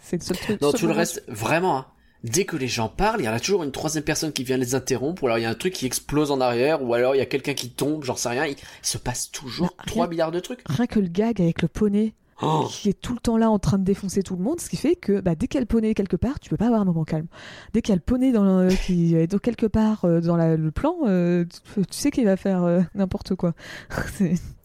c'est 0.09 0.17
le 0.19 0.23
seul 0.23 0.37
truc. 0.37 0.59
Seul 0.61 0.73
tout 0.73 0.87
le 0.87 0.93
reste, 0.93 1.23
vraiment, 1.29 1.79
hein, 1.79 1.87
dès 2.25 2.45
que 2.45 2.57
les 2.57 2.69
gens 2.69 2.89
parlent, 2.89 3.21
il 3.21 3.25
y 3.25 3.29
en 3.29 3.33
a 3.33 3.41
toujours 3.41 3.63
une 3.65 3.71
troisième 3.73 4.05
personne 4.05 4.33
qui 4.33 4.43
vient 4.45 4.57
les 4.57 4.75
interrompre, 4.75 5.23
ou 5.23 5.27
alors 5.27 5.39
il 5.39 5.43
y 5.43 5.47
a 5.47 5.51
un 5.51 5.55
truc 5.55 5.73
qui 5.75 5.87
explose 5.87 6.31
en 6.31 6.41
arrière, 6.41 6.83
ou 6.83 6.93
alors 6.95 7.15
il 7.15 7.19
y 7.19 7.23
a 7.23 7.27
quelqu'un 7.27 7.55
qui 7.55 7.71
tombe, 7.71 8.05
j'en 8.05 8.17
sais 8.17 8.29
rien. 8.31 8.47
Il, 8.47 8.53
il 8.53 8.57
se 8.87 8.99
passe 8.99 9.31
toujours 9.31 9.67
Bah, 9.69 9.73
rien- 9.79 9.87
3 9.87 10.09
milliards 10.09 10.33
de 10.33 10.41
trucs. 10.41 10.61
Rien 10.67 10.87
que 10.87 10.99
le 11.01 11.09
gag 11.09 11.41
avec 11.41 11.63
le 11.63 11.69
poney. 11.69 12.15
Oh, 12.41 12.69
qui 12.71 12.89
est 12.89 12.93
tout 12.93 13.15
le 13.15 13.19
temps 13.19 13.37
là 13.37 13.51
en 13.51 13.59
train 13.59 13.79
de 13.79 13.83
défoncer 13.83 14.23
tout 14.23 14.37
le 14.37 14.43
monde, 14.45 14.61
ce 14.61 14.71
qui 14.71 14.77
fait 14.77 14.95
que 14.95 15.19
bah, 15.21 15.35
dès 15.35 15.49
qu'il 15.49 15.57
y 15.57 15.59
a 15.59 15.61
le 15.61 15.67
poney 15.67 15.93
quelque 15.93 16.15
part, 16.15 16.39
tu 16.39 16.49
peux 16.51 16.57
pas 16.57 16.67
avoir 16.67 16.81
un 16.81 16.85
moment 16.85 17.03
calme. 17.03 17.27
Dès 17.73 17.83
qu'il 17.83 17.91
y 17.91 17.95
a 17.95 17.97
le 17.97 18.01
poney 18.01 18.31
dans 18.31 18.63
le- 18.63 18.69
qui 18.87 19.17
est 19.17 19.41
quelque 19.41 19.67
part 19.67 20.05
euh, 20.05 20.21
dans 20.21 20.37
la- 20.37 20.57
le 20.57 20.71
plan, 20.71 20.95
euh, 21.07 21.45
tu, 21.75 21.81
tu 21.85 21.99
sais 21.99 22.13
qu'il 22.13 22.27
va 22.27 22.37
faire 22.37 22.63
euh, 22.63 22.81
n'importe 22.95 23.35
quoi. 23.35 23.55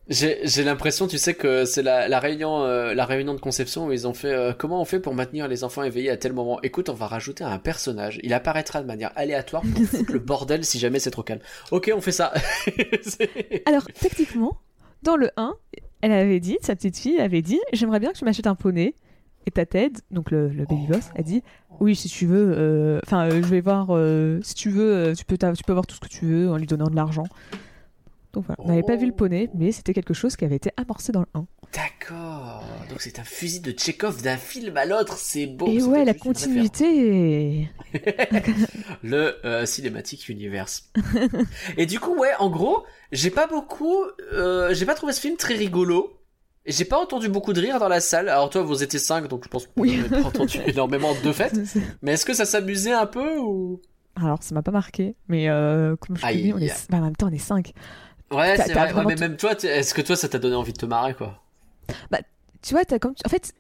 J'ai 0.10 0.64
l'impression, 0.66 1.08
tu 1.08 1.18
sais, 1.18 1.34
que 1.34 1.64
c'est 1.64 1.82
la, 1.82 2.10
la 2.10 2.20
réunion, 2.20 2.64
euh, 2.64 2.94
la 2.94 3.06
réunion 3.06 3.34
de 3.34 3.40
conception 3.40 3.88
où 3.88 3.92
ils 3.94 4.06
ont 4.06 4.14
fait 4.14 4.34
euh, 4.34 4.52
comment 4.52 4.82
on 4.82 4.86
fait 4.86 5.00
pour 5.00 5.14
maintenir 5.14 5.48
les 5.48 5.64
enfants 5.64 5.82
éveillés 5.84 6.10
à 6.10 6.18
tel 6.18 6.34
moment? 6.34 6.60
Écoute, 6.62 6.90
on 6.90 6.94
va 6.94 7.08
rajouter 7.08 7.46
un 7.46 7.58
personnage. 7.58 8.20
Il 8.22 8.34
apparaîtra 8.34 8.82
de 8.82 8.88
manière 8.88 9.14
aléatoire 9.16 9.64
pour 9.64 9.86
foutre 9.86 10.12
le 10.12 10.20
bordel 10.20 10.66
si 10.66 10.78
jamais 10.78 11.00
c'est 11.00 11.12
trop 11.12 11.24
calme. 11.24 11.40
Ok, 11.72 11.90
on 11.96 12.02
fait 12.02 12.12
ça. 12.12 12.34
Alors 13.66 13.86
techniquement, 13.98 14.58
dans 15.04 15.16
le 15.16 15.30
1, 15.38 15.56
elle 16.02 16.12
avait 16.12 16.42
dit, 16.42 16.58
sa 16.62 16.76
petite 16.76 16.98
fille 16.98 17.22
avait 17.22 17.42
dit, 17.42 17.62
j'aimerais 17.72 18.02
bien 18.02 18.12
que 18.12 18.18
tu 18.18 18.26
m'achètes 18.26 18.48
un 18.48 18.56
poney. 18.56 18.96
Et 19.46 19.52
ta 19.52 19.66
Ted, 19.66 20.00
donc 20.10 20.32
le, 20.32 20.48
le 20.48 20.66
baby 20.66 20.88
boss, 20.88 21.10
a 21.18 21.22
dit 21.22 21.44
oui 21.82 21.98
si 21.98 22.08
tu 22.08 22.26
veux, 22.26 22.54
euh, 22.58 23.02
enfin 23.04 23.30
je 23.30 23.46
vais 23.46 23.60
voir 23.60 23.88
si 24.42 24.56
tu 24.56 24.70
veux, 24.70 25.14
tu 25.18 25.26
peux 25.26 25.38
tu 25.38 25.64
peux 25.66 25.74
avoir 25.74 25.86
tout 25.86 25.96
ce 25.96 26.00
que 26.00 26.08
tu 26.08 26.26
veux 26.26 26.50
en 26.50 26.56
lui 26.56 26.66
donnant 26.66 26.88
de 26.88 26.96
l'argent. 26.96 27.26
Donc 28.34 28.46
voilà, 28.48 28.58
on 28.64 28.68
n'avait 28.68 28.84
pas 28.84 28.96
vu 28.96 29.06
le 29.06 29.12
poney, 29.14 29.50
mais 29.54 29.72
c'était 29.72 29.94
quelque 29.94 30.14
chose 30.16 30.36
qui 30.36 30.44
avait 30.44 30.56
été 30.56 30.72
amorcé 30.76 31.12
dans 31.12 31.22
le 31.22 31.28
1. 31.36 31.46
D'accord. 31.74 32.64
donc 32.90 33.02
c'est 33.02 33.18
un 33.20 33.24
fusil 33.24 33.62
de 33.62 33.72
Tchekhov 33.72 34.22
d'un 34.22 34.38
film 34.38 34.76
à 34.78 34.86
l'autre, 34.86 35.18
c'est 35.18 35.46
beau. 35.48 35.68
Et 35.68 35.82
ouais, 35.84 36.04
la 36.06 36.14
continuité. 36.14 37.70
Le 39.04 39.36
euh, 39.46 39.66
Cinematic 39.66 40.30
Universe. 40.30 40.92
et 41.78 41.86
du 41.86 42.00
coup, 42.00 42.16
ouais, 42.18 42.32
en 42.40 42.50
gros, 42.50 42.84
j'ai 43.12 43.30
pas 43.32 43.48
beaucoup, 43.48 44.04
euh, 44.34 44.74
j'ai 44.74 44.86
pas 44.86 44.96
trouvé 44.96 45.14
ce 45.14 45.22
film 45.22 45.36
très 45.38 45.56
rigolo. 45.56 46.14
J'ai 46.66 46.86
pas 46.86 46.98
entendu 46.98 47.28
beaucoup 47.28 47.54
de 47.54 47.60
rire 47.60 47.78
dans 47.80 47.90
la 47.90 48.00
salle. 48.00 48.30
Alors 48.30 48.50
toi, 48.50 48.62
vous 48.64 48.84
étiez 48.84 49.00
5, 49.00 49.28
donc 49.28 49.44
je 49.44 49.50
pense 49.50 49.66
que 49.66 49.72
vous 49.76 49.82
Oui. 49.84 49.98
n'avez 49.98 50.10
pas 50.22 50.28
entendu 50.28 50.60
énormément 50.68 51.14
de 51.24 51.32
fait. 51.32 51.54
Mais 52.02 52.14
est-ce 52.14 52.26
que 52.26 52.34
ça 52.34 52.46
s'amusait 52.46 52.94
un 52.94 53.06
peu 53.06 53.38
ou? 53.38 53.82
Alors, 54.16 54.42
ça 54.44 54.54
m'a 54.56 54.62
pas 54.62 54.72
marqué, 54.72 55.16
mais 55.28 55.50
euh, 55.50 55.96
comme 55.98 56.16
je 56.18 56.22
te 56.22 56.34
dis, 56.34 56.54
on 56.54 56.60
est... 56.60 56.90
bah, 56.90 57.00
en 57.00 57.02
même 57.02 57.16
temps, 57.16 57.28
on 57.30 57.34
est 57.34 57.38
5. 57.40 57.74
Ouais, 58.34 58.58
c'est 58.58 58.74
vrai. 58.74 58.94
Ouais, 58.94 59.04
mais 59.08 59.16
même 59.16 59.38
toi, 59.38 59.52
est-ce 59.64 59.94
que 59.94 60.02
toi, 60.02 60.16
ça 60.16 60.28
t'a 60.30 60.40
donné 60.40 60.56
envie 60.56 60.74
de 60.74 60.78
te 60.78 60.86
marrer, 60.86 61.14
quoi 61.14 61.42
Tu 62.62 62.74
vois, 62.74 62.86
t'as 62.86 63.00
comme... 63.00 63.14
En 63.26 63.30
fait, 63.30 63.54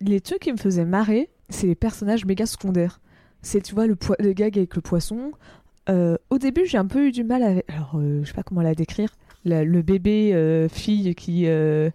les 0.00 0.20
trucs 0.20 0.40
qui 0.40 0.52
me 0.52 0.56
faisaient 0.56 0.84
marrer, 0.84 1.28
c'est 1.48 1.66
les 1.66 1.74
personnages 1.74 2.24
méga 2.24 2.46
secondaires. 2.46 3.00
C'est, 3.42 3.60
tu 3.62 3.74
vois, 3.74 3.86
le, 3.86 3.96
poi- 3.96 4.16
le 4.18 4.32
gag 4.32 4.56
avec 4.58 4.74
le 4.74 4.80
poisson. 4.82 5.32
Euh, 5.88 6.16
au 6.30 6.38
début, 6.38 6.66
j'ai 6.66 6.78
un 6.78 6.86
peu 6.86 7.06
eu 7.06 7.12
du 7.12 7.24
mal 7.24 7.42
avec... 7.42 7.64
Alors, 7.70 7.92
euh, 7.96 8.20
je 8.22 8.28
sais 8.28 8.34
pas 8.34 8.42
comment 8.42 8.62
la 8.62 8.74
décrire. 8.74 9.10
La- 9.44 9.64
le 9.64 9.82
bébé 9.82 10.32
euh, 10.34 10.68
fille 10.68 11.14
qui, 11.14 11.46
euh, 11.46 11.90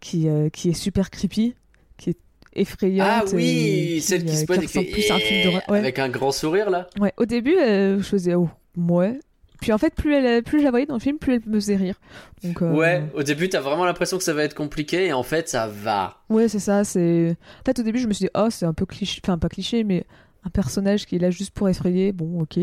qui, 0.00 0.28
qui 0.52 0.70
est 0.70 0.74
super 0.74 1.10
creepy, 1.10 1.54
qui 1.96 2.10
est 2.10 2.18
effrayante. 2.54 3.08
Ah 3.08 3.34
oui, 3.34 4.00
celle 4.00 4.24
qui 4.24 4.36
se 4.36 4.46
ressemble 4.46 4.66
qui 4.66 4.92
plus 4.92 5.10
à 5.10 5.14
un 5.16 5.18
film 5.18 5.44
d'horreur. 5.44 5.62
Ouais. 5.68 5.78
avec 5.78 5.98
un 5.98 6.08
grand 6.08 6.32
sourire 6.32 6.70
là. 6.70 6.88
Ouais, 7.00 7.12
au 7.16 7.24
début, 7.26 7.56
je 7.58 8.02
faisais 8.02 8.34
oh, 8.34 8.48
ouais. 8.76 9.18
Puis 9.60 9.72
en 9.72 9.78
fait, 9.78 9.94
plus, 9.94 10.14
elle, 10.14 10.42
plus 10.42 10.58
je 10.60 10.64
la 10.64 10.70
voyais 10.70 10.86
dans 10.86 10.94
le 10.94 11.00
film, 11.00 11.18
plus 11.18 11.34
elle 11.34 11.40
me 11.46 11.58
faisait 11.58 11.76
rire. 11.76 11.96
Donc, 12.44 12.62
euh, 12.62 12.72
Ouais, 12.72 13.02
au 13.14 13.22
début, 13.22 13.48
t'as 13.48 13.60
vraiment 13.60 13.84
l'impression 13.84 14.18
que 14.18 14.24
ça 14.24 14.32
va 14.34 14.42
être 14.44 14.54
compliqué 14.54 15.06
et 15.06 15.12
en 15.12 15.22
fait, 15.22 15.48
ça 15.48 15.66
va. 15.66 16.18
Ouais, 16.28 16.48
c'est 16.48 16.58
ça. 16.58 16.84
C'est. 16.84 17.36
En 17.60 17.64
fait, 17.64 17.78
au 17.78 17.82
début, 17.82 17.98
je 17.98 18.06
me 18.06 18.12
suis 18.12 18.24
dit, 18.26 18.30
oh, 18.36 18.48
c'est 18.50 18.66
un 18.66 18.74
peu 18.74 18.86
cliché. 18.86 19.20
Enfin, 19.24 19.38
pas 19.38 19.48
cliché, 19.48 19.82
mais 19.84 20.04
un 20.44 20.50
personnage 20.50 21.06
qui 21.06 21.16
est 21.16 21.18
là 21.20 21.30
juste 21.30 21.52
pour 21.52 21.68
effrayer. 21.68 22.12
Bon, 22.12 22.40
ok. 22.42 22.58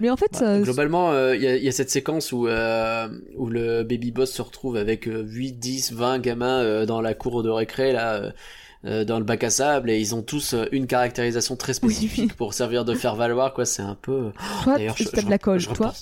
Mais 0.00 0.10
en 0.10 0.16
fait, 0.16 0.34
ça. 0.36 0.60
Globalement, 0.60 1.10
euh, 1.12 1.34
il 1.36 1.42
y, 1.42 1.46
a- 1.46 1.56
il 1.56 1.62
y 1.64 1.68
a 1.68 1.72
cette 1.72 1.88
séquence 1.90 2.30
où, 2.32 2.46
euh, 2.48 3.08
où 3.36 3.48
le 3.48 3.82
baby 3.82 4.10
boss 4.10 4.30
se 4.30 4.42
retrouve 4.42 4.76
avec 4.76 5.08
euh, 5.08 5.22
8, 5.26 5.52
10, 5.58 5.92
20 5.92 6.18
gamins 6.18 6.84
dans 6.84 7.00
la 7.00 7.14
cour 7.14 7.42
de 7.42 7.48
récré, 7.48 7.92
là, 7.94 8.32
dans 9.04 9.18
le 9.18 9.24
bac 9.24 9.42
à 9.44 9.50
sable, 9.50 9.90
et 9.90 9.98
ils 9.98 10.14
ont 10.14 10.22
tous 10.22 10.54
euh, 10.54 10.66
une 10.72 10.86
caractérisation 10.86 11.56
très 11.56 11.74
spécifique 11.74 12.34
pour 12.36 12.54
servir 12.54 12.84
de 12.84 12.94
faire 12.94 13.16
valoir, 13.16 13.52
quoi. 13.54 13.64
C'est 13.66 13.82
un 13.82 13.96
peu. 14.00 14.32
Toi, 14.64 14.78
tu 14.78 15.04
je- 15.04 15.10
je 15.16 15.24
de 15.24 15.30
la 15.30 15.38
colle. 15.38 15.58
je 15.58 15.70
Toi. 15.70 15.92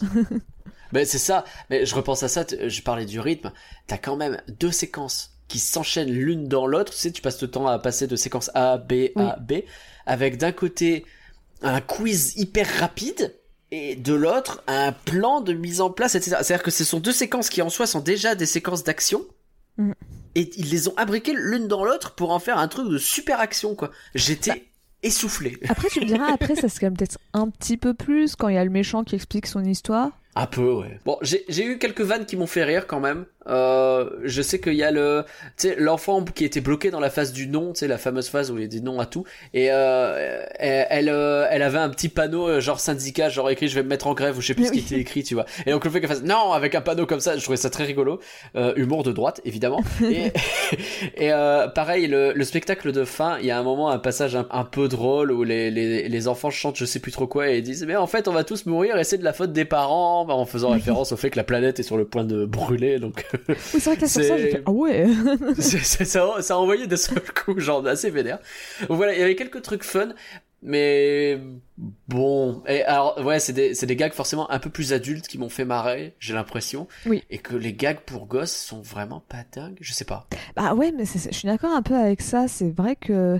Mais 0.92 1.04
c'est 1.04 1.18
ça. 1.18 1.44
Mais 1.70 1.86
je 1.86 1.94
repense 1.94 2.22
à 2.22 2.28
ça. 2.28 2.44
Je 2.66 2.82
parlais 2.82 3.04
du 3.06 3.18
rythme. 3.20 3.52
T'as 3.86 3.98
quand 3.98 4.16
même 4.16 4.40
deux 4.60 4.70
séquences 4.70 5.30
qui 5.48 5.58
s'enchaînent 5.58 6.10
l'une 6.12 6.46
dans 6.46 6.66
l'autre. 6.66 6.92
Tu 6.92 6.98
sais, 6.98 7.10
tu 7.10 7.20
passes 7.20 7.40
le 7.42 7.48
temps 7.50 7.66
à 7.66 7.78
passer 7.78 8.06
de 8.06 8.16
séquence 8.16 8.50
A, 8.54 8.78
B, 8.78 9.08
A, 9.16 9.36
B, 9.40 9.62
avec 10.06 10.38
d'un 10.38 10.52
côté 10.52 11.04
un 11.62 11.80
quiz 11.80 12.34
hyper 12.36 12.66
rapide 12.78 13.34
et 13.70 13.96
de 13.96 14.14
l'autre 14.14 14.62
un 14.68 14.92
plan 14.92 15.40
de 15.40 15.52
mise 15.52 15.80
en 15.80 15.90
place, 15.90 16.14
etc. 16.14 16.36
C'est-à-dire 16.42 16.62
que 16.62 16.70
ce 16.70 16.84
sont 16.84 17.00
deux 17.00 17.12
séquences 17.12 17.48
qui 17.48 17.60
en 17.62 17.70
soi 17.70 17.86
sont 17.86 18.00
déjà 18.00 18.34
des 18.34 18.46
séquences 18.46 18.84
d'action. 18.84 19.22
Mm. 19.78 19.92
Et 20.34 20.50
ils 20.56 20.70
les 20.70 20.88
ont 20.88 20.94
abriquées 20.96 21.34
l'une 21.34 21.68
dans 21.68 21.84
l'autre 21.84 22.14
pour 22.14 22.32
en 22.32 22.38
faire 22.38 22.58
un 22.58 22.68
truc 22.68 22.88
de 22.88 22.98
super 22.98 23.40
action, 23.40 23.74
quoi. 23.74 23.90
J'étais 24.14 24.64
essoufflé. 25.02 25.58
après, 25.68 25.88
tu 25.88 26.00
me 26.00 26.06
diras, 26.06 26.32
après, 26.32 26.56
ça 26.56 26.68
se 26.68 26.80
calme 26.80 26.96
peut-être 26.96 27.18
un 27.32 27.48
petit 27.50 27.76
peu 27.76 27.94
plus 27.94 28.34
quand 28.36 28.48
il 28.48 28.54
y 28.54 28.58
a 28.58 28.64
le 28.64 28.70
méchant 28.70 29.04
qui 29.04 29.14
explique 29.14 29.46
son 29.46 29.64
histoire. 29.64 30.10
Un 30.34 30.46
peu, 30.46 30.72
ouais. 30.72 30.98
Bon, 31.04 31.16
j'ai 31.22 31.64
eu 31.64 31.78
quelques 31.78 32.00
vannes 32.00 32.26
qui 32.26 32.36
m'ont 32.36 32.48
fait 32.48 32.64
rire 32.64 32.86
quand 32.86 33.00
même. 33.00 33.26
Euh, 33.46 34.10
je 34.22 34.42
sais 34.42 34.60
qu'il 34.60 34.74
y 34.74 34.82
a 34.82 34.90
le, 34.90 35.24
tu 35.56 35.68
sais, 35.68 35.76
l'enfant 35.78 36.24
qui 36.24 36.44
était 36.44 36.60
bloqué 36.60 36.90
dans 36.90 37.00
la 37.00 37.10
phase 37.10 37.32
du 37.32 37.46
non, 37.46 37.72
tu 37.72 37.80
sais, 37.80 37.88
la 37.88 37.98
fameuse 37.98 38.28
phase 38.28 38.50
où 38.50 38.56
il 38.56 38.62
y 38.62 38.64
a 38.64 38.68
des 38.68 38.80
noms 38.80 39.00
à 39.00 39.06
tout. 39.06 39.24
Et 39.52 39.68
euh, 39.70 40.44
elle, 40.58 40.86
elle, 40.90 41.08
euh, 41.08 41.46
elle 41.50 41.62
avait 41.62 41.78
un 41.78 41.90
petit 41.90 42.08
panneau 42.08 42.48
euh, 42.48 42.60
genre 42.60 42.80
syndicat, 42.80 43.28
genre 43.28 43.50
écrit 43.50 43.68
je 43.68 43.74
vais 43.74 43.82
me 43.82 43.88
mettre 43.88 44.06
en 44.06 44.14
grève 44.14 44.36
ou 44.38 44.40
je 44.40 44.48
sais 44.48 44.54
plus 44.54 44.66
ce 44.66 44.72
qui 44.72 44.80
était 44.80 44.98
écrit, 44.98 45.22
tu 45.22 45.34
vois. 45.34 45.44
Et 45.66 45.70
donc 45.70 45.84
le 45.84 45.90
fait 45.90 46.00
qu'elle 46.00 46.08
fasse 46.08 46.22
non 46.22 46.52
avec 46.52 46.74
un 46.74 46.80
panneau 46.80 47.06
comme 47.06 47.20
ça, 47.20 47.36
je 47.36 47.42
trouvais 47.42 47.56
ça 47.56 47.70
très 47.70 47.84
rigolo. 47.84 48.20
Euh, 48.56 48.72
humour 48.76 49.02
de 49.02 49.12
droite, 49.12 49.40
évidemment. 49.44 49.82
Et, 50.04 50.32
et 51.16 51.32
euh, 51.32 51.68
pareil, 51.68 52.06
le, 52.06 52.32
le 52.32 52.44
spectacle 52.44 52.92
de 52.92 53.04
fin, 53.04 53.38
il 53.40 53.46
y 53.46 53.50
a 53.50 53.58
un 53.58 53.62
moment, 53.62 53.90
un 53.90 53.98
passage 53.98 54.36
un, 54.36 54.46
un 54.50 54.64
peu 54.64 54.88
drôle 54.88 55.32
où 55.32 55.42
les, 55.44 55.70
les, 55.70 56.08
les 56.08 56.28
enfants 56.28 56.50
chantent 56.50 56.76
je 56.76 56.84
sais 56.84 57.00
plus 57.00 57.12
trop 57.12 57.26
quoi 57.26 57.48
et 57.48 57.62
disent 57.62 57.84
mais 57.84 57.96
en 57.96 58.06
fait 58.06 58.28
on 58.28 58.32
va 58.32 58.44
tous 58.44 58.66
mourir 58.66 58.96
et 58.96 59.04
c'est 59.04 59.18
de 59.18 59.24
la 59.24 59.32
faute 59.32 59.52
des 59.52 59.64
parents, 59.64 60.24
bah, 60.24 60.34
en 60.34 60.46
faisant 60.46 60.70
référence 60.70 61.12
au 61.12 61.16
fait 61.16 61.30
que 61.30 61.36
la 61.36 61.44
planète 61.44 61.80
est 61.80 61.84
sur 61.84 61.96
le 61.96 62.04
point 62.04 62.24
de 62.24 62.44
brûler. 62.44 62.98
Donc 62.98 63.24
Oui, 63.48 63.80
c'est 63.80 63.84
vrai 63.84 63.96
sur 64.06 64.22
ça, 64.22 64.36
fait, 64.36 64.62
ah 64.66 64.70
ouais. 64.70 65.06
ça, 65.58 66.24
a- 66.36 66.42
ça 66.42 66.54
a 66.54 66.56
envoyé 66.58 66.86
d'un 66.86 66.96
seul 66.96 67.20
coup, 67.32 67.58
genre 67.58 67.86
assez 67.86 68.10
vénère. 68.10 68.38
Donc 68.88 68.96
voilà, 68.96 69.14
il 69.14 69.20
y 69.20 69.22
avait 69.22 69.36
quelques 69.36 69.62
trucs 69.62 69.84
fun, 69.84 70.10
mais 70.62 71.38
bon. 72.08 72.62
Et 72.66 72.82
alors, 72.84 73.18
ouais, 73.24 73.38
c'est 73.40 73.52
des, 73.52 73.74
c'est 73.74 73.86
des 73.86 73.96
gags 73.96 74.12
forcément 74.12 74.50
un 74.50 74.58
peu 74.58 74.70
plus 74.70 74.92
adultes 74.92 75.28
qui 75.28 75.38
m'ont 75.38 75.48
fait 75.48 75.64
marrer, 75.64 76.14
j'ai 76.18 76.34
l'impression. 76.34 76.88
Oui. 77.06 77.22
Et 77.30 77.38
que 77.38 77.54
les 77.56 77.72
gags 77.74 78.00
pour 78.06 78.26
gosses 78.26 78.56
sont 78.56 78.80
vraiment 78.80 79.22
pas 79.28 79.44
dingues, 79.52 79.76
je 79.80 79.92
sais 79.92 80.04
pas. 80.06 80.26
Bah 80.56 80.74
ouais, 80.74 80.92
mais 80.92 81.04
je 81.04 81.30
suis 81.30 81.46
d'accord 81.46 81.72
un 81.72 81.82
peu 81.82 81.94
avec 81.94 82.20
ça. 82.22 82.48
C'est 82.48 82.70
vrai 82.70 82.96
que. 82.96 83.38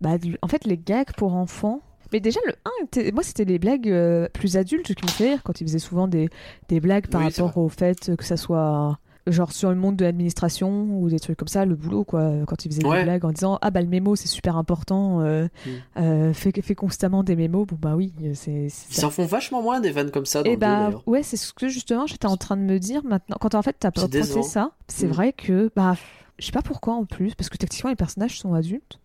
Bah, 0.00 0.16
en 0.42 0.48
fait, 0.48 0.64
les 0.64 0.78
gags 0.78 1.12
pour 1.16 1.34
enfants. 1.34 1.82
Mais 2.12 2.18
déjà, 2.18 2.40
le 2.46 2.54
1, 2.64 2.70
était... 2.86 3.12
moi, 3.12 3.22
c'était 3.22 3.44
les 3.44 3.60
blagues 3.60 3.88
euh, 3.88 4.28
plus 4.32 4.56
adultes 4.56 4.94
qui 4.94 5.04
me 5.06 5.10
fait 5.10 5.28
rire 5.28 5.42
quand 5.44 5.60
ils 5.60 5.64
faisaient 5.68 5.78
souvent 5.78 6.08
des, 6.08 6.28
des 6.68 6.80
blagues 6.80 7.06
par 7.06 7.20
Oui, 7.20 7.28
rapport 7.28 7.56
au 7.58 7.68
fait 7.68 8.16
que 8.16 8.24
ça 8.24 8.36
soit. 8.36 8.98
Genre 9.26 9.52
sur 9.52 9.68
le 9.70 9.76
monde 9.76 9.96
de 9.96 10.04
l'administration 10.04 10.98
ou 10.98 11.10
des 11.10 11.20
trucs 11.20 11.36
comme 11.38 11.46
ça, 11.48 11.66
le 11.66 11.74
boulot 11.74 12.04
quoi, 12.04 12.32
quand 12.46 12.64
ils 12.64 12.70
faisaient 12.72 12.84
Ouais. 12.86 12.98
des 13.00 13.04
blagues 13.04 13.24
en 13.26 13.32
disant 13.32 13.58
Ah 13.60 13.70
bah 13.70 13.82
le 13.82 13.86
mémo 13.88 14.16
c'est 14.16 14.28
super 14.28 14.56
important, 14.56 15.20
euh, 15.20 15.46
Mm. 15.66 15.70
euh, 15.98 16.32
constamment 16.76 17.22
des 17.22 17.36
mémos, 17.36 17.66
bon 17.66 17.76
bah 17.80 17.94
oui, 17.96 18.12
c'est. 18.34 18.68
Ils 18.68 18.70
s'en 18.94 19.10
font 19.10 19.26
vachement 19.26 19.62
moins 19.62 19.80
des 19.80 19.90
vannes 19.90 20.10
comme 20.10 20.24
ça 20.26 20.42
dans 20.42 20.46
et 20.50 20.54
le 20.54 20.56
deux, 20.56 20.60
bah 20.66 20.90
ouais, 21.06 21.22
c'est 21.22 21.36
ce 21.36 21.52
que 21.52 21.68
justement 21.68 22.06
j'étais 22.06 22.26
en 22.26 22.36
train 22.38 22.56
de 22.56 22.62
me 22.62 22.78
dire 22.78 23.04
maintenant. 23.04 23.36
Quand 23.40 23.54
en 23.54 23.62
fait 23.62 23.76
t'as 23.78 23.90
C'est 23.94 24.20
pensé 24.20 24.42
ça, 24.42 24.70
c'est 24.88 25.06
Mm. 25.06 25.10
vrai 25.12 25.32
que 25.34 25.70
bah 25.76 25.96
je 26.38 26.46
sais 26.46 26.52
pas 26.52 26.62
pourquoi 26.62 26.94
en 26.94 27.04
plus, 27.04 27.34
parce 27.34 27.50
que 27.50 27.58
techniquement 27.58 27.90
les 27.90 27.96
personnages 27.96 28.38
sont 28.38 28.54
adultes. 28.54 28.98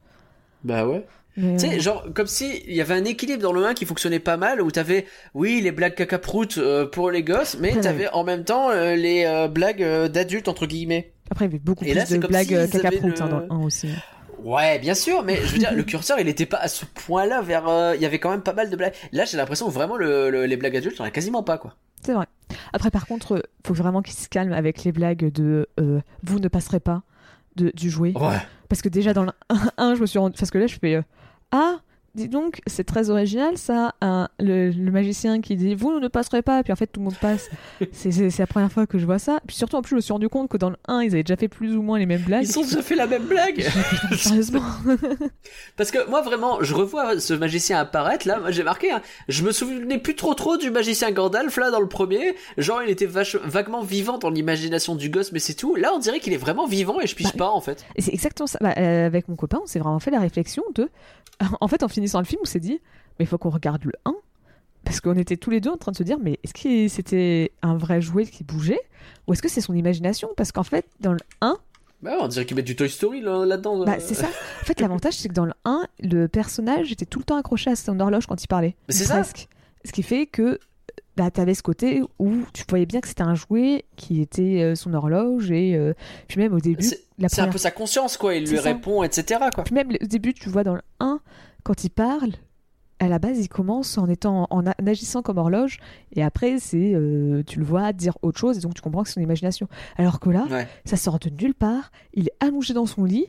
Bah 0.64 0.88
ouais. 0.88 1.06
Tu 1.38 1.60
sais, 1.60 1.80
genre, 1.80 2.06
comme 2.14 2.28
si 2.28 2.64
il 2.68 2.74
y 2.76 2.82
avait 2.82 2.94
un 2.94 3.04
équilibre 3.06 3.42
dans 3.44 3.52
le 3.52 3.66
1 3.66 3.74
qui 3.74 3.86
fonctionnait 3.86 4.20
pas 4.20 4.38
mal, 4.38 4.62
où 4.62 4.72
t'avais, 4.72 5.06
oui, 5.34 5.60
les 5.62 5.72
blagues 5.72 5.96
cacaproutes 5.96 6.58
euh, 6.58 6.86
pour 6.86 7.12
les 7.12 7.24
gosses, 7.24 7.58
mais 7.60 7.74
Ouais. 7.76 7.82
t'avais 7.82 8.08
en 8.10 8.24
même 8.24 8.44
temps 8.46 8.70
euh, 8.70 8.96
les 8.96 9.26
euh, 9.26 9.48
blagues 9.50 9.84
euh, 9.84 10.08
d'adultes, 10.08 10.48
entre 10.48 10.66
guillemets. 10.66 11.12
Après 11.30 11.46
il 11.46 11.50
y 11.50 11.52
avait 11.52 11.60
beaucoup 11.60 11.84
Et 11.84 11.90
plus 11.92 11.98
là, 11.98 12.06
c'est 12.06 12.20
de 12.20 12.28
blagues 12.28 12.48
s'ils 12.48 12.70
caca 12.70 12.88
avaient 12.88 12.98
prout, 12.98 13.20
hein, 13.22 13.26
le- 13.26 13.32
dans 13.32 13.40
le 13.40 13.52
1 13.52 13.66
aussi. 13.66 13.90
Ouais, 14.44 14.80
bien 14.80 14.94
sûr, 14.94 15.24
mais 15.24 15.38
je 15.38 15.52
veux 15.54 15.58
dire, 15.58 15.74
le 15.76 15.84
curseur, 15.84 16.20
il 16.20 16.28
était 16.30 16.46
pas 16.46 16.58
à 16.58 16.68
ce 16.68 16.86
point-là 16.86 17.42
vers. 17.42 17.68
euh, 17.68 17.94
Il 17.96 18.02
y 18.02 18.06
avait 18.06 18.20
quand 18.20 18.30
même 18.30 18.44
pas 18.44 18.54
mal 18.54 18.70
de 18.70 18.76
blagues. 18.76 18.94
Là, 19.12 19.26
j'ai 19.26 19.36
l'impression 19.38 19.66
que 19.68 19.72
vraiment 19.74 19.98
le, 19.98 20.30
le- 20.30 20.46
les 20.46 20.56
blagues 20.58 20.78
adultes, 20.78 21.00
on 21.02 21.04
a 21.04 21.12
quasiment 21.12 21.44
pas, 21.44 21.58
quoi. 21.58 21.76
C'est 22.06 22.14
vrai. 22.14 22.28
Après 22.74 22.92
par 22.92 23.08
contre, 23.08 23.44
faut 23.66 23.74
vraiment 23.74 24.02
qu'ils 24.04 24.14
se 24.14 24.30
calment 24.30 24.54
avec 24.54 24.84
les 24.84 24.92
blagues 24.92 25.32
de 25.32 25.68
euh, 25.80 26.00
vous 26.24 26.40
ne 26.40 26.48
passerez 26.48 26.80
pas 26.80 27.02
de, 27.56 27.72
du 27.74 27.90
jouet. 27.90 28.14
Ouais. 28.16 28.38
Parce 28.70 28.82
que 28.84 28.90
déjà 28.90 29.14
dans 29.14 29.24
le 29.24 29.32
1, 29.78 29.96
je 29.96 30.02
me 30.02 30.06
suis 30.06 30.20
rendu. 30.20 30.36
Parce 30.38 30.52
que 30.52 30.58
là, 30.60 30.68
je 30.68 30.76
fais. 30.80 30.96
euh, 30.96 31.02
ah, 31.56 31.80
dis 32.16 32.28
donc, 32.30 32.62
c'est 32.68 32.84
très 32.84 33.10
original 33.10 33.58
ça. 33.58 33.94
le, 34.40 34.72
le 34.72 34.92
magicien 34.92 35.42
qui 35.42 35.56
dit 35.56 35.76
vous 35.76 36.00
ne 36.00 36.08
passerez 36.08 36.42
pas, 36.42 36.64
puis 36.64 36.74
en 36.74 36.76
fait 36.76 36.88
tout 36.88 37.00
le 37.00 37.06
monde 37.06 37.18
passe. 37.22 37.50
c'est 37.92 38.38
la 38.40 38.48
première 38.48 38.72
fois 38.72 38.88
que 38.88 38.98
je 38.98 39.06
vois 39.06 39.20
ça. 39.20 39.40
Puis 39.48 39.56
surtout, 39.56 39.76
en 39.76 39.82
plus, 39.82 39.92
je 39.92 39.96
me 39.96 40.02
suis 40.02 40.14
rendu 40.14 40.30
compte 40.30 40.50
que 40.50 40.58
dans 40.58 40.70
le 40.70 40.78
1, 40.88 41.02
ils 41.04 41.14
avaient 41.14 41.24
déjà 41.24 41.36
fait 41.36 41.48
plus 41.48 41.76
ou 41.76 41.82
moins 41.82 42.00
les 42.00 42.06
mêmes 42.06 42.22
blagues. 42.22 42.44
Ils 42.48 42.58
ont 42.60 42.64
déjà 42.64 42.82
fait 42.82 42.96
la 42.96 43.08
même 43.08 43.24
blague. 43.26 43.66
Sérieusement. 44.18 44.62
Parce 45.78 45.92
que 45.92 46.10
moi, 46.10 46.22
vraiment, 46.22 46.62
je 46.62 46.74
revois 46.74 47.20
ce 47.20 47.34
magicien 47.34 47.80
apparaître, 47.80 48.28
là, 48.28 48.40
j'ai 48.50 48.64
marqué, 48.64 48.92
hein, 48.92 49.02
je 49.28 49.44
me 49.44 49.52
souvenais 49.52 49.98
plus 49.98 50.16
trop 50.16 50.34
trop 50.34 50.58
du 50.58 50.72
magicien 50.72 51.12
Gandalf, 51.12 51.58
là, 51.58 51.72
dans 51.72 51.80
le 51.80 51.88
premier. 51.88 52.36
Genre, 52.58 52.82
il 52.84 52.90
était 52.90 53.06
vache- 53.08 53.38
vaguement 53.44 53.82
vivant 53.82 54.18
dans 54.18 54.30
l'imagination 54.30 54.96
du 54.96 55.10
gosse, 55.10 55.32
mais 55.32 55.40
c'est 55.40 55.54
tout. 55.54 55.76
Là, 55.76 55.92
on 55.96 56.00
dirait 56.00 56.20
qu'il 56.20 56.34
est 56.34 56.38
vraiment 56.38 56.66
vivant 56.68 57.00
et 57.02 57.08
je 57.08 57.16
pige 57.16 57.28
Bah, 57.34 57.46
pas, 57.46 57.50
en 57.50 57.62
fait. 57.62 57.86
C'est 58.00 58.14
exactement 58.14 58.48
ça. 58.48 58.60
Bah, 58.62 58.74
euh, 58.78 59.06
avec 59.06 59.28
mon 59.28 59.36
copain, 59.36 59.60
on 59.64 59.68
s'est 59.68 59.80
vraiment 59.80 60.00
fait 60.00 60.12
la 60.12 60.20
réflexion 60.20 60.64
de. 60.76 60.90
En 61.60 61.68
fait, 61.68 61.84
en 61.84 61.90
finissant 62.06 62.20
le 62.20 62.26
film, 62.26 62.42
on 62.44 62.46
s'est 62.46 62.60
dit, 62.60 62.80
mais 63.20 63.26
il 63.26 63.28
faut 63.28 63.38
qu'on 63.38 63.50
regarde 63.50 63.84
le 63.84 63.94
1. 64.06 64.14
Parce 64.84 65.02
qu'on 65.02 65.16
était 65.18 65.38
tous 65.38 65.50
les 65.50 65.60
deux 65.62 65.72
en 65.72 65.78
train 65.78 65.92
de 65.92 65.98
se 65.98 66.04
dire, 66.04 66.18
mais 66.22 66.40
est-ce 66.44 66.54
que 66.54 66.88
c'était 66.88 67.52
un 67.64 67.76
vrai 67.76 68.02
jouet 68.02 68.26
qui 68.26 68.44
bougeait? 68.44 68.80
Ou 69.28 69.34
est-ce 69.34 69.42
que 69.42 69.50
c'est 69.50 69.62
son 69.62 69.74
imagination? 69.74 70.30
Parce 70.38 70.52
qu'en 70.52 70.62
fait, 70.64 70.86
dans 71.00 71.14
le 71.14 71.20
1, 71.42 71.58
Bah, 72.04 72.12
on 72.22 72.28
dirait 72.28 72.46
qu'il 72.46 72.56
met 72.56 72.62
du 72.62 72.76
Toy 72.76 72.88
Story 72.90 73.22
là- 73.22 73.46
là-dedans. 73.48 73.84
bah, 73.84 73.96
c'est 74.00 74.14
ça. 74.14 74.28
En 74.62 74.66
fait, 74.66 74.80
l'avantage, 74.80 75.14
c'est 75.16 75.28
que 75.30 75.34
dans 75.34 75.46
le 75.46 75.54
1, 75.66 75.88
le 76.02 76.28
personnage 76.28 76.92
était 76.92 77.06
tout 77.08 77.18
le 77.18 77.26
temps 77.26 77.38
accroché 77.38 77.72
à 77.72 77.76
son 77.76 78.00
horloge 78.00 78.28
quand 78.28 78.44
il 78.44 78.48
parlait. 78.48 78.76
C'est 78.90 79.06
ça. 79.06 79.24
Ce 79.24 79.92
qui 79.92 80.04
fait 80.04 80.28
que 80.28 80.60
bah, 81.18 81.32
tu 81.32 81.42
avais 81.42 81.54
ce 81.56 81.64
côté 81.64 82.04
où 82.20 82.32
tu 82.54 82.64
voyais 82.70 82.86
bien 82.86 83.00
que 83.02 83.08
c'était 83.08 83.24
un 83.24 83.36
jouet 83.36 83.86
qui 83.96 84.22
était 84.22 84.62
euh, 84.62 84.76
son 84.76 84.94
horloge. 84.94 85.50
Et 85.50 85.76
euh, 85.76 85.94
puis 86.28 86.40
même 86.40 86.54
au 86.54 86.60
début, 86.60 86.84
C'est 87.28 87.40
un 87.42 87.48
peu 87.48 87.58
sa 87.58 87.72
conscience, 87.72 88.18
quoi. 88.18 88.36
Il 88.36 88.48
lui 88.48 88.58
ça. 88.58 88.64
répond, 88.64 89.02
etc., 89.02 89.40
quoi. 89.54 89.64
Puis 89.64 89.74
même 89.74 89.90
au 90.00 90.06
début, 90.06 90.34
tu 90.36 90.50
vois 90.50 90.64
dans 90.64 90.76
le 90.76 90.82
1, 91.00 91.20
quand 91.66 91.84
il 91.84 91.90
parle, 91.90 92.32
à 93.00 93.10
la 93.10 93.20
base, 93.20 93.40
il 93.40 93.50
commence 93.50 93.98
en 93.98 94.08
étant 94.08 94.48
en, 94.52 94.64
agissant 94.88 95.22
comme 95.22 95.38
horloge, 95.38 95.80
et 96.16 96.24
après, 96.24 96.60
c'est 96.60 96.94
euh, 96.94 97.44
tu 97.46 97.60
le 97.60 97.66
vois 97.66 97.92
dire 97.92 98.18
autre 98.22 98.40
chose, 98.40 98.58
et 98.58 98.62
donc 98.62 98.74
tu 98.74 98.82
comprends 98.82 99.04
que 99.04 99.10
c'est 99.10 99.16
son 99.16 99.22
imagination. 99.22 99.68
Alors 99.98 100.22
que 100.22 100.30
là, 100.30 100.46
Ouais. 100.50 100.68
ça 100.86 100.96
sort 100.96 101.20
de 101.20 101.30
nulle 101.30 101.54
part, 101.56 101.92
il 102.14 102.28
est 102.30 102.34
allongé 102.46 102.74
dans 102.74 102.86
son 102.86 103.04
lit, 103.04 103.26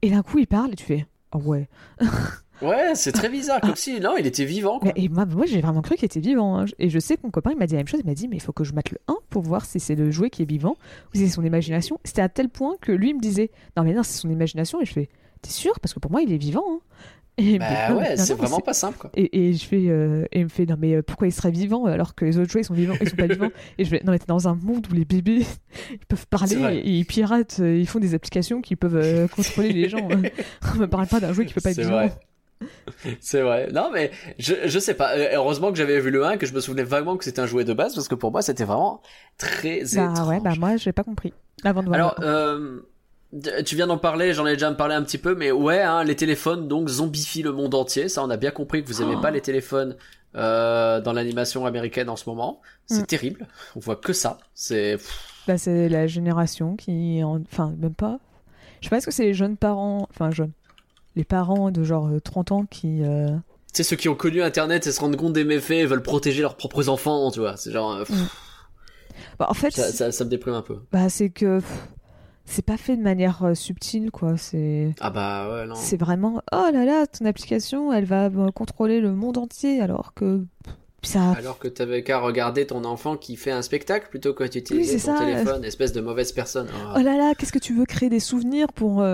et 0.00 0.08
d'un 0.10 0.22
coup, 0.22 0.38
il 0.38 0.46
parle, 0.46 0.72
et 0.72 0.76
tu 0.76 0.84
fais 0.84 1.06
Ah 1.32 1.36
ouais. 1.38 1.68
Ouais, 2.62 2.94
c'est 2.94 3.12
très 3.12 3.28
bizarre, 3.28 3.60
comme 3.60 3.76
si, 3.76 4.00
non, 4.00 4.16
il 4.18 4.26
était 4.26 4.46
vivant, 4.46 4.78
quoi. 4.78 4.90
Et 4.96 5.10
moi, 5.10 5.26
moi 5.26 5.44
j'ai 5.44 5.60
vraiment 5.60 5.82
cru 5.82 5.96
qu'il 5.96 6.06
était 6.06 6.20
vivant. 6.20 6.58
hein. 6.58 6.64
Et 6.78 6.88
je 6.88 6.98
sais 6.98 7.16
que 7.18 7.20
mon 7.24 7.30
copain, 7.30 7.50
il 7.52 7.58
m'a 7.58 7.66
dit 7.66 7.74
la 7.74 7.80
même 7.80 7.86
chose. 7.86 8.00
Il 8.02 8.06
m'a 8.06 8.14
dit, 8.14 8.28
mais 8.28 8.36
il 8.36 8.40
faut 8.40 8.54
que 8.54 8.64
je 8.64 8.72
mate 8.72 8.92
le 8.92 8.98
1 9.08 9.16
pour 9.28 9.42
voir 9.42 9.66
si 9.66 9.78
c'est 9.78 9.94
le 9.94 10.10
jouet 10.10 10.30
qui 10.30 10.40
est 10.40 10.46
vivant 10.48 10.78
ou 11.12 11.18
si 11.18 11.26
c'est 11.26 11.34
son 11.34 11.44
imagination. 11.44 12.00
C'était 12.02 12.22
à 12.22 12.30
tel 12.30 12.48
point 12.48 12.76
que 12.80 12.92
lui 12.92 13.10
il 13.10 13.14
me 13.16 13.20
disait, 13.20 13.50
non, 13.76 13.82
mais 13.84 13.92
non, 13.92 14.02
c'est 14.02 14.16
son 14.18 14.30
imagination. 14.30 14.80
Et 14.80 14.86
je 14.86 14.92
fais, 14.94 15.10
t'es 15.42 15.50
sûr? 15.50 15.78
Parce 15.80 15.92
que 15.92 15.98
pour 15.98 16.10
moi, 16.10 16.22
il 16.22 16.32
est 16.32 16.38
vivant. 16.38 16.64
hein. 16.66 16.80
Et 17.38 17.58
Bah 17.58 17.90
non, 17.90 17.98
ouais, 17.98 18.16
c'est 18.16 18.34
vraiment 18.34 18.60
pas 18.60 18.72
simple, 18.72 18.96
quoi. 18.98 19.10
Et, 19.14 19.48
et 19.48 19.52
je 19.52 19.64
fais, 19.66 19.88
euh, 19.88 20.24
et 20.32 20.38
il 20.40 20.44
me 20.44 20.48
fait, 20.48 20.64
non, 20.64 20.76
mais 20.78 20.94
euh, 20.94 21.02
pourquoi 21.02 21.26
il 21.26 21.32
serait 21.32 21.50
vivant 21.50 21.84
alors 21.84 22.14
que 22.14 22.24
les 22.24 22.38
autres 22.38 22.50
jouets 22.50 22.62
ils 22.62 22.64
sont 22.64 22.72
vivants, 22.74 22.94
ils 23.00 23.10
sont 23.10 23.16
pas 23.16 23.26
vivants 23.26 23.50
Et 23.76 23.84
je 23.84 23.90
fais, 23.90 24.02
non, 24.04 24.12
mais 24.12 24.18
t'es 24.18 24.24
dans 24.26 24.48
un 24.48 24.54
monde 24.54 24.86
où 24.90 24.94
les 24.94 25.04
bébés 25.04 25.44
ils 25.92 26.06
peuvent 26.08 26.26
parler 26.28 26.56
et 26.82 26.88
ils 26.90 27.04
piratent, 27.04 27.60
euh, 27.60 27.76
ils 27.76 27.86
font 27.86 27.98
des 27.98 28.14
applications 28.14 28.62
qui 28.62 28.74
peuvent 28.74 28.96
euh, 28.96 29.28
contrôler 29.36 29.72
les 29.72 29.88
gens. 29.90 30.08
On 30.74 30.78
me 30.78 30.86
parle 30.86 31.06
pas 31.08 31.20
d'un 31.20 31.32
jouet 31.34 31.44
qui 31.44 31.52
peut 31.52 31.60
pas 31.60 31.72
être 31.72 31.78
vivant. 31.80 31.90
vrai. 31.90 32.12
C'est 33.20 33.42
vrai. 33.42 33.68
Non, 33.70 33.90
mais 33.92 34.10
je, 34.38 34.54
je 34.64 34.78
sais 34.78 34.94
pas. 34.94 35.14
Heureusement 35.34 35.70
que 35.72 35.76
j'avais 35.76 36.00
vu 36.00 36.10
le 36.10 36.24
1, 36.24 36.38
que 36.38 36.46
je 36.46 36.54
me 36.54 36.60
souvenais 36.60 36.84
vaguement 36.84 37.18
que 37.18 37.24
c'était 37.24 37.40
un 37.40 37.46
jouet 37.46 37.64
de 37.64 37.74
base, 37.74 37.94
parce 37.94 38.08
que 38.08 38.14
pour 38.14 38.30
moi, 38.32 38.40
c'était 38.40 38.64
vraiment 38.64 39.02
très 39.36 39.82
Bah 39.94 40.08
étrange. 40.10 40.28
ouais, 40.28 40.40
bah 40.40 40.54
moi 40.58 40.78
j'ai 40.78 40.92
pas 40.92 41.04
compris 41.04 41.34
avant 41.64 41.82
de 41.82 41.88
voir. 41.88 41.96
Alors, 41.96 42.16
euh, 42.22 42.80
tu 43.64 43.74
viens 43.76 43.86
d'en 43.86 43.98
parler, 43.98 44.32
j'en 44.32 44.46
ai 44.46 44.52
déjà 44.54 44.70
parlé 44.72 44.94
un 44.94 45.02
petit 45.02 45.18
peu, 45.18 45.34
mais 45.34 45.50
ouais, 45.52 45.82
hein, 45.82 46.04
les 46.04 46.16
téléphones 46.16 46.68
donc 46.68 46.88
zombifient 46.88 47.42
le 47.42 47.52
monde 47.52 47.74
entier. 47.74 48.08
Ça, 48.08 48.22
on 48.24 48.30
a 48.30 48.36
bien 48.36 48.50
compris 48.50 48.82
que 48.82 48.88
vous 48.88 49.02
aimez 49.02 49.14
Oh. 49.16 49.20
pas 49.20 49.30
les 49.30 49.40
téléphones 49.40 49.96
euh, 50.36 51.00
dans 51.00 51.12
l'animation 51.12 51.64
américaine 51.66 52.08
en 52.08 52.16
ce 52.16 52.28
moment. 52.28 52.60
C'est 52.86 53.02
Mm. 53.02 53.06
terrible. 53.06 53.48
On 53.74 53.80
voit 53.80 53.96
que 53.96 54.12
ça. 54.12 54.38
C'est 54.54 54.98
Bah, 55.48 55.56
c'est 55.58 55.88
la 55.88 56.06
génération 56.06 56.76
qui. 56.76 57.22
en- 57.24 57.40
Enfin, 57.50 57.72
même 57.78 57.94
pas. 57.94 58.18
Je 58.80 58.86
sais 58.86 58.90
pas, 58.90 58.98
est-ce 58.98 59.06
que 59.06 59.12
c'est 59.12 59.24
les 59.24 59.34
jeunes 59.34 59.56
parents. 59.56 60.06
Enfin, 60.10 60.30
jeunes. 60.30 60.52
Les 61.16 61.24
parents 61.24 61.70
de 61.70 61.82
genre 61.82 62.08
euh, 62.08 62.20
30 62.20 62.52
ans 62.52 62.66
qui. 62.66 63.02
euh, 63.02 63.28
tu 63.72 63.82
sais 63.82 63.82
ceux 63.82 63.96
qui 63.96 64.08
ont 64.10 64.14
connu 64.14 64.42
Internet 64.42 64.86
et 64.86 64.92
se 64.92 65.00
rendent 65.00 65.16
compte 65.16 65.32
des 65.32 65.44
méfaits 65.44 65.70
et 65.72 65.86
veulent 65.86 66.02
protéger 66.02 66.42
leurs 66.42 66.56
propres 66.56 66.88
enfants, 66.90 67.30
tu 67.30 67.40
vois. 67.40 67.56
C'est 67.56 67.72
genre 67.72 67.92
euh, 67.92 68.04
pff, 68.04 68.14
Mm. 68.16 68.26
Bah, 69.38 69.46
en 69.48 69.54
fait, 69.54 69.70
ça, 69.70 69.90
ça, 69.90 70.12
ça 70.12 70.24
me 70.24 70.28
déprime 70.30 70.54
un 70.54 70.62
peu. 70.62 70.78
bah, 70.92 71.08
c'est 71.08 71.30
que. 71.30 71.60
pff, 71.60 71.88
C'est 72.48 72.64
pas 72.64 72.76
fait 72.76 72.96
de 72.96 73.02
manière 73.02 73.42
euh, 73.44 73.54
subtile, 73.54 74.10
quoi. 74.10 74.36
C'est. 74.36 74.94
Ah 75.00 75.10
bah 75.10 75.48
ouais 75.50 75.66
non. 75.66 75.74
C'est 75.74 75.96
vraiment. 75.96 76.40
Oh 76.52 76.66
là 76.72 76.84
là, 76.84 77.06
ton 77.06 77.24
application, 77.26 77.92
elle 77.92 78.04
va 78.04 78.26
euh, 78.26 78.50
contrôler 78.52 79.00
le 79.00 79.12
monde 79.12 79.36
entier, 79.36 79.80
alors 79.80 80.14
que. 80.14 80.44
Ça. 81.02 81.32
Alors 81.38 81.58
que 81.60 81.68
t'avais 81.68 82.02
qu'à 82.02 82.18
regarder 82.18 82.66
ton 82.66 82.84
enfant 82.84 83.16
qui 83.16 83.36
fait 83.36 83.52
un 83.52 83.62
spectacle 83.62 84.08
plutôt 84.10 84.34
que 84.34 84.42
d'utiliser 84.42 84.96
Oui, 84.96 85.00
ton 85.00 85.16
ça. 85.16 85.24
téléphone, 85.24 85.64
espèce 85.64 85.92
de 85.92 86.00
mauvaise 86.00 86.32
personne. 86.32 86.66
Ah. 86.72 86.94
Oh 86.96 87.00
là 87.00 87.16
là, 87.16 87.34
qu'est-ce 87.36 87.52
que 87.52 87.60
tu 87.60 87.74
veux 87.74 87.84
créer 87.84 88.08
des 88.08 88.18
souvenirs 88.18 88.72
pour. 88.72 89.04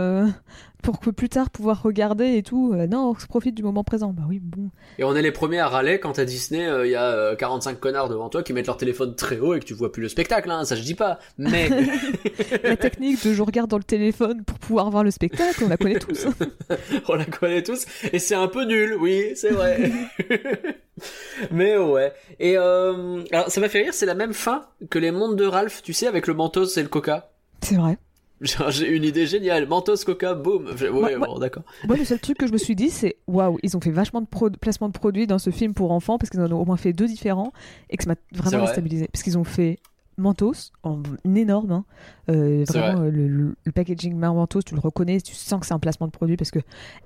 Euh, 0.83 0.87
Pour 0.87 1.01
que 1.01 1.11
plus 1.11 1.29
tard 1.29 1.51
pouvoir 1.51 1.83
regarder 1.83 2.37
et 2.37 2.43
tout. 2.43 2.73
Euh, 2.75 2.87
non, 2.87 3.11
on 3.11 3.19
se 3.19 3.27
profite 3.27 3.55
du 3.55 3.63
moment 3.63 3.85
présent. 3.85 4.13
Bah 4.13 4.23
oui, 4.29 4.41
bon. 4.41 4.71
Et 4.99 5.05
on 5.05 5.15
est 5.15 5.23
les 5.23 5.33
premiers 5.33 5.61
à 5.61 5.69
râler 5.69 5.99
quand 5.99 6.19
à 6.19 6.25
Disney, 6.25 6.69
il 6.85 6.91
y 6.91 6.95
a 6.95 7.05
euh, 7.05 7.37
45 7.37 7.79
connards 7.81 8.09
devant 8.09 8.29
toi 8.29 8.43
qui 8.43 8.53
mettent 8.53 8.67
leur 8.67 8.77
téléphone 8.77 9.15
très 9.15 9.39
haut 9.39 9.55
et 9.55 9.61
que 9.61 9.65
tu 9.65 9.75
vois 9.75 9.93
plus 9.93 10.03
le 10.03 10.09
spectacle, 10.09 10.51
hein, 10.51 10.65
ça 10.65 10.77
je 10.77 10.83
dis 10.83 10.95
pas. 10.95 11.19
Mais 11.39 11.69
La 12.63 12.77
technique 12.77 13.25
de 13.27 13.33
je 13.33 13.43
regarde 13.43 13.71
dans 13.71 13.79
le 13.79 13.85
téléphone 13.85 14.45
pour 14.45 14.59
pouvoir 14.59 14.91
voir 14.91 15.05
le 15.05 15.11
spectacle, 15.11 15.65
on 15.65 15.69
la 15.69 15.77
connaît 15.77 15.99
tous. 15.99 16.27
on 17.09 17.15
la 17.15 17.25
connaît 17.25 17.63
tous 17.63 17.87
et 18.13 18.19
c'est 18.19 18.35
un 18.35 18.49
peu 18.49 18.65
nul, 18.65 18.97
oui, 18.99 19.33
c'est 19.35 19.51
vrai. 19.51 19.91
Mais 21.51 21.77
ouais. 21.77 22.13
Et 22.39 22.57
euh, 22.57 23.23
alors 23.33 23.51
ça 23.51 23.61
m'a 23.61 23.69
fait 23.69 23.83
rire, 23.83 23.95
c'est 23.95 24.07
la 24.07 24.15
même 24.15 24.35
fin 24.35 24.67
que 24.91 24.99
les 24.99 25.11
mondes 25.11 25.37
de 25.37 25.45
Ralph, 25.45 25.83
tu 25.83 25.93
sais, 25.93 26.07
avec 26.07 26.27
le 26.27 26.35
Mentos 26.35 26.77
et 26.77 26.83
le 26.83 26.89
Coca. 26.89 27.31
C'est 27.61 27.77
vrai. 27.77 27.99
J'ai 28.43 28.89
une 28.89 29.05
idée 29.05 29.27
géniale, 29.27 29.67
Mentos, 29.69 29.97
Coca, 30.05 30.35
boum. 30.35 30.67
Ouais, 30.67 31.17
bon, 31.17 31.39
d'accord. 31.39 31.63
Moi, 31.87 31.97
le 31.97 32.05
seul 32.05 32.19
truc 32.19 32.39
que 32.39 32.47
je 32.47 32.53
me 32.53 32.59
suis 32.59 32.75
dit, 32.75 32.91
c'est 32.91 33.17
waouh, 33.27 33.59
ils 33.63 33.77
ont 33.77 33.81
fait 33.81 33.91
vachement 33.91 34.21
de 34.21 34.27
pro- 34.27 34.51
placements 34.51 34.89
de 34.89 34.93
produits 34.93 35.27
dans 35.27 35.39
ce 35.39 35.51
film 35.51 35.75
pour 35.75 35.93
enfants 35.93 36.19
parce 36.19 36.31
qu'ils 36.31 36.41
en 36.41 36.51
ont 36.51 36.61
au 36.61 36.65
moins 36.65 36.77
fait 36.77 36.93
deux 36.93 37.07
différents 37.07 37.53
et 37.91 37.97
que 37.97 38.05
ça 38.05 38.11
m'a 38.11 38.17
vraiment 38.33 38.59
vrai. 38.59 38.67
déstabilisé. 38.69 39.09
Parce 39.13 39.23
qu'ils 39.23 39.39
ont 39.39 39.45
fait 39.45 39.79
Mentos, 40.19 40.73
en 40.83 41.03
énorme, 41.25 41.71
hein. 41.73 41.85
Euh, 42.31 42.65
vraiment 42.69 43.01
le, 43.01 43.29
le- 43.29 43.55
le 43.65 43.73
packaging 43.73 44.15
Mentos, 44.17 44.63
tu 44.63 44.75
le 44.75 44.81
reconnais, 44.81 45.21
tu 45.21 45.35
sens 45.35 45.61
que 45.61 45.67
c'est 45.67 45.75
un 45.75 45.79
placement 45.79 46.07
de 46.07 46.13
produit 46.13 46.37
parce 46.37 46.51
que, 46.51 46.59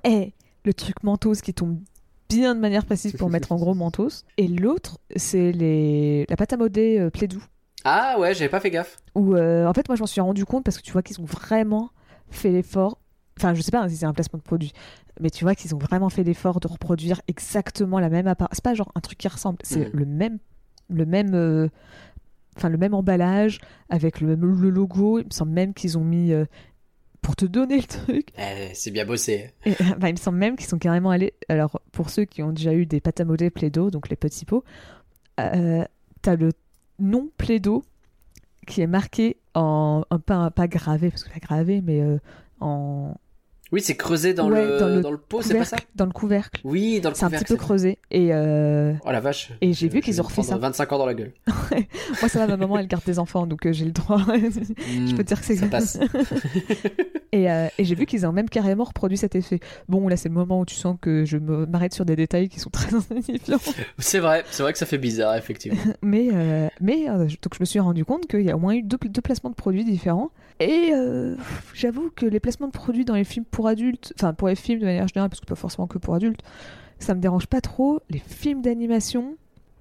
hé, 0.04 0.32
le 0.64 0.74
truc 0.74 1.02
Mentos 1.02 1.34
qui 1.42 1.54
tombe 1.54 1.78
bien 2.28 2.54
de 2.56 2.60
manière 2.60 2.84
précise 2.84 3.12
pour 3.12 3.30
mettre 3.30 3.52
en 3.52 3.56
gros 3.56 3.74
Mentos. 3.74 4.24
Et 4.36 4.48
l'autre, 4.48 4.98
c'est 5.14 5.52
les... 5.52 6.26
la 6.28 6.36
pâte 6.36 6.52
à 6.52 6.56
modeler 6.56 6.98
euh, 6.98 7.10
Plaidou. 7.10 7.40
Ah 7.84 8.16
ouais, 8.18 8.34
j'avais 8.34 8.48
pas 8.48 8.60
fait 8.60 8.70
gaffe. 8.70 8.96
où 9.14 9.34
euh, 9.34 9.66
en 9.66 9.72
fait 9.72 9.88
moi 9.88 9.96
je 9.96 10.02
m'en 10.02 10.06
suis 10.06 10.20
rendu 10.20 10.44
compte 10.44 10.64
parce 10.64 10.76
que 10.78 10.82
tu 10.82 10.92
vois 10.92 11.02
qu'ils 11.02 11.20
ont 11.20 11.24
vraiment 11.24 11.90
fait 12.30 12.50
l'effort 12.50 12.98
enfin 13.38 13.54
je 13.54 13.60
sais 13.62 13.70
pas 13.70 13.88
si 13.88 13.96
c'est 13.96 14.06
un 14.06 14.12
placement 14.12 14.38
de 14.38 14.42
produit 14.42 14.72
mais 15.20 15.30
tu 15.30 15.44
vois 15.44 15.54
qu'ils 15.54 15.74
ont 15.74 15.78
vraiment 15.78 16.08
fait 16.08 16.24
l'effort 16.24 16.58
de 16.58 16.66
reproduire 16.68 17.20
exactement 17.28 18.00
la 18.00 18.08
même 18.08 18.26
appareil 18.26 18.50
c'est 18.52 18.64
pas 18.64 18.74
genre 18.74 18.90
un 18.96 19.00
truc 19.00 19.18
qui 19.18 19.28
ressemble 19.28 19.58
c'est 19.62 19.86
Mhm. 19.92 19.98
le 20.00 20.04
même 20.06 20.38
le 20.88 21.06
même 21.06 21.34
euh, 21.34 21.68
enfin 22.56 22.68
le 22.70 22.78
même 22.78 22.94
emballage 22.94 23.60
avec 23.88 24.20
le 24.20 24.28
même 24.28 24.44
le 24.60 24.70
logo 24.70 25.18
il 25.20 25.26
me 25.26 25.30
semble 25.30 25.52
même 25.52 25.72
qu'ils 25.74 25.96
ont 25.98 26.04
mis 26.04 26.32
euh, 26.32 26.44
pour 27.22 27.36
te 27.36 27.44
donner 27.44 27.76
le 27.76 27.82
truc 27.84 28.28
Eh, 28.38 28.70
c'est 28.74 28.90
bien 28.90 29.04
bossé. 29.04 29.50
et, 29.64 29.72
enfin, 29.72 30.08
il 30.08 30.12
me 30.12 30.18
semble 30.18 30.38
même 30.38 30.54
qu'ils 30.56 30.68
sont 30.68 30.78
carrément 30.78 31.10
allés. 31.10 31.34
Alors, 31.48 31.80
pour 31.90 32.08
ceux 32.08 32.24
qui 32.24 32.40
ont 32.44 32.52
déjà 32.52 32.72
eu 32.72 32.86
des 32.86 33.00
pâtes 33.00 33.18
à 33.20 33.24
modeler 33.24 33.50
Plaido, 33.50 33.90
donc 33.90 34.10
les 34.10 34.14
petits 34.16 34.44
pots, 34.44 34.62
euh, 35.40 35.84
t'as 36.22 36.36
le 36.36 36.52
nom 36.98 37.28
Plaido 37.36 37.84
qui 38.66 38.80
est 38.80 38.86
marqué 38.86 39.36
en. 39.54 40.02
pas, 40.26 40.50
pas 40.50 40.68
gravé, 40.68 41.10
parce 41.10 41.24
que 41.24 41.30
pas 41.32 41.38
gravé, 41.38 41.80
mais 41.80 42.00
euh, 42.00 42.18
en. 42.60 43.14
Oui, 43.72 43.80
c'est 43.80 43.96
creusé 43.96 44.32
dans, 44.32 44.48
Ouais, 44.50 44.64
le, 44.64 44.78
dans 44.78 44.86
le 44.88 45.00
dans 45.00 45.10
le 45.10 45.18
pot, 45.18 45.42
c'est 45.42 45.54
pas 45.56 45.64
ça? 45.64 45.76
couvercle, 45.76 45.90
dans 45.96 46.06
le 46.06 46.12
couvercle. 46.12 46.60
Oui, 46.64 47.00
dans 47.00 47.08
le 47.10 47.14
C'est 47.16 47.24
un 47.24 47.28
couvercle. 47.28 47.44
petit 47.46 47.52
peu 47.54 47.58
creusé. 47.58 47.98
Et 48.12 48.28
euh, 48.32 48.92
Oh 49.04 49.10
la 49.10 49.20
vache. 49.20 49.50
Et 49.60 49.72
j'ai 49.72 49.88
vu 49.88 50.00
qu'ils 50.00 50.20
ont 50.20 50.24
refait 50.24 50.42
ça. 50.42 50.56
25 50.56 50.92
ans 50.92 50.98
dans 50.98 51.06
la 51.06 51.14
gueule. 51.14 51.32
moi, 51.48 52.28
ça 52.28 52.38
va, 52.40 52.46
ma 52.46 52.56
maman, 52.56 52.78
elle 52.78 52.86
garde 52.86 53.04
des 53.04 53.18
enfants, 53.18 53.46
donc 53.46 53.66
euh, 53.66 53.72
j'ai 53.72 53.84
le 53.86 53.90
droit. 53.92 54.18
Je 54.28 55.14
peux 55.14 55.24
te 55.24 55.28
dire 55.28 55.40
que 55.40 55.46
c'est 55.46 55.54
Hmm, 55.56 55.58
Ça 55.58 55.66
passe. 55.66 55.98
Et, 57.32 57.50
euh, 57.50 57.66
et 57.76 57.84
j'ai 57.84 57.94
vu 57.96 58.06
qu'ils 58.06 58.24
ont 58.24 58.32
même 58.32 58.48
carrément 58.48 58.84
reproduit 58.84 59.18
cet 59.18 59.34
effet. 59.34 59.58
Bon, 59.88 60.08
là, 60.08 60.16
c'est 60.16 60.28
le 60.28 60.34
moment 60.34 60.60
où 60.60 60.64
tu 60.64 60.76
sens 60.76 60.96
que 61.00 61.24
je 61.26 61.36
m'arrête 61.36 61.92
sur 61.92 62.06
des 62.06 62.16
détails 62.16 62.48
qui 62.48 62.60
sont 62.60 62.70
très 62.70 62.94
insignifiants. 62.94 63.58
c'est 63.98 64.20
vrai, 64.20 64.44
c'est 64.50 64.62
vrai 64.62 64.72
que 64.72 64.78
ça 64.78 64.86
fait 64.86 64.96
bizarre, 64.96 65.34
effectivement. 65.36 65.78
Mais, 66.02 66.28
mais 66.80 67.06
donc 67.06 67.54
je 67.54 67.60
me 67.60 67.64
suis 67.66 67.80
rendu 67.80 68.04
compte 68.06 68.26
qu'il 68.26 68.42
y 68.42 68.50
a 68.50 68.56
au 68.56 68.58
moins 68.58 68.74
eu 68.74 68.82
deux, 68.82 68.96
deux 69.04 69.20
placements 69.20 69.50
de 69.50 69.54
produits 69.56 69.84
différents. 69.84 70.30
Et 70.60 70.92
j'avoue 71.74 72.10
que 72.14 72.24
les 72.24 72.40
placements 72.40 72.68
de 72.68 72.72
produits 72.72 73.04
dans 73.04 73.16
les 73.16 73.24
films 73.24 73.44
pour 73.56 73.68
adultes, 73.68 74.12
enfin 74.18 74.34
pour 74.34 74.48
les 74.48 74.54
films 74.54 74.80
de 74.80 74.84
manière 74.84 75.08
générale, 75.08 75.30
parce 75.30 75.40
que 75.40 75.46
pas 75.46 75.54
forcément 75.54 75.86
que 75.86 75.96
pour 75.96 76.14
adultes, 76.14 76.42
ça 76.98 77.14
me 77.14 77.20
dérange 77.22 77.46
pas 77.46 77.62
trop. 77.62 78.00
Les 78.10 78.18
films 78.18 78.60
d'animation, 78.60 79.36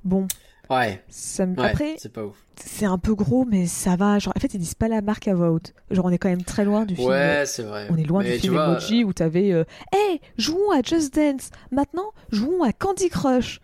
bon, 0.05 0.27
Ouais, 0.69 1.03
ça 1.09 1.45
me... 1.45 1.55
ouais, 1.59 1.69
après 1.71 1.95
c'est 1.97 2.11
pas 2.11 2.23
ouf. 2.23 2.37
c'est 2.55 2.85
un 2.85 2.97
peu 2.97 3.13
gros, 3.15 3.43
mais 3.43 3.65
ça 3.67 3.97
va. 3.97 4.17
Genre, 4.17 4.33
en 4.35 4.39
fait, 4.39 4.53
ils 4.53 4.59
disent 4.59 4.75
pas 4.75 4.87
la 4.87 5.01
marque 5.01 5.27
à 5.27 5.35
voix 5.35 5.51
haute. 5.51 5.73
Genre, 5.91 6.05
on 6.05 6.09
est 6.09 6.17
quand 6.17 6.29
même 6.29 6.43
très 6.43 6.63
loin 6.63 6.85
du 6.85 6.95
film. 6.95 7.09
Ouais, 7.09 7.43
c'est 7.45 7.63
vrai. 7.63 7.87
On 7.91 7.97
est 7.97 8.03
loin 8.05 8.23
Mais 8.23 8.35
du 8.35 8.39
film 8.39 8.53
vois, 8.53 8.67
Emoji 8.69 9.03
où 9.03 9.11
t'avais 9.11 9.51
euh, 9.51 9.65
Hey, 9.91 10.21
jouons 10.37 10.71
à 10.71 10.81
Just 10.81 11.13
Dance. 11.13 11.49
Maintenant, 11.71 12.13
jouons 12.31 12.63
à 12.63 12.71
Candy 12.71 13.09
Crush. 13.09 13.59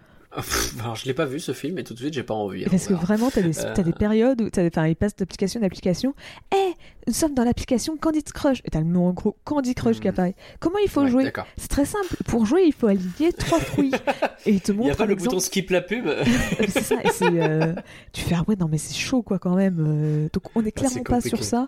Alors, 0.80 0.96
je 0.96 1.06
l'ai 1.06 1.14
pas 1.14 1.26
vu 1.26 1.40
ce 1.40 1.52
film 1.52 1.78
et 1.78 1.84
tout 1.84 1.94
de 1.94 2.00
suite 2.00 2.14
j'ai 2.14 2.24
pas 2.24 2.34
envie. 2.34 2.64
Parce 2.66 2.88
que 2.88 2.94
vraiment, 2.94 3.30
t'as 3.30 3.42
des, 3.42 3.60
Euh. 3.60 3.74
des 3.84 3.92
périodes 3.94 4.42
où 4.42 4.50
t'as 4.50 4.62
des- 4.64 4.70
enfin, 4.70 4.88
ils 4.88 4.96
passent 4.96 5.16
d'application 5.16 5.60
en 5.60 5.64
application. 5.64 6.14
Hé, 6.54 6.74
nous 7.08 7.14
sommes 7.14 7.34
dans 7.34 7.44
l'application 7.44 7.98
Candy 7.98 8.24
Crush. 8.24 8.62
Et 8.64 8.70
t'as 8.70 8.80
le 8.80 8.86
nom 8.86 9.08
en 9.08 9.12
gros 9.14 9.36
Candy 9.44 9.76
Crush 9.76 9.98
qui 10.00 10.08
Mhm. 10.08 10.14
apparaît. 10.14 10.36
Comment 10.60 10.78
il 10.84 10.90
faut 10.90 11.02
ouais, 11.02 11.10
jouer. 11.10 11.32
C'est 11.58 11.68
très 11.68 11.86
simple. 11.86 12.16
Pour 12.26 12.46
jouer, 12.46 12.64
il 12.66 12.74
faut 12.74 12.88
aligner 12.88 13.34
trois 13.38 13.60
fruits. 13.60 13.92
Et 14.46 14.52
il 14.52 14.62
te 14.62 14.72
Il 14.72 14.78
montre 14.78 14.88
y 14.90 14.92
a 14.92 14.96
pas 14.96 15.04
un 15.04 15.08
le 15.08 15.14
exemple. 15.14 15.30
bouton 15.32 15.40
skip 15.42 15.70
la 15.70 15.82
pub. 15.82 16.08
c'est 16.70 16.82
ça. 16.82 16.96
Et 17.04 17.42
euh, 17.42 17.74
tu 18.14 18.22
fais 18.22 18.36
ah 18.36 18.44
ouais 18.48 18.56
non 18.56 18.68
mais 18.72 18.78
c'est 18.78 18.96
chaud 18.96 19.22
quoi 19.24 19.38
quand 19.38 19.56
même. 19.56 19.78
Euh, 19.86 20.30
donc 20.34 20.44
on 20.56 20.64
est 20.66 20.72
clairement 20.72 20.96
c'est 20.98 21.04
pas 21.04 21.22
sur 21.22 21.44
ça. 21.44 21.68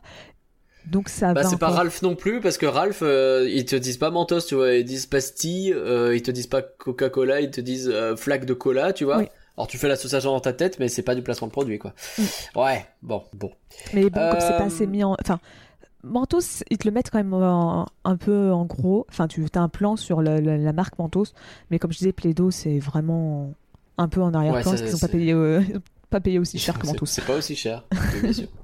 Donc 0.86 1.10
ça 1.10 1.34
Bah 1.34 1.44
c'est 1.44 1.58
pas. 1.58 1.70
Ralph 1.70 2.02
non 2.02 2.16
plus 2.16 2.42
parce 2.42 2.58
que 2.58 2.66
Ralph 2.66 3.00
euh, 3.02 3.48
ils 3.50 3.66
te 3.66 3.76
disent 3.76 3.98
pas 3.98 4.12
Mentos 4.12 4.42
tu 4.42 4.56
vois 4.56 4.74
ils 4.74 4.84
disent 4.86 5.06
pastille 5.06 5.74
euh, 5.74 6.16
ils 6.16 6.22
te 6.22 6.32
disent 6.32 6.48
pas 6.48 6.62
Coca-Cola 6.62 7.42
ils 7.42 7.52
te 7.52 7.62
disent 7.62 7.90
euh, 7.92 8.16
flaque 8.16 8.46
de 8.46 8.54
cola 8.54 8.92
tu 8.94 9.06
vois 9.06 9.18
Oui. 9.20 9.28
alors 9.58 9.68
tu 9.68 9.78
fais 9.78 9.88
l'association 9.88 10.32
dans 10.32 10.40
ta 10.42 10.52
tête 10.54 10.80
mais 10.80 10.90
c'est 10.90 11.02
pas 11.02 11.16
du 11.16 11.22
placement 11.22 11.48
de 11.48 11.54
produit 11.54 11.80
quoi 11.80 11.94
ouais 12.56 12.86
bon 13.02 13.24
bon 13.34 13.52
Mais 13.94 14.10
bon, 14.10 14.30
comme 14.30 14.40
c'est 14.42 14.58
pas 14.58 14.66
assez 14.66 14.86
mis 14.88 15.04
en. 15.04 15.16
Enfin, 15.22 15.40
Mentos, 16.06 16.64
ils 16.70 16.78
te 16.78 16.86
le 16.86 16.92
mettent 16.94 17.10
quand 17.10 17.18
même 17.20 17.34
en- 17.34 17.88
un 18.04 18.18
peu 18.18 18.52
en 18.52 18.66
gros. 18.66 19.06
Enfin, 19.10 19.30
tu 19.30 19.46
as 19.56 19.60
un 19.62 19.70
plan 19.70 19.96
sur 19.96 20.22
la 20.22 20.74
marque 20.74 21.00
Mentos. 21.00 21.28
Mais 21.72 21.80
comme 21.80 21.94
je 21.94 22.00
disais, 22.00 22.12
Plaido, 22.12 22.52
c'est 22.52 22.78
vraiment 22.80 23.54
un 23.98 24.10
peu 24.10 24.22
en 24.22 24.34
arrière-plan 24.34 24.60
Ouais, 24.60 24.64
parce 24.78 24.82
qu'ils 24.82 24.96
ont 24.96 25.00
pas 25.00 25.08
payé, 25.08 25.34
pas 26.10 26.20
payé 26.20 26.40
aussi 26.40 26.60
cher 26.60 26.78
que 26.78 26.86
Mentos. 26.88 27.06
c'est 27.06 27.24
pas 27.26 27.38
aussi 27.38 27.56
cher 27.56 27.86
bien 28.22 28.34
sûr 28.34 28.48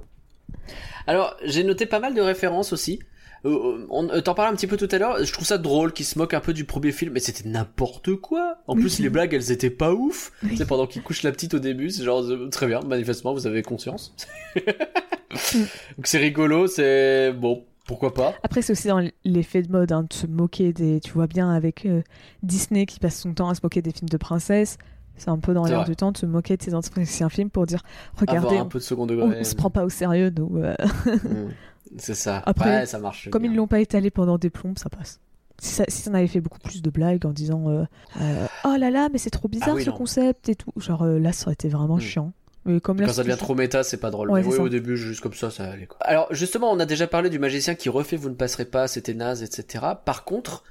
alors 1.07 1.35
j'ai 1.43 1.63
noté 1.63 1.85
pas 1.85 1.99
mal 1.99 2.13
de 2.13 2.21
références 2.21 2.73
aussi 2.73 2.99
euh, 3.45 3.85
on 3.89 4.09
euh, 4.09 4.19
t'en 4.19 4.33
parlais 4.33 4.51
un 4.51 4.55
petit 4.55 4.67
peu 4.67 4.75
tout 4.75 4.89
à 4.91 4.97
l'heure. 4.97 5.23
Je 5.23 5.31
trouve 5.31 5.45
ça 5.47 5.57
drôle 5.57 5.93
qu'ils 5.93 6.05
se 6.05 6.19
moquent 6.19 6.33
un 6.33 6.41
peu 6.41 6.51
du 6.51 6.65
premier 6.65 6.91
film, 6.91 7.13
mais 7.13 7.21
c'était 7.21 7.47
n'importe 7.47 8.15
quoi. 8.15 8.57
En 8.67 8.75
Oui. 8.75 8.81
plus, 8.81 8.99
les 8.99 9.09
blagues, 9.09 9.33
elles 9.33 9.51
étaient 9.53 9.69
pas 9.69 9.93
ouf. 9.93 10.33
Oui. 10.43 10.57
Sais, 10.57 10.65
pendant 10.65 10.85
qu'ils 10.87 11.01
couchent 11.03 11.23
la 11.23 11.31
petite 11.31 11.53
au 11.53 11.59
début, 11.59 11.89
c'est 11.89 12.03
genre 12.03 12.21
euh, 12.21 12.49
très 12.49 12.67
bien. 12.67 12.81
Manifestement, 12.81 13.33
vous 13.33 13.47
avez 13.47 13.61
conscience. 13.61 14.13
Donc 14.57 16.05
c'est 16.05 16.17
rigolo, 16.17 16.67
c'est 16.67 17.31
bon. 17.31 17.63
Pourquoi 17.85 18.13
pas 18.13 18.35
Après, 18.43 18.61
c'est 18.61 18.73
aussi 18.73 18.87
dans 18.87 19.01
l'effet 19.23 19.63
de 19.63 19.71
mode 19.71 19.91
hein, 19.91 20.05
de 20.07 20.13
se 20.13 20.27
moquer 20.27 20.73
des. 20.73 20.99
Tu 20.99 21.11
vois 21.11 21.27
bien 21.27 21.49
avec 21.49 21.85
euh, 21.85 22.01
Disney 22.43 22.85
qui 22.85 22.99
passe 22.99 23.19
son 23.19 23.33
temps 23.33 23.49
à 23.49 23.55
se 23.55 23.61
moquer 23.63 23.81
des 23.81 23.91
films 23.91 24.09
de 24.09 24.17
princesses. 24.17 24.77
C'est 25.19 25.29
un 25.29 25.37
peu 25.37 25.53
dans 25.53 25.65
C'est 25.65 25.71
l'air 25.71 25.83
du 25.85 25.95
temps 25.95 26.11
de 26.11 26.17
se 26.17 26.25
moquer 26.25 26.57
de 26.57 26.63
ces 26.63 26.73
anciens 26.73 27.29
films 27.29 27.49
pour 27.51 27.65
dire 27.67 27.83
regardez, 28.17 28.57
un 28.57 28.63
on, 28.63 28.67
peu 28.67 28.79
de 28.79 28.83
second 28.83 29.03
on- 29.03 29.05
degré. 29.05 29.37
on 29.39 29.43
se 29.43 29.53
prend 29.55 29.69
pas 29.69 29.83
au 29.85 29.89
sérieux, 29.89 30.31
nous. 30.35 30.57
euh. 30.57 30.75
Mm. 31.91 31.97
C'est 31.97 32.13
ça. 32.15 32.43
Après, 32.45 32.69
ouais, 32.81 32.85
ça 32.85 32.99
marche. 32.99 33.29
Comme 33.31 33.41
bien. 33.41 33.51
ils 33.51 33.55
l'ont 33.57 33.65
pas 33.67 33.79
étalé 33.79 34.11
pendant 34.11 34.37
des 34.37 34.49
plombes, 34.51 34.77
ça 34.77 34.89
passe. 34.89 35.19
Si 35.59 35.73
ça, 35.73 35.85
si 35.87 36.07
en 36.07 36.13
avait 36.13 36.27
fait 36.27 36.39
beaucoup 36.39 36.59
plus 36.59 36.81
de 36.83 36.89
blagues 36.91 37.25
en 37.25 37.31
disant 37.31 37.67
euh, 37.67 37.83
euh, 38.21 38.45
oh 38.63 38.75
là 38.77 38.91
là, 38.91 39.09
mais 39.11 39.17
c'est 39.17 39.31
trop 39.31 39.47
bizarre 39.47 39.69
Ah 39.71 39.75
oui, 39.75 39.83
ce 39.85 39.89
non. 39.89 39.97
concept 39.97 40.49
et 40.49 40.55
tout. 40.55 40.71
Genre 40.77 41.01
euh, 41.03 41.17
là, 41.19 41.31
ça 41.33 41.45
aurait 41.47 41.53
été 41.53 41.67
vraiment 41.67 41.95
Mm. 41.97 42.01
chiant. 42.01 42.31
Mais 42.65 42.79
comme 42.79 42.99
là, 42.99 43.07
Quand 43.07 43.13
ça 43.13 43.23
c'est 43.23 43.27
devient 43.29 43.39
trop 43.39 43.55
méta, 43.55 43.83
c'est 43.83 43.97
pas 43.97 44.11
drôle. 44.11 44.29
Ouais, 44.29 44.39
mais 44.41 44.43
c'est 44.43 44.51
oui, 44.51 44.57
ça. 44.57 44.63
au 44.63 44.69
début, 44.69 44.97
juste 44.97 45.21
comme 45.21 45.33
ça, 45.33 45.49
ça 45.49 45.63
allait 45.63 45.87
quoi. 45.87 45.97
Alors, 46.01 46.27
justement, 46.31 46.69
on 46.71 46.79
a 46.79 46.85
déjà 46.85 47.07
parlé 47.07 47.29
du 47.31 47.39
magicien 47.39 47.73
qui 47.73 47.89
refait 47.89 48.17
Vous 48.17 48.29
ne 48.29 48.35
passerez 48.35 48.65
pas, 48.65 48.87
c'était 48.87 49.15
naze, 49.15 49.41
etc. 49.41 49.83
Par 50.05 50.25
contre, 50.25 50.63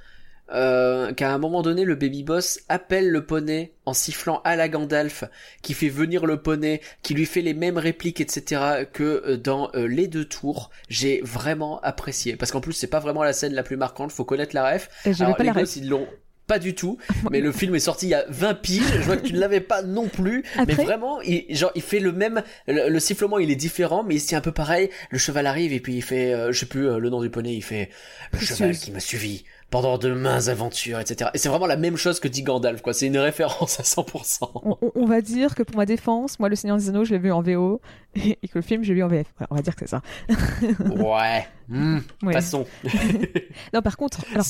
euh, 0.53 1.13
qu'à 1.13 1.31
un 1.31 1.37
moment 1.37 1.61
donné, 1.61 1.85
le 1.85 1.95
baby 1.95 2.23
boss 2.23 2.59
appelle 2.69 3.09
le 3.09 3.25
poney 3.25 3.73
en 3.85 3.93
sifflant 3.93 4.41
à 4.43 4.55
la 4.55 4.69
Gandalf, 4.69 5.23
qui 5.61 5.73
fait 5.73 5.89
venir 5.89 6.25
le 6.25 6.41
poney, 6.41 6.81
qui 7.01 7.13
lui 7.13 7.25
fait 7.25 7.41
les 7.41 7.53
mêmes 7.53 7.77
répliques, 7.77 8.21
etc. 8.21 8.85
que 8.91 9.23
euh, 9.25 9.37
dans 9.37 9.69
euh, 9.75 9.87
les 9.87 10.07
deux 10.07 10.25
tours. 10.25 10.69
J'ai 10.89 11.21
vraiment 11.23 11.79
apprécié. 11.81 12.35
Parce 12.35 12.51
qu'en 12.51 12.61
plus, 12.61 12.73
c'est 12.73 12.87
pas 12.87 12.99
vraiment 12.99 13.23
la 13.23 13.33
scène 13.33 13.53
la 13.53 13.63
plus 13.63 13.77
marquante, 13.77 14.11
faut 14.11 14.25
connaître 14.25 14.55
la 14.55 14.73
ref. 14.73 14.89
Alors, 15.05 15.35
pas 15.35 15.43
les 15.43 15.51
la 15.51 15.53
ref. 15.53 15.75
ils 15.75 15.89
l'ont 15.89 16.07
pas 16.49 16.59
du 16.59 16.73
tout, 16.73 16.97
mais 17.31 17.41
le 17.41 17.51
film 17.51 17.75
est 17.75 17.79
sorti 17.79 18.07
il 18.07 18.09
y 18.09 18.15
a 18.15 18.25
20 18.27 18.55
piges, 18.55 18.81
je 18.91 19.03
vois 19.03 19.17
que 19.17 19.27
tu 19.27 19.33
ne 19.33 19.39
l'avais 19.39 19.61
pas 19.61 19.83
non 19.83 20.07
plus, 20.07 20.43
mais 20.67 20.73
vraiment, 20.73 21.21
il, 21.21 21.45
genre, 21.55 21.71
il 21.75 21.83
fait 21.83 21.99
le 21.99 22.11
même, 22.11 22.41
le, 22.67 22.89
le 22.89 22.99
sifflement 22.99 23.37
il 23.37 23.51
est 23.51 23.55
différent, 23.55 24.03
mais 24.03 24.17
tient 24.17 24.39
un 24.39 24.41
peu 24.41 24.51
pareil, 24.51 24.89
le 25.11 25.19
cheval 25.19 25.45
arrive 25.45 25.71
et 25.73 25.79
puis 25.79 25.93
il 25.93 26.01
fait, 26.01 26.33
euh, 26.33 26.51
je 26.51 26.59
sais 26.59 26.65
plus 26.65 26.89
euh, 26.89 26.97
le 26.97 27.11
nom 27.11 27.21
du 27.21 27.29
poney, 27.29 27.53
il 27.53 27.61
fait, 27.61 27.89
le 28.33 28.39
cheval 28.39 28.75
qui 28.75 28.91
m'a 28.91 28.99
suivi 28.99 29.45
pendant 29.69 29.97
de 29.97 30.11
maintes 30.11 30.47
aventures, 30.47 30.99
etc. 30.99 31.29
Et 31.33 31.37
c'est 31.37 31.49
vraiment 31.49 31.67
la 31.67 31.77
même 31.77 31.95
chose 31.95 32.19
que 32.19 32.27
dit 32.27 32.41
Gandalf, 32.43 32.81
quoi, 32.81 32.93
c'est 32.93 33.07
une 33.07 33.17
référence 33.17 33.79
à 33.79 33.83
100%. 33.83 34.77
On, 34.95 35.05
va 35.05 35.21
dire 35.21 35.53
que 35.55 35.63
pour 35.63 35.77
ma 35.77 35.85
défense, 35.85 36.39
moi, 36.39 36.49
Le 36.49 36.55
Seigneur 36.55 36.77
des 36.77 36.89
Anneaux, 36.89 37.03
je 37.05 37.11
l'ai 37.11 37.19
vu 37.19 37.31
en 37.31 37.41
VO 37.41 37.79
et, 38.15 38.35
que 38.47 38.57
le 38.57 38.61
film, 38.61 38.83
j'ai 38.83 38.93
vu 38.93 39.03
en 39.03 39.07
VF. 39.07 39.27
Voilà, 39.37 39.47
on 39.51 39.55
va 39.55 39.61
dire 39.61 39.75
que 39.75 39.81
c'est 39.85 39.91
ça. 39.91 40.01
ouais, 40.95 41.47
Hmm, 41.67 41.99
Ouais. 42.23 42.33
passons. 42.33 42.65
Non, 43.73 43.81
par 43.81 43.95
contre, 43.97 44.25
alors, 44.33 44.45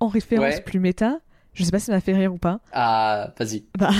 en 0.00 0.08
référence 0.08 0.54
Ouais. 0.54 0.60
plus 0.62 0.80
méta, 0.80 1.18
je 1.52 1.62
sais 1.64 1.70
pas 1.70 1.78
si 1.78 1.86
ça 1.86 1.92
m'a 1.92 2.00
fait 2.00 2.14
rire 2.14 2.32
ou 2.32 2.38
pas. 2.38 2.60
Ah, 2.72 3.34
vas-y, 3.38 3.64
Bah, 3.78 3.90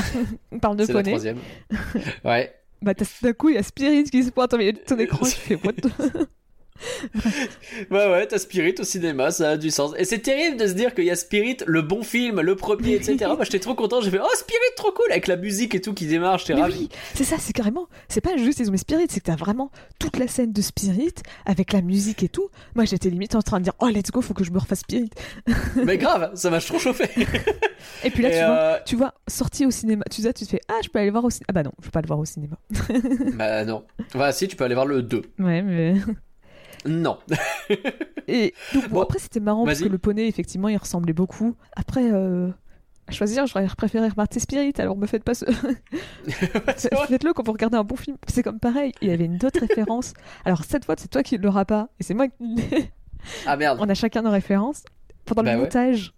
on 0.51 0.59
parle 0.59 0.77
de 0.79 0.87
c'est 0.87 0.93
poney. 0.93 1.11
troisième. 1.11 1.39
Ouais. 2.25 2.55
Bah, 2.83 2.93
d'un 3.23 3.33
coup, 3.33 3.49
il 3.49 3.55
y 3.55 3.59
a 3.59 3.63
Spirit 3.63 4.05
qui 4.05 4.23
se 4.23 4.31
pointe 4.31 4.53
au 4.53 4.59
milieu 4.59 4.73
de 4.73 4.79
ton 4.79 4.99
écran. 4.99 5.25
Tu 5.25 5.31
fais 5.33 5.55
what 5.55 5.73
the- 6.79 7.91
Ouais, 7.91 8.11
ouais, 8.11 8.27
t'as 8.27 8.39
Spirit 8.39 8.75
au 8.79 8.85
cinéma, 8.85 9.31
ça 9.31 9.51
a 9.51 9.57
du 9.57 9.71
sens. 9.71 9.93
Et 9.99 10.05
c'est 10.05 10.19
terrible 10.21 10.57
de 10.57 10.67
se 10.67 10.73
dire 10.73 10.95
qu'il 10.95 11.05
y 11.05 11.11
a 11.11 11.17
Spirit, 11.17 11.59
le 11.67 11.83
bon 11.83 12.03
film, 12.03 12.41
le 12.41 12.57
premier, 12.57 12.95
etc. 12.95 13.17
Moi, 13.37 13.45
j'étais 13.45 13.59
trop 13.61 13.75
content, 13.75 14.01
j'ai 14.01 14.11
fait, 14.11 14.21
oh, 14.23 14.27
Spirit, 14.37 14.61
trop 14.77 14.93
cool, 14.93 15.11
avec 15.11 15.27
la 15.27 15.37
musique 15.37 15.75
et 15.75 15.81
tout 15.81 15.95
qui 15.95 16.07
démarre, 16.07 16.39
j'étais 16.39 16.55
ravi. 16.55 16.79
oui, 16.81 16.89
c'est 17.15 17.25
ça, 17.25 17.37
c'est 17.39 17.53
carrément. 17.53 17.89
C'est 18.09 18.21
pas 18.21 18.37
juste 18.37 18.59
ils 18.61 18.69
ont 18.69 18.73
mis 18.73 18.79
Spirit, 18.79 19.07
c'est 19.09 19.21
que 19.21 19.27
t'as 19.27 19.37
vraiment 19.37 19.71
toute 19.99 20.17
la 20.19 20.29
scène 20.29 20.53
de 20.53 20.63
Spirit 20.63 21.15
avec 21.47 21.73
la 21.73 21.81
musique 21.83 22.23
et 22.23 22.29
tout. 22.29 22.49
Moi, 22.75 22.85
j'étais 22.85 23.11
limite 23.11 23.35
en 23.35 23.43
train 23.43 23.59
de 23.59 23.65
dire, 23.65 23.75
oh, 23.81 23.89
let's 23.89 24.11
go, 24.11 24.21
faut 24.21 24.35
que 24.35 24.45
je 24.45 24.51
me 24.51 24.59
refasse 24.59 24.81
Spirit. 24.81 25.11
Mais 25.85 25.99
grave, 25.99 26.33
ça 26.35 26.51
m'a 26.51 26.61
trop 26.61 26.79
chauffé. 26.79 27.05
Et 28.05 28.11
puis 28.11 28.23
là, 28.23 28.29
Et, 28.29 28.33
tu 28.33 28.45
vois. 28.45 28.57
euh, 28.57 28.79
Tu 28.87 28.97
vois, 28.97 29.15
sorti 29.29 29.67
au 29.67 29.71
cinéma, 29.71 30.05
tu 30.11 30.23
sais, 30.23 30.33
tu 30.33 30.45
te 30.45 30.51
fais 30.51 30.61
Ah, 30.69 30.79
je 30.83 30.89
peux 30.89 30.99
aller 30.99 31.11
voir 31.11 31.25
au 31.25 31.31
cinéma. 31.31 31.45
Ah 31.49 31.53
bah 31.53 31.63
non, 31.63 31.73
je 31.81 31.85
peux 31.87 31.91
pas 31.91 32.01
le 32.01 32.07
voir 32.07 32.19
au 32.19 32.25
cinéma. 32.25 32.57
Bah 33.35 33.65
non. 33.65 33.85
Bah 34.15 34.33
si, 34.33 34.49
tu 34.49 34.57
peux 34.57 34.65
aller 34.65 34.75
voir 34.75 34.87
le 34.87 35.03
2. 35.03 35.23
Ouais, 35.39 35.63
mais. 35.63 35.95
Non. 36.87 37.19
Et 38.29 38.55
donc, 38.73 38.85
bon, 38.89 38.95
Bon, 38.97 39.01
après, 39.03 39.19
c'était 39.19 39.41
marrant 39.41 39.65
parce 39.65 39.81
que 39.81 39.89
le 39.89 39.99
poney, 39.99 40.27
effectivement, 40.29 40.69
il 40.69 40.77
ressemblait 40.77 41.13
beaucoup. 41.13 41.55
Après, 41.77 42.11
euh, 42.13 42.49
à 43.07 43.13
choisir, 43.13 43.47
j'aurais 43.47 43.67
préféré 43.67 44.09
remarquer 44.09 44.41
Spirit, 44.41 44.73
alors 44.79 44.97
me 44.97 45.07
faites 45.07 45.25
pas 45.25 45.35
ce. 45.35 45.45
Faites-le 46.29 47.33
quand 47.33 47.45
vous 47.45 47.53
regardez 47.53 47.77
un 47.77 47.85
bon 47.85 47.97
film. 47.97 48.17
C'est 48.29 48.43
comme 48.43 48.61
pareil, 48.61 48.93
il 49.03 49.09
y 49.09 49.13
avait 49.13 49.25
une 49.27 49.37
autre 49.45 49.61
référence. 49.61 50.15
Alors, 50.45 50.65
cette 50.65 50.85
fois, 50.85 50.95
c'est 50.99 51.09
toi 51.09 51.23
qui 51.23 51.39
ne 51.39 51.43
l'auras 51.45 51.65
pas, 51.65 51.89
et 52.01 52.03
c'est 52.03 52.15
moi 52.15 52.29
qui 52.29 52.35
l'ai. 52.57 52.91
Ah 53.47 53.57
merde. 53.57 53.79
On 53.81 53.89
a 53.89 53.95
chacun 53.95 54.23
nos 54.23 54.31
références. 54.31 54.85
Pendant 55.25 55.43
Bah 55.43 55.53
le 55.53 55.59
ouais. 55.59 55.65
montage, 55.65 56.13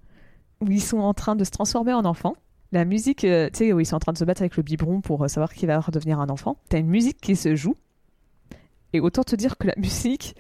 où 0.61 0.71
ils 0.71 0.83
sont 0.83 0.99
en 0.99 1.15
train 1.15 1.37
de 1.37 1.45
se 1.45 1.51
transformer 1.51 1.93
en 1.93 2.05
enfant, 2.05 2.35
la 2.73 2.85
musique, 2.85 3.25
euh, 3.25 3.49
tu 3.53 3.59
sais, 3.59 3.73
où 3.73 3.79
ils 3.79 3.87
sont 3.87 3.95
en 3.95 4.01
train 4.01 4.13
de 4.13 4.19
se 4.19 4.25
battre 4.25 4.43
avec 4.43 4.57
le 4.57 4.65
biberon 4.65 5.01
pour 5.01 5.23
euh, 5.25 5.29
savoir 5.29 5.55
qui 5.55 5.67
va 5.67 5.79
redevenir 5.79 6.19
un 6.19 6.29
enfant, 6.29 6.57
t'as 6.69 6.79
une 6.79 6.89
musique 6.89 7.21
qui 7.21 7.37
se 7.37 7.55
joue. 7.55 7.77
Et 8.93 9.01
autant 9.01 9.23
te 9.23 9.37
dire 9.37 9.59
que 9.59 9.67
la 9.69 9.75
musique, 9.77 10.35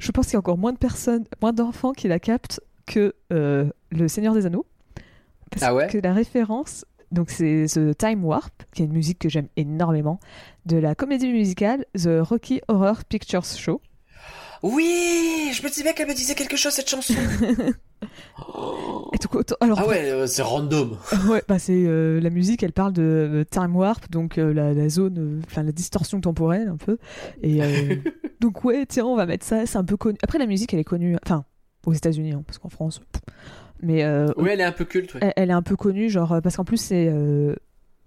je 0.00 0.10
pense 0.10 0.26
qu'il 0.26 0.32
y 0.32 0.36
a 0.36 0.40
encore 0.40 0.58
moins 0.58 0.72
de 0.72 0.78
personnes, 0.78 1.24
moins 1.40 1.52
d'enfants 1.52 1.92
qui 1.92 2.08
la 2.08 2.18
captent 2.18 2.60
que 2.86 3.14
euh, 3.32 3.70
Le 3.90 4.08
Seigneur 4.08 4.34
des 4.34 4.46
Anneaux. 4.46 4.66
Parce 5.50 5.62
Ah 5.62 5.74
ouais 5.74 5.88
que 5.88 5.98
la 5.98 6.12
référence, 6.12 6.84
donc 7.12 7.30
c'est 7.30 7.66
The 7.68 7.96
Time 7.96 8.24
Warp, 8.24 8.62
qui 8.72 8.82
est 8.82 8.86
une 8.86 8.92
musique 8.92 9.18
que 9.18 9.28
j'aime 9.28 9.48
énormément, 9.56 10.18
de 10.66 10.76
la 10.76 10.94
comédie 10.94 11.30
musicale 11.30 11.84
The 11.96 12.20
Rocky 12.20 12.60
Horror 12.68 13.04
Picture 13.04 13.44
Show. 13.44 13.80
Oui, 14.62 15.50
je 15.54 15.62
me 15.62 15.68
disais 15.68 15.94
qu'elle 15.94 16.08
me 16.08 16.14
disait 16.14 16.34
quelque 16.34 16.56
chose 16.56 16.72
cette 16.72 16.88
chanson. 16.90 17.14
Et 19.12 19.18
alors, 19.60 19.80
ah 19.80 19.86
ouais, 19.86 20.10
euh, 20.10 20.26
c'est 20.26 20.42
random. 20.42 20.96
Ouais, 21.28 21.42
bah 21.48 21.58
c'est 21.58 21.72
euh, 21.86 22.20
la 22.20 22.30
musique, 22.30 22.62
elle 22.62 22.72
parle 22.72 22.92
de 22.92 23.02
euh, 23.02 23.44
time 23.44 23.74
warp, 23.76 24.10
donc 24.10 24.38
euh, 24.38 24.52
la, 24.52 24.72
la 24.74 24.88
zone, 24.88 25.18
euh, 25.18 25.40
enfin 25.46 25.62
la 25.62 25.72
distorsion 25.72 26.20
temporelle 26.20 26.68
un 26.68 26.76
peu. 26.76 26.98
Et 27.42 27.62
euh, 27.62 27.96
donc 28.40 28.64
ouais, 28.64 28.86
tiens, 28.86 29.04
on 29.06 29.16
va 29.16 29.26
mettre 29.26 29.44
ça, 29.46 29.66
c'est 29.66 29.78
un 29.78 29.84
peu 29.84 29.96
connu. 29.96 30.18
Après 30.22 30.38
la 30.38 30.46
musique, 30.46 30.72
elle 30.74 30.80
est 30.80 30.84
connue, 30.84 31.16
enfin 31.24 31.44
aux 31.86 31.92
États-Unis, 31.92 32.32
hein, 32.32 32.42
parce 32.46 32.58
qu'en 32.58 32.68
France, 32.68 33.00
pff. 33.12 33.22
mais 33.82 34.04
euh, 34.04 34.28
Oui, 34.36 34.50
elle 34.52 34.60
est 34.60 34.64
un 34.64 34.72
peu 34.72 34.84
culte. 34.84 35.14
ouais. 35.14 35.20
elle, 35.22 35.32
elle 35.36 35.50
est 35.50 35.54
un 35.54 35.62
peu 35.62 35.76
connue, 35.76 36.10
genre 36.10 36.40
parce 36.42 36.56
qu'en 36.56 36.64
plus 36.64 36.76
c'est, 36.78 37.08
euh, 37.10 37.54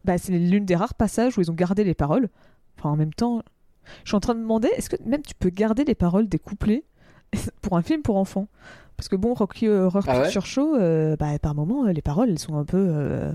bah 0.05 0.17
c'est 0.17 0.31
l'une 0.33 0.65
des 0.65 0.75
rares 0.75 0.93
passages 0.95 1.37
où 1.37 1.41
ils 1.41 1.49
ont 1.51 1.55
gardé 1.55 1.83
les 1.83 1.95
paroles. 1.95 2.29
Enfin 2.79 2.89
en 2.89 2.95
même 2.95 3.13
temps, 3.13 3.41
je 4.03 4.09
suis 4.09 4.15
en 4.15 4.19
train 4.19 4.35
de 4.35 4.39
demander, 4.39 4.69
est-ce 4.77 4.89
que 4.89 4.95
même 5.05 5.21
tu 5.21 5.33
peux 5.35 5.49
garder 5.49 5.83
les 5.83 5.95
paroles 5.95 6.27
des 6.27 6.39
couplets 6.39 6.83
pour 7.61 7.77
un 7.77 7.81
film 7.81 8.01
pour 8.01 8.17
enfants? 8.17 8.47
Parce 8.97 9.09
que 9.09 9.15
bon, 9.15 9.33
Rocky 9.33 9.67
Horror 9.67 10.03
Ah 10.07 10.17
ouais? 10.17 10.23
Picture 10.23 10.45
Show, 10.45 10.75
euh, 10.75 11.15
bah, 11.15 11.37
par 11.39 11.55
moment, 11.55 11.85
euh, 11.85 11.91
les 11.91 12.01
paroles, 12.03 12.29
elles 12.29 12.39
sont 12.39 12.57
un 12.57 12.63
peu. 12.65 12.77
euh, 12.77 13.31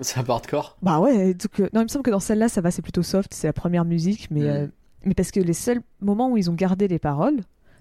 C'est 0.00 0.18
un 0.18 0.24
peu 0.24 0.32
hardcore. 0.32 0.76
bah 0.82 1.00
ouais, 1.00 1.34
donc, 1.34 1.60
euh, 1.60 1.68
non, 1.74 1.80
il 1.80 1.84
me 1.84 1.88
semble 1.88 2.02
que 2.02 2.10
dans 2.10 2.20
celle-là, 2.20 2.48
ça 2.48 2.60
va, 2.60 2.70
c'est 2.70 2.82
plutôt 2.82 3.02
soft, 3.02 3.32
c'est 3.34 3.46
la 3.46 3.52
première 3.52 3.84
musique, 3.84 4.28
mais, 4.30 4.48
euh, 4.48 4.66
mais 5.04 5.14
parce 5.14 5.30
que 5.30 5.40
les 5.40 5.52
seuls 5.52 5.80
moments 6.00 6.30
où 6.30 6.36
ils 6.38 6.50
ont 6.50 6.54
gardé 6.54 6.88
les 6.88 6.98
paroles 6.98 7.40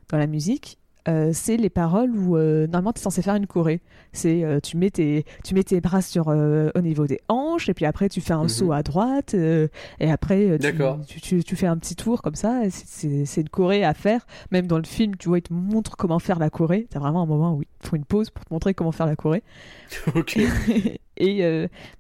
dans 0.09 0.17
la 0.17 0.27
musique, 0.27 0.77
euh, 1.07 1.29
c'est 1.33 1.57
les 1.57 1.69
paroles 1.69 2.11
où 2.15 2.35
euh, 2.35 2.65
normalement 2.67 2.91
tu 2.93 2.99
es 2.99 3.03
censé 3.03 3.21
faire 3.21 3.35
une 3.35 3.45
choré. 3.47 3.81
C'est 4.11 4.43
euh, 4.43 4.59
tu 4.59 4.77
mets 4.77 4.89
tes 4.89 5.25
tu 5.43 5.53
mets 5.53 5.63
tes 5.63 5.79
bras 5.81 6.01
sur 6.01 6.27
au 6.27 6.81
niveau 6.81 7.05
des 7.07 7.19
hanches 7.27 7.69
et 7.69 7.73
puis 7.73 7.85
après 7.85 8.09
tu 8.09 8.21
fais 8.21 8.33
un 8.33 8.43
Mhm. 8.43 8.49
saut 8.49 8.71
à 8.71 8.81
droite 8.83 9.33
et 9.35 9.69
après 10.11 10.57
tu, 10.59 10.73
tu, 11.07 11.21
tu, 11.21 11.43
tu 11.43 11.55
fais 11.55 11.67
un 11.67 11.77
petit 11.77 11.95
tour 11.95 12.21
comme 12.21 12.35
ça. 12.35 12.65
et 12.65 12.69
c'est- 12.69 13.41
une 13.41 13.49
choré 13.49 13.83
à 13.83 13.93
faire. 13.93 14.25
Même 14.51 14.67
dans 14.67 14.77
le 14.77 14.83
film, 14.85 15.15
tu 15.17 15.27
vois, 15.27 15.37
ils 15.39 15.41
te 15.43 15.53
montrent 15.53 15.95
comment 15.97 16.19
faire 16.19 16.39
la 16.39 16.49
choré. 16.49 16.87
T'as 16.89 16.99
vraiment 16.99 17.21
un 17.23 17.25
moment 17.27 17.53
où 17.55 17.61
ils 17.61 17.87
font 17.87 17.95
une 17.97 18.05
pause 18.05 18.29
pour 18.29 18.45
te 18.45 18.53
montrer 18.53 18.73
comment 18.73 18.91
faire 18.91 19.05
la 19.05 19.15
choré. 19.15 19.43
ok. 20.15 20.37
et, 21.17 21.39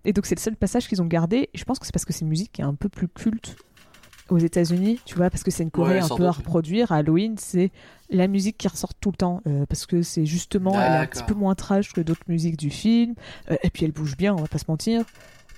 et 0.05 0.13
donc 0.13 0.25
c'est 0.25 0.35
le 0.35 0.39
seul 0.41 0.55
passage 0.55 0.87
qu'ils 0.87 1.01
ont 1.01 1.05
gardé. 1.07 1.49
Je 1.53 1.63
pense 1.63 1.79
que 1.79 1.85
c'est 1.85 1.91
parce 1.93 2.05
que 2.05 2.13
c'est 2.13 2.21
une 2.21 2.29
musique 2.29 2.51
qui 2.53 2.61
est 2.61 2.65
un 2.65 2.75
peu 2.75 2.89
plus 2.89 3.07
culte 3.07 3.55
aux 4.29 4.37
États-Unis, 4.39 4.99
tu 5.05 5.15
vois, 5.15 5.29
parce 5.29 5.43
que 5.43 5.51
c'est 5.51 5.63
une 5.63 5.69
Ouais, 5.75 5.99
un 5.99 6.07
peu 6.07 6.23
à 6.23 6.27
doute, 6.27 6.37
reproduire. 6.37 6.91
Halloween, 6.91 7.35
c'est 7.37 7.71
la 8.09 8.27
musique 8.27 8.57
qui 8.57 8.67
ressort 8.67 8.93
tout 8.95 9.11
le 9.11 9.17
temps, 9.17 9.41
euh, 9.47 9.65
parce 9.67 9.85
que 9.85 10.01
c'est 10.01 10.25
justement, 10.25 10.71
elle 10.81 10.93
est 10.93 10.97
un 10.97 11.05
petit 11.05 11.23
peu 11.23 11.33
moins 11.35 11.53
trash 11.55 11.93
que 11.93 12.01
d'autres 12.01 12.23
musiques 12.27 12.57
du 12.57 12.69
film. 12.69 13.13
Euh, 13.51 13.55
et 13.63 13.69
puis 13.69 13.85
elle 13.85 13.91
bouge 13.91 14.17
bien, 14.17 14.33
on 14.33 14.37
va 14.37 14.47
pas 14.47 14.57
se 14.57 14.65
mentir. 14.67 15.03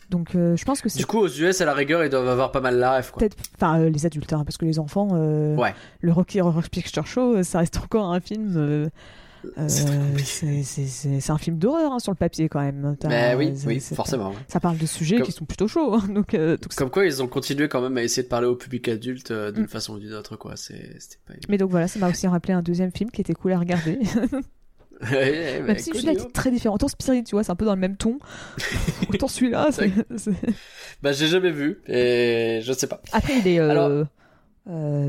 Donc 0.09 0.35
euh, 0.35 0.55
je 0.55 0.63
pense 0.65 0.81
que 0.81 0.87
c'est 0.89 0.99
Du 0.99 1.05
coup, 1.05 1.19
aux 1.19 1.27
US, 1.29 1.59
à 1.61 1.65
la 1.65 1.73
rigueur, 1.73 2.03
ils 2.03 2.09
doivent 2.09 2.27
avoir 2.29 2.51
pas 2.51 2.61
mal 2.61 2.77
la 2.77 2.97
ref, 2.97 3.11
peut-être, 3.13 3.35
enfin 3.55 3.79
les 3.89 4.05
adultes, 4.05 4.31
hein, 4.33 4.43
parce 4.45 4.57
que 4.57 4.65
les 4.65 4.79
enfants, 4.79 5.09
Ouais. 5.57 5.73
le 6.01 6.11
Rocky 6.11 6.39
Horror 6.41 6.61
Picture 6.69 7.05
Show, 7.07 7.43
ça 7.43 7.59
reste 7.59 7.77
encore 7.77 8.11
un 8.11 8.19
film. 8.19 8.89
Euh, 9.57 9.67
C'est 9.67 11.29
un 11.29 11.37
film 11.37 11.57
d'horreur 11.57 11.93
hein, 11.93 11.99
sur 11.99 12.11
le 12.11 12.17
papier 12.17 12.49
quand 12.49 12.61
même. 12.61 12.95
Mais 13.07 13.35
oui, 13.35 13.53
oui, 13.65 13.79
forcément. 13.79 14.33
Ça 14.47 14.59
parle 14.59 14.77
de 14.77 14.85
sujets 14.85 15.17
Comme- 15.17 15.25
qui 15.25 15.31
sont 15.31 15.45
plutôt 15.45 15.67
chauds. 15.67 15.93
hein, 15.95 16.07
donc, 16.09 16.33
euh, 16.33 16.57
donc 16.57 16.71
c'est- 16.71 16.77
Comme 16.77 16.89
quoi, 16.89 17.05
ils 17.05 17.21
ont 17.23 17.27
continué 17.27 17.67
quand 17.67 17.81
même 17.81 17.97
à 17.97 18.03
essayer 18.03 18.23
de 18.23 18.27
parler 18.27 18.47
au 18.47 18.55
public 18.55 18.87
adulte 18.87 19.31
euh, 19.31 19.51
d'une 19.51 19.63
Mm. 19.63 19.67
façon 19.67 19.93
ou 19.95 19.99
d'une 19.99 20.13
autre, 20.13 20.35
quoi. 20.37 20.55
C'est- 20.55 20.95
C'était 20.99 21.17
pas. 21.27 21.33
Mais 21.49 21.57
donc 21.57 21.71
voilà, 21.71 21.87
ça 21.87 21.99
m'a 21.99 22.09
aussi 22.09 22.27
rappelé 22.27 22.53
un 22.53 22.61
deuxième 22.61 22.91
film 22.91 23.11
qui 23.11 23.21
était 23.21 23.33
cool 23.33 23.51
à 23.53 23.59
regarder. 23.59 23.99
Ouais, 25.11 25.61
même 25.61 25.77
si 25.77 25.91
celui-là 25.91 26.13
est 26.13 26.33
très 26.33 26.49
différent. 26.49 26.73
Autant 26.73 26.87
Spirit, 26.87 27.23
tu 27.23 27.35
vois, 27.35 27.43
c'est 27.43 27.51
un 27.51 27.55
peu 27.55 27.65
dans 27.65 27.75
le 27.75 27.79
même 27.79 27.97
ton. 27.97 28.17
Autant 29.13 29.27
celui-là, 29.27 29.69
Bah, 31.03 31.11
j'ai 31.11 31.27
jamais 31.27 31.51
vu, 31.51 31.81
et 31.87 32.61
je 32.63 32.73
sais 32.73 32.87
pas. 32.87 32.99
Après, 33.11 33.37
il 33.37 33.47
est. 33.47 33.59
Alors- 33.59 34.05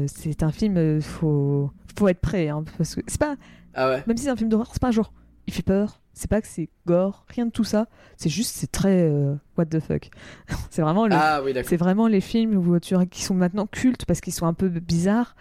c'est 0.08 0.42
un 0.42 0.52
film, 0.52 1.00
faut, 1.00 1.70
faut 1.98 2.08
être 2.08 2.20
prêt, 2.20 2.48
hein, 2.48 2.64
parce 2.76 2.94
que 2.96 3.00
c'est 3.06 3.18
pas, 3.18 3.36
Ah 3.80 3.88
ouais. 3.90 4.04
même 4.06 4.16
si 4.16 4.24
c'est 4.24 4.30
un 4.30 4.36
film 4.36 4.48
d'horreur, 4.50 4.68
c'est 4.72 4.80
pas 4.82 4.88
un 4.88 4.92
genre, 4.92 5.12
il 5.46 5.54
fait 5.54 5.62
peur, 5.62 6.00
c'est 6.12 6.28
pas 6.28 6.40
que 6.42 6.48
c'est 6.48 6.68
gore, 6.86 7.24
rien 7.28 7.46
de 7.46 7.50
tout 7.52 7.62
ça, 7.64 7.86
c'est 8.16 8.28
juste, 8.28 8.54
c'est 8.56 8.70
très 8.72 9.02
euh, 9.08 9.34
what 9.56 9.66
the 9.66 9.78
fuck. 9.80 10.10
c'est 10.70 10.82
vraiment 10.82 11.06
le, 11.06 11.14
Ah 11.14 11.40
oui, 11.44 11.52
d'accord. 11.52 11.68
c'est 11.68 11.76
vraiment 11.76 12.08
les 12.08 12.20
films 12.20 12.56
où 12.56 12.78
tu, 12.80 12.94
qui 13.08 13.22
sont 13.22 13.34
maintenant 13.34 13.66
cultes 13.66 14.04
parce 14.04 14.20
qu'ils 14.20 14.34
sont 14.34 14.46
un 14.46 14.54
peu 14.54 14.68
bizarres, 14.68 15.36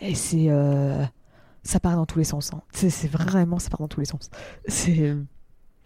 et 0.00 0.14
c'est, 0.14 0.46
euh, 0.48 1.04
ça 1.62 1.78
part 1.78 1.96
dans 1.96 2.06
tous 2.06 2.18
les 2.18 2.24
sens, 2.24 2.52
hein. 2.54 2.62
c'est, 2.72 2.90
c'est 2.90 3.08
vraiment, 3.08 3.58
ça 3.58 3.68
part 3.70 3.80
dans 3.80 3.88
tous 3.88 4.00
les 4.00 4.06
sens. 4.06 4.30
C'est, 4.66 5.00
euh, 5.00 5.22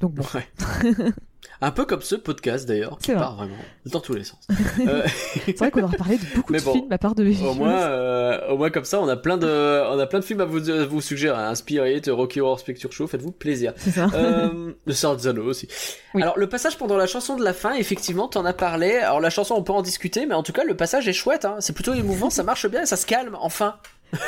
donc 0.00 0.14
bon, 0.14 0.24
Ouais. 0.34 0.46
Un 1.60 1.70
peu 1.72 1.84
comme 1.84 2.02
ce 2.02 2.14
podcast 2.14 2.66
d'ailleurs, 2.68 2.98
qui 2.98 3.06
C'est 3.06 3.14
vrai. 3.14 3.22
part 3.22 3.34
vraiment 3.36 3.56
dans 3.86 3.98
tous 4.00 4.14
les 4.14 4.22
sens. 4.24 4.46
Euh, 4.86 5.02
c'est 5.44 5.58
vrai 5.58 5.70
qu'on 5.72 5.82
aurait 5.82 5.96
parlé 5.96 6.16
de 6.16 6.24
beaucoup 6.34 6.52
Mais 6.52 6.60
de 6.60 6.64
bon, 6.64 6.72
films 6.72 6.92
à 6.92 6.98
part 6.98 7.14
de 7.16 7.24
au 7.44 7.54
moins, 7.54 7.72
euh, 7.80 8.48
au 8.50 8.56
moins 8.56 8.70
comme 8.70 8.84
ça, 8.84 9.00
on 9.00 9.08
a 9.08 9.16
plein 9.16 9.36
de, 9.38 9.46
on 9.90 9.98
a 9.98 10.06
plein 10.06 10.20
de 10.20 10.24
films 10.24 10.40
à 10.40 10.44
vous, 10.44 10.70
à 10.70 10.84
vous 10.86 11.00
suggérer. 11.00 11.36
hein. 11.36 11.54
Spirit, 11.56 12.02
Rocky 12.08 12.40
Horror 12.40 12.62
Picture 12.62 12.92
Show, 12.92 13.06
faites-vous 13.08 13.32
plaisir. 13.32 13.72
c'est 13.76 13.90
ça. 13.90 14.06
euh, 14.14 14.72
le 14.86 14.92
Sarzano 14.92 15.42
aussi. 15.44 15.66
Oui. 16.14 16.22
Alors 16.22 16.38
le 16.38 16.48
passage 16.48 16.78
pendant 16.78 16.96
la 16.96 17.06
chanson 17.08 17.36
de 17.36 17.42
la 17.44 17.52
fin, 17.52 17.74
effectivement, 17.74 18.28
t'en 18.28 18.44
as 18.44 18.52
parlé. 18.52 18.96
Alors 18.98 19.20
la 19.20 19.30
chanson, 19.30 19.54
on 19.54 19.62
peut 19.64 19.72
en 19.72 19.82
discuter, 19.82 20.26
mais 20.26 20.34
en 20.34 20.42
tout 20.44 20.52
cas, 20.52 20.62
le 20.64 20.76
passage 20.76 21.08
est 21.08 21.12
chouette. 21.12 21.44
Hein. 21.44 21.56
C'est 21.60 21.72
plutôt 21.72 21.94
émouvant, 21.94 22.30
ça 22.30 22.44
marche 22.44 22.68
bien, 22.68 22.82
et 22.82 22.86
ça 22.86 22.96
se 22.96 23.06
calme. 23.06 23.36
Enfin. 23.40 23.76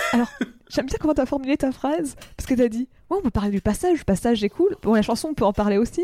J'aime 0.69 0.87
bien 0.87 0.97
comment 1.01 1.15
t'as 1.15 1.27
formulé 1.27 1.57
ta 1.57 1.73
phrase, 1.73 2.17
parce 2.37 2.47
que 2.49 2.55
t'as 2.55 2.69
dit, 2.69 2.89
ouais, 3.09 3.19
on 3.19 3.23
peut 3.23 3.31
parler 3.31 3.51
du 3.51 3.61
passage, 3.61 3.99
le 3.99 4.05
passage 4.05 4.43
est 4.45 4.49
cool. 4.49 4.77
Bon, 4.83 4.95
la 4.95 5.03
chanson, 5.03 5.29
on 5.31 5.35
peut 5.35 5.45
en 5.45 5.53
parler 5.53 5.79
aussi. 5.79 6.03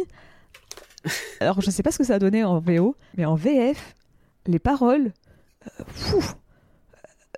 Alors, 1.41 1.61
je 1.61 1.71
sais 1.71 1.83
pas 1.83 1.91
ce 1.93 1.99
que 1.99 2.05
ça 2.05 2.15
a 2.15 2.19
donné 2.19 2.45
en 2.45 2.59
VO, 2.61 2.97
mais 3.17 3.25
en 3.25 3.35
VF, 3.35 3.95
les 4.47 4.59
paroles, 4.59 5.13
euh. 5.81 6.21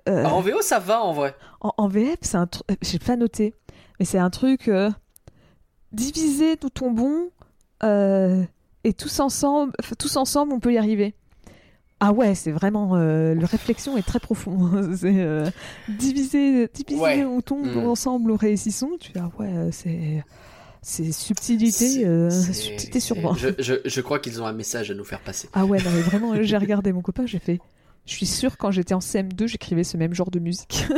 Euh, 0.07 0.19
Alors, 0.19 0.35
en 0.37 0.41
VO, 0.41 0.61
ça 0.61 0.79
va 0.79 1.03
en 1.03 1.13
vrai. 1.13 1.35
en, 1.61 1.71
en 1.77 1.87
VF, 1.87 2.17
c'est 2.21 2.37
un 2.37 2.47
truc, 2.47 2.65
j'ai 2.81 2.99
pas 2.99 3.15
noté, 3.15 3.53
mais 3.99 4.05
c'est 4.05 4.17
un 4.17 4.29
truc 4.29 4.67
euh, 4.67 4.89
divisé, 5.91 6.57
nous 6.63 6.69
tombons, 6.69 7.29
euh, 7.83 8.43
et 8.83 8.93
tous 8.93 9.19
ensemble, 9.19 9.73
tous 9.97 10.15
ensemble, 10.15 10.53
on 10.53 10.59
peut 10.59 10.73
y 10.73 10.77
arriver. 10.77 11.15
Ah 11.99 12.13
ouais, 12.13 12.33
c'est 12.33 12.51
vraiment, 12.53 12.95
euh, 12.95 13.35
la 13.35 13.45
réflexion 13.45 13.97
est 13.97 14.03
très 14.07 14.19
profonde. 14.21 14.95
c'est 14.97 15.19
euh, 15.19 15.49
divisé, 15.89 16.69
divisé, 16.73 17.01
Ouais. 17.01 17.25
on 17.25 17.41
tombe 17.41 17.65
Mm. 17.75 17.85
ensemble, 17.89 18.29
nous 18.31 18.37
réussissons. 18.37 18.91
Tu 19.01 19.11
dis, 19.11 19.19
ah 19.19 19.29
ouais, 19.37 19.51
euh, 19.53 19.69
c'est, 19.71 20.23
c'est 20.81 21.11
subtilité, 21.11 21.71
C'est- 21.71 22.05
euh, 22.05 22.29
c'est- 22.29 22.53
subtilité 22.53 22.99
sur 22.99 23.15
c'est- 23.15 23.21
20. 23.21 23.35
Je, 23.37 23.49
je, 23.59 23.73
je 23.85 24.01
crois 24.01 24.19
qu'ils 24.19 24.41
ont 24.41 24.45
un 24.45 24.53
message 24.53 24.91
à 24.91 24.93
nous 24.93 25.03
faire 25.03 25.19
passer. 25.21 25.49
Ah 25.53 25.65
ouais, 25.65 25.79
non 25.83 25.89
mais 25.93 26.01
vraiment, 26.01 26.41
j'ai 26.41 26.57
regardé 26.57 26.91
mon 26.93 27.01
copain, 27.01 27.25
j'ai 27.25 27.39
fait. 27.39 27.59
Je 28.09 28.15
suis 28.15 28.25
sûre 28.25 28.57
quand 28.57 28.71
j'étais 28.71 28.95
en 28.95 28.99
CM2, 28.99 29.45
j'écrivais 29.47 29.83
ce 29.83 29.95
même 29.95 30.15
genre 30.15 30.31
de 30.31 30.39
musique. 30.39 30.85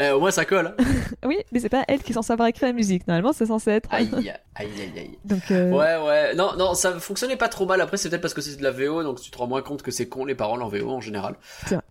Euh, 0.00 0.12
au 0.12 0.20
moins, 0.20 0.30
ça 0.30 0.44
colle. 0.44 0.74
hein. 0.78 0.84
oui, 1.26 1.38
mais 1.50 1.58
c'est 1.58 1.68
pas 1.68 1.84
elle 1.88 2.00
qui 2.02 2.12
est 2.12 2.14
censée 2.14 2.32
avoir 2.32 2.48
écrit 2.48 2.66
la 2.66 2.72
musique. 2.72 3.06
Normalement, 3.08 3.32
c'est 3.32 3.46
censé 3.46 3.70
être. 3.72 3.88
Aïe, 3.92 4.08
aïe, 4.14 4.32
aïe, 4.54 4.92
aïe. 4.96 5.18
Donc, 5.24 5.50
euh, 5.50 5.70
Ouais, 5.72 5.96
ouais. 6.06 6.34
Non, 6.36 6.52
non, 6.56 6.74
ça 6.74 6.98
fonctionnait 7.00 7.36
pas 7.36 7.48
trop 7.48 7.66
mal. 7.66 7.80
Après, 7.80 7.96
c'est 7.96 8.08
peut-être 8.08 8.20
parce 8.22 8.34
que 8.34 8.40
c'est 8.40 8.56
de 8.56 8.62
la 8.62 8.70
VO, 8.70 9.02
donc 9.02 9.20
tu 9.20 9.30
te 9.30 9.38
rends 9.38 9.46
moins 9.48 9.62
compte 9.62 9.82
que 9.82 9.90
c'est 9.90 10.06
con 10.08 10.24
les 10.24 10.34
paroles 10.36 10.62
en 10.62 10.68
VO 10.68 10.88
en 10.90 11.00
général. 11.00 11.34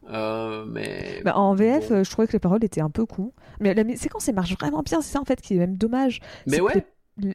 Euh, 0.09 0.63
mais. 0.67 1.21
bah, 1.25 1.37
en 1.37 1.53
VF, 1.53 1.89
Bon. 1.89 1.95
euh, 1.95 2.03
je 2.03 2.09
trouvais 2.11 2.27
que 2.27 2.33
les 2.33 2.39
paroles 2.39 2.63
étaient 2.63 2.81
un 2.81 2.89
peu 2.89 3.05
cons. 3.05 3.33
Mais 3.59 3.73
la 3.73 3.83
séquence, 3.97 4.27
elle 4.29 4.35
marche 4.35 4.53
vraiment 4.57 4.83
bien. 4.83 5.01
C'est 5.01 5.11
ça, 5.13 5.19
en 5.21 5.25
fait, 5.25 5.41
qui 5.41 5.55
est 5.55 5.59
même 5.59 5.75
dommage. 5.75 6.21
Mais 6.45 6.61
ouais. 6.61 6.73
que 6.73 6.79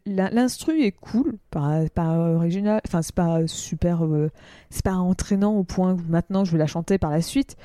L'instru 0.07 0.83
est 0.83 0.93
cool, 0.93 1.39
pas, 1.51 1.81
pas 1.93 2.17
original, 2.17 2.81
enfin 2.87 3.03
c'est 3.03 3.15
pas 3.15 3.47
super, 3.49 4.05
euh, 4.05 4.31
c'est 4.71 4.85
pas 4.85 4.95
entraînant 4.95 5.57
au 5.57 5.65
point 5.65 5.95
où 5.95 6.01
maintenant 6.09 6.45
je 6.45 6.53
vais 6.53 6.59
la 6.59 6.69
chanter 6.69 6.99
par 6.99 7.11
la 7.11 7.21
suite, 7.21 7.57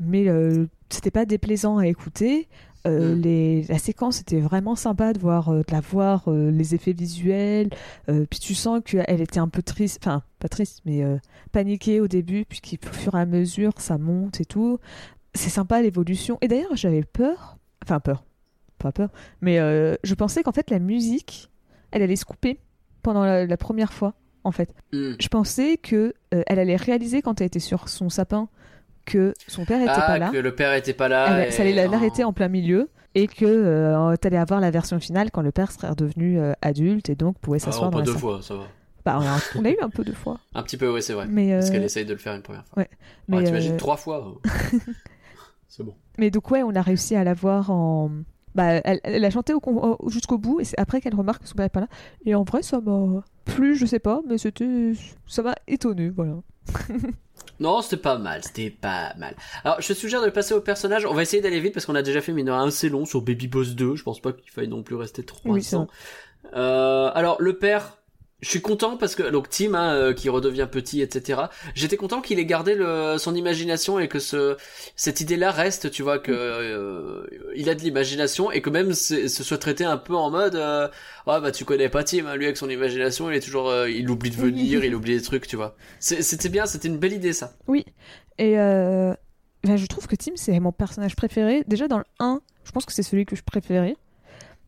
mais 0.00 0.28
euh, 0.28 0.66
c'était 0.88 1.12
pas 1.12 1.24
déplaisant 1.26 1.78
à 1.78 1.86
écouter. 1.86 2.48
Euh, 2.86 3.14
Mm. 3.14 3.20
les, 3.20 3.62
la 3.64 3.78
séquence 3.78 4.22
était 4.22 4.40
vraiment 4.40 4.74
sympa 4.74 5.12
de 5.12 5.18
voir, 5.18 5.52
de 5.52 5.64
la 5.70 5.80
voir, 5.80 6.28
les 6.30 6.74
effets 6.74 6.94
visuels. 6.94 7.68
puis 8.06 8.40
tu 8.40 8.54
sens 8.54 8.80
qu'elle 8.84 9.20
était 9.20 9.38
un 9.38 9.48
peu 9.48 9.62
triste, 9.62 9.98
enfin 10.02 10.22
pas 10.38 10.48
triste, 10.48 10.80
mais 10.86 11.04
paniquée 11.52 12.00
au 12.00 12.08
début, 12.08 12.46
puis 12.46 12.60
qu'au 12.60 12.92
fur 12.92 13.14
et 13.14 13.20
à 13.20 13.26
mesure 13.26 13.74
ça 13.76 13.98
monte 13.98 14.40
et 14.40 14.44
tout. 14.46 14.78
C'est 15.34 15.50
sympa 15.50 15.82
l'évolution. 15.82 16.38
Et 16.40 16.48
d'ailleurs 16.48 16.74
j'avais 16.74 17.04
peur, 17.04 17.58
enfin 17.84 18.00
peur, 18.00 18.24
pas 18.78 18.92
peur, 18.92 19.10
mais 19.42 19.58
je 20.02 20.14
pensais 20.14 20.42
qu'en 20.42 20.52
fait 20.52 20.70
la 20.70 20.78
musique, 20.78 21.49
elle 21.92 22.02
allait 22.02 22.16
se 22.16 22.24
couper 22.24 22.60
pendant 23.02 23.24
la, 23.24 23.46
la 23.46 23.56
première 23.56 23.92
fois, 23.92 24.14
en 24.44 24.52
fait. 24.52 24.74
Hmm. 24.92 25.12
Je 25.18 25.28
pensais 25.28 25.76
que 25.76 26.14
euh, 26.34 26.42
elle 26.46 26.58
allait 26.58 26.76
réaliser 26.76 27.22
quand 27.22 27.40
elle 27.40 27.46
était 27.48 27.58
sur 27.60 27.88
son 27.88 28.08
sapin 28.08 28.48
que 29.06 29.34
son 29.48 29.64
père 29.64 29.80
était 29.80 29.90
ah, 29.94 30.00
pas 30.06 30.18
là. 30.18 30.30
que 30.30 30.36
le 30.36 30.54
père 30.54 30.74
était 30.74 30.92
pas 30.92 31.08
là. 31.08 31.40
Elle- 31.40 31.48
et- 31.48 31.50
ça 31.50 31.62
allait 31.62 31.72
la- 31.72 31.86
Oh. 31.88 31.90
l'arrêter 31.90 32.22
en 32.24 32.32
plein 32.32 32.48
milieu 32.48 32.90
et 33.14 33.26
que 33.26 33.44
euh, 33.46 34.14
t'allais 34.16 34.36
avoir 34.36 34.60
la 34.60 34.70
version 34.70 35.00
finale 35.00 35.30
quand 35.32 35.42
le 35.42 35.50
père 35.50 35.72
serait 35.72 35.88
redevenu 35.88 36.38
euh, 36.38 36.52
adulte 36.62 37.08
et 37.10 37.14
donc 37.16 37.38
pouvait 37.38 37.58
Ah, 37.62 37.64
s'asseoir 37.64 37.90
pas 37.90 37.94
dans 37.94 37.98
la 38.00 38.04
deux 38.04 38.12
salle. 38.12 38.20
fois, 38.20 38.42
ça 38.42 38.54
va. 38.56 38.64
Bah, 39.04 39.18
on, 39.18 39.22
a, 39.26 39.38
on 39.58 39.64
eu 39.64 39.78
un 39.80 39.88
peu 39.88 40.04
deux 40.04 40.12
fois. 40.12 40.38
Un 40.54 40.62
petit 40.62 40.76
peu, 40.76 40.92
ouais, 40.92 41.00
c'est 41.00 41.14
vrai. 41.14 41.26
Mais, 41.26 41.54
Parce 41.54 41.68
euh, 41.68 41.72
qu'elle 41.72 41.82
essaye 41.84 42.04
de 42.04 42.12
le 42.12 42.18
faire 42.18 42.34
une 42.34 42.42
première 42.42 42.66
fois. 42.66 42.78
ouais. 42.82 42.90
Mais, 43.28 43.38
Ouais, 43.38 43.44
T'imagines 43.44 43.72
euh, 43.72 43.78
trois 43.78 43.96
fois. 43.96 44.34
c'est 45.68 45.82
bon. 45.82 45.94
mais 46.18 46.30
donc 46.30 46.50
ouais, 46.50 46.62
on 46.62 46.74
a 46.74 46.82
réussi 46.82 47.16
à 47.16 47.24
la 47.24 47.34
voir 47.34 47.70
en... 47.70 48.10
Bah, 48.54 48.80
elle, 48.84 49.00
elle 49.04 49.24
a 49.24 49.30
chanté 49.30 49.52
jusqu'au 50.08 50.38
bout 50.38 50.60
et 50.60 50.64
c'est 50.64 50.78
après 50.78 51.00
qu'elle 51.00 51.14
remarque 51.14 51.42
que 51.42 51.48
son 51.48 51.54
père 51.54 51.66
n'est 51.66 51.70
pas 51.70 51.80
là. 51.80 51.88
Et 52.24 52.34
en 52.34 52.42
vrai, 52.42 52.62
ça 52.62 52.80
m'a 52.80 53.22
plu, 53.44 53.76
je 53.76 53.86
sais 53.86 53.98
pas, 54.00 54.20
mais 54.26 54.38
c'était... 54.38 54.92
Ça 55.26 55.42
m'a 55.42 55.54
étonné, 55.66 56.08
voilà. 56.08 56.36
Non, 57.58 57.82
c'était 57.82 57.98
pas 57.98 58.16
mal, 58.16 58.42
c'était 58.42 58.70
pas 58.70 59.14
mal. 59.18 59.36
Alors, 59.64 59.80
je 59.82 59.88
te 59.88 59.92
suggère 59.92 60.22
de 60.22 60.30
passer 60.30 60.54
au 60.54 60.62
personnage. 60.62 61.04
On 61.04 61.12
va 61.12 61.22
essayer 61.22 61.42
d'aller 61.42 61.60
vite 61.60 61.74
parce 61.74 61.84
qu'on 61.84 61.94
a 61.94 62.02
déjà 62.02 62.22
fait, 62.22 62.32
mais 62.32 62.40
il 62.40 62.48
y 62.48 62.50
en 62.50 62.54
a 62.54 62.58
un 62.58 62.68
assez 62.68 62.88
long 62.88 63.04
sur 63.04 63.20
Baby 63.20 63.48
Boss 63.48 63.74
2. 63.74 63.96
Je 63.96 64.02
pense 64.02 64.20
pas 64.20 64.32
qu'il 64.32 64.50
faille 64.50 64.68
non 64.68 64.82
plus 64.82 64.96
rester 64.96 65.22
300. 65.22 65.80
Oui. 65.80 66.50
Euh, 66.54 67.10
alors, 67.14 67.36
le 67.40 67.58
père, 67.58 67.98
je 68.40 68.48
suis 68.48 68.60
content 68.60 68.96
parce 68.96 69.14
que, 69.14 69.22
donc, 69.30 69.48
Tim, 69.48 69.74
hein, 69.74 69.94
euh, 69.94 70.12
qui 70.12 70.28
redevient 70.28 70.68
petit, 70.70 71.02
etc. 71.02 71.42
J'étais 71.74 71.96
content 71.96 72.20
qu'il 72.20 72.38
ait 72.38 72.46
gardé 72.46 72.74
le, 72.74 73.16
son 73.18 73.34
imagination 73.34 73.98
et 73.98 74.08
que 74.08 74.18
ce, 74.18 74.56
cette 74.96 75.20
idée-là 75.20 75.50
reste, 75.50 75.90
tu 75.90 76.02
vois, 76.02 76.18
que, 76.18 76.32
euh, 76.32 77.26
il 77.56 77.68
a 77.68 77.74
de 77.74 77.80
l'imagination 77.80 78.50
et 78.50 78.60
que 78.60 78.70
même 78.70 78.94
ce 78.94 79.28
soit 79.28 79.58
traité 79.58 79.84
un 79.84 79.96
peu 79.96 80.14
en 80.14 80.30
mode, 80.30 80.54
euh, 80.54 80.88
ah 81.26 81.40
bah 81.40 81.52
tu 81.52 81.64
connais 81.64 81.88
pas 81.88 82.02
Tim, 82.02 82.26
hein, 82.26 82.36
lui 82.36 82.46
avec 82.46 82.56
son 82.56 82.68
imagination, 82.68 83.30
il 83.30 83.36
est 83.36 83.40
toujours, 83.40 83.68
euh, 83.68 83.88
il 83.88 84.10
oublie 84.10 84.30
de 84.30 84.36
venir, 84.36 84.84
il 84.84 84.94
oublie 84.94 85.16
des 85.16 85.22
trucs, 85.22 85.46
tu 85.46 85.56
vois. 85.56 85.76
C'était 86.00 86.48
bien, 86.48 86.66
c'était 86.66 86.88
une 86.88 86.98
belle 86.98 87.12
idée 87.12 87.32
ça. 87.32 87.52
Oui, 87.68 87.84
et 88.38 88.58
euh, 88.58 89.14
ben, 89.64 89.76
je 89.76 89.86
trouve 89.86 90.06
que 90.06 90.16
Tim, 90.16 90.32
c'est 90.34 90.58
mon 90.60 90.72
personnage 90.72 91.14
préféré. 91.14 91.62
Déjà, 91.66 91.88
dans 91.88 91.98
le 91.98 92.04
1, 92.18 92.40
je 92.64 92.72
pense 92.72 92.84
que 92.84 92.92
c'est 92.92 93.02
celui 93.02 93.26
que 93.26 93.36
je 93.36 93.42
préférais. 93.42 93.96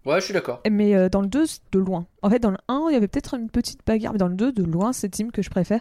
Ouais, 0.04 0.20
je 0.20 0.24
suis 0.26 0.34
d'accord. 0.34 0.60
Mais 0.70 0.94
euh, 0.94 1.08
dans 1.08 1.20
le 1.20 1.28
2, 1.28 1.46
c'est 1.46 1.60
de 1.72 1.78
loin. 1.78 2.06
En 2.22 2.30
fait, 2.30 2.38
dans 2.40 2.50
le 2.50 2.56
1, 2.68 2.86
il 2.90 2.94
y 2.94 2.96
avait 2.96 3.08
peut-être 3.08 3.34
une 3.34 3.48
petite 3.50 3.80
bagarre, 3.86 4.12
mais 4.12 4.18
dans 4.18 4.28
le 4.28 4.34
2, 4.34 4.52
de 4.52 4.62
loin, 4.64 4.92
c'est 4.92 5.08
Tim 5.10 5.30
que 5.30 5.42
je 5.42 5.50
préfère. 5.50 5.80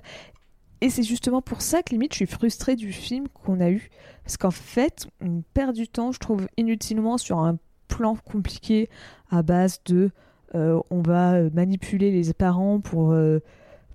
Et 0.81 0.89
c'est 0.89 1.03
justement 1.03 1.41
pour 1.41 1.61
ça 1.61 1.81
que, 1.83 1.91
limite, 1.91 2.13
je 2.13 2.17
suis 2.17 2.25
frustrée 2.27 2.75
du 2.75 2.91
film 2.91 3.27
qu'on 3.29 3.59
a 3.59 3.69
eu. 3.69 3.89
Parce 4.23 4.37
qu'en 4.37 4.51
fait, 4.51 5.07
on 5.23 5.41
perd 5.53 5.75
du 5.75 5.87
temps, 5.87 6.11
je 6.11 6.19
trouve, 6.19 6.47
inutilement 6.57 7.17
sur 7.17 7.39
un 7.39 7.57
plan 7.87 8.15
compliqué 8.15 8.89
à 9.29 9.41
base 9.43 9.79
de 9.85 10.11
euh, 10.55 10.79
on 10.89 11.01
va 11.01 11.33
euh, 11.33 11.49
manipuler 11.53 12.11
les 12.11 12.33
parents 12.33 12.79
pour, 12.79 13.15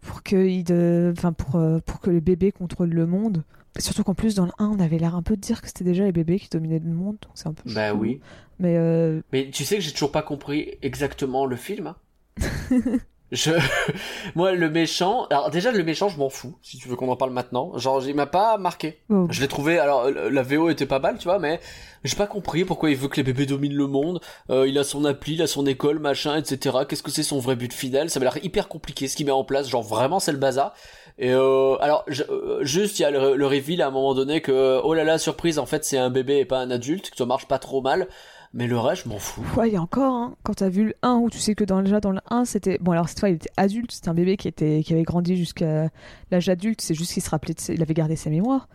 pour, 0.00 0.22
que, 0.22 0.46
ils 0.46 0.64
de- 0.64 1.12
enfin, 1.16 1.32
pour, 1.32 1.60
pour 1.84 2.00
que 2.00 2.10
le 2.10 2.20
bébé 2.20 2.50
contrôle 2.52 2.90
le 2.90 3.06
monde. 3.06 3.44
Surtout 3.78 4.04
qu'en 4.04 4.14
plus, 4.14 4.34
dans 4.34 4.46
le 4.46 4.52
1, 4.58 4.66
on 4.68 4.80
avait 4.80 4.98
l'air 4.98 5.14
un 5.14 5.22
peu 5.22 5.36
de 5.36 5.40
dire 5.40 5.60
que 5.60 5.68
c'était 5.68 5.84
déjà 5.84 6.04
les 6.04 6.12
bébés 6.12 6.38
qui 6.38 6.48
dominaient 6.48 6.78
le 6.78 6.90
monde. 6.90 7.16
Donc 7.22 7.32
c'est 7.34 7.46
un 7.48 7.52
peu 7.52 7.62
Bah 7.74 7.92
oui. 7.94 8.20
Mais 8.58 8.76
euh, 8.76 9.20
Mais 9.32 9.50
tu 9.50 9.64
sais 9.64 9.76
que 9.76 9.82
j'ai 9.82 9.92
toujours 9.92 10.12
pas 10.12 10.22
compris 10.22 10.78
exactement 10.82 11.44
le 11.46 11.56
film. 11.56 11.88
hein. 11.88 11.96
je, 13.32 13.50
moi, 14.34 14.52
le 14.52 14.70
méchant. 14.70 15.26
Alors 15.30 15.50
déjà, 15.50 15.72
le 15.72 15.82
méchant, 15.84 16.08
je 16.08 16.18
m'en 16.18 16.30
fous. 16.30 16.56
Si 16.62 16.78
tu 16.78 16.88
veux 16.88 16.96
qu'on 16.96 17.10
en 17.10 17.16
parle 17.16 17.32
maintenant. 17.32 17.76
Genre, 17.76 18.02
il 18.06 18.14
m'a 18.14 18.26
pas 18.26 18.56
marqué. 18.58 19.00
Je 19.30 19.40
l'ai 19.40 19.48
trouvé. 19.48 19.78
Alors, 19.78 20.10
la 20.10 20.42
VO 20.42 20.70
était 20.70 20.86
pas 20.86 20.98
mal, 21.00 21.18
tu 21.18 21.24
vois, 21.24 21.38
mais 21.38 21.60
j'ai 22.04 22.16
pas 22.16 22.26
compris 22.26 22.64
pourquoi 22.64 22.90
il 22.90 22.96
veut 22.96 23.08
que 23.08 23.16
les 23.16 23.22
bébés 23.24 23.46
dominent 23.46 23.76
le 23.76 23.86
monde. 23.86 24.20
Euh, 24.50 24.66
il 24.68 24.78
a 24.78 24.84
son 24.84 25.04
appli, 25.04 25.34
il 25.34 25.42
a 25.42 25.46
son 25.46 25.66
école, 25.66 25.98
machin, 25.98 26.36
etc. 26.36 26.76
Qu'est-ce 26.88 27.02
que 27.02 27.10
c'est 27.10 27.22
son 27.24 27.40
vrai 27.40 27.56
but 27.56 27.72
final? 27.72 28.10
Ça 28.10 28.20
m'a 28.20 28.24
l'air 28.24 28.44
hyper 28.44 28.68
compliqué 28.68 29.08
ce 29.08 29.16
qu'il 29.16 29.26
met 29.26 29.32
en 29.32 29.44
place. 29.44 29.68
Genre 29.68 29.82
vraiment, 29.82 30.20
c'est 30.20 30.32
le 30.32 30.38
bazar. 30.38 30.72
Et 31.18 31.32
euh, 31.32 31.76
alors, 31.80 32.04
je- 32.08 32.24
euh, 32.24 32.62
juste, 32.64 32.98
il 32.98 33.02
y 33.02 33.04
a 33.06 33.10
le, 33.10 33.36
le 33.36 33.46
reveal 33.46 33.80
à 33.82 33.86
un 33.88 33.90
moment 33.90 34.14
donné 34.14 34.40
que 34.42 34.80
oh 34.84 34.92
là 34.94 35.02
là, 35.04 35.16
surprise, 35.18 35.58
en 35.58 35.66
fait, 35.66 35.84
c'est 35.84 35.96
un 35.98 36.10
bébé 36.10 36.38
et 36.38 36.44
pas 36.44 36.58
un 36.60 36.70
adulte, 36.70 37.10
que 37.10 37.16
ça 37.16 37.24
marche 37.26 37.46
pas 37.48 37.58
trop 37.58 37.80
mal. 37.80 38.06
Mais 38.54 38.66
le 38.66 38.78
reste, 38.78 39.04
je 39.04 39.08
m'en 39.10 39.18
fous. 39.18 39.42
Ouais, 39.56 39.68
il 39.68 39.74
y 39.74 39.76
a 39.76 39.82
encore, 39.82 40.12
hein, 40.14 40.34
quand 40.42 40.54
t'as 40.54 40.68
vu 40.70 40.84
le 40.84 40.94
1, 41.02 41.14
où 41.16 41.28
tu 41.28 41.38
sais 41.38 41.54
que 41.54 41.64
dans, 41.64 41.82
déjà 41.82 42.00
dans 42.00 42.12
le 42.12 42.20
1, 42.30 42.44
c'était. 42.46 42.78
Bon, 42.80 42.92
alors 42.92 43.08
cette 43.08 43.20
fois, 43.20 43.28
il 43.28 43.34
était 43.34 43.50
adulte, 43.56 43.92
c'était 43.92 44.08
un 44.08 44.14
bébé 44.14 44.36
qui, 44.36 44.48
était, 44.48 44.82
qui 44.84 44.92
avait 44.94 45.02
grandi 45.02 45.36
jusqu'à 45.36 45.88
l'âge 46.30 46.48
adulte, 46.48 46.80
c'est 46.80 46.94
juste 46.94 47.12
qu'il 47.12 47.22
se 47.22 47.28
rappelait, 47.30 47.54
il 47.68 47.82
avait 47.82 47.92
gardé 47.92 48.16
ses 48.16 48.30
mémoires. 48.30 48.68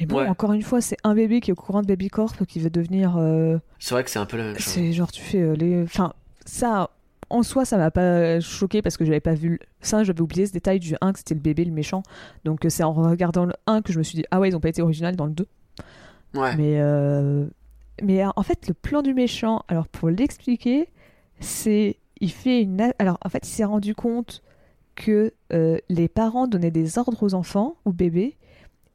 Mais 0.00 0.04
bon, 0.06 0.18
Ouais. 0.18 0.28
encore 0.28 0.52
une 0.52 0.60
fois, 0.62 0.82
c'est 0.82 0.96
un 1.04 1.14
bébé 1.14 1.40
qui 1.40 1.50
est 1.50 1.52
au 1.52 1.56
courant 1.56 1.80
de 1.80 1.86
Baby 1.86 2.08
Corp, 2.08 2.44
qui 2.46 2.58
veut 2.58 2.68
devenir. 2.68 3.16
euh, 3.16 3.56
C'est 3.78 3.94
vrai 3.94 4.04
que 4.04 4.10
c'est 4.10 4.18
un 4.18 4.26
peu 4.26 4.36
la 4.36 4.44
même 4.44 4.58
chose. 4.58 4.72
c'est 4.74 4.92
genre, 4.92 5.10
tu 5.10 5.22
fais 5.22 5.40
euh, 5.40 5.54
les. 5.54 5.82
Enfin, 5.84 6.12
ça, 6.44 6.90
en 7.30 7.42
soi, 7.42 7.64
ça 7.64 7.76
m'a 7.76 7.90
pas 7.90 8.40
choqué 8.40 8.82
parce 8.82 8.96
que 8.96 9.04
j'avais 9.04 9.20
pas 9.20 9.34
vu. 9.34 9.50
le- 9.50 9.58
Ça, 9.80 10.04
j'avais 10.04 10.20
oublié 10.20 10.46
ce 10.46 10.52
détail 10.52 10.78
du 10.80 10.94
1, 11.00 11.12
que 11.12 11.18
c'était 11.18 11.34
le 11.34 11.40
bébé, 11.40 11.64
le 11.64 11.72
méchant. 11.72 12.02
Donc, 12.44 12.64
euh, 12.64 12.68
c'est 12.68 12.82
en 12.84 12.92
regardant 12.92 13.44
le 13.46 13.54
1 13.66 13.82
que 13.82 13.92
je 13.92 13.98
me 13.98 14.02
suis 14.04 14.16
dit, 14.16 14.24
ah 14.30 14.40
ouais, 14.40 14.48
ils 14.48 14.56
ont 14.56 14.60
pas 14.60 14.68
été 14.68 14.82
original 14.82 15.16
dans 15.16 15.26
le 15.26 15.32
2. 15.32 15.46
Ouais. 16.34 16.54
Mais, 16.56 16.80
euh, 16.80 17.46
mais 18.02 18.24
euh, 18.24 18.28
en 18.36 18.42
fait, 18.42 18.68
le 18.68 18.74
plan 18.74 19.02
du 19.02 19.14
méchant, 19.14 19.62
alors 19.68 19.88
pour 19.88 20.08
l'expliquer, 20.10 20.88
c'est. 21.40 21.96
Il 22.20 22.30
fait 22.30 22.62
une. 22.62 22.92
Alors 22.98 23.18
en 23.24 23.28
fait, 23.28 23.46
il 23.46 23.50
s'est 23.50 23.64
rendu 23.64 23.94
compte 23.94 24.42
que 24.94 25.34
euh, 25.52 25.76
les 25.90 26.08
parents 26.08 26.46
donnaient 26.46 26.70
des 26.70 26.96
ordres 26.98 27.22
aux 27.22 27.34
enfants, 27.34 27.76
aux 27.84 27.92
bébés, 27.92 28.36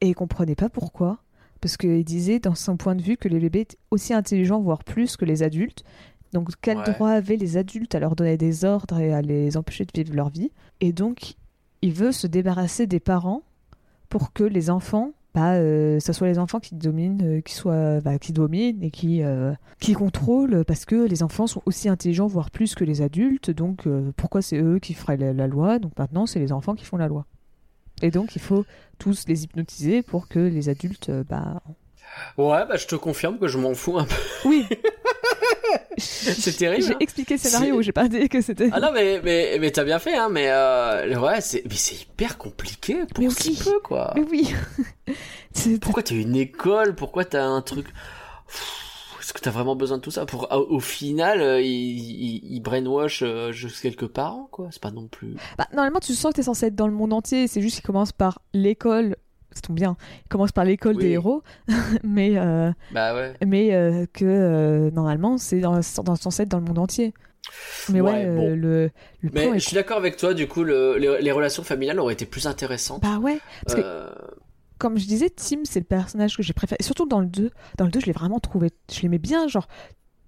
et 0.01 0.07
ils 0.09 0.15
comprenaient 0.15 0.55
pas 0.55 0.69
pourquoi. 0.69 1.19
Parce 1.61 1.77
qu'il 1.77 2.03
disait, 2.03 2.39
dans 2.39 2.55
son 2.55 2.75
point 2.77 2.95
de 2.95 3.03
vue, 3.03 3.17
que 3.17 3.27
les 3.27 3.39
bébés 3.39 3.59
étaient 3.61 3.77
aussi 3.91 4.15
intelligents, 4.15 4.59
voire 4.59 4.83
plus 4.83 5.15
que 5.17 5.25
les 5.25 5.43
adultes. 5.43 5.83
Donc, 6.33 6.49
quel 6.61 6.77
Ouais. 6.77 6.83
droit 6.85 7.09
avaient 7.09 7.35
les 7.37 7.57
adultes 7.57 7.93
à 7.95 7.99
leur 7.99 8.15
donner 8.15 8.37
des 8.37 8.63
ordres 8.65 8.99
et 8.99 9.13
à 9.13 9.21
les 9.21 9.57
empêcher 9.57 9.85
de 9.85 9.91
vivre 9.93 10.15
leur 10.15 10.29
vie? 10.29 10.51
Et 10.79 10.93
donc, 10.93 11.35
il 11.81 11.93
veut 11.93 12.11
se 12.11 12.27
débarrasser 12.27 12.87
des 12.87 12.99
parents 13.01 13.41
pour 14.09 14.31
que 14.33 14.43
les 14.43 14.69
enfants, 14.69 15.11
bah, 15.33 15.53
euh, 15.55 15.99
ça 15.99 16.13
soit 16.13 16.27
les 16.27 16.39
enfants 16.39 16.59
qui 16.59 16.75
dominent, 16.75 17.21
euh, 17.21 17.41
qui 17.41 17.53
soient, 17.53 17.99
bah, 18.01 18.17
qui 18.19 18.33
dominent 18.33 18.81
et 18.83 18.91
qui, 18.91 19.23
euh, 19.23 19.53
qui 19.79 19.93
contrôlent, 19.93 20.63
parce 20.65 20.85
que 20.85 21.05
les 21.07 21.23
enfants 21.23 21.47
sont 21.47 21.61
aussi 21.65 21.89
intelligents, 21.89 22.27
voire 22.27 22.49
plus 22.51 22.75
que 22.75 22.83
les 22.83 23.01
adultes. 23.01 23.51
Donc, 23.51 23.87
pourquoi 24.15 24.41
c'est 24.41 24.57
eux 24.61 24.79
qui 24.79 24.93
feraient 24.93 25.17
la, 25.17 25.33
la 25.33 25.47
loi? 25.47 25.79
Donc 25.79 25.97
maintenant, 25.97 26.25
c'est 26.25 26.39
les 26.39 26.51
enfants 26.51 26.75
qui 26.75 26.85
font 26.85 26.97
la 26.97 27.07
loi. 27.07 27.25
Et 28.01 28.09
donc, 28.11 28.35
il 28.35 28.41
faut 28.41 28.65
tous 28.99 29.25
les 29.27 29.43
hypnotiser 29.43 30.01
pour 30.01 30.27
que 30.27 30.39
les 30.39 30.69
adultes, 30.69 31.11
bah, 31.29 31.61
Ouais, 32.37 32.65
bah 32.67 32.75
je 32.75 32.87
te 32.87 32.95
confirme 32.95 33.37
que 33.39 33.47
je 33.47 33.57
m'en 33.57 33.73
fous 33.73 33.97
un 33.97 34.05
peu. 34.05 34.15
oui. 34.45 34.65
C'est 35.98 36.57
terrible, 36.57 36.84
J'ai 36.85 36.93
hein. 36.93 36.98
expliqué 36.99 37.35
le 37.35 37.39
scénario, 37.39 37.81
j'ai 37.81 37.91
pas 37.91 38.07
dit 38.07 38.27
que 38.30 38.41
c'était. 38.41 38.69
Ah 38.72 38.80
non, 38.80 38.91
mais, 38.93 39.22
mais, 39.23 39.57
mais 39.60 39.72
t'as 39.72 39.84
bien 39.84 39.99
fait, 39.99 40.15
hein, 40.15 40.30
mais 40.31 40.48
euh, 40.49 41.19
ouais, 41.19 41.41
c'est, 41.41 41.64
mais 41.65 41.76
c'est 41.76 41.95
hyper 41.95 42.38
compliqué 42.38 43.06
pour 43.14 43.23
Mais 43.23 43.30
oui. 43.30 43.60
peu, 43.64 43.80
quoi. 43.81 44.14
Mais 44.15 44.23
oui. 44.30 44.53
Pourquoi 45.81 46.03
t'as 46.03 46.15
une 46.15 46.35
école? 46.35 46.95
Pourquoi 46.95 47.26
t'as 47.26 47.43
un 47.43 47.61
truc? 47.61 47.88
Est-ce 49.19 49.34
que 49.34 49.39
t'as 49.39 49.52
vraiment 49.52 49.76
besoin 49.76 49.98
de 49.98 50.02
tout 50.02 50.11
ça? 50.11 50.26
Pour 50.26 50.48
au, 50.52 50.76
au 50.76 50.80
final 50.80 51.41
euh, 51.41 51.61
il, 51.61 51.68
il, 51.68 52.41
il 52.56 52.60
brainwash 52.61 53.22
euh, 53.23 53.52
juste 53.52 53.80
quelques 53.81 54.07
parents 54.07 54.48
quoi 54.52 54.69
C'est 54.72 54.81
pas 54.81 54.91
non 54.91 55.07
plus. 55.07 55.35
Bah, 55.57 55.68
normalement, 55.73 55.99
tu 55.99 56.14
sens 56.14 56.31
que 56.31 56.38
t'es 56.38 56.43
censé 56.43 56.65
être 56.68 56.76
dans 56.76 56.88
le 56.88 56.93
monde 56.93 57.14
entier. 57.14 57.48
C'est 57.48 57.61
juste 57.61 57.76
qu'il 57.77 57.85
commence 57.85 58.11
par 58.11 58.41
l'école. 58.53 59.15
Ça 59.53 59.61
tombe 59.61 59.75
bien. 59.75 59.97
Il 60.25 60.29
commence 60.29 60.51
par 60.51 60.63
l'école 60.65 60.95
Oui. 60.95 61.03
des 61.03 61.09
héros. 61.11 61.43
mais 62.03 62.37
euh, 62.37 62.71
Bah 62.93 63.13
ouais. 63.15 63.33
mais 63.45 63.73
euh, 63.73 64.05
que 64.13 64.23
euh, 64.25 64.91
normalement, 64.91 65.37
c'est 65.37 65.59
dans, 65.59 65.79
dans, 66.03 66.15
être 66.15 66.47
dans 66.49 66.59
le 66.59 66.65
monde 66.65 66.79
entier. 66.79 67.13
Mais 67.89 67.99
ouais, 68.01 68.11
Ouais, 68.11 68.25
bon. 68.35 68.55
le, 68.55 68.91
le 69.21 69.29
Mais 69.33 69.45
est 69.47 69.53
je 69.55 69.59
suis 69.67 69.75
d'accord 69.75 69.97
avec 69.97 70.15
toi. 70.15 70.33
Du 70.33 70.47
coup, 70.47 70.63
le, 70.63 70.97
les, 70.97 71.21
les 71.21 71.31
relations 71.31 71.63
familiales 71.63 71.99
auraient 71.99 72.13
été 72.13 72.25
plus 72.25 72.47
intéressantes. 72.47 73.01
Bah 73.01 73.17
ouais, 73.19 73.39
parce 73.65 73.75
que 73.79 73.83
comme 74.77 74.97
je 74.97 75.05
disais, 75.05 75.29
Tim, 75.29 75.59
c'est 75.63 75.79
le 75.79 75.85
personnage 75.85 76.35
que 76.37 76.41
j'ai 76.43 76.53
préféré. 76.53 76.77
Et 76.79 76.83
surtout 76.83 77.05
dans 77.05 77.19
le 77.19 77.27
2. 77.27 77.51
Dans 77.77 77.85
le 77.85 77.91
2, 77.91 77.99
je 77.99 78.05
l'ai 78.07 78.11
vraiment 78.13 78.39
trouvé. 78.39 78.69
Je 78.91 79.01
l'aimais 79.01 79.19
bien. 79.19 79.47
Genre, 79.47 79.67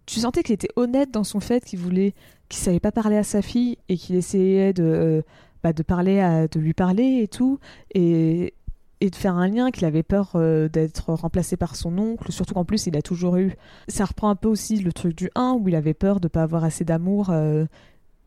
tu 0.05 0.19
sentais 0.19 0.43
qu'il 0.43 0.53
était 0.53 0.69
honnête 0.75 1.11
dans 1.11 1.23
son 1.23 1.39
fait 1.39 1.63
qu'il 1.63 1.79
voulait. 1.79 2.13
qu'il 2.49 2.59
savait 2.61 2.79
pas 2.79 2.91
parler 2.91 3.17
à 3.17 3.23
sa 3.23 3.41
fille 3.41 3.77
et 3.89 3.97
qu'il 3.97 4.15
essayait 4.15 4.73
de. 4.73 5.23
bah, 5.63 5.71
de 5.73 5.81
parler 5.81 6.19
à, 6.19 6.47
de 6.47 6.59
lui 6.59 6.73
parler 6.73 7.21
et 7.23 7.27
tout. 7.27 7.59
Et. 7.95 8.53
Et 9.01 9.09
de 9.09 9.15
faire 9.15 9.35
un 9.35 9.49
lien 9.49 9.69
qu'il 9.71 9.83
avait 9.85 10.03
peur 10.03 10.31
euh, 10.35 10.69
d'être 10.69 11.11
remplacé 11.13 11.57
par 11.57 11.75
son 11.75 11.97
oncle, 11.97 12.31
surtout 12.31 12.53
qu'en 12.53 12.63
plus 12.63 12.87
il 12.87 12.95
a 12.95 13.01
toujours 13.01 13.35
eu. 13.35 13.53
Ça 13.89 14.05
reprend 14.05 14.29
un 14.29 14.35
peu 14.35 14.47
aussi 14.47 14.77
le 14.77 14.93
truc 14.93 15.15
du 15.15 15.29
1 15.35 15.57
où 15.59 15.67
il 15.67 15.75
avait 15.75 15.93
peur 15.93 16.19
de 16.21 16.29
pas 16.29 16.43
avoir 16.43 16.63
assez 16.63 16.85
d'amour, 16.85 17.29
euh, 17.29 17.65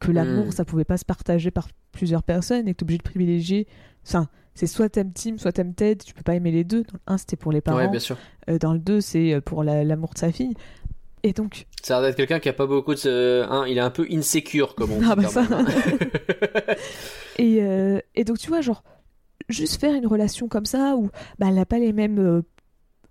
que 0.01 0.13
l'amour 0.13 0.47
Mm. 0.47 0.51
ça 0.53 0.65
pouvait 0.67 0.85
pas 0.85 0.99
se 0.99 1.05
partager 1.07 1.51
par 1.51 1.69
plusieurs 1.93 2.23
personnes 2.23 2.69
et 2.69 2.73
que 2.75 2.79
t'es 2.79 2.83
obligé 2.83 2.99
de 2.99 3.03
privilégier. 3.05 3.67
Enfin, 4.07 4.29
c'est 4.55 4.67
soit 4.67 4.91
t'aimes 4.91 5.13
Tim, 5.15 5.39
soit 5.39 5.53
t'aimes 5.53 5.73
Ted, 5.73 6.05
tu 6.05 6.13
peux 6.13 6.23
pas 6.23 6.35
aimer 6.35 6.51
les 6.51 6.65
deux. 6.65 6.83
Dans 6.83 6.93
le 6.95 7.01
1, 7.15 7.19
c'était 7.19 7.37
pour 7.37 7.53
les 7.53 7.63
parents. 7.63 7.79
ouais, 7.79 7.89
bien 7.89 8.01
sûr. 8.01 8.19
Euh, 8.51 8.59
dans 8.59 8.75
le 8.75 8.79
2, 8.79 9.01
c'est 9.01 9.41
pour 9.43 9.65
la- 9.65 9.83
l'amour 9.85 10.13
de 10.13 10.19
sa 10.19 10.31
fille. 10.31 10.55
Et 11.23 11.33
donc, 11.33 11.67
Ça 11.83 11.97
a 11.97 12.01
l'air 12.01 12.11
d'être 12.11 12.17
quelqu'un 12.19 12.39
qui 12.39 12.49
a 12.51 12.53
pas 12.53 12.67
beaucoup 12.67 12.95
de. 12.95 13.45
hein, 13.49 13.65
il 13.67 13.79
est 13.79 13.81
un 13.81 13.91
peu 13.91 14.07
insecure, 14.13 14.75
comme 14.75 14.93
on 14.93 14.99
dit. 15.01 15.07
Ah 15.09 15.17
bah 15.17 15.27
ça. 15.29 15.43
hein. 15.51 15.65
et, 17.39 17.61
et 18.15 18.25
donc 18.25 18.39
tu 18.39 18.49
vois, 18.49 18.61
genre, 18.61 18.83
juste 19.49 19.81
faire 19.81 19.95
une 19.95 20.07
relation 20.07 20.49
comme 20.49 20.67
ça 20.67 20.97
où 20.97 21.11
bah, 21.39 21.47
elle 21.49 21.55
n'a 21.55 21.67
pas 21.67 21.79
les 21.79 21.93
mêmes, 21.93 22.19
euh, 22.19 22.43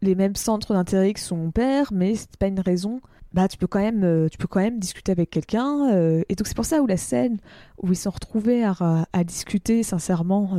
les 0.02 0.16
mêmes 0.16 0.36
centres 0.36 0.74
d'intérêt 0.74 1.14
que 1.14 1.20
son 1.20 1.52
père, 1.52 1.92
mais 1.94 2.16
c'est 2.16 2.36
pas 2.38 2.48
une 2.48 2.60
raison. 2.60 3.00
Bah, 3.34 3.48
tu 3.48 3.58
peux 3.58 3.68
quand 3.68 3.80
même, 3.80 4.04
euh, 4.04 4.28
tu 4.30 4.38
peux 4.38 4.48
quand 4.48 4.62
même 4.62 4.80
discuter 4.80 5.12
avec 5.12 5.30
quelqu'un. 5.30 5.90
euh, 5.94 6.24
et 6.30 6.36
donc 6.36 6.48
c'est 6.48 6.56
pour 6.56 6.66
ça 6.66 6.82
où 6.82 6.88
la 6.88 6.98
scène 6.98 7.38
où 7.82 7.88
ils 7.92 7.96
sont 7.98 8.10
retrouvés 8.12 8.64
à, 8.64 9.24
discuter 9.26 9.84
sincèrement, 9.84 10.58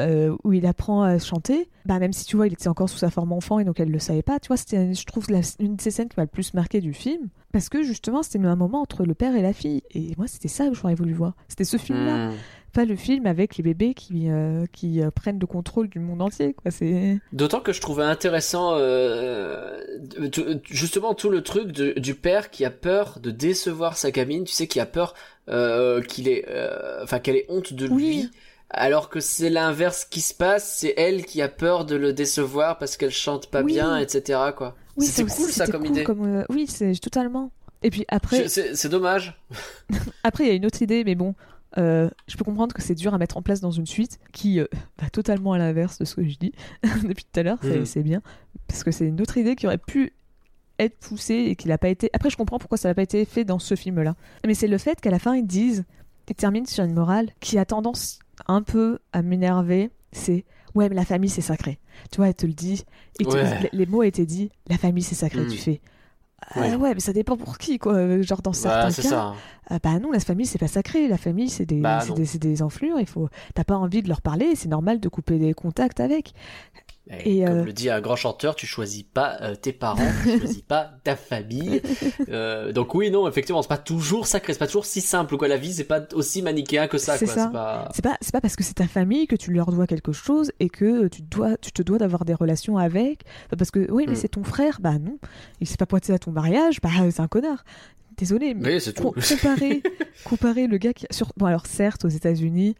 où 0.00 0.52
il 0.52 0.66
apprend 0.66 1.02
à 1.02 1.18
chanter, 1.18 1.70
bah 1.84 1.98
même 2.00 2.12
si 2.12 2.24
tu 2.26 2.36
vois 2.36 2.48
il 2.48 2.52
était 2.52 2.66
encore 2.68 2.88
sous 2.88 2.98
sa 2.98 3.10
forme 3.10 3.32
enfant 3.32 3.60
et 3.60 3.64
donc 3.64 3.78
elle 3.78 3.90
le 3.90 3.98
savait 4.00 4.22
pas, 4.22 4.40
tu 4.40 4.48
vois 4.48 4.56
c'était 4.56 4.92
je 4.92 5.06
trouve 5.06 5.30
la- 5.30 5.40
une 5.60 5.76
de 5.76 5.80
ces 5.80 5.90
scènes 5.92 6.08
qui 6.08 6.16
m'a 6.16 6.24
le 6.24 6.28
plus 6.28 6.52
marqué 6.54 6.80
du 6.80 6.92
film 6.92 7.28
parce 7.52 7.68
que 7.68 7.82
justement 7.84 8.22
c'était 8.24 8.44
un 8.44 8.56
moment 8.56 8.80
entre 8.80 9.04
le 9.04 9.14
père 9.14 9.36
et 9.36 9.42
la 9.42 9.52
fille 9.52 9.82
et 9.92 10.12
moi 10.16 10.26
c'était 10.26 10.48
ça 10.48 10.68
que 10.68 10.74
j'aurais 10.74 10.96
voulu 10.96 11.12
voir, 11.12 11.34
c'était 11.48 11.64
ce 11.64 11.76
film 11.76 12.04
là 12.06 12.30
Hmm. 12.30 12.34
Pas 12.74 12.84
le 12.84 12.96
film 12.96 13.26
avec 13.26 13.56
les 13.56 13.62
bébés 13.62 13.94
qui, 13.94 14.28
euh, 14.30 14.66
qui 14.72 15.00
euh, 15.00 15.10
prennent 15.10 15.38
le 15.38 15.46
contrôle 15.46 15.88
du 15.88 15.98
monde 16.00 16.20
entier. 16.20 16.52
Quoi. 16.52 16.70
C'est... 16.70 17.18
D'autant 17.32 17.60
que 17.60 17.72
je 17.72 17.80
trouvais 17.80 18.04
intéressant 18.04 18.72
euh, 18.74 19.80
justement 20.64 21.14
tout 21.14 21.30
le 21.30 21.42
truc 21.42 21.72
de- 21.72 21.92
du 21.98 22.14
père 22.14 22.50
qui 22.50 22.64
a 22.64 22.70
peur 22.70 23.18
de 23.22 23.30
décevoir 23.30 23.96
sa 23.96 24.10
gamine, 24.10 24.44
tu 24.44 24.52
sais, 24.52 24.66
qui 24.66 24.80
a 24.80 24.86
peur 24.86 25.14
euh, 25.48 26.02
qu'il 26.02 26.28
ait, 26.28 26.44
enfin 27.02 27.18
qu'elle 27.18 27.36
ait 27.36 27.46
honte 27.48 27.72
de 27.72 27.88
Oui. 27.88 28.02
lui, 28.04 28.30
alors 28.70 29.08
que 29.08 29.20
c'est 29.20 29.50
l'inverse 29.50 30.04
qui 30.04 30.20
se 30.20 30.34
passe, 30.34 30.76
c'est 30.78 30.94
elle 30.96 31.24
qui 31.24 31.40
a 31.42 31.48
peur 31.48 31.84
de 31.84 31.96
le 31.96 32.12
décevoir 32.12 32.78
parce 32.78 32.96
qu'elle 32.96 33.10
chante 33.10 33.46
pas 33.48 33.62
Oui. 33.62 33.74
bien, 33.74 33.96
etc. 33.98 34.40
Quoi. 34.56 34.74
Oui, 34.96 35.06
C'était 35.06 35.30
cool 35.30 35.50
ça 35.50 35.66
comme 35.66 35.82
cool 35.82 35.90
idée. 35.90 36.04
comme, 36.04 36.44
Oui, 36.48 36.66
c'est 36.68 36.92
totalement. 37.00 37.50
Et 37.82 37.90
puis 37.90 38.04
après, 38.08 38.48
c'est 38.48 38.88
dommage. 38.88 39.38
après 40.24 40.44
il 40.44 40.48
y 40.48 40.50
a 40.50 40.54
une 40.54 40.64
autre 40.66 40.80
idée, 40.82 41.04
mais 41.04 41.14
bon, 41.14 41.34
euh, 41.78 42.08
je 42.28 42.36
peux 42.36 42.44
comprendre 42.44 42.74
que 42.74 42.82
c'est 42.82 42.94
dur 42.94 43.14
à 43.14 43.18
mettre 43.18 43.36
en 43.36 43.42
place 43.42 43.60
dans 43.60 43.70
une 43.70 43.86
suite 43.86 44.18
qui 44.32 44.60
euh, 44.60 44.66
va 45.00 45.10
totalement 45.10 45.52
à 45.52 45.58
l'inverse 45.58 45.98
de 45.98 46.04
ce 46.04 46.14
que 46.16 46.24
je 46.28 46.36
dis 46.38 46.52
depuis 47.04 47.24
tout 47.24 47.40
à 47.40 47.42
l'heure. 47.42 47.58
C'est 47.62 47.78
Mhm. 47.80 47.84
c'est 47.86 48.02
bien 48.02 48.22
parce 48.68 48.84
que 48.84 48.90
c'est 48.90 49.06
une 49.06 49.20
autre 49.20 49.36
idée 49.38 49.56
qui 49.56 49.66
aurait 49.66 49.78
pu 49.78 50.12
être 50.78 50.96
poussée 50.98 51.34
et 51.48 51.56
qui 51.56 51.68
n'a 51.68 51.78
pas 51.78 51.88
été. 51.88 52.10
Après, 52.12 52.30
je 52.30 52.36
comprends 52.36 52.58
pourquoi 52.58 52.78
ça 52.78 52.88
n'a 52.88 52.94
pas 52.94 53.02
été 53.02 53.24
fait 53.24 53.44
dans 53.44 53.58
ce 53.58 53.74
film-là. 53.76 54.14
Mais 54.46 54.54
c'est 54.54 54.66
le 54.68 54.78
fait 54.78 55.00
qu'à 55.00 55.10
la 55.10 55.18
fin 55.18 55.34
ils 55.36 55.46
disent, 55.46 55.84
ils 56.28 56.34
terminent 56.34 56.66
sur 56.66 56.84
une 56.84 56.94
morale 56.94 57.30
qui 57.40 57.58
a 57.58 57.64
tendance 57.64 58.18
un 58.48 58.62
peu 58.62 58.98
à 59.12 59.22
m'énerver. 59.22 59.90
C'est 60.12 60.44
ouais, 60.74 60.88
mais 60.88 60.94
la 60.96 61.04
famille 61.04 61.30
c'est 61.30 61.40
sacré. 61.42 61.78
Tu 62.10 62.16
vois, 62.16 62.28
elle 62.28 62.34
te 62.34 62.46
le 62.46 62.52
dit. 62.54 62.84
Et 63.20 63.26
Ouais. 63.26 63.60
les- 63.62 63.70
les 63.72 63.86
mots 63.86 64.02
étaient 64.02 64.26
dit, 64.26 64.50
la 64.68 64.76
famille 64.78 65.02
c'est 65.04 65.14
sacré. 65.14 65.46
Tu 65.46 65.58
fais. 65.58 65.80
Ah 66.50 66.60
Ouais. 66.60 66.74
ouais, 66.76 66.94
mais 66.94 67.00
ça 67.00 67.12
dépend 67.12 67.36
pour 67.36 67.58
qui, 67.58 67.78
quoi. 67.78 68.20
Genre, 68.22 68.42
dans 68.42 68.50
Bah, 68.52 68.56
certains 68.90 69.02
cas, 69.02 69.08
ça. 69.08 69.34
ah 69.70 69.78
bah 69.82 69.98
non, 69.98 70.10
la 70.12 70.20
famille, 70.20 70.46
c'est 70.46 70.58
pas 70.58 70.68
sacré. 70.68 71.08
La 71.08 71.16
famille, 71.16 71.48
c'est 71.48 71.64
des, 71.66 71.80
Bah 71.80 72.02
des 72.40 72.62
enflures. 72.62 72.98
Il 73.00 73.06
faut, 73.06 73.28
t'as 73.54 73.64
pas 73.64 73.76
envie 73.76 74.02
de 74.02 74.08
leur 74.08 74.20
parler. 74.20 74.54
C'est 74.54 74.68
normal 74.68 75.00
de 75.00 75.08
couper 75.08 75.38
des 75.38 75.54
contacts 75.54 76.00
avec. 76.00 76.34
Et, 77.10 77.40
Et, 77.40 77.44
comme 77.44 77.58
euh, 77.58 77.64
le 77.64 77.72
dit 77.74 77.90
un 77.90 78.00
grand 78.00 78.16
chanteur, 78.16 78.54
tu 78.56 78.66
choisis 78.66 79.02
pas 79.02 79.36
euh, 79.42 79.54
tes 79.54 79.74
parents, 79.74 80.00
tu 80.22 80.38
choisis 80.40 80.62
pas 80.62 80.90
ta 81.04 81.16
famille. 81.16 81.82
Euh, 82.30 82.72
donc 82.72 82.94
oui, 82.94 83.10
non, 83.10 83.28
effectivement, 83.28 83.60
c'est 83.60 83.68
pas 83.68 83.76
toujours 83.76 84.26
sacré, 84.26 84.54
c'est 84.54 84.58
pas 84.58 84.66
toujours 84.66 84.86
si 84.86 85.02
simple. 85.02 85.36
Quoi, 85.36 85.48
la 85.48 85.58
vie, 85.58 85.74
c'est 85.74 85.84
pas 85.84 86.00
aussi 86.14 86.40
manichéen 86.40 86.88
que 86.88 86.96
ça. 86.96 87.18
C'est 87.18 87.26
ça. 87.26 87.44
C'est 87.94 88.02
pas. 88.02 88.16
Pas, 88.32 88.40
parce 88.40 88.56
que 88.56 88.64
c'est 88.64 88.74
ta 88.74 88.86
famille 88.88 89.26
que 89.26 89.36
tu 89.36 89.52
leur 89.52 89.70
dois 89.70 89.86
quelque 89.86 90.12
chose 90.12 90.50
et 90.60 90.70
que 90.70 91.08
tu 91.08 91.20
dois, 91.20 91.58
tu 91.58 91.72
te 91.72 91.82
dois 91.82 91.98
d'avoir 91.98 92.24
des 92.24 92.34
relations 92.34 92.78
avec. 92.78 93.24
Parce 93.58 93.70
que 93.70 93.90
oui, 93.90 94.04
mais 94.06 94.14
Mm. 94.14 94.16
c'est 94.16 94.28
ton 94.28 94.44
frère. 94.44 94.78
Bah 94.80 94.98
non, 94.98 95.18
il 95.60 95.66
s'est 95.66 95.76
pas 95.76 95.86
pointé 95.86 96.12
à 96.14 96.18
ton 96.18 96.30
mariage. 96.30 96.80
Bah 96.80 96.88
c'est 97.10 97.20
un 97.20 97.28
connard. 97.28 97.64
Désolé, 98.16 98.54
mais 98.54 98.74
Oui, 98.74 98.80
c'est 98.80 98.92
tout. 98.94 99.10
com- 99.10 99.14
comparer, 99.28 99.82
comparer 100.24 100.66
le 100.68 100.78
gars 100.78 100.92
qui 100.94 101.04
sur 101.10 101.32
bon 101.36 101.46
alors 101.46 101.66
certes 101.66 102.04
aux 102.04 102.08
États-Unis 102.08 102.76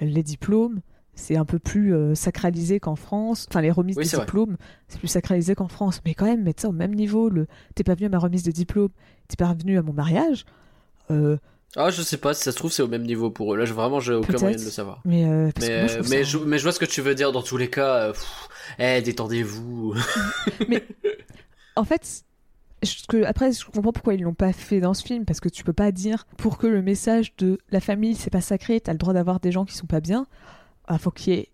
les 0.00 0.22
diplômes 0.22 0.80
c'est 1.16 1.36
un 1.36 1.44
peu 1.44 1.58
plus 1.58 1.94
euh, 1.94 2.14
sacralisé 2.14 2.80
qu'en 2.80 2.96
France 2.96 3.46
enfin 3.50 3.60
les 3.60 3.70
remises 3.70 3.96
Oui, 3.96 4.04
de 4.04 4.10
diplômes 4.18 4.56
c'est 4.88 4.98
plus 4.98 5.08
sacralisé 5.08 5.54
qu'en 5.54 5.68
France 5.68 6.00
mais 6.04 6.14
quand 6.14 6.26
même 6.26 6.42
mettre 6.42 6.62
ça 6.62 6.68
au 6.68 6.72
même 6.72 6.94
niveau 6.94 7.28
le 7.28 7.46
t'es 7.74 7.84
pas 7.84 7.94
venu 7.94 8.06
à 8.06 8.08
ma 8.10 8.18
remise 8.18 8.42
de 8.42 8.50
diplôme 8.50 8.90
t'es 9.28 9.36
pas 9.36 9.52
venu 9.54 9.78
à 9.78 9.82
mon 9.82 9.92
mariage 9.92 10.44
euh, 11.10 11.36
Ah, 11.76 11.90
je 11.90 12.02
sais 12.02 12.16
pas 12.18 12.34
si 12.34 12.42
ça 12.42 12.52
se 12.52 12.56
trouve, 12.56 12.72
c'est 12.72 12.82
au 12.82 12.88
même 12.88 13.02
niveau 13.02 13.30
pour 13.30 13.52
eux. 13.52 13.56
Là, 13.58 13.64
je, 13.64 13.74
vraiment, 13.74 13.98
j'ai 14.00 14.14
aucun 14.14 14.38
moyen 14.38 14.56
de 14.56 14.62
le 14.64 14.70
savoir. 14.70 15.02
mais 15.04 15.24
euh, 15.26 15.50
parce 15.54 15.66
que 15.66 15.72
Mais, 15.72 15.78
moi, 15.80 15.88
je 15.88 15.94
trouve 15.98 16.10
mais, 16.10 16.16
ça- 16.24 16.30
je, 16.30 16.38
mais 16.38 16.58
je 16.58 16.62
vois 16.62 16.72
ce 16.72 16.78
que 16.78 16.84
tu 16.84 17.00
veux 17.02 17.14
dire 17.14 17.32
dans 17.32 17.42
tous 17.42 17.56
les 17.56 17.68
cas. 17.68 18.12
pff, 18.12 18.48
eh, 18.78 19.02
détendez-vous. 19.02 19.94
En 21.76 21.84
fait, 21.84 22.22
que, 23.08 23.24
après, 23.24 23.50
je 23.52 23.64
comprends 23.64 23.92
pourquoi 23.92 24.14
ils 24.14 24.22
l'ont 24.22 24.34
pas 24.34 24.52
fait 24.52 24.78
dans 24.80 24.94
ce 24.94 25.02
film, 25.02 25.24
parce 25.24 25.40
que 25.40 25.48
tu 25.48 25.64
peux 25.64 25.72
pas 25.72 25.90
dire 25.90 26.26
pour 26.36 26.56
que 26.58 26.66
le 26.68 26.82
message 26.82 27.34
de 27.36 27.58
la 27.70 27.80
famille 27.80 28.14
c'est 28.14 28.30
pas 28.30 28.40
sacré, 28.40 28.80
t'as 28.80 28.92
le 28.92 28.98
droit 28.98 29.12
d'avoir 29.12 29.40
des 29.40 29.50
gens 29.50 29.64
qui 29.64 29.74
sont 29.74 29.86
pas 29.86 30.00
bien. 30.00 30.26
Il 30.90 30.98
faut 30.98 31.10
qu'il 31.10 31.32
y 31.34 31.36
ait 31.38 31.48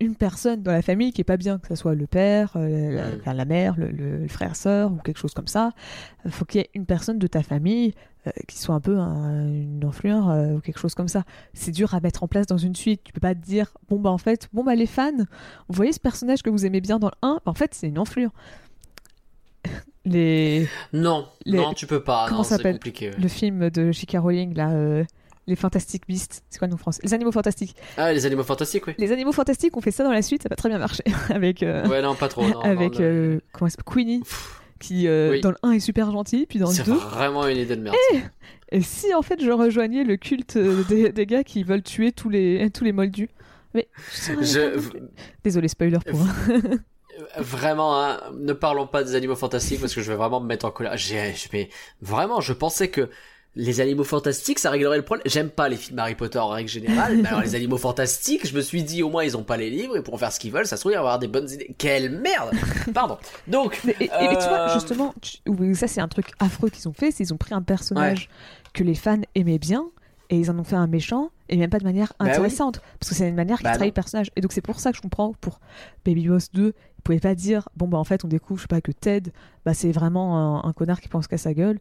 une 0.00 0.16
personne 0.16 0.62
dans 0.62 0.72
la 0.72 0.82
famille 0.82 1.12
qui 1.12 1.20
est 1.20 1.24
pas 1.24 1.36
bien, 1.36 1.58
que 1.58 1.68
ce 1.68 1.76
soit 1.76 1.94
le 1.94 2.06
père, 2.06 2.52
euh, 2.56 2.90
la, 3.24 3.32
Mm. 3.32 3.36
la 3.36 3.44
mère, 3.44 3.74
le, 3.78 3.90
le- 3.90 4.18
le 4.18 4.28
frère, 4.28 4.56
sœur 4.56 4.92
ou 4.92 4.96
quelque 4.96 5.18
chose 5.18 5.32
comme 5.34 5.46
ça. 5.46 5.70
Il 6.24 6.32
faut 6.32 6.44
qu'il 6.44 6.60
y 6.60 6.64
ait 6.64 6.70
une 6.74 6.84
personne 6.84 7.18
de 7.18 7.26
ta 7.28 7.42
famille 7.42 7.94
euh, 8.26 8.30
qui 8.48 8.58
soit 8.58 8.74
un 8.74 8.80
peu 8.80 8.98
un- 8.98 9.46
une 9.46 9.84
enflure 9.84 10.28
euh, 10.30 10.54
ou 10.54 10.60
quelque 10.60 10.78
chose 10.80 10.94
comme 10.94 11.08
ça. 11.08 11.22
C'est 11.52 11.70
dur 11.70 11.94
à 11.94 12.00
mettre 12.00 12.22
en 12.24 12.28
place 12.28 12.46
dans 12.46 12.56
une 12.58 12.74
suite. 12.74 13.02
Tu 13.04 13.12
peux 13.12 13.20
pas 13.20 13.34
te 13.34 13.40
dire 13.40 13.72
bon 13.88 14.00
bah 14.00 14.10
en 14.10 14.18
fait, 14.18 14.48
bon 14.52 14.64
bah 14.64 14.74
les 14.74 14.86
fans, 14.86 15.12
vous 15.16 15.74
voyez 15.74 15.92
ce 15.92 16.00
personnage 16.00 16.42
que 16.42 16.50
vous 16.50 16.66
aimez 16.66 16.80
bien 16.80 16.98
dans 16.98 17.08
le 17.08 17.16
1, 17.28 17.40
en 17.46 17.54
fait 17.54 17.72
c'est 17.74 17.86
une 17.88 17.98
enflure. 17.98 18.30
les 20.04 20.68
Non, 20.92 21.26
Les- 21.46 21.56
non, 21.58 21.72
tu 21.72 21.86
peux 21.86 22.02
pas. 22.02 22.26
Comment 22.28 22.42
s'appelle 22.42 22.74
compliqué. 22.74 23.10
ouais. 23.10 23.16
le 23.18 23.28
film 23.28 23.70
de 23.70 23.92
J.K. 23.92 24.16
Rowling 24.18 24.54
là, 24.54 24.70
euh, 24.70 25.04
les 25.46 25.56
Fantastic 25.56 26.06
Beasts. 26.08 26.42
C'est 26.50 26.58
quoi 26.58 26.66
le 26.68 26.72
nom 26.72 26.76
français? 26.78 27.00
Les 27.04 27.14
Animaux 27.14 27.32
Fantastiques. 27.32 27.76
Ah, 27.96 28.12
les 28.12 28.24
animaux 28.26 28.44
fantastiques, 28.44 28.86
oui. 28.86 28.94
Les 28.98 29.12
Animaux 29.12 29.32
Fantastiques 29.32 29.76
ont 29.76 29.80
fait 29.80 29.90
ça 29.90 30.04
dans 30.04 30.12
la 30.12 30.22
suite, 30.22 30.42
ça 30.42 30.48
va 30.48 30.56
très 30.56 30.68
bien 30.68 30.78
marcher 30.78 31.04
avec 31.30 31.62
euh, 31.62 31.86
Ouais, 31.88 32.00
non, 32.02 32.14
pas 32.14 32.28
trop. 32.28 32.42
non, 32.46 32.60
avec 32.60 32.94
non, 32.94 33.00
euh, 33.04 33.40
comment 33.52 33.68
s'appelle? 33.68 33.84
Queenie 33.94 34.22
qui 34.80 35.06
euh, 35.08 35.30
Oui. 35.32 35.40
dans 35.40 35.50
le 35.50 35.56
1 35.62 35.72
est 35.72 35.80
super 35.80 36.10
gentil, 36.10 36.46
puis 36.46 36.58
dans 36.58 36.68
le 36.68 36.74
C'est 36.74 36.82
2 36.84 36.92
vraiment 36.92 37.46
une 37.46 37.56
idée 37.58 37.76
de 37.76 37.80
merde. 37.82 37.96
Et 38.70 38.80
si 38.82 39.14
en 39.14 39.22
fait 39.22 39.42
je 39.42 39.50
rejoignais 39.50 40.02
le 40.04 40.16
culte 40.16 40.58
des, 40.58 41.10
des 41.12 41.26
gars 41.26 41.44
qui 41.44 41.62
veulent 41.62 41.82
tuer 41.82 42.10
tous 42.12 42.28
les 42.28 42.68
tous 42.70 42.84
les 42.84 42.92
moldus. 42.92 43.28
Mais 43.74 43.88
Je- 44.40 44.78
désolé 45.42 45.68
spoiler 45.68 45.98
pour. 46.10 46.20
Vraiment, 47.38 48.00
hein, 48.02 48.20
ne 48.36 48.52
parlons 48.52 48.86
pas 48.88 49.04
des 49.04 49.14
animaux 49.14 49.36
fantastiques 49.36 49.80
parce 49.80 49.94
que 49.94 50.00
je 50.02 50.10
vais 50.10 50.16
vraiment 50.16 50.40
me 50.40 50.46
mettre 50.46 50.66
en 50.66 50.70
colère. 50.72 50.96
J'ai, 50.96 51.32
mais 51.52 51.68
vraiment, 52.02 52.40
je 52.40 52.52
pensais 52.52 52.88
que 52.88 53.08
les 53.56 53.80
animaux 53.80 54.04
fantastiques, 54.04 54.58
ça 54.58 54.70
réglerait 54.70 54.96
le 54.96 55.04
problème. 55.04 55.22
J'aime 55.26 55.48
pas 55.50 55.68
les 55.68 55.76
films 55.76 55.98
Harry 55.98 56.14
Potter 56.16 56.38
en 56.38 56.48
règle 56.48 56.68
générale, 56.68 57.18
mais 57.18 57.28
alors 57.28 57.40
les 57.42 57.54
animaux 57.54 57.76
fantastiques, 57.76 58.46
je 58.48 58.56
me 58.56 58.60
suis 58.60 58.82
dit 58.82 59.02
au 59.02 59.10
moins 59.10 59.22
ils 59.24 59.36
ont 59.36 59.44
pas 59.44 59.56
les 59.56 59.70
livres 59.70 59.96
et 59.96 60.02
pourront 60.02 60.18
faire 60.18 60.32
ce 60.32 60.40
qu'ils 60.40 60.50
veulent. 60.52 60.66
Ça 60.66 60.76
se 60.76 60.82
trouve 60.82 60.92
il 60.92 60.96
va 60.96 60.98
y 60.98 61.04
avoir 61.04 61.18
des 61.20 61.28
bonnes 61.28 61.48
idées. 61.50 61.74
Quelle 61.78 62.10
merde 62.10 62.50
Pardon. 62.92 63.16
Donc, 63.46 63.80
Mais, 63.84 63.94
et, 64.00 64.04
et- 64.04 64.08
mais 64.28 64.36
tu 64.38 64.48
vois 64.48 64.60
Euh, 64.68 64.74
justement, 64.74 65.14
tu- 65.22 65.38
oui, 65.46 65.74
ça 65.76 65.86
c'est 65.86 66.00
un 66.00 66.08
truc 66.08 66.26
affreux 66.40 66.68
qu'ils 66.70 66.88
ont 66.88 66.92
fait, 66.92 67.10
c'est 67.12 67.22
ils 67.24 67.32
ont 67.32 67.36
pris 67.38 67.54
un 67.54 67.62
personnage 67.62 68.28
que 68.72 68.82
les 68.82 68.94
fans 68.96 69.20
aimaient 69.36 69.58
bien 69.58 69.86
et 70.30 70.36
ils 70.38 70.50
en 70.50 70.58
ont 70.58 70.64
fait 70.64 70.74
un 70.76 70.86
méchant 70.88 71.30
et 71.48 71.56
même 71.56 71.70
pas 71.70 71.78
de 71.78 71.84
manière 71.84 72.12
Bah 72.18 72.24
oui. 72.24 72.30
intéressante 72.32 72.80
parce 72.98 73.10
que 73.10 73.14
c'est 73.14 73.28
une 73.28 73.34
manière 73.34 73.58
qui 73.58 73.64
Bah 73.64 73.74
trahit 73.74 73.90
le 73.90 73.94
personnage 73.94 74.30
et 74.34 74.40
donc 74.40 74.52
c'est 74.52 74.62
pour 74.62 74.80
ça 74.80 74.90
que 74.90 74.96
je 74.96 75.02
comprends 75.02 75.34
pour 75.40 75.60
Baby 76.06 76.26
Boss 76.28 76.50
2 76.52 76.72
ils 76.98 77.02
pouvaient 77.02 77.20
pas 77.20 77.34
dire 77.34 77.68
bon 77.76 77.86
bah 77.88 77.98
en 77.98 78.04
fait 78.04 78.24
on 78.24 78.28
découvre 78.28 78.58
je 78.58 78.62
sais 78.62 78.68
pas 78.68 78.80
que 78.80 78.90
Ted 78.90 79.30
bah 79.66 79.74
c'est 79.74 79.92
vraiment 79.92 80.64
un, 80.64 80.66
un 80.68 80.72
connard 80.72 81.02
qui 81.02 81.08
pense 81.08 81.26
qu'à 81.28 81.36
sa 81.36 81.52
gueule 81.52 81.78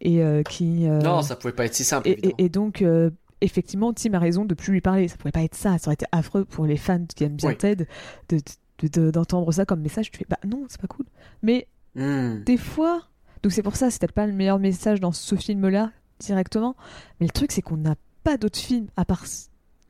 et 0.00 0.22
euh, 0.22 0.42
qui 0.42 0.88
euh, 0.88 1.00
non, 1.00 1.22
ça 1.22 1.36
pouvait 1.36 1.52
pas 1.54 1.64
être 1.66 1.74
si 1.74 1.84
simple. 1.84 2.08
et, 2.08 2.12
évidemment. 2.12 2.34
et- 2.38 2.44
et 2.44 2.48
donc 2.48 2.82
euh, 2.82 3.10
effectivement 3.40 3.92
Tim 3.92 4.14
a 4.14 4.18
raison 4.18 4.44
de 4.44 4.54
plus 4.54 4.72
lui 4.72 4.80
parler 4.80 5.08
ça 5.08 5.16
pourrait 5.16 5.32
pas 5.32 5.42
être 5.42 5.54
ça 5.54 5.78
ça 5.78 5.88
aurait 5.88 5.94
été 5.94 6.06
affreux 6.12 6.44
pour 6.44 6.66
les 6.66 6.76
fans 6.76 7.04
qui 7.14 7.24
aiment 7.24 7.36
bien 7.36 7.50
Oui. 7.50 7.56
Ted 7.56 7.86
de- 8.28 8.36
de- 8.80 8.88
de- 8.88 9.10
d'entendre 9.10 9.50
ça 9.52 9.64
comme 9.64 9.80
message 9.80 10.10
tu 10.10 10.18
fais 10.18 10.26
bah 10.28 10.38
non 10.46 10.64
c'est 10.68 10.80
pas 10.80 10.86
cool 10.86 11.06
mais 11.42 11.66
Hmm. 11.94 12.42
des 12.44 12.58
fois. 12.58 13.04
Donc 13.42 13.52
c'est 13.52 13.62
pour 13.62 13.74
ça, 13.76 13.90
c'est 13.90 13.98
peut-être 14.00 14.12
pas 14.12 14.26
le 14.26 14.34
meilleur 14.34 14.58
message 14.58 15.00
dans 15.00 15.12
ce 15.12 15.34
film-là 15.34 15.92
directement. 16.18 16.76
Mais 17.20 17.26
le 17.26 17.30
truc, 17.32 17.52
c'est 17.52 17.62
qu'on 17.62 17.78
n'a 17.78 17.94
pas 18.22 18.36
d'autres 18.36 18.58
films 18.58 18.88
à 18.98 19.06
part 19.06 19.24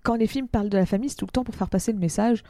quand 0.05 0.15
les 0.15 0.28
films 0.28 0.47
parlent 0.47 0.69
de 0.69 0.77
la 0.78 0.87
famille, 0.87 1.09
c'est 1.11 1.16
tout 1.16 1.24
le 1.27 1.33
temps 1.33 1.43
pour 1.43 1.57
faire 1.57 1.69
passer 1.69 1.93
le 1.93 1.99
message. 1.99 2.45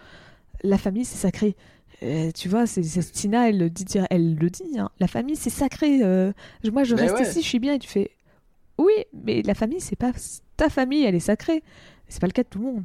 La 0.62 0.76
famille, 0.76 1.06
c'est 1.06 1.16
sacré. 1.16 1.56
Euh, 2.02 2.30
tu 2.32 2.48
vois, 2.48 2.66
c'est 2.66 2.82
Tina, 3.12 3.48
elle 3.48 3.58
le 3.58 3.70
dit, 3.70 3.84
elle 4.10 4.34
le 4.36 4.50
dit. 4.50 4.78
hein. 4.78 4.90
La 5.00 5.06
famille, 5.08 5.36
c'est 5.36 5.50
sacré. 5.50 6.02
euh, 6.02 6.32
moi, 6.72 6.84
je 6.84 6.94
Mais 6.94 7.02
reste 7.02 7.14
ouais. 7.16 7.22
ici, 7.22 7.42
je 7.42 7.48
suis 7.48 7.58
bien. 7.58 7.74
Et 7.74 7.78
tu 7.78 7.88
fais, 7.88 8.10
oui, 8.78 8.92
mais 9.24 9.42
la 9.42 9.54
famille, 9.54 9.80
c'est 9.80 9.96
pas 9.96 10.12
ta 10.56 10.68
famille, 10.68 11.04
elle 11.04 11.14
est 11.14 11.20
sacrée. 11.20 11.62
C'est 12.08 12.20
pas 12.20 12.26
le 12.26 12.32
cas 12.32 12.42
de 12.42 12.48
tout 12.48 12.58
le 12.58 12.64
monde. 12.64 12.82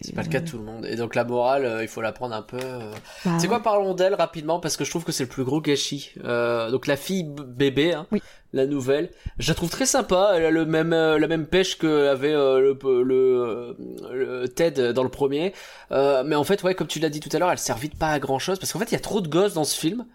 C'est 0.00 0.14
pas 0.14 0.22
le 0.22 0.28
cas 0.28 0.40
de 0.40 0.48
tout 0.48 0.58
le 0.58 0.64
monde. 0.64 0.84
Et 0.86 0.96
donc 0.96 1.14
la 1.14 1.22
morale, 1.24 1.64
euh, 1.64 1.82
il 1.82 1.88
faut 1.88 2.00
la 2.00 2.10
prendre 2.12 2.34
un 2.34 2.42
peu. 2.42 2.58
euh, 2.60 2.92
Bah, 3.24 3.38
C'est 3.38 3.46
quoi, 3.46 3.62
parlons 3.62 3.94
d'elle 3.94 4.14
rapidement 4.14 4.58
parce 4.58 4.76
que 4.76 4.84
je 4.84 4.90
trouve 4.90 5.04
que 5.04 5.12
c'est 5.12 5.22
le 5.24 5.28
plus 5.28 5.44
gros 5.44 5.60
gâchis. 5.60 6.10
Euh, 6.24 6.70
donc 6.72 6.88
la 6.88 6.96
fille 6.96 7.22
bébé, 7.24 7.92
hein, 7.94 8.06
Oui. 8.10 8.20
La 8.52 8.66
nouvelle, 8.66 9.10
je 9.38 9.48
la 9.48 9.54
trouve 9.54 9.70
très 9.70 9.86
sympa. 9.86 10.32
Elle 10.34 10.44
a 10.44 10.50
le 10.50 10.66
même 10.66 10.92
euh, 10.92 11.18
la 11.18 11.28
même 11.28 11.46
pêche 11.46 11.78
que 11.78 12.08
avait 12.08 12.32
euh, 12.32 12.60
le, 12.60 13.02
le, 13.02 13.76
le 14.12 14.48
Ted 14.48 14.92
dans 14.92 15.02
le 15.04 15.08
premier. 15.08 15.52
Euh, 15.90 16.22
mais 16.24 16.36
en 16.36 16.44
fait, 16.44 16.62
ouais, 16.62 16.74
comme 16.74 16.86
tu 16.86 16.98
l'as 16.98 17.10
dit 17.10 17.20
tout 17.20 17.30
à 17.32 17.38
l'heure, 17.38 17.50
elle 17.50 17.58
sert 17.58 17.78
vite 17.78 17.98
pas 17.98 18.10
à 18.10 18.18
grand 18.18 18.38
chose 18.38 18.58
parce 18.58 18.72
qu'en 18.72 18.78
fait, 18.78 18.90
il 18.90 18.92
y 18.92 18.96
a 18.96 19.00
trop 19.00 19.20
de 19.20 19.28
gosses 19.28 19.54
dans 19.54 19.64
ce 19.64 19.78
film. 19.78 20.06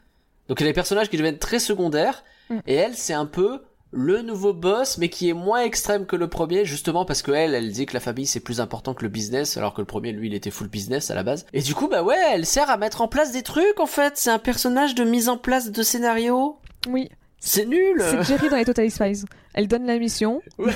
Donc 0.48 0.60
il 0.60 0.64
y 0.64 0.68
a 0.68 0.70
des 0.70 0.76
personnages 0.76 1.10
qui 1.10 1.18
deviennent 1.18 1.40
très 1.40 1.60
secondaires 1.60 2.24
Mm. 2.50 2.60
et 2.66 2.76
elle, 2.76 2.96
c'est 2.96 3.14
un 3.14 3.26
peu 3.26 3.62
le 3.92 4.22
nouveau 4.22 4.54
boss, 4.54 4.98
mais 4.98 5.10
qui 5.10 5.30
est 5.30 5.34
moins 5.34 5.62
extrême 5.62 6.06
que 6.06 6.18
le 6.18 6.28
premier, 6.28 6.66
justement 6.66 7.06
parce 7.06 7.22
que 7.22 7.32
elle, 7.32 7.56
elle 7.56 7.72
dit 7.72 7.86
que 7.86 7.94
la 7.94 8.02
famille 8.02 8.26
c'est 8.26 8.42
plus 8.42 8.60
important 8.60 8.94
que 8.94 9.04
le 9.04 9.10
business, 9.10 9.56
alors 9.58 9.74
que 9.74 9.82
le 9.82 9.88
premier, 9.88 10.12
lui, 10.12 10.28
il 10.28 10.34
était 10.34 10.52
full 10.52 10.68
business 10.68 11.10
à 11.10 11.16
la 11.16 11.24
base. 11.24 11.46
Et 11.54 11.62
du 11.62 11.74
coup, 11.74 11.88
bah 11.88 12.04
ouais, 12.04 12.20
elle 12.32 12.46
sert 12.46 12.70
à 12.70 12.78
mettre 12.78 13.02
en 13.02 13.08
place 13.08 13.32
des 13.32 13.44
trucs, 13.44 13.80
en 13.80 13.86
fait. 13.86 14.14
C'est 14.18 14.30
un 14.30 14.40
personnage 14.40 14.94
de 14.94 15.04
mise 15.04 15.30
en 15.30 15.38
place 15.38 15.72
de 15.72 15.84
scénario. 15.84 16.58
Oui, 16.90 17.10
C'est 17.40 17.66
nul. 17.66 18.02
c'est 18.02 18.24
Jerry 18.24 18.50
dans 18.50 18.58
les 18.58 18.66
Total 18.66 18.90
Spies. 18.92 19.24
Elle 19.54 19.68
donne 19.68 19.86
la 19.86 19.98
mission, 20.00 20.42
Ouais. 20.58 20.74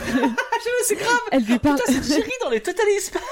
c'est 0.85 0.95
grave. 0.95 1.19
elle 1.31 1.43
lui 1.43 1.59
parle, 1.59 1.77
Putain, 1.85 2.01
c'est 2.01 2.15
Jerry 2.15 2.31
dans 2.43 2.49
les 2.49 2.61
Totalistes. 2.61 3.17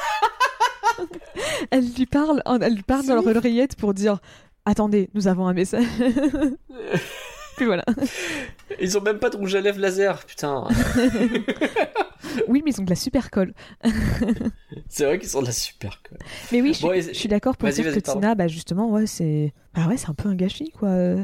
Elle 1.72 1.86
lui 1.94 2.06
parle, 2.06 2.42
elle 2.62 2.76
lui 2.76 2.84
parle 2.84 3.06
dans 3.06 3.16
leur 3.16 3.26
oreillette 3.38 3.76
pour 3.78 3.94
dire 3.94 4.20
Attendez, 4.66 5.10
nous 5.14 5.28
avons 5.30 5.48
un 5.48 5.54
message. 5.54 5.86
Puis 7.58 7.66
voilà. 7.66 7.86
Ils 8.82 8.98
ont 8.98 9.02
même 9.02 9.20
pas 9.20 9.30
de 9.30 9.38
rouge 9.38 9.56
à 9.56 9.62
lèvres 9.62 9.80
laser, 9.80 10.26
putain. 10.26 10.68
Oui, 12.48 12.62
mais 12.66 12.72
ils 12.72 12.82
ont 12.82 12.84
de 12.84 12.90
la 12.90 12.96
super 12.96 13.32
colle. 13.32 13.54
c'est 14.90 15.06
vrai 15.06 15.20
qu'ils 15.20 15.30
sont 15.30 15.42
de 15.42 15.48
la 15.48 15.52
super. 15.54 16.02
Quoi. 16.08 16.18
Mais 16.52 16.62
oui, 16.62 16.74
je, 16.74 16.82
Bon, 16.82 16.90
suis- 16.92 17.00
et- 17.00 17.14
je 17.14 17.18
suis 17.20 17.30
d'accord 17.30 17.56
pour 17.58 17.70
dire 17.70 17.86
que 17.94 18.00
pardon. 18.00 18.20
Tina, 18.22 18.36
bah 18.36 18.48
justement, 18.48 18.90
ouais, 18.90 19.08
c'est, 19.08 19.54
bah 19.74 19.88
ouais, 19.88 19.98
c'est 19.98 20.10
un 20.10 20.14
peu 20.14 20.28
un 20.30 20.36
gâchis, 20.36 20.72
quoi. 20.72 21.16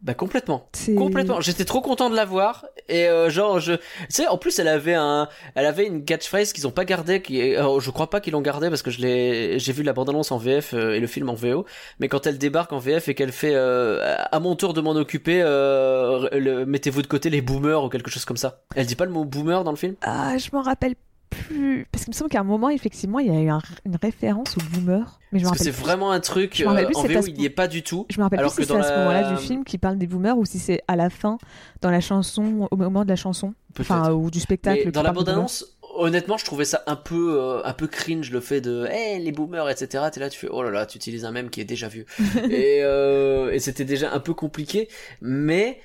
Euh, 0.00 0.04
Bah 0.04 0.14
complètement. 0.14 0.68
Complètement. 0.96 1.40
J'étais 1.40 1.64
trop 1.64 1.80
content 1.80 2.08
de 2.08 2.14
la 2.14 2.24
voir 2.24 2.66
et 2.88 3.08
euh, 3.08 3.30
genre 3.30 3.58
je, 3.58 3.72
tu 3.74 3.82
sais, 4.10 4.28
en 4.28 4.38
plus 4.38 4.58
elle 4.60 4.68
avait 4.68 4.94
un, 4.94 5.28
elle 5.56 5.66
avait 5.66 5.86
une 5.86 6.04
catchphrase 6.04 6.52
qu'ils 6.52 6.66
ont 6.68 6.70
pas 6.70 6.84
gardé, 6.84 7.20
qui, 7.20 7.54
alors, 7.56 7.80
je 7.80 7.90
crois 7.90 8.08
pas 8.08 8.20
qu'ils 8.20 8.32
l'ont 8.34 8.40
gardé 8.40 8.68
parce 8.68 8.82
que 8.82 8.90
je 8.92 9.00
l'ai, 9.00 9.58
j'ai 9.58 9.72
vu 9.72 9.82
la 9.82 9.92
bande-annonce 9.92 10.30
en 10.30 10.38
VF 10.38 10.72
euh, 10.74 10.92
et 10.94 11.00
le 11.00 11.06
film 11.08 11.28
en 11.28 11.34
VO, 11.34 11.66
mais 11.98 12.08
quand 12.08 12.26
elle 12.26 12.38
débarque 12.38 12.72
en 12.72 12.78
VF 12.78 13.08
et 13.08 13.14
qu'elle 13.14 13.32
fait, 13.32 13.54
euh, 13.54 14.16
à 14.30 14.38
mon 14.40 14.54
tour 14.54 14.72
de 14.72 14.80
m'en 14.80 14.92
occuper, 14.92 15.42
euh, 15.44 16.28
le- 16.32 16.64
mettez-vous 16.64 17.02
de 17.02 17.06
côté 17.08 17.28
les 17.28 17.40
boomers 17.42 17.82
ou 17.84 17.88
quelque 17.88 18.10
chose 18.10 18.24
comme 18.24 18.36
ça. 18.36 18.60
Elle 18.76 18.86
dit 18.86 18.94
pas 18.96 19.04
le 19.04 19.10
mot 19.10 19.24
boomer 19.24 19.64
dans 19.64 19.72
le 19.72 19.76
film? 19.76 19.96
Ah, 20.02 20.38
je 20.38 20.48
m'en 20.52 20.62
rappelle 20.62 20.94
plus. 21.30 21.86
Parce 21.92 22.04
qu'il 22.04 22.12
me 22.12 22.16
semble 22.16 22.30
qu'à 22.30 22.40
un 22.40 22.44
moment, 22.44 22.68
effectivement, 22.70 23.18
il 23.18 23.26
y 23.26 23.30
a 23.36 23.40
eu 23.40 23.48
un- 23.48 23.60
une 23.84 23.96
référence 24.02 24.56
au 24.56 24.60
boomer. 24.72 25.18
Mais 25.32 25.38
je 25.38 25.44
me 25.44 25.48
Parce 25.50 25.58
que 25.58 25.64
c'est 25.64 25.70
vraiment 25.70 26.10
un 26.10 26.20
truc 26.20 26.60
euh, 26.60 26.66
en 26.66 27.02
VO 27.02 27.26
il 27.26 27.40
y 27.40 27.44
est 27.44 27.50
pas 27.50 27.68
du 27.68 27.82
tout. 27.82 28.06
Je 28.10 28.18
me 28.18 28.22
rappelle 28.24 28.38
alors 28.40 28.52
plus 28.54 28.62
que 28.62 28.66
si 28.66 28.72
c'est 28.72 28.78
à 28.78 28.82
ce 28.82 28.90
la- 28.90 28.98
moment-là 28.98 29.32
du 29.32 29.36
film 29.42 29.64
qui 29.64 29.78
parle 29.78 29.98
des 29.98 30.06
boomers 30.06 30.38
ou 30.38 30.44
si 30.44 30.58
c'est 30.58 30.80
à 30.88 30.96
la 30.96 31.10
fin, 31.10 31.38
dans 31.82 31.90
la 31.90 32.00
chanson, 32.00 32.66
au 32.70 32.76
moment 32.76 33.04
de 33.04 33.08
la 33.08 33.16
chanson. 33.16 33.54
Enfin, 33.78 34.10
ou 34.12 34.30
du 34.30 34.40
spectacle. 34.40 34.82
Mais 34.86 34.90
dans 34.92 35.02
la 35.02 35.12
bande-annonce, 35.12 35.78
honnêtement, 35.96 36.36
je 36.36 36.44
trouvais 36.44 36.64
ça 36.64 36.82
un 36.86 36.96
peu, 36.96 37.38
euh, 37.38 37.62
un 37.64 37.72
peu 37.74 37.86
cringe 37.86 38.30
le 38.30 38.40
fait 38.40 38.60
de, 38.60 38.86
hey, 38.90 39.22
les 39.22 39.32
boomers, 39.32 39.68
etc. 39.68 40.04
T'es 40.12 40.20
là, 40.20 40.30
tu 40.30 40.38
fais, 40.38 40.48
oh 40.50 40.62
là 40.62 40.70
là, 40.70 40.86
tu 40.86 40.96
utilises 40.96 41.24
un 41.24 41.30
mème 41.30 41.50
qui 41.50 41.60
est 41.60 41.64
déjà 41.64 41.88
vieux. 41.88 42.06
et 42.50 42.80
euh, 42.82 43.52
et 43.52 43.58
c'était 43.58 43.84
déjà 43.84 44.12
un 44.12 44.20
peu 44.20 44.34
compliqué, 44.34 44.88
mais 45.20 45.78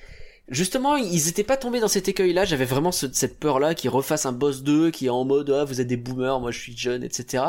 justement, 0.48 0.96
ils 0.96 1.28
étaient 1.28 1.42
pas 1.44 1.56
tombés 1.56 1.80
dans 1.80 1.88
cet 1.88 2.08
écueil-là. 2.08 2.44
J'avais 2.44 2.64
vraiment 2.64 2.92
ce- 2.92 3.12
cette 3.12 3.38
peur-là 3.40 3.74
qu'ils 3.74 3.90
refassent 3.90 4.26
un 4.26 4.32
boss 4.32 4.62
2 4.62 4.90
qui 4.90 5.06
est 5.06 5.10
en 5.10 5.24
mode, 5.24 5.50
ah, 5.50 5.64
vous 5.64 5.80
êtes 5.80 5.86
des 5.86 5.96
boomers, 5.96 6.40
moi 6.40 6.50
je 6.50 6.58
suis 6.58 6.76
jeune, 6.76 7.02
etc. 7.02 7.44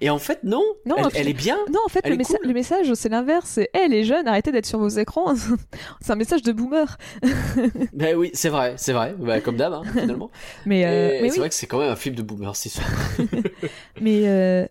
Et 0.00 0.10
en 0.10 0.18
fait, 0.18 0.44
non. 0.44 0.62
Non, 0.86 0.96
elle, 0.98 1.06
en 1.06 1.10
fait- 1.10 1.18
elle 1.20 1.28
est 1.28 1.32
bien. 1.32 1.58
Non, 1.72 1.80
en 1.84 1.88
fait, 1.88 2.06
le, 2.08 2.16
cool. 2.16 2.36
le 2.42 2.52
message, 2.52 2.92
c'est 2.94 3.08
l'inverse. 3.08 3.48
C'est 3.54 3.70
Hé, 3.74 3.88
les 3.88 4.04
jeunes, 4.04 4.28
arrêtez 4.28 4.52
d'être 4.52 4.66
sur 4.66 4.78
vos 4.78 4.88
écrans. 4.88 5.34
c'est 6.00 6.12
un 6.12 6.16
message 6.16 6.42
de 6.42 6.52
boomer. 6.52 6.96
Ben 7.92 8.16
oui, 8.16 8.30
c'est 8.34 8.48
vrai, 8.50 8.74
c'est 8.76 8.92
vrai. 8.92 9.14
Bah, 9.18 9.40
comme 9.40 9.56
d'hab, 9.56 9.72
hein, 9.72 9.82
finalement. 9.92 10.30
Mais, 10.66 10.84
euh, 10.84 11.18
mais 11.22 11.28
c'est 11.28 11.34
oui, 11.34 11.38
vrai 11.38 11.48
que 11.48 11.54
c'est 11.54 11.66
quand 11.66 11.78
même 11.78 11.90
un 11.90 11.96
film 11.96 12.14
de 12.14 12.22
boomer, 12.22 12.54
c'est 12.56 12.68
sûr. 12.68 12.82
mais 14.00 14.22
euh, 14.28 14.66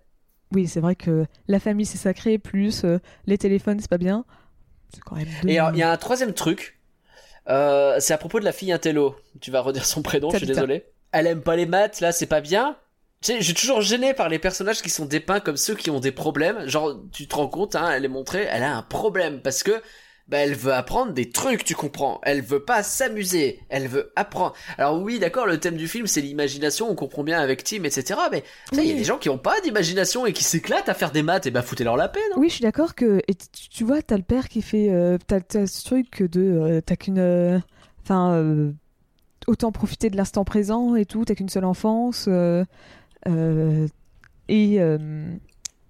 oui, 0.53 0.67
c'est 0.67 0.79
vrai 0.79 0.95
que 0.95 1.25
la 1.47 1.59
famille, 1.59 1.85
c'est 1.85 1.97
sacré, 1.97 2.37
plus 2.37 2.83
euh, 2.83 2.99
les 3.25 3.37
téléphones, 3.37 3.79
c'est 3.79 3.89
pas 3.89 3.97
bien. 3.97 4.25
C'est 4.93 5.01
quand 5.03 5.15
même 5.15 5.27
deux... 5.41 5.49
Et 5.49 5.53
il 5.73 5.77
y 5.77 5.81
a 5.81 5.91
un 5.91 5.97
troisième 5.97 6.33
truc. 6.33 6.79
Euh, 7.49 7.97
c'est 7.99 8.13
à 8.13 8.17
propos 8.17 8.39
de 8.39 8.45
la 8.45 8.51
fille 8.51 8.71
Intello. 8.71 9.15
Tu 9.41 9.51
vas 9.51 9.61
redire 9.61 9.85
son 9.85 10.01
prénom, 10.01 10.29
je 10.31 10.37
suis 10.37 10.47
désolé. 10.47 10.85
Elle 11.11 11.27
aime 11.27 11.41
pas 11.41 11.55
les 11.55 11.65
maths, 11.65 11.99
là, 11.99 12.11
c'est 12.11 12.25
pas 12.25 12.41
bien. 12.41 12.77
Tu 13.21 13.31
sais, 13.31 13.37
je 13.37 13.43
suis 13.43 13.53
toujours 13.53 13.81
gêné 13.81 14.13
par 14.13 14.27
les 14.27 14.39
personnages 14.39 14.81
qui 14.81 14.89
sont 14.89 15.05
dépeints 15.05 15.39
comme 15.39 15.57
ceux 15.57 15.75
qui 15.75 15.89
ont 15.89 15.99
des 15.99 16.11
problèmes. 16.11 16.67
Genre, 16.67 16.99
tu 17.11 17.27
te 17.27 17.35
rends 17.35 17.47
compte, 17.47 17.75
hein, 17.75 17.89
elle 17.91 18.03
est 18.03 18.09
montrée, 18.09 18.47
elle 18.49 18.63
a 18.63 18.75
un 18.75 18.81
problème 18.81 19.41
parce 19.41 19.63
que 19.63 19.81
bah, 20.27 20.37
elle 20.37 20.55
veut 20.55 20.73
apprendre 20.73 21.11
des 21.11 21.29
trucs, 21.29 21.63
tu 21.65 21.75
comprends. 21.75 22.21
Elle 22.23 22.41
veut 22.41 22.63
pas 22.63 22.81
s'amuser, 22.81 23.59
elle 23.69 23.87
veut 23.87 24.11
apprendre. 24.15 24.53
Alors 24.77 25.01
oui, 25.01 25.19
d'accord, 25.19 25.45
le 25.45 25.59
thème 25.59 25.75
du 25.75 25.87
film 25.87 26.07
c'est 26.07 26.21
l'imagination, 26.21 26.89
on 26.89 26.95
comprend 26.95 27.23
bien 27.23 27.39
avec 27.39 27.63
Tim, 27.63 27.83
etc. 27.83 28.19
Mais 28.31 28.43
il 28.71 28.83
y 28.83 28.91
a 28.91 28.95
des 28.95 29.03
gens 29.03 29.17
qui 29.17 29.29
ont 29.29 29.37
pas 29.37 29.59
d'imagination 29.61 30.25
et 30.25 30.33
qui 30.33 30.43
s'éclatent 30.43 30.87
à 30.89 30.93
faire 30.93 31.11
des 31.11 31.23
maths, 31.23 31.45
et 31.45 31.51
bah 31.51 31.61
foutez-leur 31.61 31.97
la 31.97 32.07
non? 32.07 32.37
Oui, 32.37 32.49
je 32.49 32.55
suis 32.55 32.61
d'accord 32.63 32.95
que 32.95 33.21
et 33.27 33.35
tu, 33.35 33.69
tu 33.69 33.83
vois, 33.83 34.01
t'as 34.01 34.17
le 34.17 34.23
père 34.23 34.47
qui 34.47 34.61
fait, 34.61 34.89
euh, 34.91 35.17
t'as, 35.27 35.41
t'as 35.41 35.67
ce 35.67 35.83
truc 35.83 36.23
de, 36.23 36.41
euh, 36.41 36.81
t'as 36.81 36.95
qu'une, 36.95 37.19
euh, 37.19 37.59
enfin, 38.03 38.33
euh, 38.33 38.71
autant 39.47 39.71
profiter 39.71 40.09
de 40.09 40.17
l'instant 40.17 40.45
présent 40.45 40.95
et 40.95 41.05
tout, 41.05 41.25
t'as 41.25 41.35
qu'une 41.35 41.49
seule 41.49 41.65
enfance, 41.65 42.29
et 44.47 44.79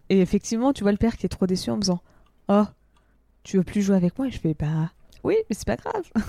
et 0.10 0.22
effectivement, 0.22 0.74
tu 0.74 0.84
vois 0.84 0.92
le 0.92 0.98
père 0.98 1.18
qui 1.18 1.26
est 1.26 1.30
trop 1.30 1.48
déçu 1.48 1.70
en 1.72 1.78
me 1.78 1.82
disant, 1.82 2.02
oh, 2.50 2.66
tu 3.44 3.58
veux 3.58 3.64
plus 3.64 3.82
jouer 3.82 3.96
avec 3.96 4.18
moi, 4.18 4.30
je 4.30 4.38
fais 4.38 4.56
bah 4.58 4.92
oui, 5.24 5.36
mais 5.50 5.56
c'est 5.58 5.66
pas 5.68 5.76
grave. 5.78 6.04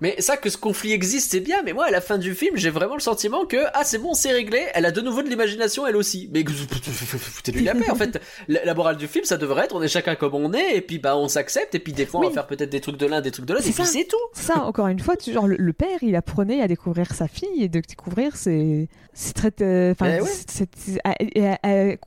Mais 0.00 0.16
ça, 0.20 0.36
que 0.36 0.48
ce 0.50 0.56
conflit 0.56 0.92
existe, 0.92 1.30
c'est 1.30 1.40
bien, 1.40 1.62
mais 1.64 1.72
moi, 1.72 1.86
à 1.86 1.90
la 1.90 2.00
fin 2.00 2.18
du 2.18 2.34
film, 2.34 2.56
j'ai 2.56 2.70
vraiment 2.70 2.94
le 2.94 3.00
sentiment 3.00 3.44
que, 3.46 3.56
ah, 3.74 3.82
c'est 3.84 3.98
bon, 3.98 4.14
c'est 4.14 4.32
réglé, 4.32 4.62
elle 4.74 4.84
a 4.86 4.90
de 4.90 5.00
nouveau 5.00 5.22
de 5.22 5.28
l'imagination, 5.28 5.86
elle 5.86 5.96
aussi. 5.96 6.28
Mais 6.32 6.44
foutez-lui 6.44 7.62
la 7.64 7.74
paix, 7.74 7.90
en 7.90 7.94
fait. 7.94 8.20
La, 8.48 8.64
la 8.64 8.74
morale 8.74 8.96
du 8.96 9.06
film, 9.08 9.24
ça 9.24 9.36
devrait 9.36 9.64
être, 9.64 9.74
on 9.74 9.82
est 9.82 9.88
chacun 9.88 10.14
comme 10.16 10.34
on 10.34 10.52
est, 10.52 10.76
et 10.76 10.80
puis, 10.80 10.98
bah, 10.98 11.16
on 11.16 11.28
s'accepte, 11.28 11.74
et 11.74 11.78
puis, 11.78 11.92
des 11.92 12.04
fois, 12.06 12.20
on 12.20 12.24
va 12.24 12.30
faire 12.30 12.46
peut-être 12.46 12.70
des 12.70 12.80
trucs 12.80 12.96
de 12.96 13.06
l'un, 13.06 13.20
des 13.20 13.30
trucs 13.30 13.46
de 13.46 13.52
l'autre, 13.54 13.64
et 13.66 13.70
C'est 13.72 13.74
puis 13.82 13.86
ça. 13.86 13.92
c'est 13.92 14.04
tout. 14.04 14.16
Ça, 14.32 14.60
encore 14.64 14.88
une 14.88 15.00
fois, 15.00 15.16
tu, 15.16 15.32
genre, 15.32 15.46
le, 15.46 15.56
le 15.56 15.72
père, 15.72 15.98
il 16.02 16.14
apprenait 16.16 16.60
à 16.60 16.68
découvrir 16.68 17.12
sa 17.14 17.26
fille 17.28 17.62
et 17.62 17.68
de 17.68 17.80
découvrir 17.80 18.36
ses, 18.36 18.88
ses 19.12 19.32
traits, 19.32 19.62
euh, 19.62 19.92
enfin, 19.92 20.16
Eh 20.18 20.20
ouais. 20.22 20.28
c'est- 20.46 20.68
c'est- 20.76 21.00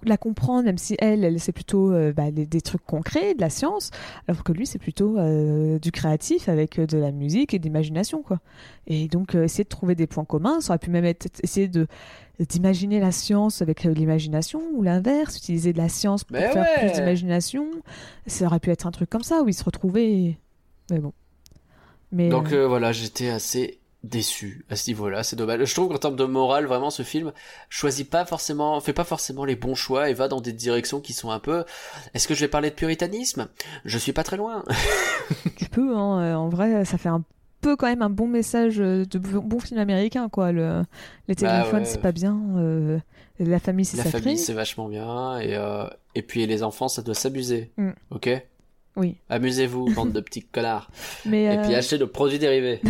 la 0.03 0.17
comprendre, 0.17 0.63
même 0.65 0.77
si 0.77 0.95
elle, 0.99 1.23
elle 1.23 1.39
c'est 1.39 1.51
plutôt 1.51 1.91
euh, 1.91 2.11
bah, 2.13 2.29
les- 2.33 2.45
des 2.45 2.61
trucs 2.61 2.85
concrets, 2.85 3.33
de 3.33 3.41
la 3.41 3.49
science, 3.49 3.91
alors 4.27 4.43
que 4.43 4.51
lui, 4.51 4.65
c'est 4.65 4.79
plutôt 4.79 5.17
euh, 5.17 5.79
du 5.79 5.91
créatif 5.91 6.06
avec 6.47 6.79
euh, 6.79 6.85
de 6.85 6.97
la 6.97 7.11
musique 7.11 7.53
et 7.53 7.59
de 7.59 7.63
l'imagination, 7.63 8.21
quoi. 8.21 8.39
Et 8.87 9.07
donc, 9.07 9.35
euh, 9.35 9.43
essayer 9.43 9.63
de 9.63 9.69
trouver 9.69 9.95
des 9.95 10.07
points 10.07 10.25
communs, 10.25 10.61
ça 10.61 10.71
aurait 10.71 10.79
pu 10.79 10.89
même 10.89 11.05
être 11.05 11.27
essayer 11.43 11.67
de 11.67 11.87
d'imaginer 12.39 12.99
la 12.99 13.11
science 13.11 13.61
avec 13.61 13.85
euh, 13.85 13.93
l'imagination 13.93 14.61
ou 14.73 14.83
l'inverse, 14.83 15.37
utiliser 15.37 15.73
de 15.73 15.79
la 15.79 15.89
science 15.89 16.23
pour 16.23 16.37
Mais 16.37 16.51
faire 16.51 16.63
ouais. 16.63 16.87
plus 16.87 16.99
d'imagination. 16.99 17.65
Ça 18.27 18.45
aurait 18.45 18.59
pu 18.59 18.69
être 18.69 18.85
un 18.85 18.91
truc 18.91 19.09
comme 19.09 19.23
ça 19.23 19.41
où 19.41 19.49
ils 19.49 19.53
se 19.53 19.63
retrouvaient. 19.63 20.37
Mais 20.91 20.99
bon. 20.99 21.13
Mais 22.11 22.29
Donc, 22.29 22.51
euh, 22.53 22.67
voilà, 22.67 22.91
j'étais 22.91 23.29
assez 23.29 23.79
déçu 24.09 24.65
à 24.69 24.75
ce 24.75 24.89
niveau-là, 24.89 25.23
c'est 25.23 25.35
dommage. 25.35 25.63
Je 25.65 25.73
trouve 25.73 25.89
qu'en 25.89 25.97
termes 25.97 26.15
de 26.15 26.23
morale, 26.25 26.65
vraiment, 26.65 26.89
ce 26.89 27.03
film 27.03 27.31
choisit 27.69 28.09
pas 28.09 28.25
forcément, 28.25 28.79
fait 28.81 28.93
pas 28.93 29.03
forcément 29.03 29.45
les 29.45 29.55
bons 29.55 29.75
choix 29.75 30.09
et 30.09 30.13
va 30.13 30.27
dans 30.27 30.41
des 30.41 30.53
directions 30.53 30.99
qui 31.01 31.13
sont 31.13 31.31
un 31.31 31.39
peu. 31.39 31.63
Est-ce 32.13 32.27
que 32.27 32.33
je 32.35 32.41
vais 32.41 32.47
parler 32.47 32.69
de 32.69 32.75
puritanisme? 32.75 33.47
Je 33.85 33.97
suis 33.97 34.13
pas 34.13 34.23
très 34.23 34.37
loin. 34.37 34.63
tu 35.57 35.65
peux, 35.69 35.95
hein, 35.95 36.19
euh, 36.21 36.35
en 36.35 36.49
vrai, 36.49 36.85
ça 36.85 36.97
fait 36.97 37.09
un 37.09 37.23
peu 37.61 37.75
quand 37.75 37.87
même 37.87 38.01
un 38.01 38.09
bon 38.09 38.27
message 38.27 38.79
euh, 38.79 39.05
de 39.05 39.17
bon 39.19 39.59
film 39.59 39.79
américain, 39.79 40.29
quoi. 40.29 40.51
Le, 40.51 40.83
les 41.27 41.35
Bah 41.35 41.59
téléphones, 41.59 41.79
ouais. 41.79 41.85
c'est 41.85 42.01
pas 42.01 42.11
bien. 42.11 42.39
euh, 42.57 42.99
la 43.39 43.59
famille, 43.59 43.85
c'est 43.85 43.97
La 43.97 44.03
sacré. 44.03 44.19
famille, 44.21 44.37
c'est 44.37 44.53
vachement 44.53 44.87
bien 44.89 45.39
et 45.39 45.55
euh, 45.55 45.85
et 46.15 46.21
puis 46.23 46.45
les 46.47 46.63
enfants, 46.63 46.87
ça 46.87 47.01
doit 47.03 47.13
s'abuser. 47.15 47.71
Mm. 47.77 47.91
Ok? 48.11 48.29
Oui. 48.97 49.15
Amusez-vous, 49.29 49.85
bande 49.95 50.11
de 50.11 50.19
petits 50.19 50.43
connards. 50.43 50.89
Mais 51.25 51.43
Et 51.43 51.49
euh, 51.49 51.61
puis 51.61 51.75
achetez 51.75 51.97
nos 51.97 52.07
produits 52.07 52.39
dérivés. 52.39 52.81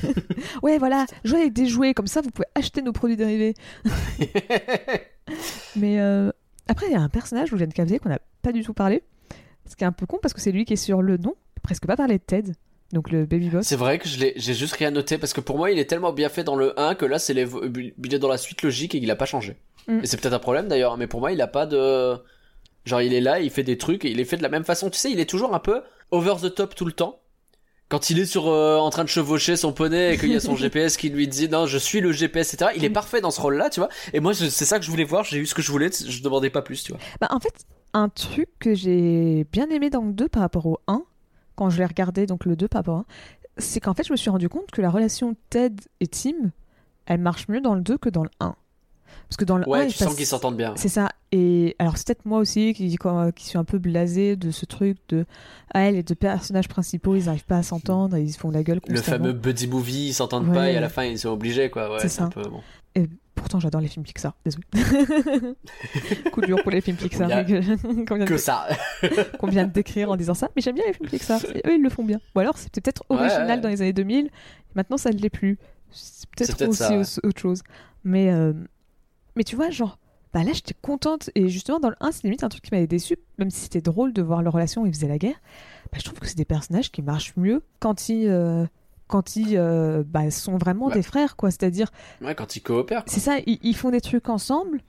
ouais, 0.62 0.78
voilà, 0.78 1.06
jouez 1.24 1.40
avec 1.42 1.52
des 1.52 1.66
jouets, 1.66 1.94
comme 1.94 2.08
ça, 2.08 2.20
vous 2.20 2.30
pouvez 2.30 2.48
acheter 2.54 2.82
nos 2.82 2.92
produits 2.92 3.16
dérivés. 3.16 3.54
Mais 5.76 6.00
euh, 6.00 6.30
après, 6.68 6.86
il 6.88 6.92
y 6.92 6.96
a 6.96 7.00
un 7.00 7.08
personnage, 7.08 7.52
William 7.52 7.72
Cavalier, 7.72 8.00
qu'on 8.00 8.08
n'a 8.08 8.18
pas 8.42 8.52
du 8.52 8.62
tout 8.62 8.74
parlé. 8.74 9.02
Ce 9.66 9.76
qui 9.76 9.84
est 9.84 9.86
un 9.86 9.92
peu 9.92 10.04
con 10.04 10.18
parce 10.20 10.34
que 10.34 10.40
c'est 10.40 10.52
lui 10.52 10.66
qui 10.66 10.74
est 10.74 10.76
sur 10.76 11.00
le 11.00 11.16
nom. 11.16 11.34
Presque 11.62 11.86
pas 11.86 11.96
parlé 11.96 12.18
de 12.18 12.22
Ted, 12.22 12.52
donc 12.92 13.10
le 13.10 13.24
baby 13.24 13.48
boss. 13.48 13.64
C'est 13.66 13.76
vrai 13.76 13.98
que 13.98 14.06
je 14.06 14.20
l'ai, 14.20 14.34
j'ai 14.36 14.52
juste 14.52 14.74
rien 14.74 14.90
noté 14.90 15.16
parce 15.16 15.32
que 15.32 15.40
pour 15.40 15.56
moi 15.56 15.70
il 15.70 15.78
est 15.78 15.86
tellement 15.86 16.12
bien 16.12 16.28
fait 16.28 16.44
dans 16.44 16.56
le 16.56 16.78
1 16.78 16.96
que 16.96 17.06
là 17.06 17.18
c'est 17.18 17.32
les, 17.32 17.46
il 18.04 18.14
est 18.14 18.18
dans 18.18 18.28
la 18.28 18.36
suite 18.36 18.60
logique 18.60 18.94
et 18.94 18.98
il 18.98 19.10
a 19.10 19.16
pas 19.16 19.24
changé. 19.24 19.56
Mm. 19.88 20.00
Et 20.02 20.06
c'est 20.06 20.20
peut-être 20.20 20.34
un 20.34 20.38
problème 20.38 20.68
d'ailleurs, 20.68 20.98
mais 20.98 21.06
pour 21.06 21.20
moi 21.20 21.32
il 21.32 21.40
a 21.40 21.46
pas 21.46 21.64
de, 21.64 22.16
genre 22.84 23.00
il 23.02 23.12
est 23.14 23.20
là, 23.20 23.40
il 23.40 23.50
fait 23.50 23.62
des 23.62 23.78
trucs 23.78 24.04
et 24.04 24.10
il 24.10 24.20
est 24.20 24.24
fait 24.24 24.36
de 24.36 24.42
la 24.42 24.48
même 24.48 24.64
façon. 24.64 24.90
Tu 24.90 24.98
sais, 24.98 25.10
il 25.10 25.20
est 25.20 25.28
toujours 25.28 25.54
un 25.54 25.58
peu 25.58 25.82
over 26.10 26.34
the 26.42 26.54
top 26.54 26.74
tout 26.74 26.84
le 26.84 26.92
temps. 26.92 27.20
Quand 27.90 28.08
il 28.10 28.18
est 28.18 28.24
sur 28.26 28.48
euh, 28.48 28.78
en 28.78 28.88
train 28.90 29.04
de 29.04 29.08
chevaucher 29.10 29.56
son 29.56 29.72
poney 29.74 30.14
et 30.14 30.18
qu'il 30.18 30.32
y 30.32 30.36
a 30.36 30.40
son 30.40 30.56
GPS 30.56 30.96
qui 30.96 31.10
lui 31.10 31.28
dit 31.28 31.48
non 31.50 31.66
je 31.66 31.76
suis 31.78 32.00
le 32.00 32.12
GPS 32.12 32.54
etc. 32.54 32.70
Il 32.76 32.84
est 32.84 32.90
parfait 32.90 33.20
dans 33.20 33.30
ce 33.30 33.40
rôle 33.40 33.56
là 33.56 33.68
tu 33.70 33.80
vois. 33.80 33.90
Et 34.14 34.20
moi 34.20 34.32
c'est 34.34 34.48
ça 34.64 34.78
que 34.78 34.84
je 34.84 34.90
voulais 34.90 35.04
voir, 35.04 35.22
j'ai 35.24 35.38
eu 35.38 35.46
ce 35.46 35.54
que 35.54 35.60
je 35.62 35.70
voulais, 35.70 35.90
je 35.92 36.22
demandais 36.22 36.50
pas 36.50 36.62
plus 36.62 36.82
tu 36.82 36.92
vois. 36.92 37.00
Bah, 37.20 37.28
en 37.30 37.40
fait, 37.40 37.52
un 37.92 38.08
truc 38.08 38.48
que 38.58 38.74
j'ai 38.74 39.46
bien 39.52 39.68
aimé 39.68 39.90
dans 39.90 40.02
le 40.02 40.12
2 40.12 40.28
par 40.28 40.42
rapport 40.42 40.64
au 40.66 40.78
1, 40.88 41.02
quand 41.56 41.68
je 41.70 41.78
l'ai 41.78 41.84
regardé, 41.86 42.24
donc 42.26 42.46
le 42.46 42.56
2 42.56 42.68
par 42.68 42.80
rapport 42.80 42.94
au 42.96 43.00
1, 43.00 43.04
c'est 43.58 43.78
qu'en 43.80 43.94
fait, 43.94 44.04
je 44.04 44.12
me 44.12 44.16
suis 44.16 44.30
rendu 44.30 44.48
compte 44.48 44.70
que 44.72 44.80
la 44.82 44.90
relation 44.90 45.36
Ted 45.50 45.80
et 46.00 46.08
Tim, 46.08 46.32
elle 47.06 47.20
marche 47.20 47.46
mieux 47.48 47.60
dans 47.60 47.74
le 47.74 47.82
2 47.82 47.98
que 47.98 48.08
dans 48.08 48.24
le 48.24 48.30
1. 48.40 48.56
Parce 49.28 49.36
que 49.36 49.44
dans 49.44 49.58
le 49.58 49.64
1, 49.68 49.70
Ouais, 49.70 49.86
il 49.86 49.92
tu 49.92 49.98
sens 49.98 50.08
passe- 50.08 50.16
qu'ils 50.16 50.26
s'entendent 50.26 50.56
bien. 50.56 50.72
C'est 50.76 50.88
ça. 50.88 51.10
Et 51.36 51.74
alors, 51.80 51.96
c'est 51.96 52.06
peut-être 52.06 52.26
moi 52.26 52.38
aussi 52.38 52.74
qui, 52.74 52.96
suis 53.38 53.58
un 53.58 53.64
peu 53.64 53.78
blasé 53.78 54.36
de 54.36 54.52
ce 54.52 54.66
truc 54.66 54.98
de. 55.08 55.24
Ah, 55.72 55.90
les 55.90 56.04
deux 56.04 56.14
personnages 56.14 56.68
principaux, 56.68 57.16
ils 57.16 57.24
n'arrivent 57.24 57.44
pas 57.44 57.56
à 57.56 57.62
s'entendre, 57.64 58.16
ils 58.18 58.32
se 58.32 58.38
font 58.38 58.52
la 58.52 58.62
gueule 58.62 58.80
Le 58.86 58.94
constamment. 58.94 59.24
fameux 59.24 59.32
buddy 59.32 59.66
movie, 59.66 60.06
ils 60.10 60.14
s'entendent 60.14 60.46
Ouais. 60.48 60.54
pas 60.54 60.70
et 60.70 60.76
à 60.76 60.80
la 60.80 60.88
fin 60.88 61.02
ils 61.02 61.18
sont 61.18 61.30
obligés 61.30 61.70
quoi. 61.70 61.90
Ouais, 61.92 61.98
C'est 61.98 62.08
ça. 62.08 62.24
un 62.24 62.28
peu 62.28 62.42
bon. 62.42 62.60
Et 62.94 63.08
pourtant, 63.34 63.58
j'adore 63.58 63.80
les 63.80 63.88
films 63.88 64.04
Pixar. 64.04 64.36
Désolé. 64.44 64.64
Coup 66.32 66.40
dur 66.42 66.62
pour 66.62 66.70
les 66.70 66.80
films 66.80 66.96
Pixar. 66.96 67.28
A 67.32 67.42
que- 67.42 68.04
qu'on 68.04 68.14
vient 68.14 68.24
de- 68.26 68.30
Que 68.30 68.36
ça. 68.36 68.68
qu'on 69.40 69.48
vient 69.48 69.64
de 69.66 69.72
décrire 69.72 70.10
en 70.12 70.16
disant 70.16 70.34
ça, 70.34 70.50
mais 70.54 70.62
j'aime 70.62 70.76
bien 70.76 70.84
les 70.86 70.92
films 70.92 71.08
Pixar, 71.08 71.40
et 71.52 71.62
eux 71.68 71.74
ils 71.74 71.82
le 71.82 71.90
font 71.90 72.04
bien. 72.04 72.20
Ou 72.36 72.38
alors 72.38 72.56
c'était 72.58 72.80
peut-être 72.80 73.02
original 73.08 73.48
ouais. 73.48 73.60
dans 73.60 73.68
les 73.68 73.82
années 73.82 73.92
2000, 73.92 74.26
et 74.26 74.30
maintenant 74.76 74.96
ça 74.98 75.10
ne 75.10 75.18
l'est 75.18 75.30
plus. 75.30 75.58
C'est 75.90 76.28
peut-être 76.30 76.68
aussi 76.68 77.04
ça, 77.04 77.20
autre 77.24 77.40
chose. 77.40 77.62
Mais, 78.04 78.30
euh, 78.30 78.52
mais 79.34 79.42
tu 79.44 79.56
vois, 79.56 79.70
genre, 79.70 79.98
bah 80.34 80.44
là 80.44 80.52
j'étais 80.52 80.74
contente, 80.82 81.30
et 81.34 81.48
justement 81.48 81.80
dans 81.80 81.88
le 81.88 81.96
1, 82.00 82.12
c'est 82.12 82.24
limite 82.24 82.44
un 82.44 82.48
truc 82.50 82.62
qui 82.64 82.70
m'avait 82.74 82.86
déçu, 82.86 83.16
même 83.38 83.50
si 83.50 83.60
c'était 83.60 83.80
drôle 83.80 84.12
de 84.12 84.20
voir 84.20 84.42
leur 84.42 84.52
relation 84.52 84.82
où 84.82 84.86
ils 84.86 84.92
faisaient 84.92 85.08
la 85.08 85.16
guerre. 85.18 85.40
Bah, 85.92 85.98
je 85.98 86.04
trouve 86.04 86.18
que 86.18 86.26
c'est 86.26 86.36
des 86.36 86.44
personnages 86.44 86.90
qui 86.92 87.00
marchent 87.02 87.34
mieux 87.36 87.62
quand 87.80 88.08
ils. 88.10 88.26
euh, 88.28 88.66
quand 89.06 89.36
ils 89.36 89.56
euh, 89.58 90.02
bah, 90.06 90.30
sont 90.30 90.56
vraiment 90.56 90.86
Ouais. 90.86 90.94
des 90.94 91.02
frères, 91.02 91.36
quoi. 91.36 91.50
C'est-à-dire, 91.50 91.92
Ouais, 92.22 92.34
quand 92.34 92.56
ils 92.56 92.62
coopèrent. 92.62 93.04
c'est 93.06 93.20
ça, 93.20 93.36
ils, 93.46 93.58
ils 93.62 93.76
font 93.76 93.90
des 93.90 94.00
trucs 94.00 94.28
ensemble, 94.30 94.80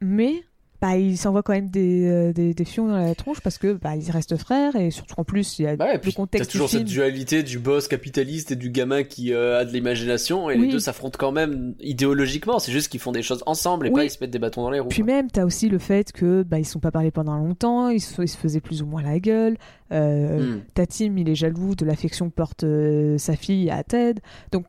mais 0.00 0.42
bah, 0.84 0.98
ils 0.98 1.16
s'envoient 1.16 1.42
quand 1.42 1.54
même 1.54 1.70
des, 1.70 2.06
euh, 2.06 2.32
des, 2.34 2.52
des 2.52 2.64
fions 2.66 2.88
dans 2.88 2.98
la 2.98 3.14
tronche 3.14 3.40
parce 3.40 3.56
que 3.56 3.72
bah, 3.72 3.96
ils 3.96 4.10
restent 4.10 4.36
frères 4.36 4.76
et 4.76 4.90
surtout 4.90 5.14
en 5.16 5.24
plus 5.24 5.58
il 5.58 5.62
y 5.62 5.66
a 5.66 5.76
Bah 5.76 5.86
ouais, 5.86 5.94
le 5.94 5.98
puis 6.00 6.12
t'as 6.12 6.16
contexte 6.16 6.50
toujours 6.50 6.68
cette 6.68 6.84
dualité 6.84 7.42
du 7.42 7.58
boss 7.58 7.88
capitaliste 7.88 8.50
et 8.50 8.56
du 8.56 8.68
gamin 8.68 9.02
qui 9.02 9.32
euh, 9.32 9.60
a 9.60 9.64
de 9.64 9.72
l'imagination 9.72 10.50
et 10.50 10.56
Oui. 10.58 10.66
les 10.66 10.72
deux 10.72 10.80
s'affrontent 10.80 11.16
quand 11.18 11.32
même 11.32 11.74
idéologiquement. 11.80 12.58
C'est 12.58 12.70
juste 12.72 12.88
qu'ils 12.88 13.00
font 13.00 13.12
des 13.12 13.22
choses 13.22 13.42
ensemble 13.46 13.86
et 13.86 13.90
Oui. 13.90 13.94
pas 13.96 14.04
ils 14.04 14.10
se 14.10 14.18
mettent 14.20 14.30
des 14.30 14.38
bâtons 14.38 14.60
dans 14.62 14.70
les 14.70 14.80
roues. 14.80 14.90
Puis 14.90 15.02
quoi. 15.02 15.12
même, 15.14 15.30
t'as 15.30 15.46
aussi 15.46 15.70
le 15.70 15.78
fait 15.78 16.12
que 16.12 16.42
bah, 16.42 16.58
ils 16.58 16.66
sont 16.66 16.80
pas 16.80 16.90
parlé 16.90 17.10
pendant 17.10 17.36
longtemps, 17.38 17.88
ils 17.88 18.00
se, 18.00 18.20
ils 18.20 18.28
se 18.28 18.36
faisaient 18.36 18.60
plus 18.60 18.82
ou 18.82 18.86
moins 18.86 19.02
la 19.02 19.18
gueule. 19.20 19.56
Euh, 19.92 20.56
Hmm. 20.56 20.60
Ta 20.74 20.86
Tim, 20.86 21.16
il 21.16 21.30
est 21.30 21.34
jaloux 21.34 21.74
de 21.74 21.86
l'affection 21.86 22.28
que 22.28 22.34
porte 22.34 22.64
euh, 22.64 23.16
sa 23.16 23.36
fille 23.36 23.70
à 23.70 23.82
Ted. 23.84 24.20
Donc, 24.52 24.66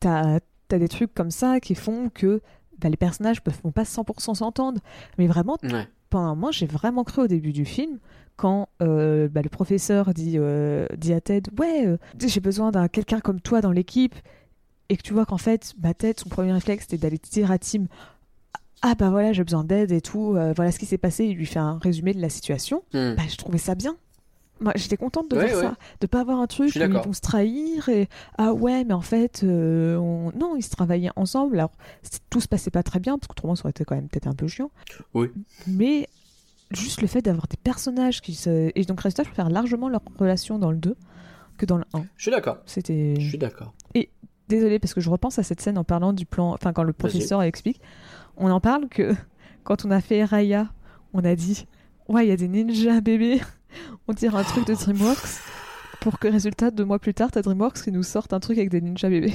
t'as 0.00 0.38
as 0.70 0.78
des 0.78 0.88
trucs 0.88 1.14
comme 1.14 1.30
ça 1.30 1.60
qui 1.60 1.74
font 1.74 2.08
que 2.12 2.40
bah, 2.80 2.88
les 2.88 2.96
personnages 2.96 3.38
ne 3.46 3.52
vont 3.62 3.72
pas 3.72 3.84
100% 3.84 4.34
s'entendre. 4.34 4.80
Mais 5.18 5.26
vraiment, 5.26 5.56
Ouais. 5.62 5.86
pendant 6.10 6.26
un 6.26 6.34
moment, 6.34 6.52
j'ai 6.52 6.66
vraiment 6.66 7.04
cru 7.04 7.22
au 7.22 7.26
début 7.26 7.52
du 7.52 7.64
film 7.64 7.98
quand 8.36 8.68
euh, 8.82 9.28
bah, 9.28 9.42
le 9.42 9.48
professeur 9.48 10.12
dit, 10.12 10.34
euh, 10.38 10.86
dit 10.96 11.12
à 11.12 11.20
Ted 11.20 11.50
Ouais, 11.58 11.86
euh, 11.86 11.96
j'ai 12.18 12.40
besoin 12.40 12.70
d'un 12.72 12.88
quelqu'un 12.88 13.20
comme 13.20 13.40
toi 13.40 13.60
dans 13.60 13.72
l'équipe. 13.72 14.14
Et 14.90 14.96
que 14.96 15.02
tu 15.02 15.12
vois 15.14 15.24
qu'en 15.24 15.38
fait, 15.38 15.72
bah, 15.78 15.94
Ted, 15.94 16.20
son 16.20 16.28
premier 16.28 16.52
réflexe, 16.52 16.84
c'était 16.84 16.98
d'aller 16.98 17.18
dire 17.30 17.50
à 17.50 17.58
Tim 17.58 17.86
Ah, 18.82 18.94
bah 18.94 19.08
voilà, 19.10 19.32
j'ai 19.32 19.44
besoin 19.44 19.64
d'aide 19.64 19.92
et 19.92 20.00
tout. 20.02 20.32
voilà 20.32 20.70
ce 20.72 20.78
qui 20.78 20.84
s'est 20.86 20.98
passé. 20.98 21.24
Il 21.24 21.36
lui 21.36 21.46
fait 21.46 21.58
un 21.60 21.78
résumé 21.78 22.12
de 22.12 22.20
la 22.20 22.28
situation. 22.28 22.82
Hmm. 22.92 23.14
Bah, 23.16 23.22
je 23.28 23.36
trouvais 23.36 23.58
ça 23.58 23.74
bien. 23.74 23.96
Moi, 24.60 24.72
j'étais 24.76 24.96
contente 24.96 25.28
de 25.30 25.36
Ouais, 25.36 25.48
voir 25.48 25.56
ouais. 25.62 25.68
ça, 25.70 25.76
de 26.00 26.06
pas 26.06 26.20
avoir 26.20 26.38
un 26.40 26.46
truc 26.46 26.74
où 26.74 26.78
ils 26.78 26.88
vont 26.88 27.12
se 27.12 27.20
trahir 27.20 27.88
et 27.88 28.08
ah 28.38 28.52
ouais, 28.52 28.84
mais 28.84 28.94
en 28.94 29.00
fait, 29.00 29.42
euh, 29.42 29.96
on- 29.96 30.30
non, 30.38 30.54
ils 30.56 30.62
se 30.62 30.70
travaillaient 30.70 31.10
ensemble. 31.16 31.58
Alors 31.58 31.72
tout 32.30 32.40
se 32.40 32.46
passait 32.48 32.70
pas 32.70 32.82
très 32.84 33.00
bien 33.00 33.18
parce 33.18 33.26
que 33.26 33.32
autrement 33.32 33.56
ça 33.56 33.62
aurait 33.64 33.70
été 33.70 33.84
quand 33.84 33.96
même 33.96 34.08
peut-être 34.08 34.28
un 34.28 34.32
peu 34.34 34.46
chiant. 34.46 34.70
Oui. 35.12 35.28
Mais 35.66 36.06
juste 36.70 37.00
le 37.02 37.08
fait 37.08 37.20
d'avoir 37.20 37.48
des 37.48 37.56
personnages 37.56 38.20
qui 38.22 38.34
se 38.34 38.70
et 38.74 38.84
donc 38.84 39.00
je 39.04 39.08
préfère 39.22 39.50
largement 39.50 39.88
leur 39.88 40.02
relation 40.18 40.58
dans 40.58 40.70
le 40.70 40.78
2 40.78 40.96
que 41.58 41.66
dans 41.66 41.76
le 41.76 41.84
1. 41.92 42.04
Je 42.16 42.22
suis 42.22 42.30
d'accord. 42.30 42.58
C'était 42.64 43.14
Je 43.18 43.28
suis 43.28 43.38
d'accord. 43.38 43.74
désolé 44.48 44.78
parce 44.78 44.94
que 44.94 45.00
je 45.00 45.08
repense 45.10 45.38
à 45.38 45.42
cette 45.42 45.60
scène 45.60 45.78
en 45.78 45.84
parlant 45.84 46.12
du 46.12 46.26
plan, 46.26 46.52
enfin 46.52 46.72
quand 46.72 46.82
le 46.84 46.92
professeur 46.92 47.42
explique, 47.42 47.80
on 48.36 48.50
en 48.50 48.60
parle 48.60 48.88
que 48.88 49.14
quand 49.64 49.84
on 49.84 49.90
a 49.90 50.00
fait 50.00 50.22
Raya, 50.24 50.68
on 51.12 51.24
a 51.24 51.34
dit 51.34 51.66
ouais 52.08 52.26
il 52.26 52.28
y 52.28 52.32
a 52.32 52.36
des 52.36 52.48
ninjas 52.48 53.00
bébés, 53.00 53.40
on 54.08 54.12
dirait 54.12 54.36
un 54.38 54.44
truc 54.44 54.66
de 54.66 54.74
DreamWorks 54.74 55.40
pour 56.00 56.18
que 56.18 56.28
résultat 56.28 56.70
deux 56.70 56.84
mois 56.84 56.98
plus 56.98 57.14
tard 57.14 57.30
t'as 57.30 57.42
DreamWorks 57.42 57.82
qui 57.82 57.92
nous 57.92 58.02
sortent 58.02 58.32
un 58.32 58.40
truc 58.40 58.58
avec 58.58 58.70
des 58.70 58.80
ninjas 58.80 59.08
bébés. 59.08 59.34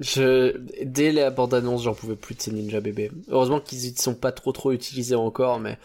Je... 0.00 0.56
Dès 0.84 1.12
la 1.12 1.30
bande-annonce, 1.30 1.84
j'en 1.84 1.94
pouvais 1.94 2.16
plus 2.16 2.34
de 2.34 2.42
ces 2.42 2.50
ninja 2.50 2.80
bébés. 2.80 3.12
Heureusement 3.28 3.60
qu'ils 3.60 3.78
ne 3.92 3.96
sont 3.96 4.14
pas 4.16 4.32
trop 4.32 4.50
trop 4.50 4.72
utilisés 4.72 5.14
encore, 5.14 5.60
mais 5.60 5.78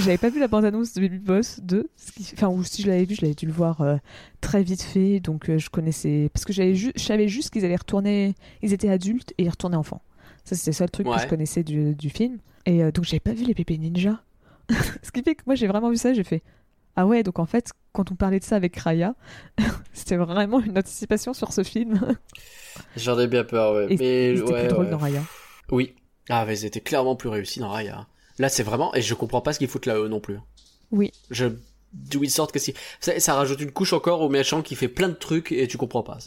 J'avais 0.00 0.18
pas 0.18 0.30
vu 0.30 0.40
la 0.40 0.48
bande-annonce 0.48 0.94
de 0.94 1.00
Baby 1.00 1.18
Boss 1.18 1.60
2, 1.62 1.88
ce 1.96 2.10
qui- 2.12 2.28
enfin 2.34 2.48
ou 2.48 2.64
si 2.64 2.82
je 2.82 2.88
l'avais 2.88 3.04
vu, 3.04 3.14
je 3.14 3.22
l'avais 3.22 3.34
dû 3.34 3.46
le 3.46 3.52
voir 3.52 3.82
euh, 3.82 3.96
très 4.40 4.62
vite 4.64 4.82
fait, 4.82 5.20
donc 5.20 5.48
euh, 5.48 5.58
je 5.58 5.70
connaissais 5.70 6.28
parce 6.34 6.44
que 6.44 6.52
j'avais 6.52 6.74
ju- 6.74 6.92
je 6.96 7.02
savais 7.04 7.28
juste 7.28 7.50
qu'ils 7.50 7.64
allaient 7.64 7.76
retourner, 7.76 8.34
ils 8.62 8.72
étaient 8.72 8.90
adultes 8.90 9.32
et 9.38 9.44
ils 9.44 9.48
retournaient 9.48 9.76
enfants. 9.76 10.02
Ça 10.44 10.56
c'était 10.56 10.72
le 10.72 10.74
seul 10.76 10.90
truc 10.90 11.06
que 11.06 11.12
je 11.22 11.28
connaissais 11.28 11.62
du, 11.62 11.94
du 11.94 12.10
film 12.10 12.38
et 12.66 12.82
euh, 12.82 12.90
donc 12.90 13.04
j'avais 13.04 13.20
pas 13.20 13.32
vu 13.32 13.44
les 13.44 13.54
bébés 13.54 13.78
ninja. 13.78 14.20
ce 15.02 15.10
qui 15.12 15.22
fait 15.22 15.36
que 15.36 15.42
moi 15.46 15.54
j'ai 15.54 15.68
vraiment 15.68 15.88
vu 15.90 15.96
ça, 15.96 16.12
j'ai 16.12 16.24
fait 16.24 16.42
ah 16.96 17.06
ouais 17.06 17.22
donc 17.22 17.38
en 17.38 17.46
fait 17.46 17.70
quand 17.92 18.12
on 18.12 18.14
parlait 18.14 18.38
de 18.38 18.44
ça 18.44 18.56
avec 18.56 18.76
Raya, 18.76 19.14
c'était 19.92 20.16
vraiment 20.16 20.60
une 20.60 20.78
anticipation 20.78 21.32
sur 21.34 21.52
ce 21.52 21.62
film 21.64 22.16
j'en 22.96 23.18
ai 23.18 23.26
bien 23.26 23.44
peur, 23.44 23.74
ouais. 23.74 23.86
et 23.92 23.96
mais 23.96 24.36
c'était 24.36 24.52
ouais, 24.52 24.60
plus 24.60 24.68
drôle 24.68 24.84
ouais. 24.86 24.90
dans 24.90 24.98
Raya. 24.98 25.22
Oui. 25.70 25.94
Ah, 26.28 26.44
mais 26.46 26.58
ils 26.60 26.64
étaient 26.64 26.80
clairement 26.80 27.16
plus 27.16 27.28
réussis 27.28 27.58
dans 27.60 27.68
Raya. 27.70 28.06
Là, 28.38 28.48
c'est 28.48 28.62
vraiment. 28.62 28.94
Et 28.94 29.02
je 29.02 29.14
comprends 29.14 29.40
pas 29.40 29.52
ce 29.52 29.58
qu'ils 29.58 29.68
foutent 29.68 29.86
là, 29.86 29.96
eux 29.98 30.08
non 30.08 30.20
plus. 30.20 30.38
Oui. 30.92 31.10
Je. 31.30 31.46
d'où 31.92 32.22
ils 32.22 32.30
sortent, 32.30 32.52
qu'est-ce 32.52 32.70
qui... 32.70 32.76
ça, 33.00 33.18
ça 33.18 33.34
rajoute 33.34 33.60
une 33.60 33.72
couche 33.72 33.92
encore 33.92 34.20
au 34.20 34.28
méchant 34.28 34.62
qui 34.62 34.76
fait 34.76 34.88
plein 34.88 35.08
de 35.08 35.14
trucs 35.14 35.50
et 35.52 35.66
tu 35.66 35.76
comprends 35.76 36.02
pas. 36.04 36.18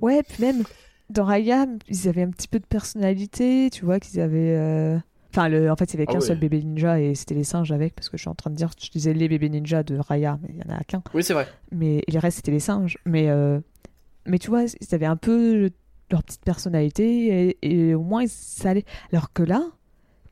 Ouais, 0.00 0.22
puis 0.24 0.42
même 0.42 0.64
dans 1.10 1.24
Raya, 1.24 1.66
ils 1.88 2.08
avaient 2.08 2.22
un 2.22 2.30
petit 2.30 2.48
peu 2.48 2.58
de 2.58 2.66
personnalité, 2.66 3.70
tu 3.70 3.84
vois, 3.84 4.00
qu'ils 4.00 4.20
avaient. 4.20 4.56
euh, 4.56 4.98
Enfin, 5.34 5.48
le... 5.48 5.70
en 5.70 5.76
fait, 5.76 5.86
il 5.92 5.94
y 5.94 5.96
avait 5.96 6.06
Ah 6.08 6.12
qu'un 6.12 6.20
seul 6.20 6.38
bébé 6.38 6.62
ninja 6.62 7.00
et 7.00 7.14
c'était 7.16 7.34
les 7.34 7.42
singes 7.44 7.72
avec, 7.72 7.94
parce 7.94 8.08
que 8.08 8.16
je 8.16 8.22
suis 8.22 8.28
en 8.30 8.34
train 8.36 8.50
de 8.50 8.54
dire, 8.56 8.70
je 8.80 8.88
disais 8.90 9.12
les 9.12 9.28
bébés 9.28 9.48
ninjas 9.50 9.82
de 9.82 9.96
Raya, 9.98 10.38
mais 10.42 10.50
il 10.50 10.56
y 10.56 10.62
en 10.72 10.76
a 10.76 10.84
qu'un. 10.84 11.02
Oui, 11.12 11.24
c'est 11.24 11.32
vrai. 11.34 11.48
Mais 11.72 12.02
et 12.06 12.12
le 12.12 12.18
reste, 12.20 12.36
c'était 12.36 12.52
les 12.52 12.60
singes. 12.60 12.98
Mais, 13.04 13.28
euh, 13.28 13.58
mais 14.26 14.38
tu 14.38 14.48
vois, 14.50 14.62
ils 14.64 14.94
avaient 14.94 15.06
un 15.06 15.16
peu 15.16 15.70
leur 16.10 16.22
petite 16.22 16.44
personnalité 16.44 17.48
et, 17.62 17.88
et 17.88 17.94
au 17.94 18.02
moins, 18.02 18.24
ça 18.28 18.70
allait. 18.70 18.84
Alors 19.12 19.32
que 19.32 19.42
là, 19.42 19.62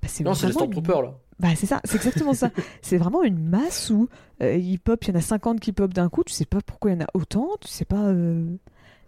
bah, 0.00 0.08
c'est 0.08 0.22
Non, 0.24 0.34
c'est 0.34 0.46
les 0.46 0.52
Stormtroopers, 0.52 1.02
là. 1.02 1.18
Bah, 1.40 1.48
c'est 1.56 1.66
ça, 1.66 1.80
c'est 1.82 1.96
exactement 1.96 2.34
ça. 2.34 2.50
C'est 2.82 2.98
vraiment 2.98 3.24
une 3.24 3.42
masse 3.42 3.90
où 3.90 4.08
euh, 4.42 4.54
il 4.54 4.78
pop, 4.78 5.02
il 5.04 5.08
y 5.08 5.12
en 5.12 5.18
a 5.18 5.22
50 5.22 5.58
qui 5.58 5.72
pop 5.72 5.92
d'un 5.92 6.08
coup, 6.08 6.22
tu 6.22 6.32
sais 6.32 6.44
pas 6.44 6.60
pourquoi 6.64 6.92
il 6.92 6.94
y 6.94 6.96
en 6.98 7.04
a 7.04 7.08
autant, 7.14 7.48
tu 7.60 7.66
sais 7.66 7.84
pas. 7.84 8.04
euh, 8.10 8.46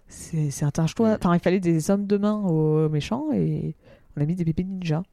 C'est 0.09 0.79
un 0.79 0.87
choix. 0.89 1.13
Mm. 1.13 1.19
Enfin, 1.21 1.35
il 1.35 1.41
fallait 1.41 1.61
des 1.61 1.91
hommes 1.93 2.07
de 2.07 2.17
main 2.17 2.35
aux 2.41 2.89
méchants 2.89 3.27
et 3.33 3.77
on 4.17 4.23
a 4.23 4.27
mis 4.27 4.35
des 4.35 4.45
bébés 4.45 4.65
ninja. 4.65 5.05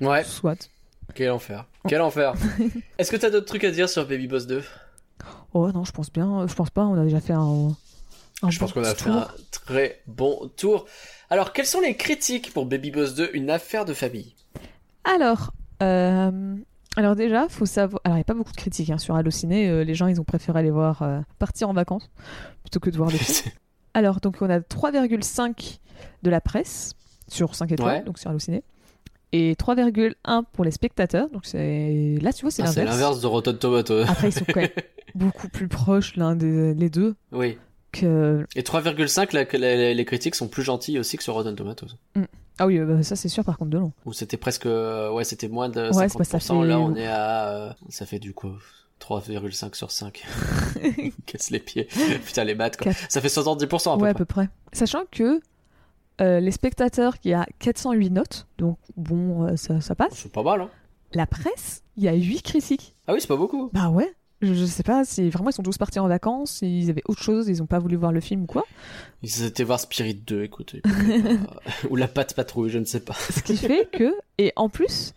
Ouais, 0.00 0.24
Soit. 0.24 0.68
quel 1.14 1.30
enfer. 1.30 1.66
Quel 1.88 2.00
enfer. 2.00 2.34
Est-ce 2.98 3.10
que 3.10 3.16
t'as 3.16 3.30
d'autres 3.30 3.46
trucs 3.46 3.64
à 3.64 3.70
dire 3.70 3.88
sur 3.88 4.06
Baby 4.06 4.26
Boss 4.28 4.46
2 4.46 4.62
Oh 5.52 5.70
non, 5.72 5.84
je 5.84 5.92
pense 5.92 6.12
bien. 6.12 6.46
Je 6.46 6.54
pense 6.54 6.70
pas, 6.70 6.84
on 6.84 6.98
a 7.00 7.04
déjà 7.04 7.20
fait 7.20 7.32
un. 7.32 7.68
un 8.42 8.50
Je 8.50 8.58
pense 8.58 8.72
qu'on 8.72 8.82
a 8.82 8.94
fait 8.94 9.04
tour. 9.10 9.14
un 9.14 9.28
très 9.52 10.00
bon 10.06 10.50
tour. 10.56 10.86
Alors, 11.30 11.52
quelles 11.52 11.66
sont 11.66 11.80
les 11.80 11.96
critiques 11.96 12.52
pour 12.52 12.66
Baby 12.66 12.90
Boss 12.90 13.14
2, 13.14 13.30
une 13.34 13.50
affaire 13.50 13.84
de 13.84 13.94
famille? 13.94 14.34
Alors, 15.04 15.52
euh, 15.82 16.56
alors 16.96 17.14
déjà, 17.16 17.48
faut 17.48 17.66
savoir. 17.66 18.00
Alors, 18.04 18.16
il 18.16 18.18
n'y 18.18 18.22
a 18.22 18.24
pas 18.24 18.34
beaucoup 18.34 18.52
de 18.52 18.56
critiques 18.56 18.90
hein, 18.90 18.98
sur 18.98 19.14
Allociné. 19.14 19.68
euh, 19.68 19.84
les 19.84 19.94
gens, 19.94 20.06
ils 20.08 20.20
ont 20.20 20.24
préféré 20.24 20.58
aller 20.58 20.70
voir 20.70 21.02
euh, 21.02 21.20
partir 21.38 21.68
en 21.68 21.72
vacances 21.72 22.10
plutôt 22.62 22.80
que 22.80 22.90
de 22.90 22.96
voir 22.96 23.10
le 23.10 23.16
film. 23.18 23.52
Alors, 23.94 24.20
donc, 24.20 24.38
on 24.40 24.50
a 24.50 24.58
3,5 24.58 25.78
de 26.22 26.30
la 26.30 26.40
presse 26.40 26.94
sur 27.28 27.54
5 27.54 27.70
étoiles, 27.72 27.98
Ouais. 27.98 28.02
donc 28.04 28.18
sur 28.18 28.30
Allociné. 28.30 28.64
Et 29.36 29.54
3,1 29.56 30.44
pour 30.52 30.64
les 30.64 30.70
spectateurs. 30.70 31.28
Donc, 31.30 31.44
c'est 31.44 32.18
là, 32.22 32.32
tu 32.32 32.42
vois, 32.42 32.50
c'est 32.52 32.62
Ah, 32.62 32.66
c'est 32.66 32.80
l'inverse. 32.80 32.96
l'inverse 33.00 33.20
de 33.20 33.26
Rotten 33.26 33.58
Tomatoes. 33.58 34.04
Après, 34.08 34.28
ils 34.28 34.32
sont 34.32 34.44
quand 34.46 34.60
même 34.60 34.68
beaucoup 35.16 35.48
plus 35.48 35.66
proches 35.66 36.14
l'un 36.16 36.36
des 36.36 36.72
les 36.74 36.88
deux 36.88 37.16
Oui. 37.32 37.58
que. 37.92 38.46
Et 38.54 38.62
3,5, 38.62 39.32
la- 39.32 39.44
la- 39.58 39.92
les 39.94 40.04
critiques 40.04 40.36
sont 40.36 40.46
plus 40.48 40.62
gentilles 40.62 40.98
aussi 41.00 41.16
que 41.16 41.22
sur 41.24 41.34
Rotten 41.34 41.56
Tomatoes. 41.56 41.96
Ah 42.60 42.66
oui, 42.66 42.78
euh, 42.78 42.84
bah, 42.86 43.02
ça, 43.02 43.16
c'est 43.16 43.28
sûr, 43.28 43.42
par 43.44 43.58
contre, 43.58 43.70
de 43.72 43.78
long. 43.78 43.92
Où 44.06 44.12
c'était 44.12 44.36
presque. 44.36 44.66
euh, 44.66 45.10
Ouais, 45.10 45.24
c'était 45.24 45.48
moins 45.48 45.68
de 45.68 45.80
Ouais, 45.92 46.06
50%. 46.06 46.08
c'est 46.08 46.18
pas- 46.18 46.24
ça 46.24 46.38
fait- 46.38 46.66
Là, 46.68 46.78
on 46.78 46.94
est 46.94 47.06
à. 47.08 47.48
euh, 47.48 47.70
Ça 47.88 48.06
fait 48.06 48.20
du 48.20 48.32
coup 48.34 48.52
3,5 49.00 49.74
sur 49.74 49.90
5. 49.90 50.22
Casse 51.26 51.50
les 51.50 51.58
pieds. 51.58 51.88
Putain, 52.24 52.44
les 52.44 52.54
maths, 52.54 52.76
quoi. 52.76 52.92
Ça 53.08 53.20
fait 53.20 53.28
70% 53.28 53.94
à 53.94 53.96
peu 53.96 54.02
ouais, 54.04 54.10
à 54.10 54.14
peu 54.14 54.24
près. 54.24 54.48
Sachant 54.72 55.02
que 55.10 55.40
euh, 56.20 56.40
les 56.40 56.50
spectateurs, 56.50 57.14
il 57.24 57.30
y 57.30 57.34
a 57.34 57.46
408 57.58 58.10
notes, 58.10 58.46
donc 58.58 58.78
bon, 58.96 59.46
euh, 59.46 59.56
ça, 59.56 59.80
ça 59.80 59.94
passe. 59.94 60.12
C'est 60.14 60.32
pas 60.32 60.42
mal, 60.42 60.60
hein. 60.62 60.70
La 61.12 61.26
presse, 61.26 61.82
il 61.96 62.04
y 62.04 62.08
a 62.08 62.14
8 62.14 62.42
critiques. 62.42 62.94
Ah 63.06 63.12
oui, 63.14 63.20
c'est 63.20 63.28
pas 63.28 63.36
beaucoup. 63.36 63.70
Bah 63.72 63.88
ouais. 63.88 64.12
Je, 64.42 64.52
je 64.52 64.64
sais 64.64 64.82
pas 64.82 65.04
si 65.04 65.30
vraiment 65.30 65.50
ils 65.50 65.54
sont 65.54 65.62
tous 65.62 65.78
partis 65.78 66.00
en 66.00 66.08
vacances, 66.08 66.60
ils 66.62 66.90
avaient 66.90 67.02
autre 67.06 67.22
chose, 67.22 67.48
ils 67.48 67.62
ont 67.62 67.66
pas 67.66 67.78
voulu 67.78 67.96
voir 67.96 68.12
le 68.12 68.20
film 68.20 68.42
ou 68.42 68.46
quoi. 68.46 68.64
Ils 69.22 69.44
étaient 69.44 69.64
voir 69.64 69.80
Spirit 69.80 70.14
2, 70.14 70.42
écoute. 70.42 70.74
et 70.74 70.80
puis, 70.80 71.12
euh, 71.12 71.36
Ou 71.90 71.96
la 71.96 72.08
patte 72.08 72.34
patrouille, 72.34 72.70
je 72.70 72.78
ne 72.78 72.84
sais 72.84 73.00
pas. 73.00 73.14
Ce 73.14 73.40
qui 73.42 73.56
fait 73.56 73.88
que, 73.90 74.12
et 74.38 74.52
en 74.56 74.68
plus, 74.68 75.14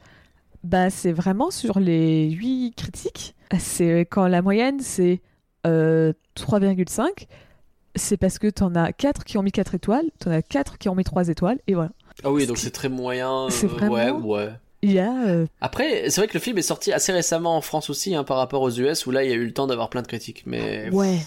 bah 0.64 0.90
c'est 0.90 1.12
vraiment 1.12 1.52
sur 1.52 1.80
les 1.80 2.30
8 2.30 2.74
critiques, 2.76 3.36
c'est 3.60 4.02
quand 4.02 4.28
la 4.28 4.42
moyenne 4.42 4.80
c'est 4.80 5.22
euh, 5.66 6.14
3,5, 6.38 7.28
c'est 7.98 8.18
parce 8.18 8.40
que 8.40 8.48
t'en 8.48 8.74
as 8.76 8.94
4 8.94 9.24
qui 9.26 9.38
ont 9.38 9.44
mis 9.44 9.52
4 9.52 9.76
étoiles, 9.76 10.06
t'en 10.20 10.32
as 10.32 10.42
4 10.42 10.78
qui 10.78 10.90
ont 10.90 10.96
mis 10.96 11.04
3 11.04 11.28
étoiles, 11.30 11.60
et 11.68 11.74
voilà. 11.74 11.92
Ah 12.24 12.32
oui, 12.32 12.48
donc 12.48 12.58
c'est 12.58 12.72
très 12.72 12.90
moyen. 12.90 13.32
euh, 13.46 13.50
C'est 13.50 13.68
vraiment- 13.68 13.94
Ouais, 13.94 14.12
ouais. 14.12 14.50
Il 14.84 14.92
y 14.92 15.00
a. 15.00 15.12
euh, 15.28 15.48
Après, 15.60 16.10
c'est 16.10 16.22
vrai 16.22 16.28
que 16.28 16.36
le 16.36 16.40
film 16.40 16.58
est 16.60 16.62
sorti 16.62 16.94
assez 16.94 17.12
récemment 17.12 17.58
en 17.58 17.62
France 17.62 17.90
aussi, 17.90 18.14
hein, 18.16 18.24
par 18.24 18.38
rapport 18.38 18.62
aux 18.62 18.70
US, 18.72 19.06
où 19.08 19.12
là, 19.12 19.24
il 19.24 19.30
y 19.30 19.34
a 19.34 19.36
eu 19.36 19.46
le 19.46 19.54
temps 19.54 19.66
d'avoir 19.68 19.90
plein 19.90 20.04
de 20.04 20.08
critiques. 20.08 20.44
Mais 20.46 20.90
ouais. 20.92 21.18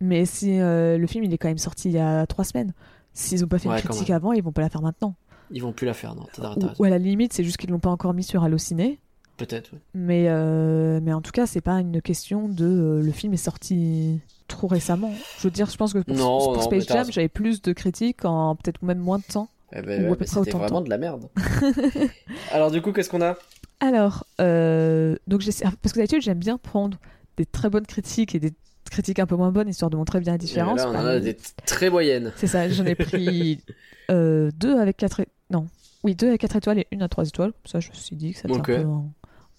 Mais 0.00 0.24
si 0.26 0.58
euh, 0.58 0.98
le 0.98 1.06
film 1.06 1.24
il 1.24 1.32
est 1.32 1.38
quand 1.38 1.48
même 1.48 1.58
sorti 1.58 1.88
il 1.88 1.94
y 1.94 1.98
a 1.98 2.26
3 2.26 2.44
semaines, 2.44 2.72
s'ils 3.12 3.44
ont 3.44 3.48
pas 3.48 3.58
fait 3.58 3.68
Ouais, 3.68 3.76
une 3.78 3.82
critique 3.84 4.10
avant, 4.10 4.32
ils 4.32 4.42
vont 4.42 4.52
pas 4.52 4.62
la 4.62 4.70
faire 4.70 4.82
maintenant. 4.82 5.14
ils 5.50 5.62
vont 5.62 5.72
plus 5.72 5.86
la 5.86 5.94
faire, 5.94 6.14
non. 6.14 6.26
Ou, 6.56 6.66
ou 6.78 6.84
à 6.84 6.90
la 6.90 6.98
limite, 6.98 7.32
c'est 7.32 7.44
juste 7.44 7.58
qu'ils 7.58 7.70
l'ont 7.70 7.78
pas 7.78 7.90
encore 7.90 8.12
mis 8.14 8.24
sur 8.24 8.42
Allociné. 8.42 8.98
Peut-être, 9.36 9.72
ouais. 9.72 9.78
Mais, 9.94 10.26
euh, 10.28 11.00
mais 11.02 11.12
en 11.12 11.20
tout 11.20 11.32
cas, 11.32 11.46
c'est 11.46 11.60
pas 11.60 11.80
une 11.80 12.00
question 12.00 12.48
de 12.48 12.64
euh, 12.64 13.02
le 13.02 13.10
film 13.12 13.34
est 13.34 13.38
sorti 13.38 14.20
trop 14.46 14.66
récemment. 14.68 15.12
Je 15.38 15.42
veux 15.44 15.50
dire, 15.50 15.68
je 15.68 15.76
pense 15.76 15.92
que 15.92 15.98
pour, 15.98 16.14
Non, 16.16 16.38
pour 16.38 16.54
non, 16.56 16.60
Space 16.62 16.86
Jam, 16.86 17.06
j'avais 17.10 17.28
plus 17.28 17.60
de 17.62 17.72
critiques 17.72 18.24
en 18.24 18.54
peut-être 18.54 18.82
même 18.82 18.98
moins 18.98 19.18
de 19.18 19.24
temps. 19.24 19.48
Eh 19.76 19.82
ben, 19.82 20.08
ouais, 20.08 20.16
c'était 20.26 20.52
de 20.52 20.56
vraiment 20.56 20.80
de 20.82 20.90
la 20.90 20.98
merde. 20.98 21.28
Alors, 22.52 22.70
du 22.70 22.80
coup, 22.80 22.92
qu'est-ce 22.92 23.10
qu'on 23.10 23.22
a? 23.22 23.36
Alors, 23.80 24.24
euh, 24.40 25.16
donc 25.26 25.40
j'essaie- 25.40 25.64
parce 25.82 25.92
que 25.92 25.98
d'habitude, 25.98 26.22
j'aime 26.22 26.38
bien 26.38 26.58
prendre 26.58 26.98
des 27.36 27.44
très 27.46 27.70
bonnes 27.70 27.86
critiques 27.86 28.34
et 28.34 28.40
des 28.40 28.52
critiques 28.90 29.18
un 29.18 29.26
peu 29.26 29.34
moins 29.36 29.50
bonnes, 29.50 29.68
histoire 29.68 29.90
de 29.90 29.96
montrer 29.96 30.20
bien 30.20 30.32
la 30.32 30.38
différence. 30.38 30.78
Là, 30.78 30.90
on 30.90 30.94
en 30.94 31.04
a 31.06 31.18
des 31.18 31.36
très 31.66 31.90
moyennes. 31.90 32.32
C'est 32.36 32.46
ça, 32.46 32.68
j'en 32.68 32.84
ai 32.86 32.94
pris 32.94 33.58
euh, 34.10 34.50
deux 34.56 34.78
avec 34.78 34.96
quatre 34.96 35.20
é- 35.20 35.28
Non, 35.50 35.66
oui, 36.04 36.14
deux 36.14 36.28
avec 36.28 36.40
4 36.42 36.56
étoiles 36.56 36.78
et 36.80 36.86
une 36.92 37.02
à 37.02 37.08
3 37.08 37.26
étoiles. 37.26 37.52
Ça, 37.64 37.80
je 37.80 37.88
me 37.90 37.94
suis 37.94 38.14
dit 38.14 38.32
que 38.34 38.38
ça 38.40 38.48
Ok. 38.50 38.58
un 38.60 38.62
peu 38.62 38.76
un, 38.84 39.04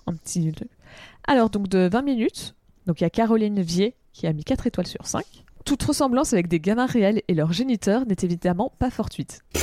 un 0.08 0.14
petit. 0.14 0.52
Alors, 1.28 1.50
donc 1.50 1.68
de 1.68 1.90
20 1.92 2.02
minutes, 2.02 2.56
donc 2.86 3.02
il 3.02 3.04
y 3.04 3.08
a 3.08 3.10
Caroline 3.10 3.62
Vier 3.62 3.96
qui 4.14 4.28
a 4.28 4.34
mis 4.34 4.44
4 4.44 4.68
étoiles 4.68 4.88
sur 4.88 5.06
5. 5.06 5.24
Toute 5.66 5.82
ressemblance 5.84 6.34
avec 6.34 6.48
des 6.48 6.60
gamins 6.60 6.86
réels 6.86 7.24
et 7.28 7.34
leurs 7.34 7.52
géniteurs 7.52 8.06
n'est 8.06 8.16
évidemment 8.22 8.72
pas 8.78 8.92
fortuite. 8.92 9.42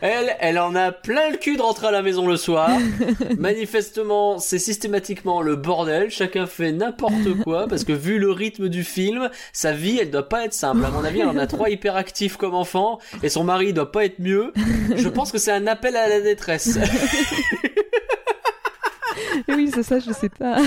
Elle, 0.00 0.36
elle 0.40 0.58
en 0.58 0.74
a 0.74 0.92
plein 0.92 1.30
le 1.30 1.36
cul 1.36 1.56
de 1.56 1.62
rentrer 1.62 1.88
à 1.88 1.90
la 1.90 2.02
maison 2.02 2.26
le 2.26 2.36
soir. 2.36 2.70
Manifestement, 3.38 4.38
c'est 4.38 4.58
systématiquement 4.58 5.42
le 5.42 5.56
bordel. 5.56 6.10
Chacun 6.10 6.46
fait 6.46 6.72
n'importe 6.72 7.34
quoi 7.44 7.66
parce 7.68 7.84
que 7.84 7.92
vu 7.92 8.18
le 8.18 8.30
rythme 8.30 8.68
du 8.68 8.84
film, 8.84 9.30
sa 9.52 9.72
vie, 9.72 9.98
elle 10.00 10.10
doit 10.10 10.28
pas 10.28 10.44
être 10.44 10.54
simple. 10.54 10.84
À 10.84 10.90
mon 10.90 11.04
avis, 11.04 11.20
elle 11.20 11.28
en 11.28 11.38
a 11.38 11.46
trois 11.56 11.70
hyperactifs 11.70 12.36
comme 12.36 12.54
enfant 12.54 12.98
et 13.22 13.28
son 13.28 13.44
mari 13.44 13.72
doit 13.72 13.92
pas 13.92 14.04
être 14.04 14.18
mieux. 14.18 14.52
Je 14.94 15.08
pense 15.08 15.32
que 15.32 15.38
c'est 15.38 15.52
un 15.52 15.66
appel 15.66 15.96
à 15.96 16.08
la 16.08 16.20
détresse. 16.20 16.78
oui, 19.48 19.70
c'est 19.72 19.82
ça, 19.82 19.98
je 19.98 20.12
sais 20.12 20.28
pas. 20.28 20.58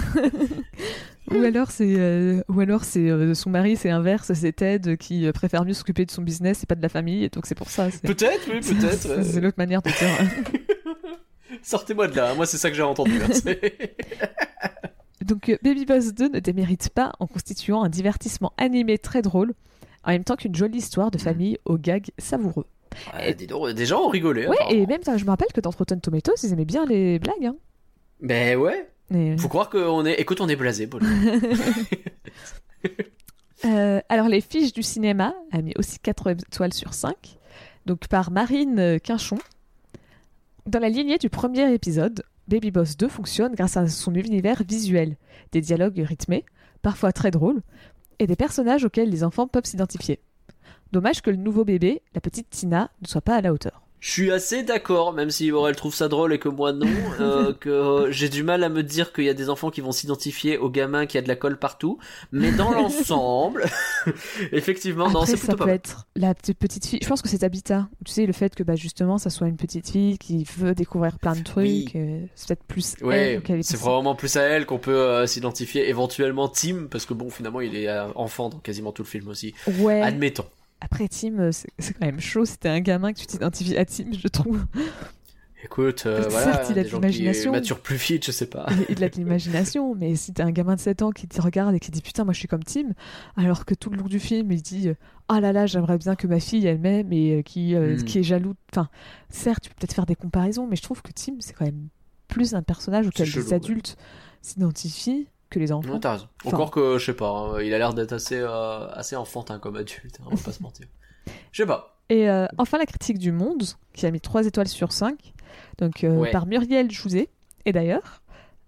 Ou 1.31 1.43
alors 1.43 1.71
c'est 1.71 1.95
euh, 1.97 2.41
ou 2.49 2.59
alors 2.59 2.83
c'est 2.83 3.09
euh, 3.09 3.33
son 3.33 3.49
mari, 3.49 3.75
c'est 3.75 3.89
inverse, 3.89 4.31
c'est 4.33 4.51
Ted 4.53 4.97
qui 4.97 5.25
euh, 5.25 5.31
préfère 5.31 5.65
mieux 5.65 5.73
s'occuper 5.73 6.05
de 6.05 6.11
son 6.11 6.21
business 6.21 6.63
et 6.63 6.65
pas 6.65 6.75
de 6.75 6.81
la 6.81 6.89
famille, 6.89 7.23
et 7.23 7.29
donc 7.29 7.45
c'est 7.45 7.55
pour 7.55 7.69
ça. 7.69 7.87
Peut-être, 8.03 8.49
oui, 8.51 8.59
peut-être. 8.61 9.23
C'est 9.23 9.41
l'autre 9.41 9.57
manière 9.57 9.81
de 9.81 9.89
dire. 9.89 10.61
Sortez-moi 11.63 12.07
de 12.07 12.15
là. 12.15 12.35
Moi, 12.35 12.45
c'est 12.45 12.57
ça 12.57 12.69
que 12.69 12.75
j'ai 12.75 12.83
entendu. 12.83 13.19
hein. 13.21 13.53
Donc 15.25 15.49
euh, 15.49 15.57
Baby 15.61 15.85
Boss 15.85 16.13
2 16.13 16.29
ne 16.29 16.39
démérite 16.39 16.89
pas 16.89 17.11
en 17.19 17.27
constituant 17.27 17.83
un 17.83 17.89
divertissement 17.89 18.53
animé 18.57 18.97
très 18.97 19.21
drôle, 19.21 19.53
en 20.03 20.11
même 20.11 20.23
temps 20.23 20.35
qu'une 20.35 20.55
jolie 20.55 20.77
histoire 20.77 21.11
de 21.11 21.17
famille 21.17 21.57
aux 21.65 21.77
gags 21.77 22.09
savoureux. 22.17 22.65
Des 23.75 23.85
gens 23.85 24.01
ont 24.05 24.09
rigolé. 24.09 24.47
Ouais, 24.47 24.55
et 24.71 24.85
même 24.87 25.01
je 25.05 25.23
me 25.23 25.29
rappelle 25.29 25.51
que 25.53 25.61
dans 25.61 25.69
Rotten 25.69 26.01
Tomatoes, 26.01 26.33
ils 26.43 26.53
aimaient 26.53 26.65
bien 26.65 26.85
les 26.85 27.19
blagues. 27.19 27.45
Hein. 27.45 27.55
Ben 28.21 28.57
ouais. 28.57 28.89
Faut 29.37 29.47
croire 29.47 29.69
qu'on 29.69 30.05
est. 30.05 30.13
Écoute, 30.13 30.41
on 30.41 30.47
est 30.47 30.55
blasé. 30.55 30.87
Paul. 30.87 31.01
Euh, 33.65 33.99
alors 34.07 34.29
les 34.29 34.39
fiches 34.39 34.71
du 34.71 34.83
cinéma 34.83 35.33
a 35.51 35.61
mis 35.61 35.73
aussi 35.77 35.99
4 35.99 36.29
étoiles 36.29 36.73
sur 36.73 36.93
5, 36.93 37.37
donc 37.85 38.07
par 38.07 38.31
Marine 38.31 38.97
Quinchon. 39.03 39.37
Dans 40.65 40.79
la 40.79 40.87
lignée 40.87 41.17
du 41.17 41.29
premier 41.29 41.73
épisode, 41.73 42.23
Baby 42.47 42.71
Boss 42.71 42.95
2 42.95 43.09
fonctionne 43.09 43.55
grâce 43.55 43.75
à 43.75 43.85
son 43.87 44.15
univers 44.15 44.63
visuel, 44.63 45.17
des 45.51 45.59
dialogues 45.59 45.99
rythmés, 45.99 46.45
parfois 46.81 47.11
très 47.11 47.31
drôles, 47.31 47.61
et 48.19 48.27
des 48.27 48.37
personnages 48.37 48.85
auxquels 48.85 49.09
les 49.09 49.25
enfants 49.25 49.47
peuvent 49.47 49.65
s'identifier. 49.65 50.19
Dommage 50.91 51.21
que 51.21 51.29
le 51.29 51.35
nouveau 51.35 51.65
bébé, 51.65 52.01
la 52.15 52.21
petite 52.21 52.49
Tina, 52.49 52.89
ne 53.01 53.07
soit 53.07 53.21
pas 53.21 53.35
à 53.35 53.41
la 53.41 53.53
hauteur. 53.53 53.83
Je 53.99 54.11
suis 54.11 54.31
assez 54.31 54.63
d'accord, 54.63 55.11
même 55.13 55.29
si 55.29 55.51
Aurel 55.51 55.75
trouve 55.75 55.93
ça 55.93 56.07
drôle 56.07 56.31
et 56.33 56.39
que 56.39 56.47
moi 56.47 56.71
non, 56.71 56.87
euh, 57.19 57.51
que 57.59 57.69
euh, 57.69 58.11
j'ai 58.11 58.29
du 58.29 58.43
mal 58.43 58.63
à 58.63 58.69
me 58.69 58.81
dire 58.81 59.11
qu'il 59.11 59.25
y 59.25 59.29
a 59.29 59.33
des 59.33 59.49
enfants 59.49 59.71
qui 59.71 59.81
vont 59.81 59.91
s'identifier 59.91 60.57
au 60.57 60.69
gamin 60.69 61.05
qui 61.05 61.17
a 61.17 61.21
de 61.21 61.27
la 61.27 61.35
colle 61.35 61.57
partout. 61.59 61.99
Mais 62.31 62.51
dans 62.51 62.71
l'ensemble, 62.75 63.65
effectivement, 64.53 65.09
non, 65.09 65.25
c'est 65.25 65.31
ça 65.33 65.37
plutôt 65.37 65.51
peut 65.53 65.57
pas 65.57 65.65
mal. 65.65 65.75
être 65.75 66.07
la 66.15 66.33
petite, 66.33 66.85
fille. 66.85 66.99
Je 67.01 67.07
pense 67.07 67.21
que 67.21 67.27
c'est 67.27 67.43
Habitat. 67.43 67.89
Tu 68.05 68.11
sais, 68.13 68.25
le 68.25 68.33
fait 68.33 68.55
que 68.55 68.63
bah, 68.63 68.75
justement, 68.75 69.17
ça 69.17 69.29
soit 69.29 69.47
une 69.47 69.57
petite 69.57 69.89
fille 69.89 70.17
qui 70.17 70.45
veut 70.57 70.73
découvrir 70.73 71.19
plein 71.19 71.35
de 71.35 71.43
trucs. 71.43 71.65
Oui. 71.65 71.89
euh, 71.95 72.21
c'est 72.35 72.47
peut-être 72.47 72.63
plus. 72.63 72.95
elle 73.01 73.05
Ouais, 73.05 73.41
il 73.49 73.63
c'est 73.63 73.79
vraiment 73.79 74.15
plus 74.15 74.37
à 74.37 74.43
elle 74.43 74.65
qu'on 74.65 74.79
peut 74.79 74.91
euh, 74.95 75.25
s'identifier, 75.27 75.89
éventuellement 75.89 76.47
Tim, 76.47 76.87
parce 76.89 77.05
que 77.05 77.13
bon, 77.13 77.29
finalement, 77.29 77.59
il 77.59 77.75
est 77.75 77.89
enfant 78.15 78.49
dans 78.49 78.59
quasiment 78.59 78.91
tout 78.91 79.03
le 79.03 79.07
film 79.07 79.27
aussi. 79.27 79.53
Ouais. 79.79 80.01
Admettons. 80.01 80.45
Après, 80.81 81.07
Tim, 81.07 81.39
euh, 81.39 81.51
c'est 81.51 81.93
quand 81.93 82.05
même 82.05 82.19
chaud. 82.19 82.45
C'était 82.45 82.69
un 82.69 82.79
gamin 82.79 83.13
que 83.13 83.19
tu 83.19 83.25
t'identifies 83.27 83.77
à 83.77 83.85
Tim, 83.85 84.05
je 84.17 84.27
trouve. 84.27 84.65
Écoute, 85.61 86.03
euh, 86.05 86.29
Certes, 86.29 86.67
il 86.69 86.79
a 86.79 86.83
de 86.85 86.87
l'imagination. 86.89 87.51
maturent 87.51 87.81
plus 87.81 87.97
vite, 87.97 88.25
je 88.25 88.31
sais 88.31 88.45
pas. 88.45 88.65
Il 88.87 89.03
a 89.03 89.09
de 89.09 89.15
l'imagination, 89.15 89.93
mais 89.99 90.15
si 90.15 90.31
t'es 90.33 90.41
un 90.41 90.51
gamin 90.51 90.75
de 90.75 90.79
7 90.79 91.01
ans 91.01 91.11
qui 91.11 91.27
te 91.27 91.41
regarde 91.41 91.75
et 91.75 91.81
qui 91.81 91.91
dit 91.91 92.01
putain, 92.01 92.23
moi 92.23 92.31
je 92.33 92.39
suis 92.39 92.47
comme 92.47 92.63
Tim, 92.63 92.93
alors 93.35 93.65
que 93.65 93.73
tout 93.75 93.89
le 93.89 93.97
long 93.97 94.05
du 94.07 94.19
film 94.21 94.53
il 94.53 94.61
dit 94.61 94.89
ah 95.27 95.41
là 95.41 95.51
là, 95.51 95.65
j'aimerais 95.65 95.97
bien 95.97 96.15
que 96.15 96.27
ma 96.27 96.39
fille 96.39 96.65
elle 96.65 96.79
m'aime 96.79 97.11
et 97.11 97.39
euh, 97.39 97.41
qui, 97.41 97.75
euh, 97.75 97.97
Mm. 97.97 98.03
qui 98.05 98.19
est 98.19 98.23
jaloux. 98.23 98.55
Enfin, 98.71 98.87
certes, 99.29 99.63
tu 99.63 99.69
peux 99.69 99.75
peut-être 99.81 99.93
faire 99.95 100.05
des 100.05 100.15
comparaisons, 100.15 100.65
mais 100.65 100.77
je 100.77 100.81
trouve 100.81 101.01
que 101.01 101.11
Tim 101.11 101.33
c'est 101.41 101.51
quand 101.53 101.65
même 101.65 101.89
plus 102.29 102.53
un 102.53 102.61
personnage 102.61 103.05
auquel 103.07 103.27
les 103.29 103.53
adultes 103.53 103.97
s'identifient 104.41 105.27
que 105.49 105.59
les 105.59 105.71
enfants. 105.71 105.89
Non, 105.93 105.99
t'as 105.99 106.13
raison. 106.13 106.27
Enfin- 106.45 106.55
Encore 106.57 106.71
que, 106.71 106.97
je 106.97 107.05
sais 107.05 107.13
pas, 107.13 107.29
hein, 107.29 107.61
il 107.61 107.73
a 107.73 107.77
l'air 107.77 107.93
d'être 107.93 108.13
assez, 108.13 108.37
euh, 108.39 108.87
assez 108.91 109.15
enfantin 109.15 109.59
comme 109.59 109.75
adulte, 109.75 110.19
hein, 110.21 110.25
on 110.31 110.35
va 110.35 110.43
pas 110.43 110.51
se 110.51 110.61
mentir. 110.63 110.85
Je 111.51 111.63
sais 111.63 111.67
pas. 111.67 111.97
Et 112.09 112.29
euh, 112.29 112.47
enfin, 112.57 112.77
la 112.77 112.85
critique 112.85 113.17
du 113.19 113.31
Monde, 113.31 113.63
qui 113.93 114.05
a 114.05 114.11
mis 114.11 114.19
3 114.21 114.45
étoiles 114.47 114.67
sur 114.67 114.91
5, 114.91 115.33
donc 115.77 116.03
euh, 116.03 116.15
Ouais. 116.15 116.31
par 116.31 116.45
Muriel 116.47 116.89
Jouzet. 116.91 117.29
Et 117.65 117.71
d'ailleurs, 117.73 118.21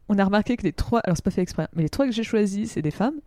on 0.10 0.18
a 0.20 0.26
remarqué 0.26 0.58
que 0.58 0.64
les 0.64 0.74
trois, 0.74 1.00
alors 1.00 1.16
c'est 1.18 1.24
pas 1.26 1.32
fait 1.32 1.42
exprès, 1.42 1.68
mais 1.74 1.84
les 1.84 1.90
trois 1.90 2.06
que 2.06 2.12
j'ai 2.12 2.24
choisis, 2.24 2.72
c'est 2.72 2.82
des 2.82 2.92
femmes. 2.92 3.20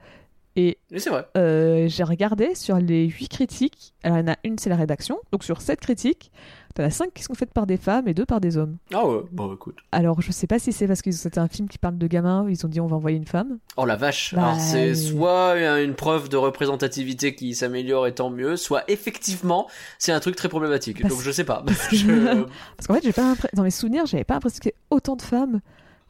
Et 0.57 0.79
c'est 0.97 1.11
vrai. 1.11 1.27
euh, 1.37 1.89
j'ai 1.89 2.05
regardé 2.05 2.55
sur 2.55 2.77
les 2.79 3.07
8 3.09 3.29
critiques, 3.29 3.93
alors 4.05 4.19
il 4.19 4.21
y 4.21 4.25
en 4.31 4.33
a 4.33 4.37
une, 4.45 4.57
c'est 4.59 4.71
la 4.71 4.77
rédaction, 4.77 5.19
donc 5.33 5.43
sur 5.43 5.61
7 5.61 5.81
critiques, 5.81 6.31
t'en 6.75 6.83
as 6.83 6.91
5 6.91 7.13
qui 7.15 7.23
sont 7.23 7.35
faites 7.35 7.53
par 7.53 7.67
des 7.67 7.77
femmes 7.77 8.09
et 8.09 8.15
2 8.15 8.27
par 8.27 8.41
des 8.41 8.57
hommes. 8.57 8.77
Ah 8.93 9.07
ouais, 9.07 9.21
bon 9.33 9.55
écoute. 9.55 9.77
Alors 9.93 10.21
je 10.21 10.33
sais 10.33 10.47
pas 10.47 10.59
si 10.59 10.73
c'est 10.73 10.87
parce 10.89 11.03
que 11.03 11.11
c'était 11.13 11.39
un 11.39 11.49
film 11.49 11.69
qui 11.69 11.79
parle 11.79 11.97
de 11.99 12.07
gamins, 12.07 12.47
ils 12.49 12.65
ont 12.67 12.69
dit 12.69 12.81
on 12.81 12.87
va 12.87 12.97
envoyer 12.97 13.17
une 13.17 13.27
femme. 13.27 13.59
Oh 13.77 13.85
la 13.87 13.97
vache. 13.97 14.35
Bah, 14.35 14.49
Alors 14.49 14.61
c'est 14.61 14.91
euh, 14.91 14.95
soit 14.95 15.55
une 15.83 15.95
preuve 15.95 16.29
de 16.29 16.37
représentativité 16.37 17.35
qui 17.35 17.55
s'améliore 17.55 18.07
et 18.07 18.15
tant 18.15 18.31
mieux, 18.31 18.57
soit 18.57 18.83
effectivement 18.89 19.69
c'est 19.99 20.13
un 20.13 20.21
truc 20.21 20.37
très 20.37 20.49
problématique. 20.49 21.01
Parce- 21.03 21.15
Donc 21.15 21.23
je 21.23 21.31
sais 21.31 21.45
pas. 21.45 21.63
que- 21.91 21.97
Je- 21.97 22.45
Parce 22.77 22.87
qu'en 22.89 22.95
fait, 22.95 23.05
j'ai 23.05 23.13
pas 23.13 23.35
dans 23.55 23.63
mes 23.63 23.71
souvenirs, 23.71 24.07
j'avais 24.07 24.25
pas 24.25 24.35
l'impression 24.35 24.59
qu'il 24.61 24.71
y 24.71 24.75
ait 24.75 24.79
autant 24.91 25.17
de 25.17 25.23
femmes 25.23 25.61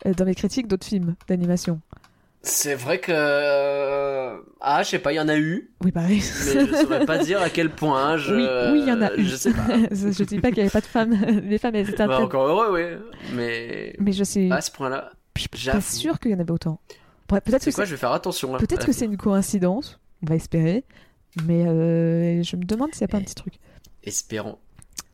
euh, 0.07 0.15
dans 0.15 0.25
mes 0.25 0.35
critiques 0.35 0.67
d'autres 0.67 0.87
films 0.87 1.15
d'animation. 1.29 1.81
C'est 2.47 2.75
vrai 2.75 3.01
que 3.01 3.11
euh, 3.15 4.37
ah 4.61 4.83
je 4.83 4.91
sais 4.91 4.99
pas, 4.99 5.13
il 5.13 5.17
y 5.17 5.21
en 5.21 5.29
a 5.29 5.37
eu, 5.37 5.71
Oui, 5.83 5.93
oui. 5.97 6.03
mais 6.05 6.21
je 6.67 6.75
saurais 6.83 7.07
pas 7.07 7.17
dire 7.19 7.41
à 7.41 7.49
quel 7.49 7.71
point. 7.71 8.19
Je... 8.19 8.35
Oui, 8.35 8.73
oui, 8.73 8.81
il 8.83 8.89
y 8.89 8.93
en 8.93 9.01
a 9.01 9.15
eu. 9.15 9.25
Je 9.25 9.35
sais 9.35 9.53
pas. 9.53 9.67
je 9.91 10.25
dis 10.25 10.39
pas 10.41 10.49
qu'il 10.49 10.59
y 10.59 10.61
avait 10.61 10.71
pas 10.71 10.83
de 10.83 10.87
femmes. 10.87 11.15
Les 11.49 11.57
femmes, 11.59 11.75
elles 11.75 11.89
étaient 11.89 12.07
Bah, 12.07 12.21
encore 12.21 12.47
heureux, 12.47 12.75
oui. 12.75 12.99
Mais 13.33 13.95
Mais 13.99 14.13
je 14.13 14.25
sais. 14.25 14.51
à 14.51 14.61
ce 14.61 14.71
point-là, 14.71 15.11
je 15.37 15.41
suis 15.41 15.49
pas 15.71 15.81
sûre 15.81 16.21
qu'il 16.21 16.33
y 16.33 16.35
en 16.35 16.41
avait 16.41 16.51
autant. 16.51 16.81
Peut-être 17.29 17.65
que 17.65 17.71
quoi 17.71 17.85
Je 17.87 17.93
vais 17.93 17.97
faire 17.97 18.13
attention. 18.13 18.53
peut-être 18.59 18.85
que 18.87 18.93
c'est 18.93 19.07
une 19.07 19.17
coïncidence. 19.17 19.99
On 20.23 20.27
va 20.27 20.35
espérer. 20.37 20.85
Mais 21.47 21.67
euh, 21.67 22.43
je 22.43 22.57
me 22.57 22.65
demande 22.65 22.95
s'il 22.95 23.01
n'y 23.07 23.11
a 23.11 23.13
pas 23.13 23.19
un 23.19 23.23
petit 23.23 23.35
truc. 23.35 23.55
Espérons. 24.05 24.59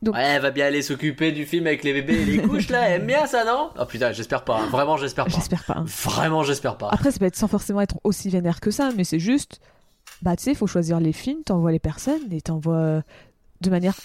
Donc- 0.01 0.15
Ouais, 0.15 0.23
elle 0.23 0.41
va 0.41 0.51
bien 0.51 0.65
aller 0.65 0.81
s'occuper 0.81 1.31
du 1.31 1.45
film 1.45 1.67
avec 1.67 1.83
les 1.83 1.93
bébés 1.93 2.21
et 2.21 2.25
les 2.25 2.41
couches 2.41 2.69
là. 2.69 2.89
Elle 2.89 3.01
aime 3.01 3.07
bien 3.07 3.27
ça, 3.27 3.43
non? 3.45 3.69
Oh 3.79 3.85
putain, 3.85 4.11
j'espère 4.11 4.43
pas. 4.43 4.57
hein. 4.59 4.67
Vraiment, 4.71 4.97
j'espère 4.97 5.25
pas. 5.25 5.31
J'espère 5.31 5.63
pas. 5.63 5.75
hein. 5.77 5.85
Vraiment, 5.85 6.43
j'espère 6.43 6.77
pas. 6.77 6.89
Après, 6.91 7.11
ça 7.11 7.19
peut 7.19 7.25
être 7.25 7.35
sans 7.35 7.47
forcément 7.47 7.81
être 7.81 7.99
aussi 8.03 8.29
vénère 8.29 8.59
que 8.59 8.71
ça, 8.71 8.89
mais 8.97 9.03
c'est 9.03 9.19
juste. 9.19 9.59
Bah, 10.23 10.35
tu 10.35 10.43
sais, 10.43 10.51
il 10.51 10.57
faut 10.57 10.67
choisir 10.67 10.99
les 10.99 11.13
films, 11.13 11.43
t'envoies 11.43 11.71
les 11.71 11.79
personnes 11.79 12.31
et 12.31 12.41
t'envoies 12.41 12.75
euh, 12.75 13.01
de 13.61 13.69
manière 13.69 13.95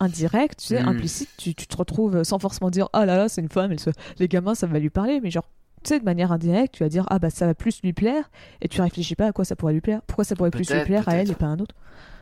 indirecte, 0.00 0.58
tu 0.60 0.66
sais, 0.68 0.82
Mm. 0.82 0.88
implicite. 0.88 1.28
Tu, 1.36 1.54
tu 1.54 1.66
te 1.66 1.76
retrouves 1.76 2.24
sans 2.24 2.38
forcément 2.38 2.70
dire 2.70 2.88
Ah 2.92 3.06
là 3.06 3.16
là, 3.16 3.28
c'est 3.28 3.40
une 3.40 3.48
femme, 3.48 3.72
elle 3.72 3.80
se- 3.80 3.90
les 4.18 4.28
gamins, 4.28 4.54
ça 4.54 4.66
va 4.66 4.78
lui 4.78 4.90
parler, 4.90 5.20
mais 5.22 5.30
genre. 5.30 5.48
Tu 5.84 5.88
sais, 5.88 5.98
de 5.98 6.04
manière 6.04 6.30
indirecte, 6.30 6.74
tu 6.76 6.84
vas 6.84 6.88
dire 6.88 7.04
Ah 7.10 7.18
bah 7.18 7.28
ça 7.28 7.44
va 7.44 7.54
plus 7.54 7.80
lui 7.82 7.92
plaire, 7.92 8.30
et 8.60 8.68
tu 8.68 8.80
réfléchis 8.80 9.16
pas 9.16 9.26
à 9.26 9.32
quoi 9.32 9.44
ça 9.44 9.56
pourrait 9.56 9.72
lui 9.72 9.80
plaire. 9.80 10.00
Pourquoi 10.06 10.24
ça 10.24 10.36
pourrait 10.36 10.50
plus 10.52 10.70
lui 10.70 10.84
plaire 10.84 11.08
à 11.08 11.16
elle 11.16 11.30
et 11.30 11.34
pas 11.34 11.46
à 11.46 11.48
un 11.48 11.58
autre? 11.58 11.74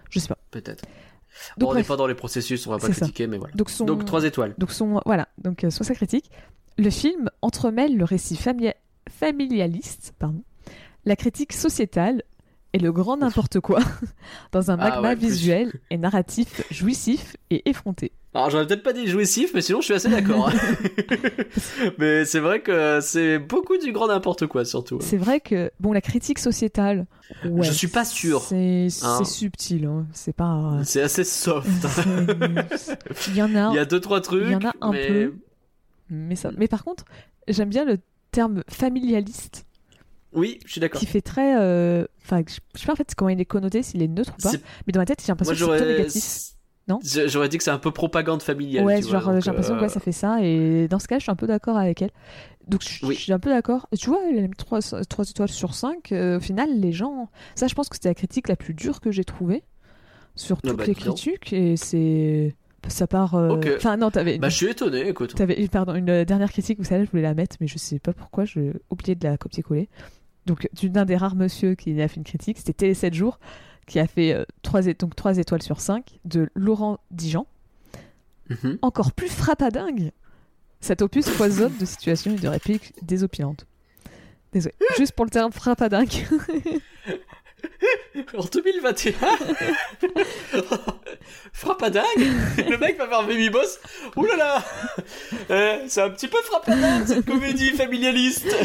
Je 0.09 0.19
sais 0.19 0.29
pas. 0.29 0.39
Peut-être. 0.51 0.83
Donc, 1.59 1.71
on 1.71 1.75
n'est 1.75 1.85
pas 1.85 1.97
dans 1.97 2.07
les 2.07 2.15
processus, 2.15 2.67
on 2.67 2.71
va 2.71 2.79
pas 2.79 2.89
ça. 2.89 2.93
critiquer, 2.93 3.27
mais 3.27 3.39
voilà. 3.39 3.55
Donc, 3.55 3.71
son... 3.71 3.85
Donc 3.85 4.05
3 4.05 4.25
étoiles. 4.25 4.55
Donc 4.59 4.73
son 4.73 5.01
voilà, 5.05 5.29
donc 5.39 5.65
euh, 5.65 5.71
sur 5.71 5.85
sa 5.85 5.95
critique, 5.95 6.31
le 6.79 6.91
film 6.91 7.31
entremêle 7.43 7.97
le 7.97 8.05
récit 8.05 8.39
familialiste, 9.09 10.15
pardon, 10.19 10.43
la 11.05 11.17
critique 11.17 11.53
sociétale 11.53 12.23
et 12.73 12.79
le 12.79 12.93
grand 12.93 13.17
n'importe 13.17 13.61
quoi 13.61 13.81
dans 14.53 14.71
un 14.71 14.79
Ah 14.79 14.91
magma 14.91 15.09
ouais, 15.11 15.15
visuel 15.17 15.73
et 15.91 15.99
narratif 15.99 16.63
jouissif 16.71 17.37
et 17.51 17.69
effronté. 17.69 18.13
Alors 18.33 18.49
j'aurais 18.51 18.65
peut-être 18.67 18.85
pas 18.85 18.93
dit 18.93 19.09
jouissif, 19.09 19.51
mais 19.55 19.61
sinon 19.61 19.81
je 19.81 19.87
suis 19.87 19.95
assez 19.95 20.09
d'accord. 20.09 20.53
mais 21.99 22.25
c'est 22.25 22.39
vrai 22.39 22.61
que 22.61 23.01
c'est 23.03 23.39
beaucoup 23.41 23.77
du 23.77 23.91
grand 23.91 24.07
n'importe 24.07 24.47
quoi 24.47 24.65
surtout. 24.65 24.99
C'est 25.01 25.17
vrai 25.17 25.41
que 25.41 25.73
bon 25.81 25.93
la 25.93 26.01
critique 26.01 26.39
sociétale, 26.39 27.07
ouais, 27.45 27.65
Je 27.65 27.73
suis 27.73 27.89
pas 27.89 28.05
sûr. 28.05 28.43
C'est 28.43 28.87
Hein. 29.03 29.25
subtil, 29.25 29.85
hein, 29.87 30.07
c'est 30.13 30.33
pas. 30.33 30.79
C'est 30.85 31.03
assez 31.03 31.25
soft. 31.25 31.67
Il 33.29 33.37
y 33.37 33.43
en 33.43 33.55
a, 33.57 33.71
Il 33.73 33.77
y 33.77 33.79
a 33.81 33.85
deux 33.85 34.01
trois 34.01 34.21
trucs. 34.21 34.45
il 34.47 34.53
y 34.53 34.55
en 34.55 34.61
a 34.65 34.75
un 34.81 34.93
mais... 34.93 35.09
peu. 35.09 35.35
mais 36.09 36.37
ça. 36.37 36.51
Mais 36.57 36.69
par 36.69 36.85
contre, 36.85 37.05
j'aime 37.49 37.69
bien 37.69 37.85
le 37.85 37.99
terme 38.31 38.63
familialiste 38.69 39.67
Oui, 40.33 40.59
je 40.65 40.73
suis 40.73 40.81
d'accord. 40.81 41.01
qui 41.01 41.07
fait 41.07 41.21
très. 41.23 41.57
euh, 41.59 42.05
Enfin, 42.25 42.43
je 42.47 42.55
sais 42.79 42.87
pas 42.87 42.93
en 42.93 42.97
fait 42.97 43.15
comment 43.17 43.31
il 43.31 43.41
est 43.41 43.45
connoté, 43.45 43.83
s'il 43.83 44.03
est 44.03 44.09
neutre 44.09 44.33
ou 44.39 44.43
pas. 44.43 44.53
Mais 44.87 44.93
dans 44.93 45.01
ma 45.01 45.07
tête, 45.07 45.21
j'ai 45.21 45.29
l'impression 45.33 45.55
que 45.55 45.59
c'est 45.61 45.67
plutôt 45.85 45.85
négatif. 45.99 46.41
Non 46.89 46.99
J'aurais 47.05 47.49
dit 47.49 47.59
que 47.59 47.63
c'est 47.65 47.71
un 47.71 47.79
peu 47.79 47.91
propagande 47.93 48.43
familiale. 48.43 48.85
Ouais, 48.85 49.01
tu 49.01 49.09
genre 49.09 49.29
euh, 49.29 49.41
j'ai 49.41 49.51
l'impression 49.51 49.75
que 49.75 49.79
euh, 49.81 49.83
ouais, 49.83 49.89
ça 49.89 50.01
fait 50.01 50.13
ça. 50.13 50.39
Et 50.43 50.89
dans 50.89 50.99
ce 50.99 51.07
cas, 51.09 51.19
je 51.19 51.23
suis 51.25 51.31
un 51.31 51.37
peu 51.37 51.47
d'accord 51.47 51.77
avec 51.77 52.03
elle. 52.03 52.11
Donc 52.67 52.83
je, 52.83 53.05
Oui. 53.07 53.15
je 53.15 53.21
suis 53.21 53.33
un 53.33 53.39
peu 53.39 53.51
d'accord. 53.51 53.89
Tu 53.99 54.09
vois, 54.09 54.21
elle 54.29 54.39
a 54.39 54.43
mis 54.43 54.49
3, 54.57 54.81
étoiles 55.29 55.49
sur 55.49 55.75
5. 55.75 56.13
au 56.13 56.41
final, 56.41 56.69
les 56.81 56.93
gens. 56.93 57.29
Ça, 57.55 57.67
je 57.69 57.75
pense 57.75 57.89
que 57.89 57.97
c'était 57.97 58.09
la 58.09 58.15
critique 58.15 58.49
la 58.49 58.57
plus 58.57 58.75
dure 58.75 59.01
que 59.01 59.11
j'ai 59.13 59.25
trouvée 59.25 59.63
sur 60.37 60.59
Ah 60.65 60.69
toutes 60.69 60.79
bah, 60.79 60.85
les 60.87 60.95
critiques. 60.95 61.53
Et 61.53 61.77
c'est. 61.77 62.55
Ça 62.89 63.07
part. 63.07 63.35
euh. 63.35 63.61
Enfin, 63.77 63.97
non, 63.97 64.11
t'avais. 64.11 64.39
Bah 64.39 64.49
je 64.49 64.57
suis 64.57 64.69
étonné, 64.69 65.07
écoute. 65.09 65.35
T'avais, 65.35 65.69
pardon, 65.69 65.95
une 65.95 66.25
dernière 66.25 66.51
critique, 66.51 66.79
vous 66.79 66.85
savez, 66.85 67.05
je 67.05 67.11
voulais 67.11 67.23
la 67.23 67.35
mettre, 67.35 67.57
mais 67.61 67.67
je 67.67 67.77
sais 67.79 67.99
pas 67.99 68.13
pourquoi, 68.15 68.45
j'ai 68.47 68.73
oublié 68.91 69.15
de 69.15 69.23
la 69.29 69.37
copier-coller. 69.37 69.89
Donc, 70.47 70.69
d'un 70.83 71.05
des 71.05 71.17
rares 71.17 71.37
monsieur 71.37 71.75
qui 71.75 72.01
a 72.01 72.09
fait 72.09 72.17
une 72.17 72.25
critique, 72.25 72.59
c'était 72.59 72.73
Télé 72.73 72.95
7 72.95 73.15
jours, 73.15 73.39
qui 73.87 73.99
a 73.99 74.07
fait 74.07 74.47
3, 74.63 74.83
donc 74.99 75.15
3 75.15 75.39
étoiles 75.39 75.63
sur 75.63 75.81
5, 75.81 76.19
de 76.25 76.49
Laurent 76.55 76.99
Dijan. 77.11 77.47
Mhm. 78.49 78.79
Encore 78.83 79.13
plus 79.13 79.29
frappadingue 79.29 80.11
Cet 80.81 81.03
opus 81.03 81.29
foisonne 81.29 81.77
de 81.79 81.85
situations 81.85 82.33
et 82.33 82.39
de 82.39 82.49
répliques 82.49 82.93
désopilantes. 83.03 83.67
Désolé. 84.53 84.75
Juste 84.99 85.13
pour 85.13 85.25
le 85.25 85.31
terme 85.31 85.53
frappadingue. 85.53 86.27
En 88.37 88.43
2021 88.45 89.13
Frappadingue 91.53 92.05
Le 92.17 92.79
mec 92.79 92.97
va 92.99 93.07
faire 93.07 93.27
Baby 93.27 93.51
Boss 93.51 93.79
Ouh 94.17 94.25
là 94.25 94.37
là 94.37 94.65
Euh, 95.51 95.85
C'est 95.87 96.01
un 96.01 96.09
petit 96.11 96.27
peu 96.29 96.39
frappadingue 96.43 97.07
cette 97.07 97.27
comédie 97.27 97.71
familialiste 97.73 98.47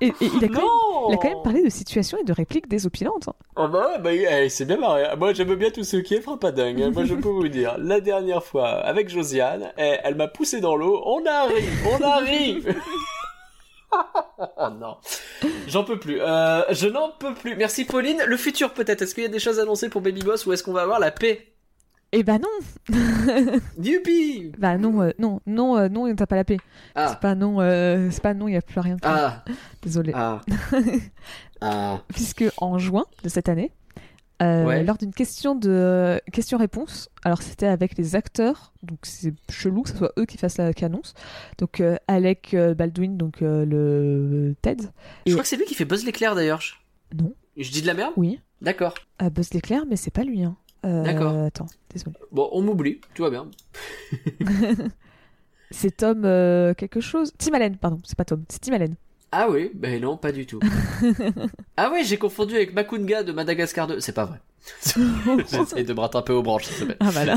et, 0.00 0.08
et 0.08 0.14
il, 0.20 0.44
a 0.44 0.48
quand 0.48 0.54
même, 0.54 0.64
Non 0.64 1.08
il 1.08 1.14
a 1.14 1.16
quand 1.16 1.28
même 1.28 1.42
parlé 1.42 1.62
de 1.62 1.68
situations 1.70 2.18
et 2.18 2.24
de 2.24 2.32
répliques 2.32 2.68
désopilantes. 2.68 3.28
Oh 3.56 3.68
bah 3.68 3.88
ouais, 3.96 3.98
bah, 4.00 4.12
eh, 4.12 4.48
c'est 4.48 4.64
bien 4.64 4.76
marré. 4.78 5.04
Moi 5.18 5.32
j'aime 5.32 5.54
bien 5.54 5.70
tout 5.70 5.84
ce 5.84 5.96
qui 5.98 6.14
est 6.14 6.20
frappadingue. 6.20 6.82
hein. 6.82 6.90
Moi 6.92 7.04
je 7.04 7.14
peux 7.14 7.28
vous 7.28 7.48
dire, 7.48 7.76
la 7.78 8.00
dernière 8.00 8.42
fois 8.44 8.68
avec 8.68 9.08
Josiane, 9.08 9.72
eh, 9.78 9.96
elle 10.04 10.14
m'a 10.14 10.28
poussé 10.28 10.60
dans 10.60 10.76
l'eau, 10.76 11.02
on 11.04 11.24
arrive, 11.26 11.86
on 11.98 12.02
arrive 12.04 12.74
Oh 14.56 14.68
non, 14.80 14.96
j'en 15.66 15.82
peux 15.82 15.98
plus. 15.98 16.20
Euh, 16.20 16.62
je 16.70 16.86
n'en 16.86 17.10
peux 17.18 17.34
plus. 17.34 17.56
Merci 17.56 17.84
Pauline. 17.84 18.22
Le 18.24 18.36
futur 18.36 18.72
peut-être. 18.72 19.02
Est-ce 19.02 19.14
qu'il 19.16 19.24
y 19.24 19.26
a 19.26 19.30
des 19.30 19.40
choses 19.40 19.58
annoncées 19.58 19.88
pour 19.88 20.00
Baby 20.00 20.22
Boss 20.22 20.46
ou 20.46 20.52
est-ce 20.52 20.62
qu'on 20.62 20.72
va 20.72 20.82
avoir 20.82 21.00
la 21.00 21.10
paix? 21.10 21.48
Et 22.12 22.24
bah 22.24 22.38
non 22.38 22.48
Youpi 23.82 24.52
Bah 24.58 24.76
non, 24.78 25.00
euh, 25.02 25.10
non, 25.18 25.40
non, 25.46 25.76
euh, 25.76 25.88
non, 25.88 26.12
t'as 26.16 26.26
pas 26.26 26.36
la 26.36 26.44
paix. 26.44 26.56
Ah 26.96 27.08
C'est 27.10 27.20
pas 27.20 27.34
non, 27.36 27.60
euh, 27.60 28.08
c'est 28.10 28.22
pas 28.22 28.34
non, 28.34 28.48
il 28.48 28.54
y 28.54 28.56
a 28.56 28.62
plus 28.62 28.80
rien 28.80 28.96
de 28.96 29.00
ah 29.04 29.44
Désolé. 29.82 30.12
ah 30.14 30.40
ah. 31.60 32.00
Puisque 32.08 32.44
en 32.56 32.78
juin 32.78 33.04
de 33.22 33.28
cette 33.28 33.48
année, 33.48 33.70
euh, 34.42 34.64
Ouais. 34.64 34.82
lors 34.82 34.96
d'une 34.96 35.12
question 35.12 35.54
de 35.54 36.20
question-réponse, 36.32 37.10
alors 37.24 37.42
c'était 37.42 37.66
avec 37.66 37.96
les 37.96 38.16
acteurs, 38.16 38.72
donc 38.82 38.98
c'est 39.02 39.34
chelou 39.50 39.82
que 39.82 39.90
ce 39.90 39.96
soit 39.96 40.12
eux 40.18 40.24
qui 40.24 40.36
fassent 40.38 40.56
la 40.58 40.72
annonce. 40.82 41.14
Donc 41.58 41.80
euh, 41.80 41.96
Alec 42.08 42.54
euh, 42.54 42.74
Baldwin, 42.74 43.16
donc 43.18 43.42
euh, 43.42 43.64
le 43.64 44.54
Ted. 44.62 44.82
Je 45.26 45.32
crois 45.32 45.42
que 45.42 45.48
c'est 45.48 45.56
lui 45.56 45.64
qui 45.66 45.74
fait 45.74 45.84
Buzz 45.84 46.04
l'éclair 46.04 46.34
d'ailleurs. 46.34 46.60
Non. 47.16 47.34
Je 47.56 47.70
dis 47.70 47.82
de 47.82 47.86
la 47.86 47.94
merde? 47.94 48.14
Oui. 48.16 48.40
D'accord. 48.62 48.94
Euh, 49.22 49.30
Buzz 49.30 49.52
l'éclair, 49.52 49.84
mais 49.88 49.96
c'est 49.96 50.10
pas 50.10 50.24
lui. 50.24 50.42
Hein. 50.42 50.56
Euh, 50.86 51.04
D'accord. 51.04 51.36
Attends, 51.44 51.66
désolé. 51.92 52.16
Bon, 52.32 52.48
on 52.52 52.62
m'oublie. 52.62 53.00
Tout 53.14 53.22
va 53.22 53.30
bien. 53.30 53.48
C'est 55.70 55.98
Tom 55.98 56.22
euh, 56.24 56.74
quelque 56.74 57.00
chose? 57.00 57.32
Tim 57.38 57.54
Allen, 57.54 57.76
pardon, 57.76 58.00
c'est 58.04 58.16
pas 58.16 58.24
Tom, 58.24 58.44
c'est 58.48 58.60
Tim 58.60 58.72
Allen. 58.72 58.96
Ah 59.32 59.48
oui, 59.48 59.70
ben 59.74 60.00
non, 60.02 60.16
pas 60.16 60.32
du 60.32 60.44
tout. 60.44 60.58
ah 61.76 61.90
ouais, 61.92 62.02
j'ai 62.02 62.16
confondu 62.16 62.56
avec 62.56 62.74
Makunga 62.74 63.22
de 63.22 63.30
Madagascar 63.30 63.86
2. 63.86 64.00
C'est 64.00 64.12
pas 64.12 64.24
vrai. 64.24 64.40
J'essaye 65.48 65.84
de 65.84 65.94
me 65.94 66.00
rattraper 66.00 66.32
aux 66.32 66.42
branches. 66.42 66.68
Ah 66.98 67.10
voilà. 67.10 67.36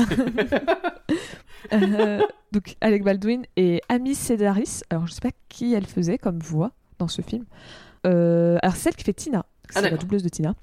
Euh, 1.72 2.20
donc 2.52 2.76
Alec 2.80 3.04
Baldwin 3.04 3.44
et 3.56 3.80
Amy 3.88 4.14
Sedaris. 4.14 4.82
Alors 4.90 5.06
je 5.06 5.12
sais 5.12 5.20
pas 5.20 5.30
qui 5.48 5.72
elle 5.72 5.86
faisait 5.86 6.18
comme 6.18 6.40
voix 6.40 6.72
dans 6.98 7.08
ce 7.08 7.22
film. 7.22 7.44
Euh, 8.06 8.58
alors 8.62 8.76
celle 8.76 8.94
qui 8.94 9.04
fait 9.04 9.14
Tina, 9.14 9.46
c'est 9.70 9.80
la 9.80 9.96
doubleuse 9.96 10.22
de 10.22 10.28
Tina. 10.28 10.54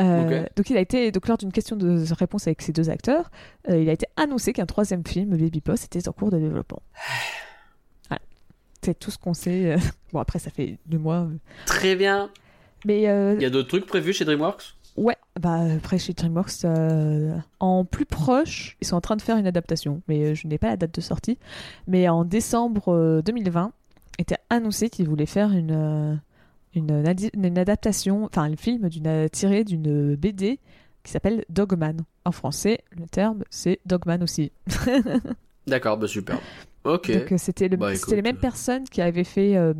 Euh. 0.00 0.44
Donc 0.56 0.70
il 0.70 0.76
a 0.76 0.80
été 0.80 1.10
donc 1.12 1.28
lors 1.28 1.36
d'une 1.38 1.52
question 1.52 1.76
de 1.76 2.04
réponse 2.14 2.46
avec 2.46 2.62
ces 2.62 2.72
deux 2.72 2.90
acteurs, 2.90 3.30
euh, 3.68 3.80
il 3.80 3.88
a 3.88 3.92
été 3.92 4.06
annoncé 4.16 4.52
qu'un 4.52 4.66
troisième 4.66 5.04
film, 5.06 5.36
Baby 5.36 5.62
Boss, 5.64 5.84
était 5.84 6.08
en 6.08 6.12
cours 6.12 6.30
de 6.30 6.38
développement. 6.38 6.82
Voilà. 8.08 8.22
C'est 8.82 8.98
tout 8.98 9.10
ce 9.10 9.18
qu'on 9.18 9.34
sait. 9.34 9.72
euh. 9.72 9.78
Bon 10.12 10.18
après 10.20 10.38
ça 10.38 10.50
fait 10.50 10.78
deux 10.86 10.98
mois. 10.98 11.28
Très 11.66 11.96
bien. 11.96 12.30
mais 12.84 13.08
euh, 13.08 13.34
Il 13.36 13.42
y 13.42 13.46
a 13.46 13.50
d'autres 13.50 13.68
trucs 13.68 13.86
prévus 13.86 14.12
chez 14.12 14.24
DreamWorks? 14.24 14.74
Ouais, 14.96 15.16
bah 15.40 15.60
après 15.76 15.98
chez 15.98 16.12
DreamWorks, 16.12 16.64
euh, 16.64 17.36
en 17.60 17.84
plus 17.84 18.04
proche, 18.06 18.76
ils 18.80 18.86
sont 18.86 18.96
en 18.96 19.00
train 19.00 19.16
de 19.16 19.22
faire 19.22 19.36
une 19.36 19.46
adaptation, 19.46 20.02
mais 20.08 20.34
je 20.34 20.46
n'ai 20.48 20.58
pas 20.58 20.66
la 20.68 20.76
date 20.76 20.94
de 20.94 21.00
sortie. 21.00 21.38
Mais 21.86 22.08
en 22.08 22.24
décembre 22.24 22.92
euh, 22.92 23.22
2020, 23.22 23.72
était 24.18 24.36
annoncé 24.50 24.90
qu'ils 24.90 25.08
voulaient 25.08 25.24
faire 25.26 25.52
une 25.52 26.20
une, 26.74 27.58
adaptation, 27.58 28.24
enfin 28.24 28.44
un 28.50 28.56
film 28.56 28.88
d'une 28.88 29.28
tiré 29.30 29.64
d'une 29.64 30.14
BD 30.16 30.58
qui 31.02 31.12
s'appelle 31.12 31.44
Dogman. 31.48 31.96
En 32.24 32.32
français, 32.32 32.80
le 32.96 33.06
terme 33.06 33.42
c'est 33.50 33.80
Dogman 33.86 34.22
aussi. 34.22 34.52
D'accord, 35.66 35.96
bah 35.98 36.06
super. 36.08 36.38
Ok. 36.84 37.10
Donc 37.10 37.32
euh, 37.32 37.38
c'était 37.38 37.68
le- 37.68 37.76
Bah, 37.76 37.90
les 38.08 38.22
mêmes 38.22 38.36
euh. 38.36 38.40
personnes 38.40 38.84
qui 38.84 39.00
avaient 39.02 39.24
fait 39.24 39.56
euh, 39.56 39.74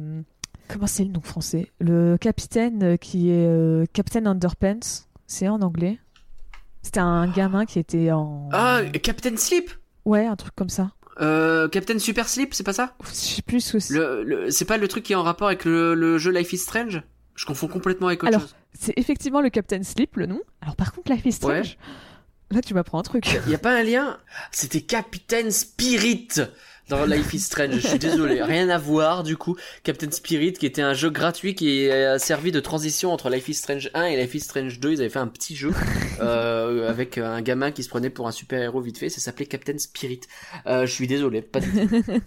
comment 0.68 0.86
c'est 0.86 1.04
le 1.04 1.10
nom 1.12 1.20
français? 1.20 1.70
Le 1.80 2.16
capitaine 2.18 2.82
euh, 2.82 2.96
qui 2.96 3.30
est 3.30 3.46
euh, 3.46 3.84
Captain 3.92 4.26
Underpants, 4.26 5.06
c'est 5.26 5.48
en 5.48 5.60
anglais. 5.62 5.98
C'était 6.82 7.00
un 7.00 7.30
gamin 7.30 7.66
qui 7.66 7.78
était 7.78 8.10
en 8.10 8.48
Ah, 8.52 8.80
Captain 9.02 9.36
Sleep? 9.36 9.70
Ouais 10.06 10.26
un 10.26 10.36
truc 10.36 10.54
comme 10.56 10.70
ça. 10.70 10.92
Euh, 11.20 11.69
Captain 11.69 11.99
Super 11.99 12.28
Sleep, 12.28 12.55
c'est 12.55 12.65
pas 12.65 12.73
ça? 12.73 12.95
Je 13.05 13.11
sais 13.15 13.43
plus 13.43 13.61
ce 13.61 13.73
que 13.74 13.78
c'est. 13.78 13.95
le, 13.95 14.23
le- 14.24 14.51
C'est 14.51 14.65
pas 14.65 14.77
le 14.78 14.89
truc 14.89 15.05
qui 15.05 15.12
est 15.12 15.16
en 15.16 15.23
rapport 15.23 15.49
avec 15.49 15.65
le, 15.65 15.95
le 15.95 16.19
jeu 16.19 16.31
Life 16.31 16.53
is 16.53 16.59
Strange? 16.59 17.03
Je 17.35 17.47
confonds 17.47 17.69
complètement 17.69 18.09
avec 18.09 18.23
autre 18.23 18.28
Alors, 18.28 18.41
chose. 18.43 18.55
C'est 18.78 18.95
effectivement 18.97 19.41
le 19.41 19.51
Captain 19.51 19.82
Sleep 19.82 20.16
le 20.16 20.27
nom. 20.27 20.41
Alors 20.61 20.77
par 20.77 20.93
contre 20.93 21.12
Life 21.12 21.24
is 21.27 21.32
Strange. 21.32 21.77
Là 22.51 22.61
tu 22.62 22.74
m'apprends 22.74 22.99
un 22.99 23.03
truc. 23.03 23.27
Y 23.47 23.55
a 23.55 23.59
pas 23.59 23.73
un 23.78 23.82
lien? 23.82 24.19
C'était 24.53 24.81
Captain 24.82 25.51
Spirit 25.51 26.28
dans 26.90 27.06
Life 27.06 27.32
is 27.32 27.40
Strange. 27.40 27.70
Je 27.76 27.86
suis 27.86 27.98
désolé, 27.98 28.42
rien 28.42 28.68
à 28.68 28.76
voir 28.76 29.22
du 29.22 29.36
coup. 29.36 29.56
Captain 29.84 30.10
Spirit, 30.10 30.52
qui 30.52 30.66
était 30.66 30.82
un 30.82 30.92
jeu 30.92 31.08
gratuit 31.08 31.54
qui 31.54 31.88
a 31.88 32.18
servi 32.18 32.52
de 32.52 32.60
transition 32.60 33.12
entre 33.12 33.30
Life 33.30 33.48
is 33.48 33.54
Strange 33.54 33.90
1 33.94 34.04
et 34.06 34.16
Life 34.16 34.34
is 34.34 34.40
Strange 34.40 34.80
2. 34.80 34.92
Ils 34.92 35.00
avaient 35.00 35.08
fait 35.08 35.18
un 35.18 35.28
petit 35.28 35.56
jeu 35.56 35.72
euh, 36.20 36.90
avec 36.90 37.16
un 37.16 37.40
gamin 37.40 37.70
qui 37.70 37.82
se 37.82 37.88
prenait 37.88 38.10
pour 38.10 38.28
un 38.28 38.32
super 38.32 38.60
héros 38.60 38.80
vite 38.80 38.98
fait. 38.98 39.08
Ça 39.08 39.20
s'appelait 39.20 39.46
Captain 39.46 39.78
Spirit. 39.78 40.20
Euh, 40.66 40.84
je 40.84 40.92
suis 40.92 41.06
désolé, 41.06 41.40
pas 41.40 41.60
tout. 41.60 41.68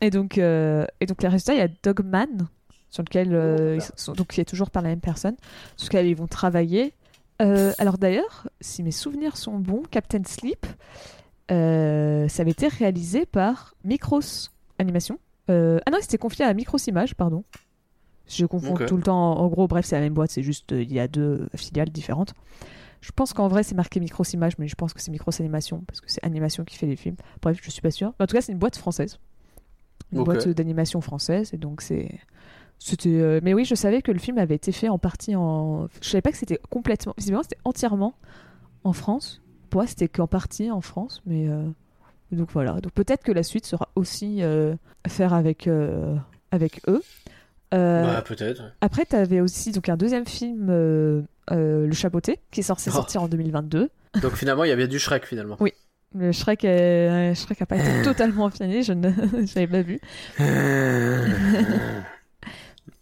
Et 0.00 0.10
donc, 0.10 0.38
euh, 0.38 0.84
et 1.00 1.06
donc 1.06 1.22
les 1.22 1.28
résultats, 1.28 1.54
il 1.54 1.58
y 1.58 1.62
a 1.62 1.68
Dogman, 1.82 2.48
sur 2.90 3.02
lequel, 3.02 3.34
euh, 3.34 3.76
ils 3.76 3.82
sont, 3.96 4.12
donc 4.12 4.28
qui 4.28 4.40
est 4.40 4.44
toujours 4.44 4.70
par 4.70 4.82
la 4.82 4.90
même 4.90 5.00
personne, 5.00 5.36
sur 5.76 5.88
lequel 5.88 6.06
ils 6.06 6.16
vont 6.16 6.26
travailler. 6.26 6.92
Euh, 7.42 7.72
alors 7.78 7.98
d'ailleurs, 7.98 8.48
si 8.60 8.82
mes 8.82 8.90
souvenirs 8.90 9.36
sont 9.36 9.58
bons, 9.58 9.82
Captain 9.90 10.22
Sleep, 10.24 10.66
euh, 11.50 12.28
ça 12.28 12.42
avait 12.42 12.52
été 12.52 12.68
réalisé 12.68 13.26
par 13.26 13.74
Micros 13.84 14.20
Animation. 14.78 15.18
Euh, 15.50 15.78
ah 15.86 15.90
non, 15.90 15.98
c'était 16.00 16.18
confié 16.18 16.44
à 16.44 16.54
Micros 16.54 16.78
Images, 16.86 17.14
pardon. 17.14 17.44
Je 18.26 18.46
confonds 18.46 18.76
tout 18.86 18.96
le 18.96 19.02
temps. 19.02 19.38
En 19.38 19.46
gros, 19.48 19.68
bref, 19.68 19.84
c'est 19.84 19.96
la 19.96 20.00
même 20.00 20.14
boîte, 20.14 20.30
c'est 20.30 20.42
juste 20.42 20.72
euh, 20.72 20.82
il 20.82 20.92
y 20.92 20.98
a 20.98 21.08
deux 21.08 21.48
filiales 21.54 21.90
différentes. 21.90 22.32
Je 23.02 23.12
pense 23.12 23.34
qu'en 23.34 23.48
vrai, 23.48 23.62
c'est 23.62 23.74
marqué 23.74 24.00
Micros 24.00 24.24
Images, 24.32 24.54
mais 24.58 24.66
je 24.66 24.74
pense 24.74 24.94
que 24.94 25.02
c'est 25.02 25.10
Micros 25.10 25.32
Animation, 25.38 25.82
parce 25.86 26.00
que 26.00 26.10
c'est 26.10 26.24
Animation 26.24 26.64
qui 26.64 26.76
fait 26.78 26.86
les 26.86 26.96
films. 26.96 27.16
Bref, 27.42 27.58
je 27.62 27.70
suis 27.70 27.82
pas 27.82 27.90
sûre. 27.90 28.14
Mais 28.18 28.24
en 28.24 28.26
tout 28.26 28.34
cas, 28.34 28.40
c'est 28.40 28.52
une 28.52 28.58
boîte 28.58 28.76
française. 28.76 29.18
Une 30.12 30.20
Ok. 30.20 30.24
boîte 30.24 30.48
d'animation 30.48 31.02
française, 31.02 31.50
et 31.52 31.58
donc 31.58 31.82
c'est. 31.82 32.18
C'était. 32.78 33.40
Mais 33.42 33.52
oui, 33.52 33.64
je 33.66 33.74
savais 33.74 34.00
que 34.00 34.10
le 34.10 34.18
film 34.18 34.38
avait 34.38 34.54
été 34.54 34.72
fait 34.72 34.88
en 34.88 34.98
partie 34.98 35.36
en. 35.36 35.88
Je 36.00 36.08
savais 36.08 36.22
pas 36.22 36.32
que 36.32 36.38
c'était 36.38 36.58
complètement. 36.70 37.14
Visiblement, 37.18 37.42
c'était 37.42 37.58
entièrement 37.64 38.14
en 38.84 38.92
France. 38.94 39.42
Moi, 39.74 39.86
c'était 39.86 40.08
qu'en 40.08 40.26
partie 40.26 40.70
en 40.70 40.80
France, 40.80 41.20
mais. 41.26 41.48
euh, 41.48 41.64
Donc 42.32 42.50
voilà. 42.52 42.80
Donc 42.80 42.92
peut-être 42.92 43.22
que 43.24 43.32
la 43.32 43.42
suite 43.42 43.66
sera 43.66 43.88
aussi 43.96 44.38
euh, 44.42 44.74
à 45.04 45.08
faire 45.08 45.34
avec, 45.34 45.66
euh, 45.66 46.14
avec 46.50 46.80
eux. 46.88 47.02
Bah, 47.72 48.22
peut-être. 48.24 48.62
après, 48.80 49.04
tu 49.04 49.16
avais 49.16 49.40
aussi 49.40 49.72
donc, 49.72 49.88
un 49.88 49.96
deuxième 49.96 50.26
film, 50.26 50.68
Le 50.70 51.90
Chapeauté, 51.92 52.38
qui 52.52 52.60
est 52.60 52.62
censé 52.62 52.88
Oh. 52.90 52.96
sortir 52.96 53.22
en 53.22 53.28
2022. 53.28 53.90
Donc 54.22 54.32
finalement, 54.36 54.62
il 54.62 54.68
y 54.68 54.72
a 54.72 54.76
bien 54.76 54.86
du 54.86 55.00
Shrek 55.00 55.26
finalement. 55.26 55.56
Le 56.16 56.30
Shrek, 56.30 56.62
est... 56.64 57.34
Shrek 57.34 57.60
a 57.62 57.66
pas 57.66 57.76
été 57.76 58.02
totalement 58.04 58.48
fini, 58.48 58.84
je 58.84 58.92
ne 58.92 59.08
l'avais 59.56 59.66
pas 59.66 59.82
vu. 59.82 59.98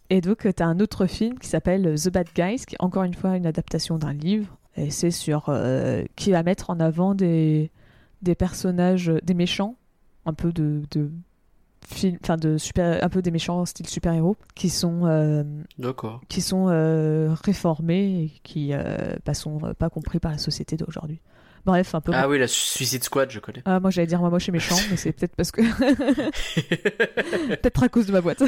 Et 0.09 0.21
donc, 0.21 0.39
tu 0.55 0.63
as 0.63 0.65
un 0.67 0.79
autre 0.79 1.05
film 1.05 1.37
qui 1.39 1.47
s'appelle 1.47 1.95
The 1.99 2.09
Bad 2.09 2.27
Guys, 2.35 2.65
qui 2.65 2.75
est 2.75 2.81
encore 2.83 3.03
une 3.03 3.13
fois 3.13 3.35
une 3.37 3.45
adaptation 3.45 3.97
d'un 3.97 4.13
livre. 4.13 4.57
Et 4.75 4.89
c'est 4.91 5.11
sur. 5.11 5.45
euh, 5.49 6.03
qui 6.15 6.31
va 6.31 6.43
mettre 6.43 6.69
en 6.69 6.79
avant 6.79 7.13
des, 7.15 7.71
des 8.21 8.35
personnages, 8.35 9.11
des 9.23 9.33
méchants, 9.33 9.75
un 10.25 10.33
peu 10.33 10.51
de. 10.51 10.81
de 10.91 11.11
film, 11.85 12.17
enfin 12.23 12.37
de 12.37 12.57
super, 12.57 13.03
un 13.03 13.09
peu 13.09 13.21
des 13.21 13.29
méchants 13.29 13.65
style 13.65 13.87
super-héros, 13.87 14.37
qui 14.55 14.69
sont, 14.69 15.01
euh, 15.05 15.43
D'accord. 15.77 16.21
qui 16.29 16.39
sont 16.41 16.67
euh, 16.69 17.35
réformés 17.43 18.23
et 18.23 18.39
qui 18.43 18.69
euh, 18.71 19.15
bah, 19.25 19.33
sont 19.33 19.59
euh, 19.65 19.73
pas 19.73 19.89
compris 19.89 20.19
par 20.19 20.31
la 20.31 20.37
société 20.37 20.77
d'aujourd'hui. 20.77 21.19
Bref, 21.65 21.93
un 21.95 22.01
peu. 22.01 22.11
Ah 22.13 22.27
oui, 22.27 22.39
la 22.39 22.47
Suicide 22.47 23.03
Squad, 23.03 23.31
je 23.31 23.39
connais. 23.39 23.61
Ah, 23.65 23.79
moi 23.79 23.89
j'allais 23.89 24.07
dire 24.07 24.19
moi 24.19 24.29
moche 24.29 24.49
et 24.49 24.51
méchant, 24.51 24.75
mais 24.89 24.97
c'est 24.97 25.11
peut-être 25.13 25.35
parce 25.35 25.51
que. 25.51 25.61
peut-être 27.55 27.83
à 27.83 27.89
cause 27.89 28.05
de 28.07 28.11
ma 28.11 28.21
boîte. 28.21 28.43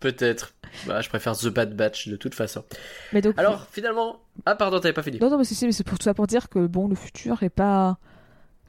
Peut-être. 0.00 0.54
Bah, 0.86 1.00
je 1.00 1.08
préfère 1.08 1.36
The 1.36 1.48
Bad 1.48 1.74
Batch 1.74 2.08
de 2.08 2.16
toute 2.16 2.34
façon. 2.34 2.64
mais 3.12 3.20
donc. 3.20 3.34
Alors, 3.38 3.66
finalement. 3.72 4.20
Ah, 4.46 4.54
pardon, 4.54 4.80
t'avais 4.80 4.92
pas 4.92 5.02
fini. 5.02 5.18
Non, 5.18 5.30
non, 5.30 5.38
mais 5.38 5.44
c'est, 5.44 5.84
pour 5.84 5.98
tout 5.98 6.04
ça 6.04 6.14
pour 6.14 6.26
dire 6.26 6.48
que 6.48 6.66
bon, 6.66 6.88
le 6.88 6.94
futur 6.94 7.42
est 7.42 7.50
pas. 7.50 7.98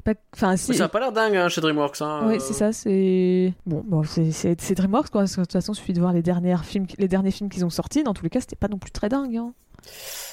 pas... 0.03 0.13
Enfin, 0.35 0.57
si. 0.57 0.73
Ça 0.73 0.85
a 0.85 0.89
pas 0.89 0.99
l'air 0.99 1.11
dingue 1.11 1.35
hein, 1.35 1.49
chez 1.49 1.61
DreamWorks. 1.61 2.01
Hein, 2.01 2.21
Oui, 2.25 2.35
euh. 2.35 2.39
c'est 2.39 2.53
ça, 2.53 2.71
c'est. 2.73 3.53
Bon, 3.65 3.83
bon 3.85 4.03
c'est, 4.03 4.73
DreamWorks, 4.75 5.09
quoi. 5.09 5.21
parce 5.21 5.35
que 5.35 5.41
De 5.41 5.45
toute 5.45 5.53
façon, 5.53 5.73
il 5.73 5.77
suffit 5.77 5.93
de 5.93 5.99
voir 5.99 6.13
les, 6.13 6.23
dernières 6.23 6.65
films, 6.65 6.87
les 6.97 7.07
derniers 7.07 7.31
films 7.31 7.49
qu'ils 7.49 7.65
ont 7.65 7.69
sortis. 7.69 8.03
Dans 8.03 8.13
tous 8.13 8.23
les 8.23 8.29
cas, 8.29 8.39
c'était 8.39 8.55
pas 8.55 8.67
non 8.67 8.77
plus 8.77 8.91
très 8.91 9.09
dingue. 9.09 9.37
Hein. 9.37 9.53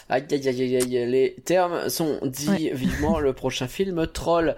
Aïe 0.08 0.24
aïe 0.30 0.48
aïe 0.48 0.60
aïe 0.62 0.76
aïe, 0.76 1.10
les 1.10 1.34
termes 1.44 1.88
sont 1.88 2.18
dits 2.22 2.48
Ouais. 2.48 2.72
vivement 2.74 3.18
le 3.18 3.32
prochain 3.32 3.66
film 3.66 4.06
troll. 4.06 4.54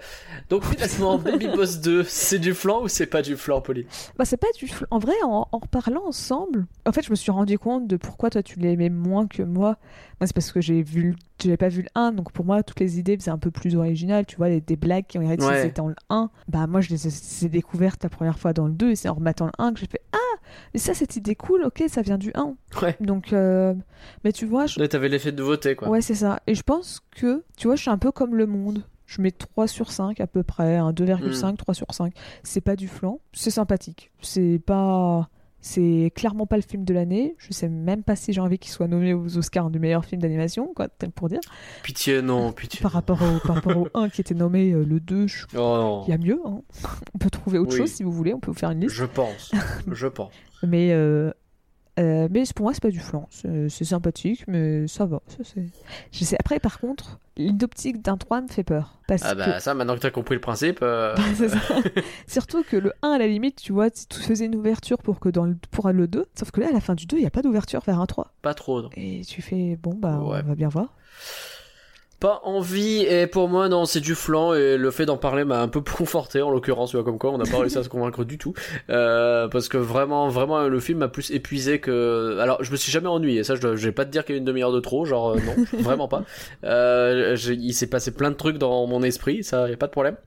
Donc 0.49 0.63
finalement, 0.63 1.17
Baby 1.17 1.47
Boss 1.47 1.79
2, 1.81 2.03
c'est 2.03 2.37
du 2.39 2.53
flan 2.53 2.83
ou 2.83 2.87
c'est 2.87 3.07
pas 3.07 3.21
du 3.23 3.35
flan, 3.35 3.59
Pauline? 3.59 3.85
Bah, 4.17 4.25
c'est 4.25 4.37
pas 4.37 4.47
du. 4.57 4.65
fl- 4.67 4.85
En 4.91 4.99
vrai, 4.99 5.13
en, 5.23 5.47
en 5.51 5.57
reparlant 5.57 6.03
ensemble, 6.05 6.67
en 6.85 6.91
fait, 6.91 7.03
je 7.03 7.09
me 7.09 7.15
suis 7.15 7.31
rendu 7.31 7.57
compte 7.57 7.87
de 7.87 7.97
pourquoi 7.97 8.29
toi 8.29 8.43
tu 8.43 8.59
l'aimais 8.59 8.89
moins 8.89 9.25
que 9.27 9.41
moi. 9.41 9.77
Moi, 10.19 10.27
c'est 10.27 10.33
parce 10.33 10.51
que 10.51 10.59
j'ai 10.61 10.83
vu, 10.83 11.15
j'avais 11.41 11.55
pas 11.57 11.69
vu 11.69 11.81
le 11.83 11.87
1, 11.95 12.11
donc 12.11 12.31
pour 12.33 12.43
moi, 12.45 12.61
toutes 12.61 12.79
les 12.81 12.99
idées 12.99 13.15
faisaient 13.17 13.31
un 13.31 13.37
peu 13.37 13.51
plus 13.51 13.75
originales. 13.75 14.25
Tu 14.25 14.35
vois, 14.35 14.49
les, 14.49 14.59
des 14.61 14.75
blagues 14.75 15.05
qui 15.07 15.17
ont 15.17 15.21
été 15.31 15.43
Ouais. 15.45 15.61
c'était 15.63 15.81
dans 15.81 15.87
le 15.87 15.95
1. 16.09 16.29
Bah, 16.49 16.67
moi, 16.67 16.81
je 16.81 16.89
les 16.89 17.07
ai, 17.07 17.49
découvertes 17.49 18.03
la 18.03 18.09
première 18.09 18.37
fois 18.37 18.53
dans 18.53 18.67
le 18.67 18.73
2, 18.73 18.91
et 18.91 18.95
c'est 18.95 19.09
en 19.09 19.13
remettant 19.15 19.45
le 19.45 19.51
1 19.57 19.73
que 19.73 19.79
j'ai 19.79 19.87
fait 19.87 20.01
Ah, 20.11 20.17
mais 20.73 20.79
ça, 20.79 20.93
cette 20.93 21.15
idée 21.15 21.35
cool, 21.35 21.63
ok, 21.63 21.83
ça 21.87 22.01
vient 22.01 22.17
du 22.17 22.31
1. 22.35 22.53
Ouais. 22.81 22.97
Donc, 22.99 23.31
euh, 23.33 23.73
mais 24.25 24.33
tu 24.33 24.45
vois, 24.45 24.65
je... 24.65 24.79
T'avais 24.83 25.07
l'effet 25.09 25.31
de 25.31 25.38
quoi. 25.75 25.89
ouais, 25.89 26.01
c'est 26.01 26.15
ça. 26.15 26.39
Et 26.47 26.55
je 26.55 26.63
pense 26.63 27.01
que, 27.11 27.43
tu 27.57 27.67
vois, 27.67 27.75
je 27.75 27.81
suis 27.81 27.91
un 27.91 27.97
peu 27.97 28.11
comme 28.11 28.35
le 28.35 28.45
monde. 28.45 28.83
Je 29.05 29.21
mets 29.21 29.31
3 29.31 29.67
sur 29.67 29.91
5 29.91 30.19
à 30.19 30.27
peu 30.27 30.43
près, 30.43 30.77
un 30.77 30.91
2,5, 30.91 31.55
3 31.57 31.73
sur 31.73 31.87
5. 31.89 32.13
C'est 32.43 32.61
pas 32.61 32.75
du 32.75 32.87
flan, 32.87 33.19
c'est 33.33 33.49
sympathique. 33.51 34.11
C'est 34.21 34.59
pas. 34.65 35.29
C'est 35.61 36.13
clairement 36.15 36.45
pas 36.45 36.55
le 36.55 36.61
film 36.61 36.85
de 36.85 36.93
l'année. 36.93 37.35
Je 37.37 37.51
sais 37.51 37.67
même 37.67 38.01
pas 38.03 38.15
si 38.15 38.31
j'ai 38.31 38.39
envie 38.39 38.57
qu'il 38.59 38.71
soit 38.71 38.87
nommé 38.87 39.13
aux 39.13 39.37
Oscars 39.37 39.69
du 39.69 39.77
meilleur 39.77 40.05
film 40.05 40.21
d'animation, 40.21 40.71
quoi, 40.73 40.87
tel 40.87 41.11
pour 41.11 41.27
dire. 41.27 41.41
Pitié, 41.83 42.21
non, 42.21 42.53
pitié. 42.53 42.79
Par 42.81 42.93
rapport 42.93 43.19
au, 43.21 43.45
par 43.45 43.55
rapport 43.57 43.75
au 43.75 43.87
1 43.93 44.07
qui 44.07 44.21
était 44.21 44.35
nommé 44.35 44.71
euh, 44.71 44.85
le 44.85 45.01
2, 45.01 45.27
je- 45.27 45.45
Oh 45.57 46.03
il 46.07 46.11
y 46.11 46.13
a 46.13 46.17
mieux. 46.17 46.39
hein. 46.45 46.61
On 47.13 47.17
peut 47.17 47.29
trouver 47.29 47.57
autre 47.59 47.71
Oui. 47.73 47.77
chose 47.79 47.89
si 47.91 48.03
vous 48.03 48.11
voulez, 48.13 48.33
on 48.33 48.39
peut 48.39 48.51
vous 48.51 48.57
faire 48.57 48.71
une 48.71 48.79
liste. 48.79 48.95
Je 48.95 49.03
pense. 49.03 49.51
Je 49.91 50.07
pense. 50.07 50.31
Mais, 50.63 50.93
euh, 50.93 51.31
euh, 51.99 52.27
mais 52.31 52.43
pour 52.55 52.63
moi, 52.65 52.73
c'est 52.73 52.81
pas 52.81 52.89
du 52.91 52.99
flan. 52.99 53.27
C'est 53.29 53.69
c'est 53.69 53.85
sympathique, 53.85 54.43
mais 54.47 54.87
ça 54.87 55.05
va. 55.05 55.21
Ça, 55.27 55.37
je 56.11 56.23
sais. 56.23 56.37
Après, 56.39 56.59
par 56.59 56.79
contre, 56.79 57.19
l'optique 57.37 58.01
d'un 58.01 58.17
3 58.17 58.41
me 58.41 58.47
fait 58.47 58.63
peur. 58.63 58.99
Parce 59.07 59.23
Ah 59.25 59.33
que 59.33 59.37
bah 59.39 59.59
ça, 59.59 59.73
maintenant 59.73 59.95
que 59.95 59.99
t'as 60.01 60.11
compris 60.11 60.35
le 60.35 60.41
principe. 60.41 60.79
euh. 60.81 61.15
Surtout 62.27 62.63
que 62.63 62.77
le 62.77 62.93
1, 63.01 63.11
à 63.11 63.17
la 63.17 63.27
limite, 63.27 63.57
tu 63.61 63.73
vois, 63.73 63.89
tu 63.89 64.05
tu 64.07 64.19
faisais 64.19 64.45
une 64.45 64.55
ouverture 64.55 64.97
pour 64.99 65.19
que 65.19 65.29
dans 65.29 65.45
le, 65.45 65.55
pour 65.71 65.89
le 65.89 66.07
2. 66.07 66.25
Sauf 66.37 66.51
que 66.51 66.61
là, 66.61 66.67
à 66.69 66.71
la 66.71 66.81
fin 66.81 66.95
du 66.95 67.05
2, 67.05 67.17
il 67.17 67.21
n'y 67.21 67.25
a 67.27 67.31
pas 67.31 67.41
d'ouverture 67.41 67.81
vers 67.85 67.99
un 67.99 68.05
3. 68.05 68.33
Pas 68.41 68.53
trop. 68.53 68.81
non. 68.81 68.89
Et 68.95 69.21
tu 69.27 69.41
fais, 69.41 69.77
bon, 69.81 69.93
bah, 69.95 70.19
Ouais. 70.19 70.39
on 70.43 70.47
va 70.47 70.55
bien 70.55 70.69
voir. 70.69 70.93
Pas 72.19 72.41
envie, 72.43 73.05
et 73.05 73.27
pour 73.27 73.47
moi, 73.47 73.69
non, 73.69 73.85
c'est 73.85 74.01
du 74.01 74.13
flan, 74.13 74.53
et 74.53 74.75
le 74.75 74.91
fait 74.91 75.05
d'en 75.05 75.15
parler 75.15 75.45
m'a 75.45 75.61
un 75.61 75.69
peu 75.69 75.79
conforté, 75.97 76.41
en 76.41 76.51
l'occurrence, 76.51 76.89
tu 76.89 76.97
vois, 76.97 77.05
comme 77.05 77.17
quoi, 77.17 77.31
on 77.31 77.37
n'a 77.37 77.49
pas 77.49 77.59
réussi 77.59 77.77
à 77.77 77.83
se 77.83 77.89
convaincre 77.89 78.25
du 78.25 78.37
tout, 78.37 78.53
euh, 78.89 79.47
parce 79.47 79.69
que 79.69 79.77
vraiment, 79.77 80.27
vraiment, 80.27 80.67
le 80.67 80.79
film 80.79 80.99
m'a 80.99 81.07
plus 81.07 81.31
épuisé 81.31 81.79
que, 81.79 82.37
alors, 82.39 82.61
je 82.63 82.71
me 82.71 82.75
suis 82.75 82.91
jamais 82.91 83.07
ennuyé, 83.07 83.43
ça, 83.43 83.55
je, 83.55 83.67
vais 83.67 83.91
pas 83.93 84.05
te 84.05 84.11
dire 84.11 84.25
qu'il 84.25 84.35
y 84.35 84.37
a 84.37 84.39
une 84.39 84.45
demi-heure 84.45 84.73
de 84.73 84.81
trop, 84.81 85.05
genre, 85.05 85.31
euh, 85.31 85.37
non, 85.37 85.55
vraiment 85.79 86.09
pas, 86.09 86.23
euh, 86.65 87.37
il 87.49 87.73
s'est 87.73 87.87
passé 87.87 88.11
plein 88.11 88.31
de 88.31 88.35
trucs 88.35 88.57
dans 88.57 88.85
mon 88.85 89.01
esprit, 89.01 89.43
ça, 89.43 89.69
y 89.69 89.73
a 89.73 89.77
pas 89.77 89.87
de 89.87 89.91
problème, 89.91 90.17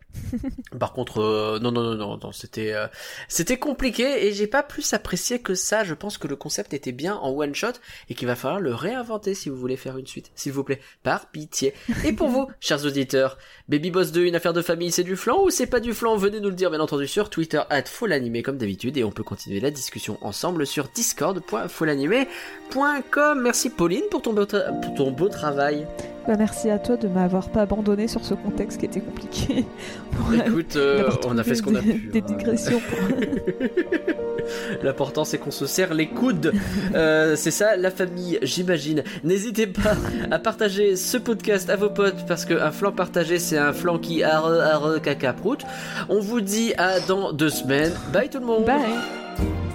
Par 0.79 0.93
contre, 0.93 1.21
euh, 1.21 1.59
non, 1.61 1.73
non, 1.73 1.83
non, 1.83 1.95
non, 1.97 2.19
non, 2.23 2.33
c'était, 2.33 2.73
euh, 2.73 2.87
c'était 3.29 3.59
compliqué 3.59 4.27
et 4.27 4.33
j'ai 4.33 4.47
pas 4.47 4.63
plus 4.63 4.93
apprécié 4.93 5.41
que 5.41 5.55
ça. 5.55 5.85
Je 5.85 5.95
pense 5.95 6.19
que 6.19 6.29
le 6.29 6.37
concept 6.37 6.75
était 6.75 6.93
bien 6.93 7.17
en 7.17 7.31
one 7.31 7.55
shot 7.55 7.73
et 8.09 8.15
qu'il 8.15 8.27
va 8.27 8.37
falloir 8.37 8.61
le 8.61 8.75
réinventer 8.75 9.35
si 9.35 9.49
vous 9.49 9.57
voulez 9.57 9.77
faire 9.77 9.97
une 9.99 10.07
suite, 10.07 10.31
s'il 10.35 10.53
vous 10.53 10.65
plaît, 10.65 10.81
par 11.03 11.31
pitié. 11.31 11.73
Et 12.05 12.13
pour 12.13 12.29
vous, 12.29 12.49
chers 12.61 12.85
auditeurs, 12.85 13.39
Baby 13.69 13.91
Boss 13.91 14.13
2, 14.13 14.25
une 14.25 14.35
affaire 14.35 14.53
de 14.53 14.63
famille, 14.63 14.91
c'est 14.93 15.05
du 15.05 15.17
flan 15.17 15.43
ou 15.43 15.51
c'est 15.51 15.67
pas 15.67 15.81
du 15.81 15.95
flan? 15.95 16.17
Venez 16.17 16.41
nous 16.41 16.51
le 16.51 16.55
dire, 16.57 16.71
bien 16.71 16.81
entendu, 16.81 17.07
sur 17.07 17.31
Twitter, 17.31 17.61
at 17.71 17.85
comme 18.45 18.59
d'habitude, 18.59 18.97
et 18.97 19.05
on 19.05 19.13
peut 19.13 19.23
continuer 19.23 19.61
la 19.61 19.71
discussion 19.71 20.19
ensemble 20.21 20.67
sur 20.67 20.89
discord.folanimé.com. 20.89 23.41
Merci 23.43 23.71
Pauline 23.71 24.03
pour 24.11 24.23
ton 24.23 24.33
beau, 24.33 24.45
tra- 24.45 24.81
pour 24.81 24.95
ton 24.95 25.11
beau 25.11 25.29
travail. 25.29 25.87
Bah, 26.27 26.37
merci 26.39 26.71
à 26.71 26.79
toi 26.79 26.97
de 26.97 27.09
m'avoir 27.09 27.51
pas 27.51 27.63
abandonné 27.63 28.07
sur 28.09 28.25
ce 28.25 28.35
contexte 28.35 28.79
qui 28.79 28.87
était 28.87 29.01
compliqué. 29.01 29.65
Pour, 30.17 30.31
euh, 30.31 30.45
Écoute, 30.47 30.77
euh, 30.77 31.11
on 31.27 31.39
a 31.39 31.45
fait 31.45 31.55
ce 31.55 31.63
qu'on 31.63 31.75
a 31.75 31.81
pu. 31.81 32.11
Des 32.13 32.21
hein. 32.21 32.25
digressions. 32.27 32.81
L'important 34.83 35.25
c'est 35.25 35.39
qu'on 35.39 35.51
se 35.51 35.67
serre 35.67 35.95
les 35.95 36.09
coudes. 36.09 36.53
Euh, 36.95 37.37
c'est 37.37 37.51
ça 37.51 37.77
la 37.77 37.91
famille, 37.91 38.39
j'imagine. 38.43 39.05
N'hésitez 39.25 39.67
pas 39.67 39.97
à 40.31 40.39
partager 40.39 40.97
ce 40.97 41.17
podcast 41.17 41.71
à 41.71 41.77
vos 41.77 41.91
potes 41.91 42.27
parce 42.27 42.45
qu'un 42.45 42.71
flanc 42.71 42.93
partagé 42.93 43.39
c'est 43.39 43.59
un 43.59 43.73
flanc 43.73 43.99
qui 43.99 44.23
arre 44.23 44.47
arre 44.47 45.01
caca 45.01 45.33
prout. 45.33 45.63
On 46.09 46.21
vous 46.21 46.41
dit 46.41 46.73
à 46.77 47.01
dans 47.01 47.33
deux 47.33 47.51
semaines. 47.51 47.93
Bye 48.13 48.29
tout 48.29 48.41
le 48.41 48.47
monde. 48.47 48.65
Bye! 48.65 49.72